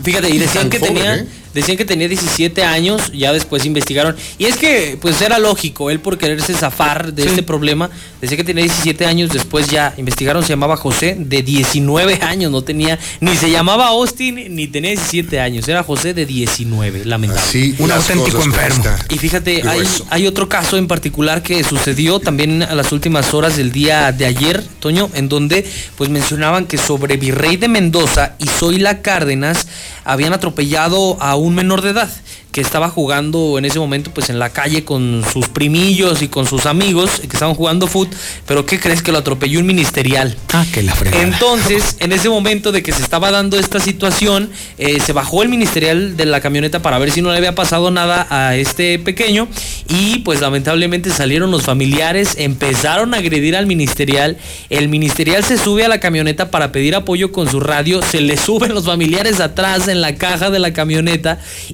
Fíjate, 0.03 0.28
y 0.28 0.39
decían 0.39 0.69
que 0.69 0.78
joven, 0.78 0.95
tenía, 0.95 1.15
¿eh? 1.16 1.27
Decían 1.59 1.76
que 1.76 1.85
tenía 1.85 2.09
17 2.09 2.62
años, 2.62 3.12
ya 3.12 3.32
después 3.32 3.64
investigaron. 3.64 4.16
Y 4.39 4.47
es 4.47 4.56
que, 4.56 4.97
pues 5.01 5.20
era 5.20 5.39
lógico, 5.39 5.90
él 5.90 6.01
por 6.01 6.18
quererse 6.18 6.55
zafar 6.55 7.12
de 7.12 7.24
este 7.24 7.43
problema, 7.43 7.90
decía 8.20 8.36
que 8.36 8.44
tenía 8.44 8.64
17 8.64 9.06
años, 9.06 9.30
después 9.30 9.68
ya 9.68 9.94
investigaron, 9.97 10.43
se 10.43 10.51
llamaba 10.51 10.76
José, 10.76 11.16
de 11.18 11.43
19 11.43 12.20
años, 12.22 12.52
no 12.52 12.62
tenía, 12.62 12.98
ni 13.20 13.36
se 13.36 13.51
llamaba 13.51 13.89
Austin, 13.89 14.55
ni 14.55 14.68
tenía 14.68 14.90
17 14.90 15.40
años, 15.40 15.68
era 15.68 15.82
José 15.82 16.14
de 16.14 16.26
19, 16.26 17.05
lamentable. 17.05 17.43
Así 17.43 17.74
Un 17.78 17.90
auténtico 17.90 18.43
enfermo. 18.43 18.85
Y 19.10 19.18
fíjate, 19.18 19.68
hay, 19.68 19.82
hay 20.10 20.26
otro 20.26 20.48
caso 20.48 20.76
en 20.76 20.86
particular 20.86 21.43
que 21.43 21.64
sucedió 21.64 22.20
también 22.20 22.62
a 22.62 22.74
las 22.74 22.93
últimas 22.93 23.35
horas 23.35 23.56
del 23.56 23.72
día 23.72 24.12
de 24.12 24.26
ayer, 24.26 24.62
Toño, 24.80 25.10
en 25.14 25.28
donde 25.28 25.66
pues 25.97 26.10
mencionaban 26.10 26.66
que 26.66 26.78
sobre 26.78 27.16
Virrey 27.16 27.56
de 27.56 27.68
Mendoza 27.68 28.35
y 28.39 28.47
Zoila 28.47 29.02
Cárdenas 29.02 29.66
habían 30.05 30.32
atropellado 30.32 31.20
a 31.20 31.36
un 31.36 31.48
menor 31.55 31.83
de 31.83 31.91
edad 31.91 32.11
que 32.53 32.62
estaba 32.62 32.89
jugando 32.89 33.59
en 33.59 33.66
ese 33.66 33.79
momento 33.79 34.11
pues 34.11 34.31
en 34.31 34.39
la 34.39 34.51
calle 34.51 34.83
con 34.83 35.23
sus 35.33 35.49
primillos 35.49 36.23
y 36.23 36.29
con 36.29 36.47
sus 36.47 36.65
amigos 36.65 37.20
que 37.20 37.27
estaban 37.27 37.55
jugando 37.55 37.87
fútbol, 37.87 38.16
pero 38.47 38.65
¿qué 38.65 38.81
crees 38.81 39.03
que 39.03 39.12
lo 39.12 39.19
atropelló 39.19 39.61
un 39.61 39.66
ministerial? 39.66 40.35
Ah, 40.53 40.65
que 40.73 40.83
la 40.83 40.95
fregada. 40.95 41.23
Entonces, 41.23 41.97
en 42.01 42.12
ese 42.12 42.29
momento 42.29 42.73
de 42.73 42.83
que 42.83 42.93
se 42.93 43.03
estaba 43.03 43.31
dando 43.31 43.59
esta 43.59 43.81
situación, 43.81 44.51
eh, 44.79 44.99
se 45.01 45.12
bajó 45.12 45.43
el 45.43 45.51
ministerial 45.51 46.16
de 46.16 46.25
la 46.25 46.41
camioneta 46.41 46.81
para 46.81 46.99
ver 46.99 47.11
si 47.11 47.20
no 47.20 47.31
le 47.31 47.37
había 47.37 47.55
pasado 47.55 47.91
nada 47.91 48.27
a 48.31 48.57
este 48.57 48.99
pequeño 48.99 49.49
y 49.89 50.20
pues 50.20 50.41
lamentablemente 50.41 51.11
salieron 51.11 51.51
los 51.51 51.65
familiares, 51.65 52.35
empezaron 52.39 53.12
a 53.12 53.19
agredir 53.19 53.57
al 53.57 53.66
ministerial, 53.66 54.39
el 54.70 54.89
ministerial 54.89 55.45
se 55.45 55.59
sube 55.59 55.85
a 55.85 55.89
la 55.89 56.01
camioneta 56.01 56.51
para 56.51 56.73
pedir 56.73 56.95
apoyo 56.95 57.31
con 57.31 57.51
su 57.51 57.61
radio, 57.61 58.01
se 58.01 58.23
le 58.23 58.39
suben 58.39 58.73
los 58.73 58.87
familiares 58.87 59.41
atrás 59.41 59.87
en 59.89 60.01
la 60.01 60.15
caja 60.15 60.51
de 60.51 60.59
la 60.59 60.73
camioneta 60.73 61.28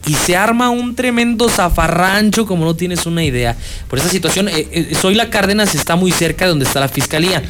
y 0.06 0.14
se 0.14 0.36
arma 0.36 0.70
un 0.70 0.96
tremendo 0.96 1.48
zafarrancho 1.48 2.46
como 2.46 2.64
no 2.64 2.74
tienes 2.74 3.06
una 3.06 3.22
idea. 3.22 3.54
Por 3.88 3.98
esta 3.98 4.10
situación, 4.10 4.48
eh, 4.48 4.66
eh, 4.72 4.92
Zoila 4.94 5.30
Cárdenas 5.30 5.74
está 5.74 5.94
muy 5.94 6.10
cerca 6.10 6.46
de 6.46 6.48
donde 6.50 6.64
está 6.64 6.80
la 6.80 6.88
fiscalía. 6.88 7.42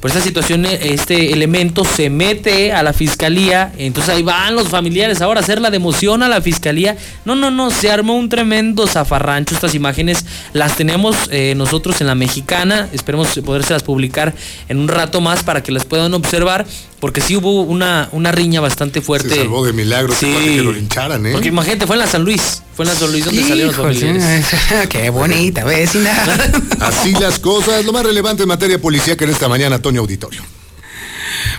Por 0.00 0.10
esta 0.10 0.22
situación, 0.22 0.64
eh, 0.64 0.78
este 0.94 1.32
elemento 1.34 1.84
se 1.84 2.08
mete 2.08 2.72
a 2.72 2.82
la 2.82 2.94
fiscalía, 2.94 3.70
entonces 3.76 4.14
ahí 4.14 4.22
van 4.22 4.54
los 4.54 4.68
familiares 4.68 5.20
ahora 5.20 5.40
a 5.40 5.42
hacer 5.42 5.60
la 5.60 5.70
democión 5.70 6.22
a 6.22 6.28
la 6.28 6.40
fiscalía. 6.40 6.96
No, 7.26 7.34
no, 7.34 7.50
no, 7.50 7.70
se 7.70 7.90
armó 7.90 8.16
un 8.16 8.30
tremendo 8.30 8.86
zafarrancho. 8.86 9.54
Estas 9.54 9.74
imágenes 9.74 10.24
las 10.54 10.76
tenemos 10.76 11.16
eh, 11.30 11.52
nosotros 11.54 12.00
en 12.00 12.06
la 12.06 12.14
mexicana, 12.14 12.88
esperemos 12.94 13.38
podérselas 13.44 13.82
publicar 13.82 14.34
en 14.70 14.78
un 14.78 14.88
rato 14.88 15.20
más 15.20 15.42
para 15.42 15.62
que 15.62 15.70
las 15.70 15.84
puedan 15.84 16.14
observar, 16.14 16.66
porque 17.00 17.20
sí 17.20 17.34
hubo 17.36 17.62
una, 17.62 18.08
una 18.12 18.30
riña 18.30 18.60
bastante 18.60 19.00
fuerte. 19.00 19.30
Se 19.30 19.36
salvó 19.36 19.64
de 19.64 19.72
milagro 19.72 20.14
Sí. 20.14 20.26
que 20.26 20.62
lo 20.62 20.72
lincharan, 20.72 21.24
¿eh? 21.26 21.32
Porque 21.32 21.48
imagínate, 21.48 21.86
fue 21.86 21.96
en 21.96 22.00
la 22.00 22.06
San 22.06 22.22
Luis, 22.24 22.62
fue 22.76 22.84
en 22.84 22.90
la 22.92 22.94
San 22.94 23.10
Luis 23.10 23.24
donde 23.24 23.42
salieron 23.42 23.68
los 23.68 23.76
familiares. 23.76 24.46
Qué 24.88 25.10
bonita 25.10 25.64
vecina. 25.64 26.12
Así 26.80 27.12
las 27.14 27.38
cosas, 27.38 27.84
lo 27.84 27.92
más 27.92 28.04
relevante 28.04 28.42
en 28.42 28.48
materia 28.48 28.80
policíaca 28.80 29.24
en 29.24 29.30
esta 29.30 29.48
mañana, 29.48 29.80
Toño 29.80 30.00
Auditorio. 30.02 30.42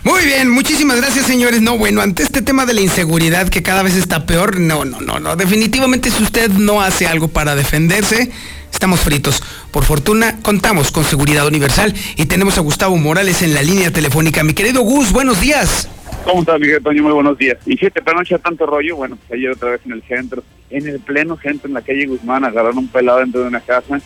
Muy 0.04 0.26
bien, 0.26 0.50
muchísimas 0.50 0.98
gracias, 0.98 1.26
señores. 1.28 1.62
No, 1.62 1.78
bueno, 1.78 2.02
ante 2.02 2.24
este 2.24 2.42
tema 2.42 2.66
de 2.66 2.74
la 2.74 2.82
inseguridad 2.82 3.50
que 3.50 3.62
cada 3.62 3.84
vez 3.84 3.96
está 3.96 4.26
peor, 4.26 4.60
no, 4.60 4.84
no, 4.86 5.00
no, 5.02 5.20
no. 5.20 5.36
Definitivamente, 5.36 6.10
si 6.10 6.24
usted 6.24 6.50
no 6.50 6.82
hace 6.82 7.08
algo 7.08 7.28
para 7.28 7.56
defenderse, 7.56 8.32
estamos 8.72 9.02
fritos. 9.02 9.44
Por 9.72 9.84
fortuna, 9.84 10.40
contamos 10.42 10.92
con 10.92 11.04
seguridad 11.04 11.48
universal 11.48 11.94
y 12.18 12.26
tenemos 12.26 12.58
a 12.58 12.62
Gustavo 12.62 12.98
Morales 12.98 13.42
en 13.42 13.54
la 13.54 13.62
línea 13.62 13.92
telefónica. 13.92 14.44
Mi 14.44 14.54
querido 14.54 14.82
Gus, 14.82 15.12
buenos 15.12 15.40
días. 15.40 15.90
¿Cómo 16.24 16.42
estás, 16.42 16.60
Miguel 16.60 16.84
Toño? 16.84 17.04
Muy 17.04 17.14
buenos 17.14 17.38
días. 17.38 17.58
Y 17.66 17.78
siete 17.78 18.02
pero 18.02 18.18
no 18.18 18.24
echa 18.24 18.38
tanto 18.38 18.66
rollo. 18.66 18.96
Bueno, 18.96 19.16
pues 19.18 19.40
ayer 19.40 19.52
otra 19.52 19.72
vez 19.72 19.82
en 19.86 19.94
el 19.94 20.04
centro, 20.04 20.44
en 20.70 20.88
el 20.88 21.00
pleno 21.00 21.38
centro, 21.38 21.68
en 21.68 21.74
la 21.74 21.82
calle 21.82 22.06
Guzmán, 22.06 22.46
agarraron 22.46 22.78
un 22.78 22.88
pelado 22.88 23.20
dentro 23.20 23.42
de 23.42 23.48
una 23.48 23.60
casa, 23.60 24.00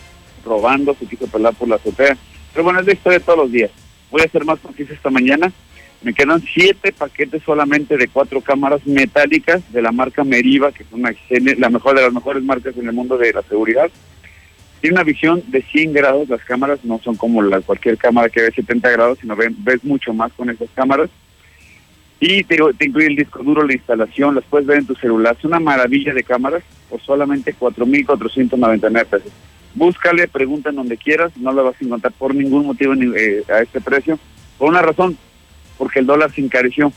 robando, 0.44 0.96
se 0.98 1.06
quiso 1.06 1.26
pelar 1.26 1.54
por 1.54 1.68
la 1.68 1.76
azotea. 1.76 2.16
Pero 2.52 2.64
bueno, 2.64 2.80
es 2.80 2.86
la 2.86 2.92
historia 2.94 3.18
de 3.18 3.24
todos 3.24 3.38
los 3.38 3.52
días. 3.52 3.70
Voy 4.10 4.22
a 4.22 4.24
hacer 4.24 4.44
más 4.44 4.62
noticias 4.64 4.96
esta 4.96 5.10
mañana. 5.10 5.52
Me 6.02 6.14
quedan 6.14 6.42
siete 6.54 6.92
paquetes 6.92 7.42
solamente 7.44 7.96
de 7.96 8.08
cuatro 8.08 8.40
cámaras 8.40 8.86
metálicas 8.86 9.60
de 9.72 9.82
la 9.82 9.92
marca 9.92 10.24
Meriva, 10.24 10.72
que 10.72 10.84
es 10.84 10.88
una 10.92 11.10
la 11.58 11.68
mejor 11.68 11.96
de 11.96 12.02
las 12.02 12.12
mejores 12.12 12.42
marcas 12.42 12.76
en 12.76 12.86
el 12.86 12.92
mundo 12.92 13.18
de 13.18 13.32
la 13.32 13.42
seguridad. 13.42 13.90
Tiene 14.80 14.94
una 14.94 15.04
visión 15.04 15.42
de 15.48 15.62
100 15.62 15.92
grados. 15.92 16.28
Las 16.28 16.42
cámaras 16.44 16.84
no 16.84 16.98
son 17.02 17.16
como 17.16 17.42
la, 17.42 17.60
cualquier 17.60 17.96
cámara 17.96 18.28
que 18.28 18.42
ve 18.42 18.52
70 18.52 18.90
grados, 18.90 19.18
sino 19.20 19.34
ven- 19.36 19.56
ves 19.58 19.82
mucho 19.84 20.12
más 20.12 20.32
con 20.32 20.50
esas 20.50 20.68
cámaras. 20.74 21.10
Y 22.20 22.44
te, 22.44 22.56
te 22.78 22.86
incluye 22.86 23.08
el 23.08 23.16
disco 23.16 23.42
duro, 23.42 23.62
la 23.66 23.74
instalación, 23.74 24.34
las 24.34 24.44
puedes 24.44 24.66
ver 24.66 24.78
en 24.78 24.86
tu 24.86 24.94
celular. 24.94 25.36
Es 25.38 25.44
una 25.44 25.60
maravilla 25.60 26.14
de 26.14 26.22
cámaras 26.24 26.62
por 26.88 27.00
solamente 27.02 27.54
4.499 27.58 29.04
pesos. 29.06 29.32
Búscale, 29.74 30.26
pregunta 30.28 30.70
en 30.70 30.76
donde 30.76 30.96
quieras, 30.96 31.32
no 31.36 31.52
lo 31.52 31.64
vas 31.64 31.74
a 31.80 31.84
encontrar 31.84 32.12
por 32.14 32.34
ningún 32.34 32.66
motivo 32.66 32.94
eh, 32.94 33.42
a 33.52 33.60
este 33.60 33.80
precio. 33.82 34.18
Por 34.58 34.70
una 34.70 34.80
razón, 34.80 35.18
porque 35.76 35.98
el 35.98 36.06
dólar 36.06 36.32
se 36.32 36.40
encareció. 36.40 36.92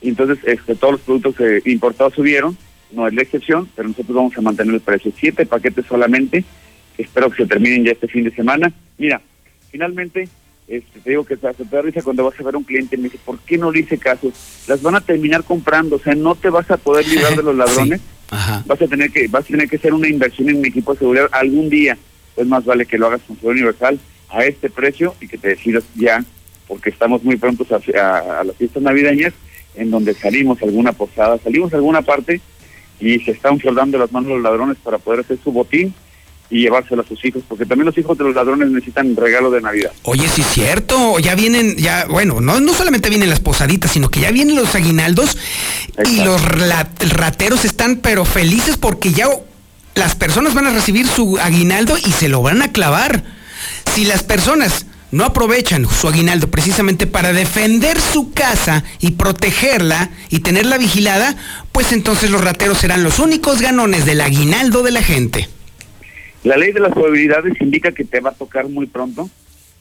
Entonces 0.00 0.38
este, 0.46 0.74
todos 0.74 0.92
los 0.94 1.00
productos 1.02 1.34
eh, 1.40 1.60
importados 1.66 2.14
subieron, 2.14 2.56
no 2.92 3.06
es 3.06 3.12
la 3.14 3.22
excepción, 3.22 3.68
pero 3.76 3.88
nosotros 3.88 4.16
vamos 4.16 4.38
a 4.38 4.40
mantener 4.40 4.74
el 4.74 4.80
precio. 4.80 5.12
Siete 5.18 5.44
paquetes 5.44 5.84
solamente, 5.86 6.44
espero 6.98 7.30
que 7.30 7.42
se 7.42 7.48
terminen 7.48 7.84
ya 7.84 7.92
este 7.92 8.08
fin 8.08 8.24
de 8.24 8.30
semana. 8.30 8.72
Mira, 8.98 9.20
finalmente, 9.70 10.28
este, 10.68 11.00
te 11.00 11.10
digo 11.10 11.24
que 11.24 11.36
se 11.36 11.52
te 11.52 11.64
da 11.64 11.82
risa 11.82 12.02
cuando 12.02 12.24
vas 12.24 12.38
a 12.38 12.42
ver 12.42 12.54
a 12.54 12.58
un 12.58 12.64
cliente 12.64 12.96
y 12.96 12.98
me 12.98 13.04
dice, 13.04 13.18
¿por 13.24 13.38
qué 13.40 13.58
no 13.58 13.70
le 13.70 13.80
hice 13.80 13.98
caso? 13.98 14.32
Las 14.66 14.80
van 14.82 14.94
a 14.96 15.00
terminar 15.00 15.44
comprando, 15.44 15.96
o 15.96 15.98
sea, 15.98 16.14
no 16.14 16.34
te 16.34 16.48
vas 16.50 16.70
a 16.70 16.76
poder 16.76 17.06
librar 17.08 17.36
de 17.36 17.42
los 17.42 17.56
ladrones. 17.56 18.00
Vas 18.66 18.80
a 18.82 18.86
tener 18.88 19.10
que 19.12 19.28
vas 19.28 19.44
a 19.44 19.48
tener 19.48 19.68
que 19.68 19.76
hacer 19.76 19.92
una 19.94 20.08
inversión 20.08 20.48
en 20.48 20.56
un 20.56 20.66
equipo 20.66 20.92
de 20.94 20.98
seguridad 21.00 21.28
algún 21.32 21.68
día. 21.68 21.96
Pues 22.34 22.46
más 22.48 22.64
vale 22.64 22.86
que 22.86 22.98
lo 22.98 23.06
hagas 23.06 23.20
con 23.26 23.36
seguridad 23.36 23.62
universal 23.64 23.98
a 24.30 24.44
este 24.44 24.70
precio 24.70 25.14
y 25.20 25.28
que 25.28 25.38
te 25.38 25.48
decidas 25.48 25.84
ya, 25.94 26.24
porque 26.66 26.90
estamos 26.90 27.22
muy 27.22 27.36
prontos 27.36 27.68
a, 27.70 27.76
a- 28.00 28.40
a 28.40 28.44
las 28.44 28.56
fiestas 28.56 28.82
navideñas, 28.82 29.34
en 29.76 29.90
donde 29.90 30.14
salimos 30.14 30.60
a 30.60 30.64
alguna 30.64 30.92
posada, 30.92 31.38
salimos 31.38 31.72
a 31.72 31.76
alguna 31.76 32.02
parte 32.02 32.40
y 32.98 33.18
se 33.20 33.32
están 33.32 33.60
soldando 33.60 33.98
las 33.98 34.10
manos 34.10 34.30
los 34.30 34.42
ladrones 34.42 34.78
para 34.82 34.98
poder 34.98 35.20
hacer 35.20 35.38
su 35.44 35.52
botín 35.52 35.92
y 36.50 36.60
llevárselo 36.60 37.02
a 37.02 37.06
sus 37.06 37.24
hijos, 37.24 37.42
porque 37.48 37.66
también 37.66 37.86
los 37.86 37.96
hijos 37.98 38.16
de 38.18 38.24
los 38.24 38.34
ladrones 38.34 38.70
necesitan 38.70 39.16
regalo 39.16 39.50
de 39.50 39.60
Navidad. 39.60 39.92
Oye, 40.02 40.28
sí 40.28 40.42
es 40.42 40.46
cierto, 40.48 41.18
ya 41.18 41.34
vienen, 41.34 41.76
ya, 41.76 42.06
bueno, 42.08 42.40
no, 42.40 42.60
no 42.60 42.74
solamente 42.74 43.08
vienen 43.08 43.30
las 43.30 43.40
posaditas, 43.40 43.90
sino 43.90 44.10
que 44.10 44.20
ya 44.20 44.30
vienen 44.30 44.56
los 44.56 44.74
aguinaldos 44.74 45.36
y 46.04 46.22
los 46.22 46.42
rateros 46.44 47.64
están 47.64 47.96
pero 47.96 48.24
felices 48.24 48.76
porque 48.76 49.12
ya 49.12 49.28
las 49.94 50.14
personas 50.14 50.54
van 50.54 50.66
a 50.66 50.72
recibir 50.72 51.06
su 51.06 51.38
aguinaldo 51.38 51.96
y 51.98 52.12
se 52.12 52.28
lo 52.28 52.42
van 52.42 52.62
a 52.62 52.72
clavar. 52.72 53.24
Si 53.94 54.04
las 54.04 54.22
personas 54.22 54.86
no 55.12 55.24
aprovechan 55.24 55.86
su 55.88 56.08
aguinaldo 56.08 56.50
precisamente 56.50 57.06
para 57.06 57.32
defender 57.32 58.00
su 58.00 58.32
casa 58.32 58.82
y 58.98 59.12
protegerla 59.12 60.10
y 60.28 60.40
tenerla 60.40 60.76
vigilada, 60.76 61.36
pues 61.70 61.92
entonces 61.92 62.30
los 62.30 62.42
rateros 62.42 62.78
serán 62.78 63.04
los 63.04 63.20
únicos 63.20 63.60
ganones 63.60 64.04
del 64.04 64.20
aguinaldo 64.20 64.82
de 64.82 64.90
la 64.90 65.02
gente. 65.02 65.48
La 66.44 66.58
ley 66.58 66.72
de 66.72 66.80
las 66.80 66.92
probabilidades 66.92 67.54
indica 67.60 67.92
que 67.92 68.04
te 68.04 68.20
va 68.20 68.30
a 68.30 68.34
tocar 68.34 68.68
muy 68.68 68.86
pronto. 68.86 69.28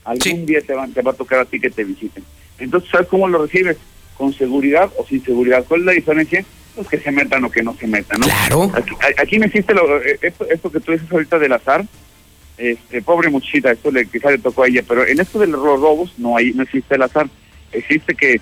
Algún 0.06 0.45
día 0.45 0.61
te 0.61 0.73
va, 0.73 0.88
te 0.88 1.02
va 1.02 1.11
a 1.11 1.15
tocar 1.15 1.40
a 1.40 1.45
ti 1.45 1.60
que 1.60 1.69
te 1.69 1.84
visiten. 1.84 2.23
Entonces, 2.57 2.90
¿sabes 2.90 3.07
cómo 3.07 3.27
lo 3.27 3.45
recibes? 3.45 3.77
¿Con 4.18 4.34
seguridad 4.34 4.90
o 4.98 5.06
sin 5.06 5.23
seguridad? 5.23 5.65
¿Cuál 5.68 5.81
es 5.81 5.85
la 5.85 5.91
diferencia? 5.91 6.45
Pues 6.76 6.88
que 6.88 6.99
se 6.99 7.11
metan 7.11 7.44
o 7.44 7.52
que 7.52 7.64
no 7.64 7.76
se 7.76 7.85
metan, 7.85 8.19
¿no? 8.19 8.27
Claro. 8.27 8.72
Aquí, 8.73 8.95
aquí 9.18 9.38
no 9.40 9.45
existe 9.45 9.73
lo, 9.73 10.02
eh, 10.02 10.18
esto, 10.22 10.48
esto 10.49 10.72
que 10.72 10.80
tú 10.80 10.94
dices 10.94 11.11
ahorita 11.11 11.38
del 11.38 11.53
azar. 11.53 11.85
Este, 12.57 13.02
pobre 13.02 13.30
muchita, 13.30 13.72
esto 13.72 13.91
le, 13.91 14.06
quizá 14.06 14.30
le 14.31 14.38
tocó 14.38 14.64
a 14.64 14.68
ella, 14.68 14.84
pero 14.88 15.06
en 15.06 15.19
esto 15.19 15.40
de 15.40 15.48
los 15.48 15.61
robos 15.61 16.14
no 16.18 16.38
hay, 16.38 16.53
no 16.53 16.64
existe 16.64 16.95
el 16.95 17.02
azar. 17.02 17.27
Existe 17.72 18.15
que 18.15 18.40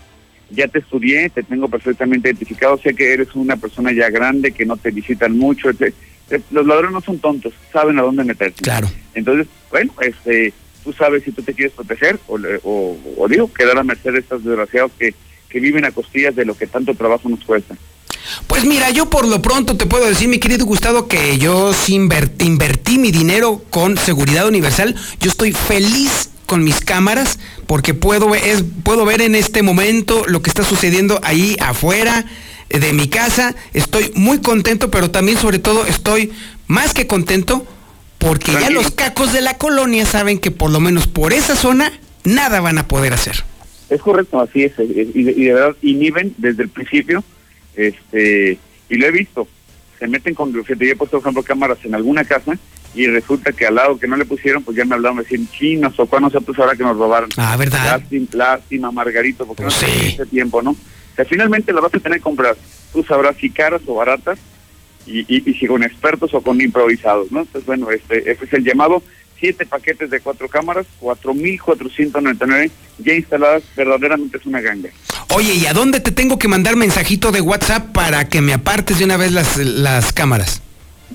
ya 0.50 0.68
te 0.68 0.80
estudié, 0.80 1.30
te 1.30 1.44
tengo 1.44 1.70
perfectamente 1.70 2.30
identificado, 2.30 2.78
sé 2.78 2.94
que 2.94 3.14
eres 3.14 3.34
una 3.36 3.56
persona 3.56 3.92
ya 3.94 4.10
grande, 4.10 4.52
que 4.52 4.66
no 4.66 4.78
te 4.78 4.92
visitan 4.92 5.38
mucho. 5.38 5.70
este, 5.70 5.94
eh, 6.32 6.42
los 6.52 6.66
ladrones 6.66 6.94
no 6.94 7.02
son 7.02 7.20
tontos, 7.20 7.54
saben 7.72 8.00
a 8.00 8.02
dónde 8.02 8.24
meterse. 8.24 8.62
Claro. 8.62 8.90
Entonces, 9.14 9.48
bueno, 9.70 9.94
este, 10.02 10.54
tú 10.84 10.94
sabes 10.94 11.24
si 11.24 11.32
tú 11.32 11.42
te 11.44 11.54
quieres 11.54 11.74
proteger 11.74 12.20
o, 12.28 12.40
o, 12.64 12.98
o 13.18 13.28
digo, 13.28 13.52
quedar 13.54 13.78
a 13.78 13.84
merced 13.84 14.14
de 14.14 14.20
estos 14.20 14.44
desgraciados 14.44 14.92
que, 14.98 15.14
que 15.50 15.60
viven 15.60 15.86
a 15.86 15.92
costillas 15.92 16.36
de 16.36 16.46
lo 16.46 16.56
que 16.56 16.68
tanto 16.68 16.96
trabajo 16.96 17.30
nos 17.30 17.44
cuesta. 17.44 17.76
Pues 18.48 18.66
mira, 18.66 18.90
yo 18.92 19.10
por 19.10 19.28
lo 19.28 19.42
pronto 19.42 19.78
te 19.78 19.86
puedo 19.86 20.08
decir, 20.08 20.28
mi 20.28 20.40
querido 20.40 20.66
Gustavo, 20.66 21.08
que 21.08 21.38
yo 21.38 21.72
invertí, 21.88 22.46
invertí 22.46 22.98
mi 22.98 23.12
dinero 23.12 23.64
con 23.70 23.98
seguridad 23.98 24.48
universal. 24.48 24.96
Yo 25.20 25.30
estoy 25.30 25.52
feliz 25.52 26.30
con 26.46 26.64
mis 26.64 26.80
cámaras 26.82 27.40
porque 27.66 27.94
puedo, 27.94 28.36
es, 28.36 28.64
puedo 28.84 29.06
ver 29.06 29.22
en 29.22 29.36
este 29.36 29.64
momento 29.64 30.24
lo 30.28 30.42
que 30.42 30.50
está 30.50 30.64
sucediendo 30.64 31.20
ahí 31.24 31.56
afuera 31.60 32.26
de 32.80 32.94
mi 32.94 33.08
casa. 33.08 33.56
Estoy 33.74 34.12
muy 34.16 34.40
contento, 34.40 34.92
pero 34.92 35.12
también 35.12 35.38
sobre 35.38 35.60
todo 35.60 35.86
estoy 35.86 36.32
más 36.68 36.94
que 36.94 37.08
contento 37.08 37.66
porque 38.18 38.54
ya 38.54 38.70
los 38.70 38.92
cacos 38.92 39.34
de 39.34 39.42
la 39.42 39.58
colonia 39.58 40.06
saben 40.06 40.40
que 40.40 40.52
por 40.52 40.70
lo 40.70 40.80
menos 40.80 41.08
por 41.08 41.34
esa 41.34 41.56
zona 41.56 41.92
nada 42.24 42.62
van 42.62 42.78
a 42.78 42.88
poder 42.88 43.14
hacer. 43.14 43.44
Es 43.90 44.00
correcto, 44.02 44.40
así 44.40 44.64
es, 44.64 44.74
eh, 44.80 45.12
y 45.14 45.24
de, 45.24 45.32
y 45.32 45.44
de 45.46 45.54
verdad 45.54 45.76
inhiben 45.82 46.34
desde 46.38 46.64
el 46.64 46.70
principio, 46.70 47.24
este, 47.76 48.58
y 48.90 48.96
lo 48.96 49.06
he 49.08 49.12
visto, 49.12 49.48
se 50.00 50.08
meten 50.08 50.34
con, 50.34 50.54
yo 50.54 50.62
he 50.62 50.96
puesto, 50.96 51.18
por 51.18 51.22
ejemplo, 51.22 51.44
cámaras 51.44 51.80
en 51.84 51.96
alguna 51.96 52.24
casa 52.24 52.58
y 52.94 53.08
resulta 53.08 53.52
que 53.52 53.66
al 53.66 53.76
lado 53.76 54.00
que 54.00 54.08
no 54.08 54.18
le 54.18 54.26
pusieron, 54.26 54.64
pues 54.64 54.78
ya 54.78 54.86
me 54.86 54.96
hablaban, 54.96 55.18
me 55.18 55.24
decían, 55.24 55.48
chinos 55.52 56.00
o 56.00 56.06
cuándo 56.06 56.30
nosotros 56.30 56.58
ahora 56.60 56.76
que 56.76 56.84
nos 56.84 56.98
robaron. 56.98 57.30
Ah, 57.38 57.56
¿verdad? 57.58 58.00
Lástima, 58.00 58.28
lástima 58.34 58.92
Margarito, 58.92 59.46
porque 59.46 59.64
no 59.64 59.70
ese 59.70 60.26
tiempo, 60.26 60.62
¿no? 60.62 60.76
Sea, 61.16 61.26
finalmente 61.26 61.74
las 61.74 61.84
vas 61.84 61.94
a 61.94 62.00
tener 62.00 62.20
que 62.20 62.24
comprar, 62.24 62.56
tú 62.94 63.04
sabrás 63.04 63.36
si 63.38 63.50
caras 63.50 63.82
o 63.86 63.96
baratas, 63.96 64.40
y, 65.06 65.20
y, 65.22 65.50
y 65.50 65.54
si 65.56 65.68
con 65.68 65.84
expertos 65.84 66.34
o 66.34 66.42
con 66.42 66.62
improvisados, 66.62 67.32
¿no? 67.32 67.42
Entonces, 67.42 67.66
bueno, 67.66 67.90
este, 67.92 68.32
ese 68.32 68.46
es 68.46 68.54
el 68.54 68.64
llamado, 68.64 69.02
siete 69.40 69.66
paquetes 69.66 70.10
de 70.10 70.20
cuatro 70.20 70.48
cámaras, 70.48 70.86
4.499 71.02 72.72
ya 73.00 73.14
instaladas, 73.14 73.64
verdaderamente 73.76 74.38
es 74.38 74.46
una 74.46 74.62
ganga. 74.62 74.90
Oye, 75.34 75.56
¿y 75.56 75.66
a 75.66 75.74
dónde 75.74 76.00
te 76.00 76.12
tengo 76.12 76.38
que 76.38 76.48
mandar 76.48 76.76
mensajito 76.76 77.32
de 77.32 77.42
WhatsApp 77.42 77.92
para 77.92 78.30
que 78.30 78.42
me 78.42 78.54
apartes 78.54 79.00
de 79.00 79.06
una 79.06 79.18
vez 79.18 79.32
las, 79.32 79.58
las 79.58 80.14
cámaras? 80.14 80.62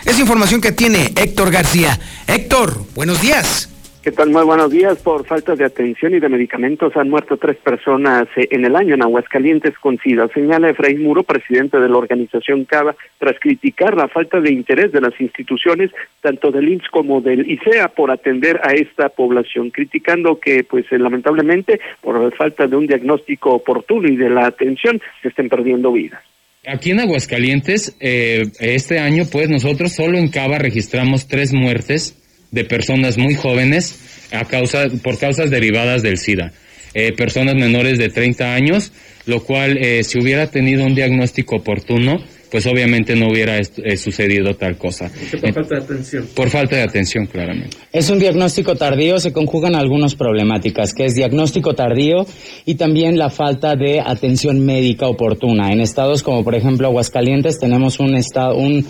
Es 0.05 0.19
información 0.19 0.61
que 0.61 0.73
tiene 0.73 1.13
Héctor 1.17 1.51
García. 1.51 1.99
Héctor, 2.27 2.87
buenos 2.95 3.21
días. 3.21 3.69
¿Qué 4.03 4.13
tal? 4.13 4.31
Muy 4.31 4.45
buenos 4.45 4.71
días. 4.71 4.97
Por 5.01 5.27
falta 5.27 5.55
de 5.55 5.67
atención 5.67 6.15
y 6.15 6.21
de 6.21 6.31
medicamentos 6.31 6.97
han 6.97 7.11
muerto 7.11 7.37
tres 7.37 7.59
personas 7.59 8.27
eh, 8.35 8.49
en 8.51 8.65
el 8.65 8.75
año 8.75 8.95
en 8.95 9.03
Aguascalientes 9.03 9.79
con 9.79 9.99
SIDA. 9.99 10.27
Señala 10.33 10.71
Efraín 10.71 11.03
Muro, 11.03 11.23
presidente 11.23 11.79
de 11.79 11.87
la 11.87 11.99
organización 11.99 12.65
CABA, 12.65 12.97
tras 13.19 13.39
criticar 13.39 13.95
la 13.95 14.09
falta 14.09 14.41
de 14.41 14.53
interés 14.53 14.91
de 14.93 15.03
las 15.03 15.21
instituciones, 15.21 15.91
tanto 16.23 16.51
del 16.51 16.71
IMSS 16.71 16.89
como 16.89 17.21
del 17.21 17.51
ICEA, 17.51 17.89
por 17.89 18.11
atender 18.11 18.59
a 18.65 18.73
esta 18.73 19.11
población, 19.11 19.69
criticando 19.69 20.41
que, 20.41 20.65
pues, 20.65 20.87
eh, 20.91 20.99
lamentablemente, 20.99 21.79
por 22.01 22.35
falta 22.37 22.67
de 22.67 22.77
un 22.77 22.87
diagnóstico 22.87 23.51
oportuno 23.51 24.09
y 24.09 24.17
de 24.17 24.31
la 24.31 24.47
atención, 24.47 24.99
se 25.21 25.29
estén 25.29 25.51
perdiendo 25.51 25.93
vidas. 25.93 26.23
Aquí 26.67 26.91
en 26.91 27.01
Aguascalientes, 27.01 27.97
eh, 28.01 28.45
este 28.61 28.99
año, 28.99 29.25
pues 29.31 29.51
nosotros 29.51 29.93
solo 29.93 30.17
en 30.17 30.29
Cava 30.29 30.59
registramos 30.59 31.27
tres 31.27 31.53
muertes 31.53 32.20
de 32.51 32.65
personas 32.65 33.19
muy 33.19 33.35
jóvenes 33.35 34.29
a 34.33 34.45
causa, 34.45 34.89
por 35.03 35.19
causas 35.19 35.51
derivadas 35.51 36.03
del 36.03 36.19
SIDA. 36.19 36.53
Eh, 36.95 37.13
personas 37.13 37.55
menores 37.55 37.99
de 37.99 38.09
30 38.09 38.55
años, 38.55 38.93
lo 39.27 39.45
cual, 39.45 39.79
eh, 39.79 40.03
si 40.03 40.19
hubiera 40.19 40.49
tenido 40.49 40.85
un 40.85 40.95
diagnóstico 40.95 41.57
oportuno, 41.57 42.25
pues 42.51 42.67
obviamente 42.67 43.15
no 43.15 43.29
hubiera 43.29 43.59
eh, 43.59 43.97
sucedido 43.97 44.55
tal 44.55 44.77
cosa. 44.77 45.07
Eh, 45.07 45.53
falta 45.53 45.77
de 45.77 45.83
atención. 45.83 46.29
por 46.35 46.51
falta 46.51 46.77
de 46.77 46.83
atención, 46.83 47.27
claramente. 47.27 47.77
Es 47.93 48.11
un 48.11 48.19
diagnóstico 48.19 48.75
tardío, 48.75 49.21
se 49.21 49.33
conjugan 49.33 49.75
algunas 49.75 50.15
problemáticas, 50.17 50.93
que 50.93 51.07
es 51.07 51.15
diagnóstico 51.15 51.75
tardío 51.75 52.27
y 52.67 52.75
también 52.75 53.19
la 53.19 53.31
falta 53.31 53.77
de 53.77 54.01
atención 54.01 54.65
médica 54.65 55.07
oportuna. 55.07 55.73
En 55.73 55.81
estados 55.81 56.23
como 56.23 56.43
por 56.43 56.55
ejemplo 56.55 56.89
Aguascalientes 56.89 57.59
tenemos 57.59 58.01
un 58.01 58.17
estado, 58.17 58.57
un, 58.57 58.85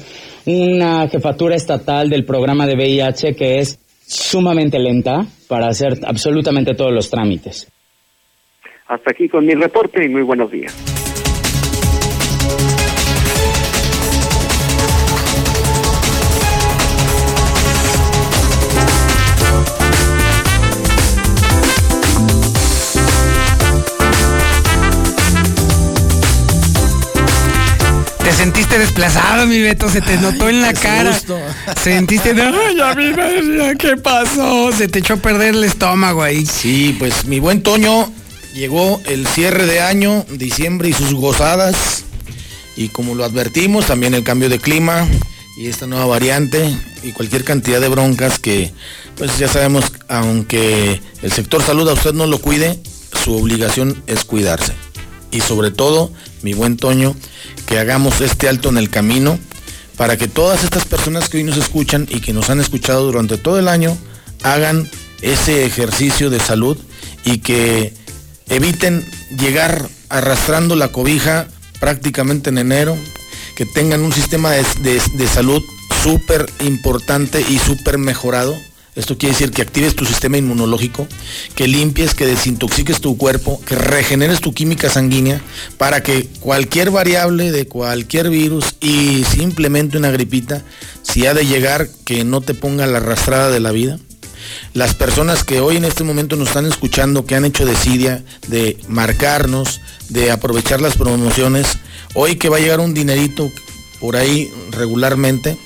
una 0.46 1.08
jefatura 1.08 1.56
estatal 1.56 2.08
del 2.08 2.24
programa 2.24 2.66
de 2.66 2.74
VIH 2.74 3.34
que 3.34 3.58
es 3.58 3.78
sumamente 4.06 4.78
lenta 4.78 5.24
para 5.48 5.68
hacer 5.68 6.00
absolutamente 6.04 6.74
todos 6.74 6.92
los 6.92 7.10
trámites. 7.10 7.70
Hasta 8.88 9.12
aquí 9.12 9.28
con 9.28 9.46
mi 9.46 9.54
reporte 9.54 10.04
y 10.04 10.08
muy 10.08 10.22
buenos 10.22 10.50
días. 10.50 10.99
Desplazado, 28.48 29.46
mi 29.46 29.60
Beto, 29.60 29.90
se 29.90 30.00
te 30.00 30.16
notó 30.16 30.48
en 30.48 30.62
la 30.62 30.72
cara. 30.72 31.18
Sentiste, 31.82 32.30
ay, 32.30 32.80
a 32.80 32.94
mí 32.94 33.12
me- 33.12 33.76
¿qué 33.76 33.96
pasó? 33.96 34.72
Se 34.72 34.88
te 34.88 35.00
echó 35.00 35.14
a 35.14 35.16
perder 35.18 35.54
el 35.54 35.64
estómago 35.64 36.22
ahí. 36.22 36.46
Sí, 36.46 36.96
pues 36.98 37.26
mi 37.26 37.38
buen 37.38 37.62
Toño, 37.62 38.10
llegó 38.54 39.00
el 39.04 39.26
cierre 39.26 39.66
de 39.66 39.80
año, 39.80 40.24
diciembre 40.30 40.88
y 40.88 40.92
sus 40.94 41.12
gozadas. 41.14 42.04
Y 42.76 42.88
como 42.88 43.14
lo 43.14 43.24
advertimos, 43.24 43.86
también 43.86 44.14
el 44.14 44.24
cambio 44.24 44.48
de 44.48 44.58
clima 44.58 45.06
y 45.58 45.66
esta 45.66 45.86
nueva 45.86 46.06
variante 46.06 46.74
y 47.02 47.12
cualquier 47.12 47.44
cantidad 47.44 47.80
de 47.80 47.88
broncas 47.88 48.38
que, 48.38 48.72
pues 49.16 49.36
ya 49.38 49.48
sabemos, 49.48 49.84
aunque 50.08 50.98
el 51.20 51.32
sector 51.32 51.62
salud 51.62 51.86
a 51.90 51.92
usted 51.92 52.14
no 52.14 52.26
lo 52.26 52.38
cuide, 52.40 52.78
su 53.22 53.36
obligación 53.36 54.02
es 54.06 54.24
cuidarse. 54.24 54.72
Y 55.30 55.40
sobre 55.40 55.70
todo, 55.70 56.12
mi 56.42 56.54
buen 56.54 56.76
Toño, 56.76 57.14
que 57.66 57.78
hagamos 57.78 58.20
este 58.20 58.48
alto 58.48 58.68
en 58.68 58.78
el 58.78 58.90
camino 58.90 59.38
para 59.96 60.16
que 60.16 60.28
todas 60.28 60.64
estas 60.64 60.84
personas 60.86 61.28
que 61.28 61.38
hoy 61.38 61.44
nos 61.44 61.56
escuchan 61.56 62.06
y 62.10 62.20
que 62.20 62.32
nos 62.32 62.50
han 62.50 62.60
escuchado 62.60 63.04
durante 63.04 63.36
todo 63.38 63.58
el 63.58 63.68
año 63.68 63.96
hagan 64.42 64.88
ese 65.22 65.64
ejercicio 65.66 66.30
de 66.30 66.40
salud 66.40 66.76
y 67.24 67.38
que 67.38 67.92
eviten 68.48 69.04
llegar 69.38 69.88
arrastrando 70.08 70.74
la 70.74 70.88
cobija 70.88 71.46
prácticamente 71.78 72.50
en 72.50 72.58
enero, 72.58 72.96
que 73.56 73.66
tengan 73.66 74.00
un 74.02 74.12
sistema 74.12 74.50
de, 74.52 74.64
de- 74.82 75.02
de 75.14 75.28
salud 75.28 75.62
súper 76.02 76.50
importante 76.60 77.44
y 77.48 77.58
súper 77.58 77.98
mejorado. 77.98 78.56
Esto 78.96 79.16
quiere 79.16 79.34
decir 79.34 79.52
que 79.52 79.62
actives 79.62 79.94
tu 79.94 80.04
sistema 80.04 80.36
inmunológico, 80.36 81.06
que 81.54 81.68
limpies, 81.68 82.14
que 82.14 82.26
desintoxiques 82.26 83.00
tu 83.00 83.16
cuerpo, 83.16 83.60
que 83.64 83.76
regeneres 83.76 84.40
tu 84.40 84.52
química 84.52 84.90
sanguínea 84.90 85.40
para 85.78 86.02
que 86.02 86.28
cualquier 86.40 86.90
variable 86.90 87.52
de 87.52 87.66
cualquier 87.66 88.30
virus 88.30 88.74
y 88.80 89.24
simplemente 89.24 89.96
una 89.96 90.10
gripita, 90.10 90.64
si 91.02 91.26
ha 91.26 91.34
de 91.34 91.46
llegar, 91.46 91.88
que 92.04 92.24
no 92.24 92.40
te 92.40 92.54
ponga 92.54 92.86
la 92.86 92.98
arrastrada 92.98 93.50
de 93.50 93.60
la 93.60 93.70
vida. 93.70 93.98
Las 94.74 94.94
personas 94.94 95.44
que 95.44 95.60
hoy 95.60 95.76
en 95.76 95.84
este 95.84 96.04
momento 96.04 96.36
nos 96.36 96.48
están 96.48 96.66
escuchando, 96.66 97.24
que 97.24 97.36
han 97.36 97.44
hecho 97.44 97.64
desidia 97.64 98.24
de 98.48 98.76
marcarnos, 98.88 99.80
de 100.08 100.30
aprovechar 100.30 100.80
las 100.80 100.96
promociones, 100.96 101.78
hoy 102.14 102.36
que 102.36 102.48
va 102.48 102.56
a 102.56 102.60
llegar 102.60 102.80
un 102.80 102.94
dinerito 102.94 103.50
por 104.00 104.16
ahí 104.16 104.50
regularmente, 104.70 105.56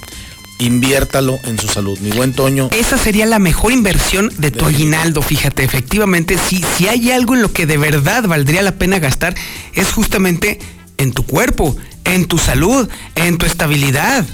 inviértalo 0.58 1.38
en 1.44 1.58
su 1.58 1.68
salud. 1.68 1.98
Mi 2.00 2.10
buen 2.10 2.32
Toño. 2.32 2.70
Esa 2.72 2.98
sería 2.98 3.26
la 3.26 3.38
mejor 3.38 3.72
inversión 3.72 4.32
de 4.38 4.50
tu 4.50 4.66
aguinaldo, 4.66 5.22
fíjate, 5.22 5.64
efectivamente, 5.64 6.38
si, 6.38 6.64
si 6.76 6.88
hay 6.88 7.10
algo 7.10 7.34
en 7.34 7.42
lo 7.42 7.52
que 7.52 7.66
de 7.66 7.76
verdad 7.76 8.24
valdría 8.24 8.62
la 8.62 8.72
pena 8.72 8.98
gastar, 8.98 9.34
es 9.72 9.92
justamente 9.92 10.58
en 10.96 11.12
tu 11.12 11.24
cuerpo, 11.24 11.76
en 12.04 12.26
tu 12.26 12.38
salud, 12.38 12.88
en 13.14 13.38
tu 13.38 13.46
estabilidad. 13.46 14.24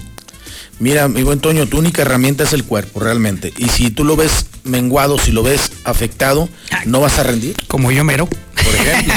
Mira, 0.79 1.09
mi 1.09 1.23
buen 1.23 1.41
Toño, 1.41 1.67
tu 1.67 1.79
única 1.79 2.03
herramienta 2.03 2.45
es 2.45 2.55
el 2.55 2.65
cuerpo, 2.65 3.01
realmente. 3.01 3.53
Y 3.59 3.69
si 3.69 3.91
tú 3.91 4.03
lo 4.03 4.17
ves 4.17 4.47
menguado, 4.65 5.19
si 5.19 5.31
lo 5.31 5.43
ves 5.43 5.73
afectado, 5.85 6.49
no 6.87 7.01
vas 7.01 7.19
a 7.19 7.23
rendir. 7.23 7.55
Como 7.69 7.93
yo 7.93 8.03
mero. 8.03 8.27
Por 8.27 8.75
ejemplo. 8.75 9.15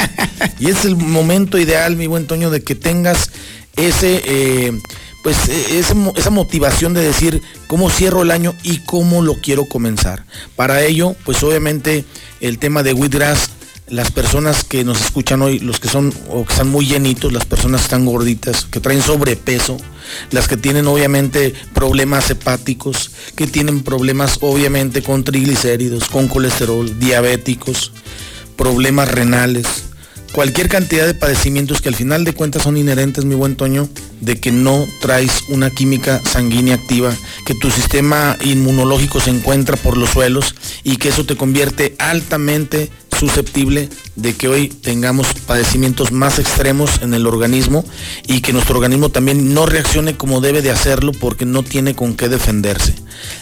y 0.60 0.68
es 0.68 0.84
el 0.84 0.96
momento 0.96 1.58
ideal, 1.58 1.96
mi 1.96 2.06
buen 2.06 2.26
Toño, 2.26 2.50
de 2.50 2.62
que 2.62 2.74
tengas 2.74 3.30
ese, 3.76 4.22
eh, 4.26 4.78
pues, 5.22 5.48
ese 5.48 5.94
mo- 5.94 6.12
esa 6.16 6.30
motivación 6.30 6.94
de 6.94 7.02
decir 7.02 7.42
cómo 7.66 7.90
cierro 7.90 8.22
el 8.22 8.30
año 8.30 8.54
y 8.62 8.78
cómo 8.78 9.22
lo 9.22 9.34
quiero 9.34 9.66
comenzar. 9.66 10.24
Para 10.56 10.82
ello, 10.82 11.14
pues 11.24 11.42
obviamente 11.42 12.04
el 12.40 12.58
tema 12.58 12.82
de 12.82 12.92
Wheatgrass 12.92 13.50
las 13.90 14.10
personas 14.10 14.64
que 14.64 14.84
nos 14.84 15.00
escuchan 15.00 15.40
hoy, 15.40 15.60
los 15.60 15.80
que 15.80 15.88
son 15.88 16.12
o 16.28 16.44
que 16.44 16.52
están 16.52 16.68
muy 16.68 16.84
llenitos, 16.84 17.32
las 17.32 17.46
personas 17.46 17.80
que 17.80 17.84
están 17.86 18.04
gorditas, 18.04 18.66
que 18.66 18.80
traen 18.80 19.00
sobrepeso, 19.00 19.78
las 20.30 20.46
que 20.46 20.58
tienen 20.58 20.86
obviamente 20.86 21.54
problemas 21.72 22.28
hepáticos, 22.28 23.12
que 23.34 23.46
tienen 23.46 23.82
problemas 23.82 24.40
obviamente 24.42 25.00
con 25.02 25.24
triglicéridos, 25.24 26.10
con 26.10 26.28
colesterol, 26.28 26.98
diabéticos, 26.98 27.92
problemas 28.56 29.10
renales, 29.10 29.66
cualquier 30.32 30.68
cantidad 30.68 31.06
de 31.06 31.14
padecimientos 31.14 31.80
que 31.80 31.88
al 31.88 31.94
final 31.94 32.24
de 32.24 32.32
cuentas 32.32 32.62
son 32.62 32.76
inherentes, 32.76 33.24
mi 33.24 33.34
buen 33.34 33.56
Toño, 33.56 33.88
de 34.20 34.38
que 34.38 34.52
no 34.52 34.86
traes 35.00 35.42
una 35.48 35.70
química 35.70 36.20
sanguínea 36.24 36.74
activa, 36.74 37.14
que 37.46 37.54
tu 37.54 37.70
sistema 37.70 38.36
inmunológico 38.44 39.20
se 39.20 39.30
encuentra 39.30 39.76
por 39.76 39.96
los 39.96 40.10
suelos 40.10 40.54
y 40.84 40.96
que 40.96 41.08
eso 41.08 41.24
te 41.24 41.36
convierte 41.36 41.94
altamente 41.98 42.90
susceptible 43.18 43.88
de 44.14 44.34
que 44.34 44.48
hoy 44.48 44.68
tengamos 44.68 45.26
padecimientos 45.46 46.12
más 46.12 46.38
extremos 46.38 47.02
en 47.02 47.14
el 47.14 47.26
organismo 47.26 47.84
y 48.26 48.40
que 48.40 48.52
nuestro 48.52 48.76
organismo 48.76 49.08
también 49.08 49.54
no 49.54 49.66
reaccione 49.66 50.16
como 50.16 50.40
debe 50.40 50.62
de 50.62 50.70
hacerlo 50.70 51.12
porque 51.12 51.44
no 51.44 51.62
tiene 51.62 51.94
con 51.96 52.14
qué 52.14 52.28
defenderse. 52.28 52.94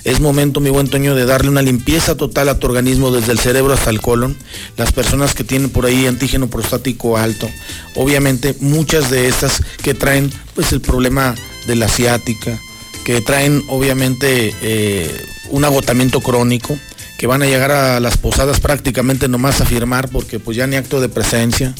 Es 0.04 0.20
momento, 0.20 0.60
mi 0.60 0.70
buen 0.70 0.88
Toño, 0.88 1.14
de 1.14 1.26
darle 1.26 1.50
una 1.50 1.60
limpieza 1.60 2.16
total 2.16 2.48
a 2.48 2.58
tu 2.58 2.66
organismo 2.66 3.10
desde 3.10 3.32
el 3.32 3.38
cerebro 3.38 3.74
hasta 3.74 3.90
el 3.90 4.00
colon. 4.00 4.36
Las 4.78 4.92
personas 4.92 5.34
que 5.34 5.44
tienen 5.44 5.68
por 5.68 5.84
ahí 5.84 6.06
antígeno 6.06 6.48
prostático 6.48 7.18
alto, 7.18 7.48
obviamente 7.94 8.56
muchas 8.60 9.10
de 9.10 9.28
estas 9.28 9.62
que 9.82 9.92
traen 9.92 10.32
pues 10.54 10.72
el 10.72 10.80
problema 10.80 11.34
de 11.66 11.76
la 11.76 11.88
ciática, 11.88 12.58
que 13.04 13.20
traen 13.20 13.62
obviamente 13.68 14.54
eh, 14.62 15.26
un 15.50 15.64
agotamiento 15.64 16.20
crónico, 16.20 16.78
que 17.18 17.26
van 17.26 17.42
a 17.42 17.46
llegar 17.46 17.70
a 17.70 18.00
las 18.00 18.18
posadas 18.18 18.60
prácticamente 18.60 19.28
nomás 19.28 19.60
a 19.60 19.66
firmar 19.66 20.08
porque 20.08 20.38
pues 20.38 20.56
ya 20.56 20.66
ni 20.66 20.76
acto 20.76 21.00
de 21.00 21.08
presencia 21.08 21.74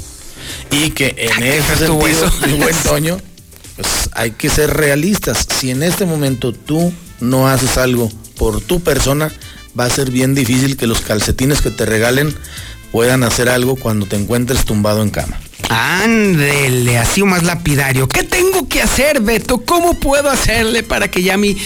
y 0.71 0.91
que 0.91 1.15
en 1.17 1.43
ese 1.43 1.77
sentido, 1.77 2.07
eso? 2.07 2.33
mi 2.47 2.55
buen 2.55 2.75
Toño, 2.85 3.19
pues 3.77 4.11
hay 4.13 4.33
que 4.33 4.49
ser 4.49 4.75
realistas. 4.75 5.47
Si 5.59 5.71
en 5.71 5.83
este 5.83 6.07
momento 6.07 6.53
tú 6.53 6.93
no 7.21 7.49
haces 7.49 7.79
algo 7.79 8.11
por 8.37 8.61
tu 8.61 8.81
persona, 8.81 9.31
va 9.79 9.85
a 9.85 9.91
ser 9.91 10.11
bien 10.11 10.35
difícil 10.35 10.77
que 10.77 10.87
los 10.87 11.01
calcetines 11.01 11.61
que 11.61 11.71
te 11.71 11.87
regalen 11.87 12.35
puedan 12.93 13.23
hacer 13.25 13.49
algo 13.49 13.77
cuando 13.77 14.07
te 14.07 14.17
encuentres 14.17 14.65
tumbado 14.65 15.03
en 15.03 15.11
cama. 15.11 15.39
Ándele, 15.69 16.99
así 16.99 17.23
o 17.23 17.27
más 17.27 17.43
lapidario. 17.43 18.09
¿Qué 18.09 18.23
tengo 18.23 18.69
que 18.69 18.83
hacer, 18.83 19.21
Beto? 19.21 19.59
¿Cómo 19.65 19.95
puedo 19.95 20.31
hacerle 20.31 20.83
para 20.83 21.09
que 21.11 21.23
ya 21.23 21.37
mi 21.37 21.57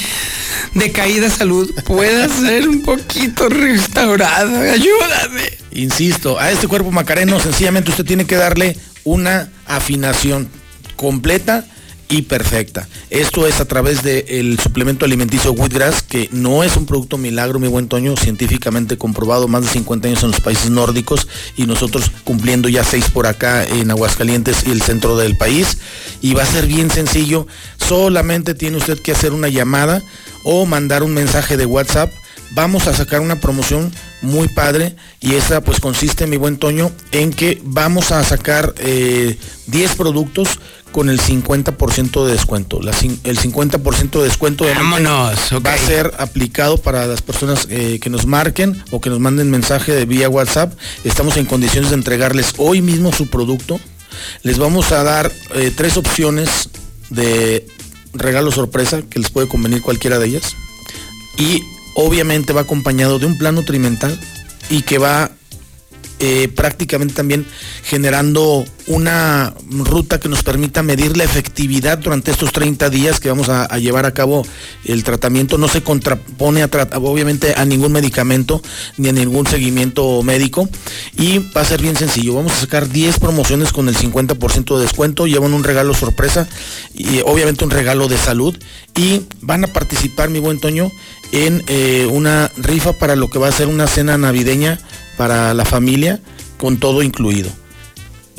decaída 0.75 1.29
salud 1.29 1.71
pueda 1.87 2.29
ser 2.29 2.69
un 2.69 2.83
poquito 2.83 3.49
restaurada? 3.49 4.73
Ayúdame. 4.73 5.53
Insisto, 5.73 6.39
a 6.39 6.51
este 6.51 6.67
cuerpo 6.67 6.91
macareno 6.91 7.39
sencillamente 7.41 7.91
usted 7.91 8.05
tiene 8.05 8.27
que 8.27 8.37
darle 8.37 8.77
una 9.05 9.51
afinación 9.67 10.49
completa 10.97 11.65
y 12.11 12.23
perfecta. 12.23 12.89
Esto 13.09 13.47
es 13.47 13.61
a 13.61 13.65
través 13.65 14.03
del 14.03 14.59
suplemento 14.59 15.05
alimenticio 15.05 15.53
Wheatgrass, 15.53 16.03
que 16.03 16.29
no 16.33 16.65
es 16.65 16.77
un 16.77 16.85
producto 16.85 17.17
milagro, 17.17 17.61
mi 17.61 17.69
buen 17.69 17.89
Toño, 17.89 18.17
científicamente 18.17 18.99
comprobado, 18.99 19.49
más 19.49 19.63
de 19.63 19.69
50 19.69 20.09
años 20.09 20.23
en 20.25 20.33
los 20.33 20.41
países 20.41 20.71
nórdicos 20.71 21.29
y 21.57 21.67
nosotros 21.67 22.11
cumpliendo 22.25 22.69
ya 22.69 22.85
seis 22.85 23.09
por 23.11 23.27
acá 23.27 23.65
en 23.65 23.91
Aguascalientes 23.91 24.67
y 24.67 24.73
el 24.73 24.83
centro 24.83 25.17
del 25.17 25.37
país. 25.37 25.79
Y 26.21 26.35
va 26.35 26.43
a 26.43 26.47
ser 26.47 26.67
bien 26.67 26.91
sencillo, 26.91 27.47
solamente 27.79 28.55
tiene 28.55 28.77
usted 28.77 28.99
que 29.01 29.13
hacer 29.13 29.33
una 29.33 29.49
llamada 29.49 30.03
o 30.45 30.67
mandar 30.67 31.05
un 31.05 31.15
mensaje 31.15 31.57
de 31.57 31.67
WhatsApp 31.67 32.11
vamos 32.53 32.87
a 32.87 32.95
sacar 32.95 33.21
una 33.21 33.41
promoción 33.41 33.93
muy 34.23 34.49
padre 34.49 34.97
y 35.21 35.35
esa 35.35 35.63
pues 35.63 35.81
consiste, 35.81 36.27
mi 36.27 36.37
buen 36.37 36.59
Toño, 36.59 36.91
en 37.13 37.33
que 37.33 37.61
vamos 37.63 38.13
a 38.13 38.23
sacar 38.25 38.75
eh, 38.79 39.39
10 39.69 39.95
productos 39.95 40.59
con 40.93 41.09
el 41.09 41.21
50% 41.21 42.25
de 42.25 42.33
descuento. 42.33 42.81
La 42.81 42.93
el 42.93 43.39
50% 43.39 44.11
de 44.19 44.25
descuento 44.25 44.65
Vámonos, 44.65 45.51
va 45.65 45.73
a 45.73 45.79
ser 45.79 46.13
aplicado 46.19 46.79
para 46.79 47.07
las 47.07 47.23
personas 47.23 47.67
eh, 47.71 47.99
que 48.01 48.11
nos 48.11 48.27
marquen 48.27 48.83
o 48.91 49.01
que 49.01 49.11
nos 49.11 49.21
manden 49.21 49.51
mensaje 49.51 49.93
de 49.93 50.05
vía 50.05 50.29
WhatsApp. 50.29 50.73
Estamos 51.05 51.37
en 51.37 51.47
condiciones 51.47 51.91
de 51.91 51.97
entregarles 51.97 52.55
hoy 52.59 52.83
mismo 52.83 53.13
su 53.13 53.29
producto. 53.29 53.81
Les 54.43 54.59
vamos 54.59 54.93
a 54.93 55.03
dar 55.03 55.33
eh, 55.55 55.73
tres 55.75 55.97
opciones 55.97 56.69
de 57.11 57.67
regalo 58.13 58.51
sorpresa 58.51 59.03
que 59.03 59.19
les 59.19 59.31
puede 59.31 59.49
convenir 59.49 59.83
cualquiera 59.83 60.19
de 60.19 60.27
ellas 60.27 60.57
y 61.39 61.63
obviamente 61.95 62.53
va 62.53 62.63
acompañado 62.63 63.19
de 63.19 63.27
un 63.27 63.39
plan 63.39 63.55
nutrimental 63.55 64.19
y 64.69 64.83
que 64.83 64.99
va 64.99 65.31
eh, 66.23 66.49
prácticamente 66.55 67.15
también 67.15 67.47
generando 67.83 68.65
una 68.87 69.55
ruta 69.71 70.21
que 70.21 70.29
nos 70.29 70.43
permita 70.43 70.83
medir 70.83 71.17
la 71.17 71.25
efectividad 71.25 71.97
durante 71.97 72.31
estos 72.31 72.53
30 72.53 72.91
días 72.91 73.21
que 73.21 73.31
vamos 73.31 73.49
a, 73.49 73.67
llevar 73.79 74.05
a 74.05 74.13
cabo 74.13 74.45
el 74.85 75.03
tratamiento. 75.03 75.57
No 75.57 75.67
se 75.69 75.83
contrapone 75.83 76.63
a 76.63 76.69
obviamente 76.97 77.55
a 77.57 77.65
ningún 77.65 77.93
medicamento 77.93 78.61
ni 78.99 79.09
a 79.09 79.13
ningún 79.13 79.47
seguimiento 79.47 80.23
médico 80.23 80.69
y 81.17 81.39
va 81.57 81.63
a 81.63 81.65
ser 81.65 81.81
bien 81.81 81.97
sencillo. 81.97 82.35
Vamos 82.35 82.53
a 82.53 82.61
sacar 82.61 82.89
10 82.91 83.19
promociones 83.19 83.73
con 83.73 83.89
el 83.89 83.97
50% 83.97 84.77
de 84.77 84.83
descuento, 84.83 85.27
llevan 85.27 85.55
un 85.55 85.65
regalo 85.65 85.95
sorpresa 85.95 86.47
y 86.93 87.21
obviamente 87.25 87.65
un 87.65 87.71
regalo 87.71 88.09
de 88.09 88.19
salud 88.19 88.57
y 88.95 89.23
van 89.41 89.65
a 89.65 89.69
participar, 89.69 90.29
mi 90.29 90.39
buen 90.39 90.61
Toño, 90.61 90.93
en 91.33 91.63
eh, 91.69 92.07
una 92.11 92.51
rifa 92.57 92.93
para 92.93 93.17
lo 93.17 93.31
que 93.31 93.39
va 93.39 93.49
a 93.49 93.53
ser 93.53 93.69
una 93.69 93.87
cena 93.87 94.19
navideña 94.19 94.79
para 95.21 95.53
la 95.53 95.67
familia 95.67 96.19
con 96.57 96.79
todo 96.79 97.03
incluido. 97.03 97.51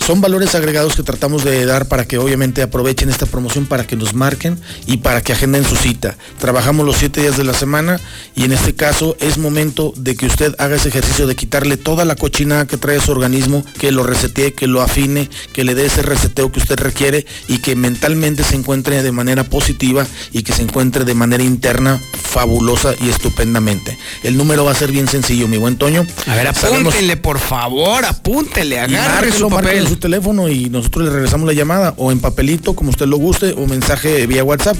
Son 0.06 0.20
valores 0.20 0.56
agregados 0.56 0.96
que 0.96 1.04
tratamos 1.04 1.44
de 1.44 1.66
dar 1.66 1.88
para 1.88 2.06
que 2.06 2.18
obviamente 2.18 2.62
aprovechen 2.62 3.10
esta 3.10 3.26
promoción, 3.26 3.66
para 3.66 3.86
que 3.86 3.96
nos 3.96 4.14
marquen 4.14 4.60
y 4.88 4.98
para 4.98 5.22
que 5.22 5.34
agenden 5.34 5.64
su 5.64 5.76
cita. 5.76 6.18
Trabajamos 6.40 6.86
los 6.86 6.98
siete 6.98 7.22
días 7.22 7.38
de 7.38 7.44
la 7.44 7.54
semana 7.54 8.00
y 8.36 8.46
en 8.46 8.52
este 8.52 8.74
caso 8.74 9.16
es 9.20 9.38
momento 9.38 9.94
de 9.96 10.16
que 10.16 10.26
usted 10.26 10.56
haga 10.58 10.76
ese 10.76 10.90
ejercicio 10.90 11.28
de 11.28 11.36
quitarle 11.36 11.78
toda 11.78 12.06
la 12.06 12.16
cochinada 12.16 12.66
que 12.66 12.78
trae 12.78 13.00
su 13.00 13.12
organismo, 13.12 13.64
que 13.80 13.92
lo 13.92 14.04
resetee, 14.04 14.54
que 14.54 14.68
lo 14.68 14.82
afine, 14.82 15.30
que 15.54 15.64
le 15.64 15.76
dé 15.76 15.86
ese 15.86 16.02
reseteo 16.02 16.52
que 16.52 16.60
usted 16.60 16.80
requiere 16.80 17.26
y 17.48 17.60
que 17.60 17.76
mentalmente 17.76 18.44
se 18.44 18.56
encuentre 18.56 19.04
de 19.04 19.12
manera 19.12 19.44
positiva 19.44 20.06
y 20.32 20.44
que 20.44 20.54
se 20.54 20.64
encuentre 20.64 21.06
de 21.06 21.14
manera 21.14 21.44
interna 21.44 22.00
fabulosa 22.32 22.94
y 23.00 23.10
estupendamente. 23.10 23.98
El 24.24 24.38
número 24.38 24.66
va 24.66 24.72
a 24.72 24.76
ser 24.76 24.92
bien 24.92 25.08
sencillo, 25.08 25.48
mi 25.48 25.58
buen 25.58 25.78
Toño. 25.78 26.06
A 26.28 26.36
ver, 26.36 26.48
apúntenle, 26.48 27.18
por 27.18 27.40
favor, 27.40 28.06
apúntenle, 28.06 28.80
agarre 28.80 29.32
su 29.32 29.50
papel. 29.50 29.91
Su 29.92 29.98
teléfono 29.98 30.48
y 30.48 30.70
nosotros 30.70 31.04
le 31.06 31.12
regresamos 31.12 31.46
la 31.46 31.52
llamada 31.54 31.94
o 31.98 32.14
en 32.14 32.20
papelito, 32.20 32.74
como 32.76 32.92
usted 32.92 33.08
lo 33.08 33.18
guste, 33.18 33.54
o 33.58 33.68
mensaje 33.68 34.26
vía 34.26 34.42
WhatsApp. 34.44 34.78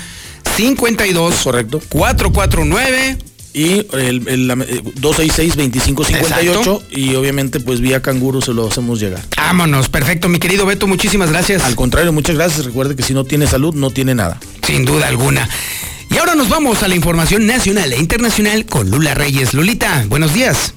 52 0.56 1.36
correcto. 1.44 1.80
449 1.90 3.18
y 3.54 3.86
el, 3.94 4.28
el, 4.28 4.50
266-2558 4.50 6.82
y 6.92 7.16
obviamente 7.16 7.60
pues 7.60 7.82
vía 7.82 8.02
canguro 8.02 8.42
se 8.42 8.54
lo 8.54 8.68
hacemos 8.68 9.00
llegar. 9.00 9.24
Vámonos, 9.36 9.90
perfecto, 9.90 10.30
mi 10.30 10.40
querido 10.40 10.66
Beto, 10.66 10.88
muchísimas 10.88 11.30
gracias. 11.30 11.64
Al 11.64 11.76
contrario, 11.76 12.14
muchas 12.14 12.36
gracias. 12.36 12.66
Recuerde 12.66 12.96
que 12.96 13.04
si 13.04 13.14
no 13.14 13.26
tiene 13.26 13.46
salud, 13.48 13.76
no 13.76 13.92
tiene 13.92 14.16
nada. 14.16 14.40
Sin 14.66 14.86
duda 14.86 15.08
alguna. 15.08 15.50
Y 16.10 16.18
ahora 16.18 16.36
nos 16.36 16.48
vamos 16.50 16.84
a 16.84 16.88
la 16.88 16.96
información 16.96 17.46
nacional 17.46 17.92
e 17.94 17.98
internacional 17.98 18.66
con 18.66 18.90
Lula 18.90 19.14
Reyes. 19.14 19.54
Lulita, 19.54 20.06
buenos 20.08 20.34
días. 20.34 20.74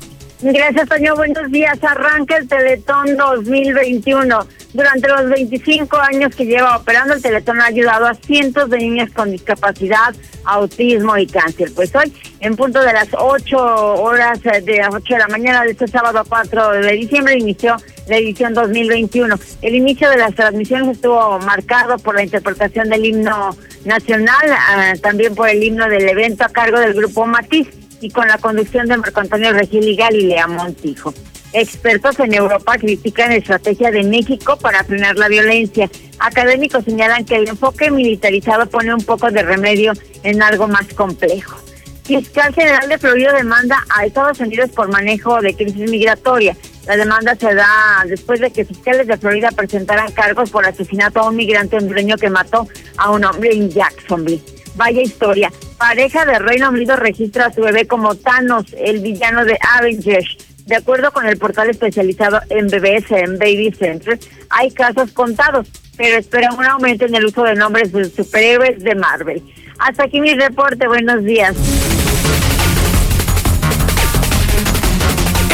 Gracias, 0.53 0.91
Toño. 0.91 1.17
Buenos 1.17 1.51
días. 1.51 1.83
Arranca 1.83 2.37
el 2.37 2.47
Teletón 2.47 3.17
2021. 3.17 4.47
Durante 4.75 5.09
los 5.09 5.31
25 5.31 5.97
años 5.97 6.37
que 6.37 6.45
lleva 6.45 6.77
operando, 6.77 7.15
el 7.15 7.23
Teletón 7.23 7.63
ha 7.63 7.67
ayudado 7.67 8.05
a 8.07 8.15
cientos 8.15 8.69
de 8.69 8.77
niños 8.77 9.09
con 9.15 9.31
discapacidad, 9.31 10.15
autismo 10.45 11.17
y 11.17 11.27
cáncer. 11.29 11.71
Pues 11.75 11.95
hoy, 11.97 12.13
en 12.41 12.57
punto 12.57 12.81
de 12.81 12.93
las 12.93 13.09
8 13.17 13.57
horas 13.57 14.39
eh, 14.45 14.61
de 14.61 14.79
las 14.81 14.93
8 14.93 15.15
de 15.15 15.19
la 15.19 15.29
mañana 15.29 15.63
de 15.65 15.71
este 15.71 15.89
sábado 15.89 16.23
4 16.29 16.73
de 16.73 16.93
diciembre, 16.93 17.39
inició 17.39 17.77
la 18.07 18.19
edición 18.19 18.53
2021. 18.53 19.37
El 19.63 19.75
inicio 19.75 20.11
de 20.11 20.19
las 20.19 20.35
transmisiones 20.35 20.97
estuvo 20.97 21.39
marcado 21.39 21.97
por 21.97 22.17
la 22.17 22.23
interpretación 22.23 22.91
del 22.91 23.03
himno 23.07 23.57
nacional, 23.87 24.51
eh, 24.51 24.99
también 24.99 25.35
por 25.35 25.49
el 25.49 25.63
himno 25.63 25.89
del 25.89 26.07
evento 26.07 26.45
a 26.45 26.51
cargo 26.51 26.79
del 26.81 26.93
grupo 26.93 27.25
Matiz 27.25 27.67
y 28.05 28.11
con 28.11 28.29
la 28.29 28.37
conducción 28.37 28.87
de 28.87 28.99
Marco 28.99 29.21
Antonio 29.21 29.51
Regil 29.53 29.89
y 29.89 29.97
Galilea 29.97 30.47
Montijo. 30.47 31.15
Expertos 31.55 32.19
en 32.21 32.35
Europa 32.35 32.77
critican 32.77 33.33
estrategia 33.33 33.91
de 33.91 34.03
México 34.03 34.59
para 34.59 34.85
frenar 34.85 35.17
la 35.17 35.29
violencia. 35.29 35.89
Académicos 36.19 36.85
señalan 36.85 37.25
que 37.25 37.37
el 37.37 37.49
enfoque 37.49 37.91
militarizado 37.91 38.67
pone 38.67 38.93
un 38.93 39.01
poco 39.01 39.31
de 39.31 39.43
remedio 39.43 39.95
en 40.23 40.43
algo 40.43 40.69
más 40.69 40.87
complejo. 40.93 41.57
Fiscal 42.03 42.53
General 42.53 42.87
de 42.87 42.99
Florida 42.99 43.33
demanda 43.33 43.83
a 43.97 44.05
Estados 44.05 44.39
Unidos 44.41 44.69
por 44.73 44.89
manejo 44.89 45.41
de 45.41 45.55
crisis 45.55 45.91
migratoria. 45.91 46.55
La 46.87 46.99
demanda 46.99 47.35
se 47.37 47.55
da 47.55 48.05
después 48.07 48.41
de 48.41 48.51
que 48.51 48.67
fiscales 48.67 49.07
de 49.07 49.17
Florida 49.17 49.49
presentaran 49.51 50.13
cargos 50.13 50.51
por 50.51 50.67
asesinato 50.67 51.21
a 51.21 51.31
un 51.31 51.37
migrante 51.37 51.79
hondureño 51.79 52.17
que 52.19 52.29
mató 52.29 52.69
a 52.99 53.11
un 53.11 53.25
hombre 53.25 53.55
en 53.55 53.71
Jacksonville. 53.71 54.43
Vaya 54.75 55.03
historia. 55.03 55.53
Pareja 55.79 56.25
de 56.25 56.39
Reino 56.39 56.71
Unido 56.71 56.97
registra 56.97 57.47
a 57.47 57.53
su 57.53 57.61
bebé 57.61 57.87
como 57.87 58.15
Thanos, 58.15 58.67
el 58.79 59.01
villano 59.01 59.45
de 59.45 59.59
Avengers. 59.79 60.37
De 60.67 60.77
acuerdo 60.77 61.13
con 61.13 61.27
el 61.27 61.37
portal 61.37 61.71
especializado 61.71 62.41
en 62.49 62.69
bebés 62.69 63.05
en 63.11 63.39
Baby 63.39 63.73
Center, 63.79 64.19
hay 64.49 64.71
casos 64.71 65.13
contados, 65.13 65.69
pero 65.97 66.19
esperan 66.19 66.57
un 66.57 66.65
aumento 66.65 67.05
en 67.05 67.15
el 67.15 67.27
uso 67.27 67.43
de 67.43 67.55
nombres 67.55 67.93
de 67.93 68.09
superhéroes 68.09 68.83
de 68.83 68.95
Marvel. 68.95 69.43
Hasta 69.79 70.05
aquí 70.05 70.21
mi 70.21 70.35
reporte, 70.35 70.89
buenos 70.89 71.23
días. 71.25 71.55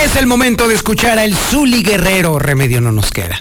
Es 0.03 0.17
el 0.17 0.27
momento 0.27 0.67
de 0.67 0.75
escuchar 0.75 1.19
al 1.19 1.35
Zuli 1.35 1.83
Guerrero, 1.83 2.39
remedio 2.39 2.81
no 2.81 2.93
nos 2.93 3.11
queda. 3.11 3.41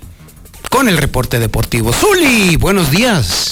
Con 0.70 0.90
el 0.90 0.98
reporte 0.98 1.40
deportivo. 1.40 1.94
Zuli, 1.94 2.58
buenos 2.58 2.92
días. 2.92 3.49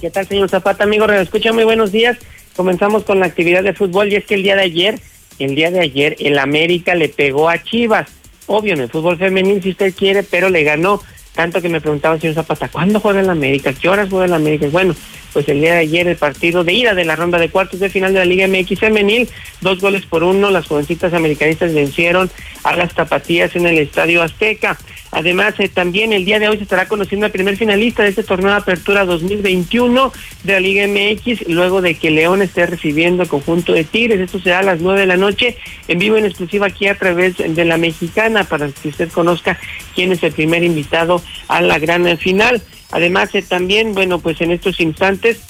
¿Qué 0.00 0.08
tal, 0.08 0.26
señor 0.26 0.48
Zapata, 0.48 0.84
amigo? 0.84 1.04
Escucha, 1.06 1.52
muy 1.52 1.64
buenos 1.64 1.92
días. 1.92 2.16
Comenzamos 2.56 3.04
con 3.04 3.20
la 3.20 3.26
actividad 3.26 3.62
de 3.62 3.74
fútbol 3.74 4.10
y 4.10 4.16
es 4.16 4.24
que 4.24 4.34
el 4.34 4.42
día 4.42 4.56
de 4.56 4.62
ayer 4.62 4.98
el 5.38 5.54
día 5.54 5.70
de 5.70 5.80
ayer 5.80 6.16
el 6.20 6.38
América 6.38 6.94
le 6.94 7.10
pegó 7.10 7.50
a 7.50 7.62
Chivas. 7.62 8.08
Obvio, 8.46 8.72
en 8.74 8.80
el 8.80 8.88
fútbol 8.88 9.18
femenil 9.18 9.62
si 9.62 9.70
usted 9.70 9.94
quiere, 9.94 10.22
pero 10.22 10.48
le 10.48 10.64
ganó. 10.64 11.02
Tanto 11.34 11.60
que 11.60 11.68
me 11.68 11.82
preguntaba 11.82 12.18
señor 12.18 12.34
Zapata, 12.34 12.68
¿cuándo 12.68 12.98
juega 12.98 13.20
el 13.20 13.28
América? 13.28 13.74
¿Qué 13.74 13.90
horas 13.90 14.08
juega 14.08 14.24
el 14.24 14.32
América? 14.32 14.68
Bueno, 14.72 14.94
pues 15.34 15.46
el 15.48 15.60
día 15.60 15.74
de 15.74 15.80
ayer 15.80 16.08
el 16.08 16.16
partido 16.16 16.64
de 16.64 16.72
ida 16.72 16.94
de 16.94 17.04
la 17.04 17.16
ronda 17.16 17.38
de 17.38 17.50
cuartos 17.50 17.80
de 17.80 17.90
final 17.90 18.14
de 18.14 18.20
la 18.20 18.24
Liga 18.24 18.48
MX 18.48 18.80
femenil, 18.80 19.28
dos 19.60 19.80
goles 19.80 20.06
por 20.06 20.24
uno, 20.24 20.50
las 20.50 20.66
jovencitas 20.66 21.12
americanistas 21.12 21.74
vencieron 21.74 22.30
a 22.64 22.74
las 22.74 22.94
tapatías 22.94 23.54
en 23.54 23.66
el 23.66 23.78
Estadio 23.78 24.22
Azteca. 24.22 24.78
Además, 25.12 25.54
eh, 25.58 25.68
también 25.68 26.12
el 26.12 26.24
día 26.24 26.38
de 26.38 26.48
hoy 26.48 26.56
se 26.56 26.62
estará 26.62 26.86
conociendo 26.86 27.26
el 27.26 27.32
primer 27.32 27.56
finalista 27.56 28.02
de 28.02 28.10
este 28.10 28.22
torneo 28.22 28.50
de 28.50 28.58
apertura 28.58 29.04
2021 29.04 30.12
de 30.44 30.52
la 30.52 30.60
Liga 30.60 30.86
MX, 30.86 31.48
luego 31.48 31.82
de 31.82 31.94
que 31.94 32.10
León 32.10 32.42
esté 32.42 32.66
recibiendo 32.66 33.24
el 33.24 33.28
conjunto 33.28 33.72
de 33.72 33.84
Tigres. 33.84 34.20
Esto 34.20 34.40
será 34.40 34.60
a 34.60 34.62
las 34.62 34.80
nueve 34.80 35.00
de 35.00 35.06
la 35.06 35.16
noche, 35.16 35.56
en 35.88 35.98
vivo 35.98 36.16
en 36.16 36.26
exclusiva 36.26 36.66
aquí 36.66 36.86
a 36.86 36.94
través 36.94 37.36
de 37.38 37.64
la 37.64 37.76
mexicana, 37.76 38.44
para 38.44 38.68
que 38.68 38.88
usted 38.88 39.10
conozca 39.10 39.58
quién 39.94 40.12
es 40.12 40.22
el 40.22 40.32
primer 40.32 40.62
invitado 40.62 41.22
a 41.48 41.60
la 41.60 41.78
gran 41.78 42.16
final. 42.18 42.62
Además, 42.92 43.34
eh, 43.34 43.42
también, 43.42 43.94
bueno, 43.94 44.20
pues 44.20 44.40
en 44.40 44.52
estos 44.52 44.80
instantes 44.80 45.40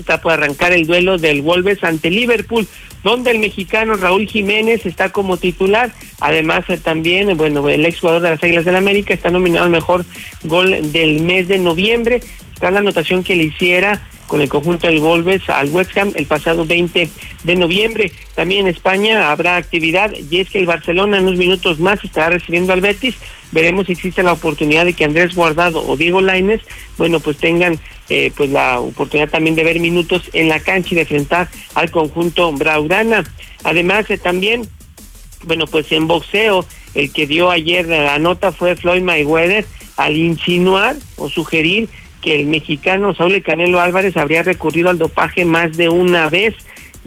está 0.00 0.20
por 0.20 0.32
arrancar 0.32 0.72
el 0.72 0.86
duelo 0.86 1.18
del 1.18 1.42
Wolves 1.42 1.82
ante 1.84 2.10
Liverpool 2.10 2.66
donde 3.02 3.30
el 3.30 3.38
mexicano 3.38 3.94
Raúl 3.94 4.26
Jiménez 4.26 4.84
está 4.86 5.10
como 5.10 5.36
titular. 5.36 5.92
Además, 6.20 6.64
eh, 6.68 6.78
también, 6.78 7.36
bueno, 7.36 7.68
el 7.68 7.86
ex 7.86 8.00
jugador 8.00 8.22
de 8.22 8.30
las 8.30 8.42
Águilas 8.42 8.64
del 8.64 8.76
América 8.76 9.14
está 9.14 9.30
nominado 9.30 9.64
al 9.64 9.70
mejor 9.70 10.04
gol 10.44 10.92
del 10.92 11.20
mes 11.20 11.48
de 11.48 11.58
noviembre. 11.58 12.20
Está 12.52 12.70
la 12.70 12.80
anotación 12.80 13.24
que 13.24 13.36
le 13.36 13.44
hiciera 13.44 14.02
con 14.30 14.40
el 14.40 14.48
conjunto 14.48 14.86
del 14.86 15.00
Wolves 15.00 15.50
al 15.50 15.70
West 15.70 15.98
Ham 15.98 16.12
el 16.14 16.24
pasado 16.24 16.64
20 16.64 17.10
de 17.42 17.56
noviembre. 17.56 18.12
También 18.36 18.68
en 18.68 18.72
España 18.72 19.32
habrá 19.32 19.56
actividad 19.56 20.12
y 20.30 20.38
es 20.38 20.48
que 20.48 20.60
el 20.60 20.66
Barcelona 20.66 21.18
en 21.18 21.24
unos 21.24 21.36
minutos 21.36 21.80
más 21.80 22.02
estará 22.04 22.30
recibiendo 22.30 22.72
al 22.72 22.80
Betis. 22.80 23.16
Veremos 23.50 23.86
si 23.86 23.92
existe 23.92 24.22
la 24.22 24.32
oportunidad 24.32 24.84
de 24.84 24.92
que 24.92 25.04
Andrés 25.04 25.34
Guardado 25.34 25.84
o 25.84 25.96
Diego 25.96 26.20
Laines, 26.20 26.60
bueno, 26.96 27.18
pues 27.18 27.38
tengan 27.38 27.80
eh, 28.08 28.30
pues 28.36 28.50
la 28.50 28.78
oportunidad 28.78 29.30
también 29.30 29.56
de 29.56 29.64
ver 29.64 29.80
minutos 29.80 30.30
en 30.32 30.48
la 30.48 30.60
cancha 30.60 30.90
y 30.92 30.94
de 30.94 31.00
enfrentar 31.00 31.48
al 31.74 31.90
conjunto 31.90 32.52
Braudana. 32.52 33.24
Además, 33.64 34.08
eh, 34.10 34.18
también, 34.18 34.62
bueno, 35.42 35.66
pues 35.66 35.90
en 35.90 36.06
boxeo, 36.06 36.64
el 36.94 37.12
que 37.12 37.26
dio 37.26 37.50
ayer 37.50 37.88
la 37.88 38.20
nota 38.20 38.52
fue 38.52 38.76
Floyd 38.76 39.02
Mayweather 39.02 39.66
al 39.96 40.16
insinuar 40.16 40.94
o 41.16 41.28
sugerir 41.28 41.88
que 42.20 42.40
el 42.40 42.46
mexicano 42.46 43.14
Saúl 43.14 43.42
Canelo 43.42 43.80
Álvarez 43.80 44.16
habría 44.16 44.42
recurrido 44.42 44.90
al 44.90 44.98
dopaje 44.98 45.44
más 45.44 45.76
de 45.76 45.88
una 45.88 46.28
vez. 46.28 46.54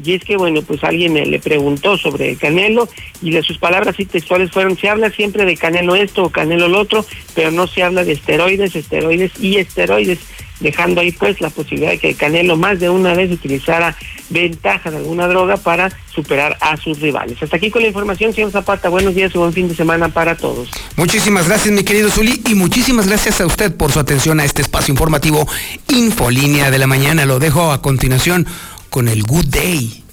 Y 0.04 0.14
es 0.14 0.24
que, 0.24 0.38
bueno, 0.38 0.64
pues 0.64 0.84
alguien 0.84 1.14
le 1.14 1.40
preguntó 1.40 1.98
sobre 1.98 2.36
Canelo 2.36 2.90
y 3.22 3.30
de 3.30 3.44
sus 3.44 3.60
palabras 3.60 4.00
y 4.00 4.06
textuales 4.06 4.50
fueron, 4.52 4.76
se 4.76 4.90
habla 4.90 5.12
siempre 5.12 5.46
de 5.46 5.56
Canelo 5.56 5.96
esto 5.96 6.24
o 6.24 6.30
Canelo 6.30 6.68
lo 6.68 6.80
otro, 6.80 7.06
pero 7.36 7.52
no 7.52 7.68
se 7.68 7.84
habla 7.84 8.04
de 8.04 8.14
esteroides, 8.14 8.76
esteroides 8.76 9.32
y 9.40 9.58
esteroides, 9.58 10.20
dejando 10.64 11.02
ahí 11.02 11.12
pues 11.12 11.40
la 11.42 11.52
posibilidad 11.52 11.92
de 11.92 12.00
que 12.00 12.16
Canelo 12.16 12.58
más 12.58 12.80
de 12.80 12.90
una 12.90 13.14
vez 13.14 13.32
utilizara 13.32 13.96
ventaja 14.30 14.90
de 14.90 14.98
alguna 14.98 15.28
droga 15.28 15.58
para 15.58 15.92
superar 16.14 16.58
a 16.62 16.78
sus 16.78 17.00
rivales. 17.00 17.38
Hasta 17.44 17.58
aquí 17.58 17.70
con 17.70 17.84
la 17.84 17.90
información, 17.90 18.34
señor 18.34 18.52
Zapata. 18.52 18.90
Buenos 18.90 19.14
días 19.14 19.32
y 19.36 19.38
buen 19.38 19.54
fin 19.54 19.68
de 19.68 19.76
semana 19.76 20.10
para 20.10 20.36
todos. 20.36 20.70
Muchísimas 20.96 21.48
gracias, 21.48 21.74
mi 21.74 21.84
querido 21.84 22.10
Zuli, 22.10 22.42
y 22.50 22.56
muchísimas 22.56 23.08
gracias 23.08 23.42
a 23.42 23.46
usted 23.46 23.76
por 23.76 23.92
su 23.92 24.00
atención 24.00 24.40
a 24.40 24.46
este 24.46 24.64
espacio 24.64 24.92
informativo 24.92 25.48
Infolínea 25.90 26.72
de 26.72 26.80
la 26.80 26.88
Mañana. 26.88 27.26
Lo 27.26 27.38
dejo 27.38 27.72
a 27.72 27.82
continuación 27.82 28.48
con 28.90 29.08
el 29.08 29.24
Good 29.24 29.46
Day, 29.46 30.04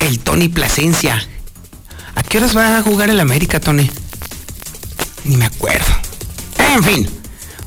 el 0.00 0.18
Tony 0.18 0.48
Plasencia. 0.48 1.26
¿A 2.16 2.22
qué 2.22 2.38
horas 2.38 2.56
va 2.56 2.78
a 2.78 2.82
jugar 2.82 3.10
el 3.10 3.20
América, 3.20 3.60
Tony? 3.60 3.90
Ni 5.24 5.36
me 5.36 5.46
acuerdo. 5.46 5.86
En 6.74 6.82
fin, 6.82 7.08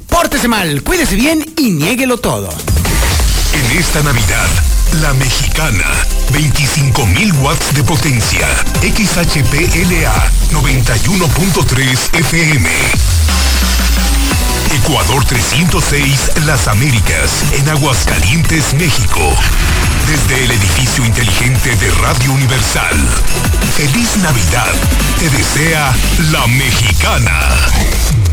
pórtese 0.07 0.47
mal, 0.47 0.83
cuídese 0.83 1.15
bien 1.15 1.45
y 1.57 1.71
niéguelo 1.71 2.17
todo. 2.17 2.49
En 3.53 3.77
esta 3.77 4.01
Navidad, 4.03 4.47
la 5.01 5.13
mexicana, 5.13 5.85
25.000 6.31 7.41
watts 7.41 7.73
de 7.73 7.83
potencia, 7.83 8.47
XHPLA 8.81 10.31
91.3 10.51 12.19
FM. 12.19 12.69
Ecuador 14.73 15.23
306 15.25 16.31
Las 16.45 16.67
Américas, 16.67 17.43
en 17.53 17.69
Aguascalientes, 17.69 18.73
México. 18.75 19.33
Desde 20.07 20.43
el 20.43 20.51
edificio 20.51 21.05
inteligente 21.05 21.75
de 21.75 21.91
Radio 22.01 22.31
Universal. 22.33 22.95
Feliz 23.75 24.17
Navidad. 24.17 24.73
Te 25.19 25.29
desea 25.29 25.93
la 26.31 26.47
mexicana. 26.47 28.26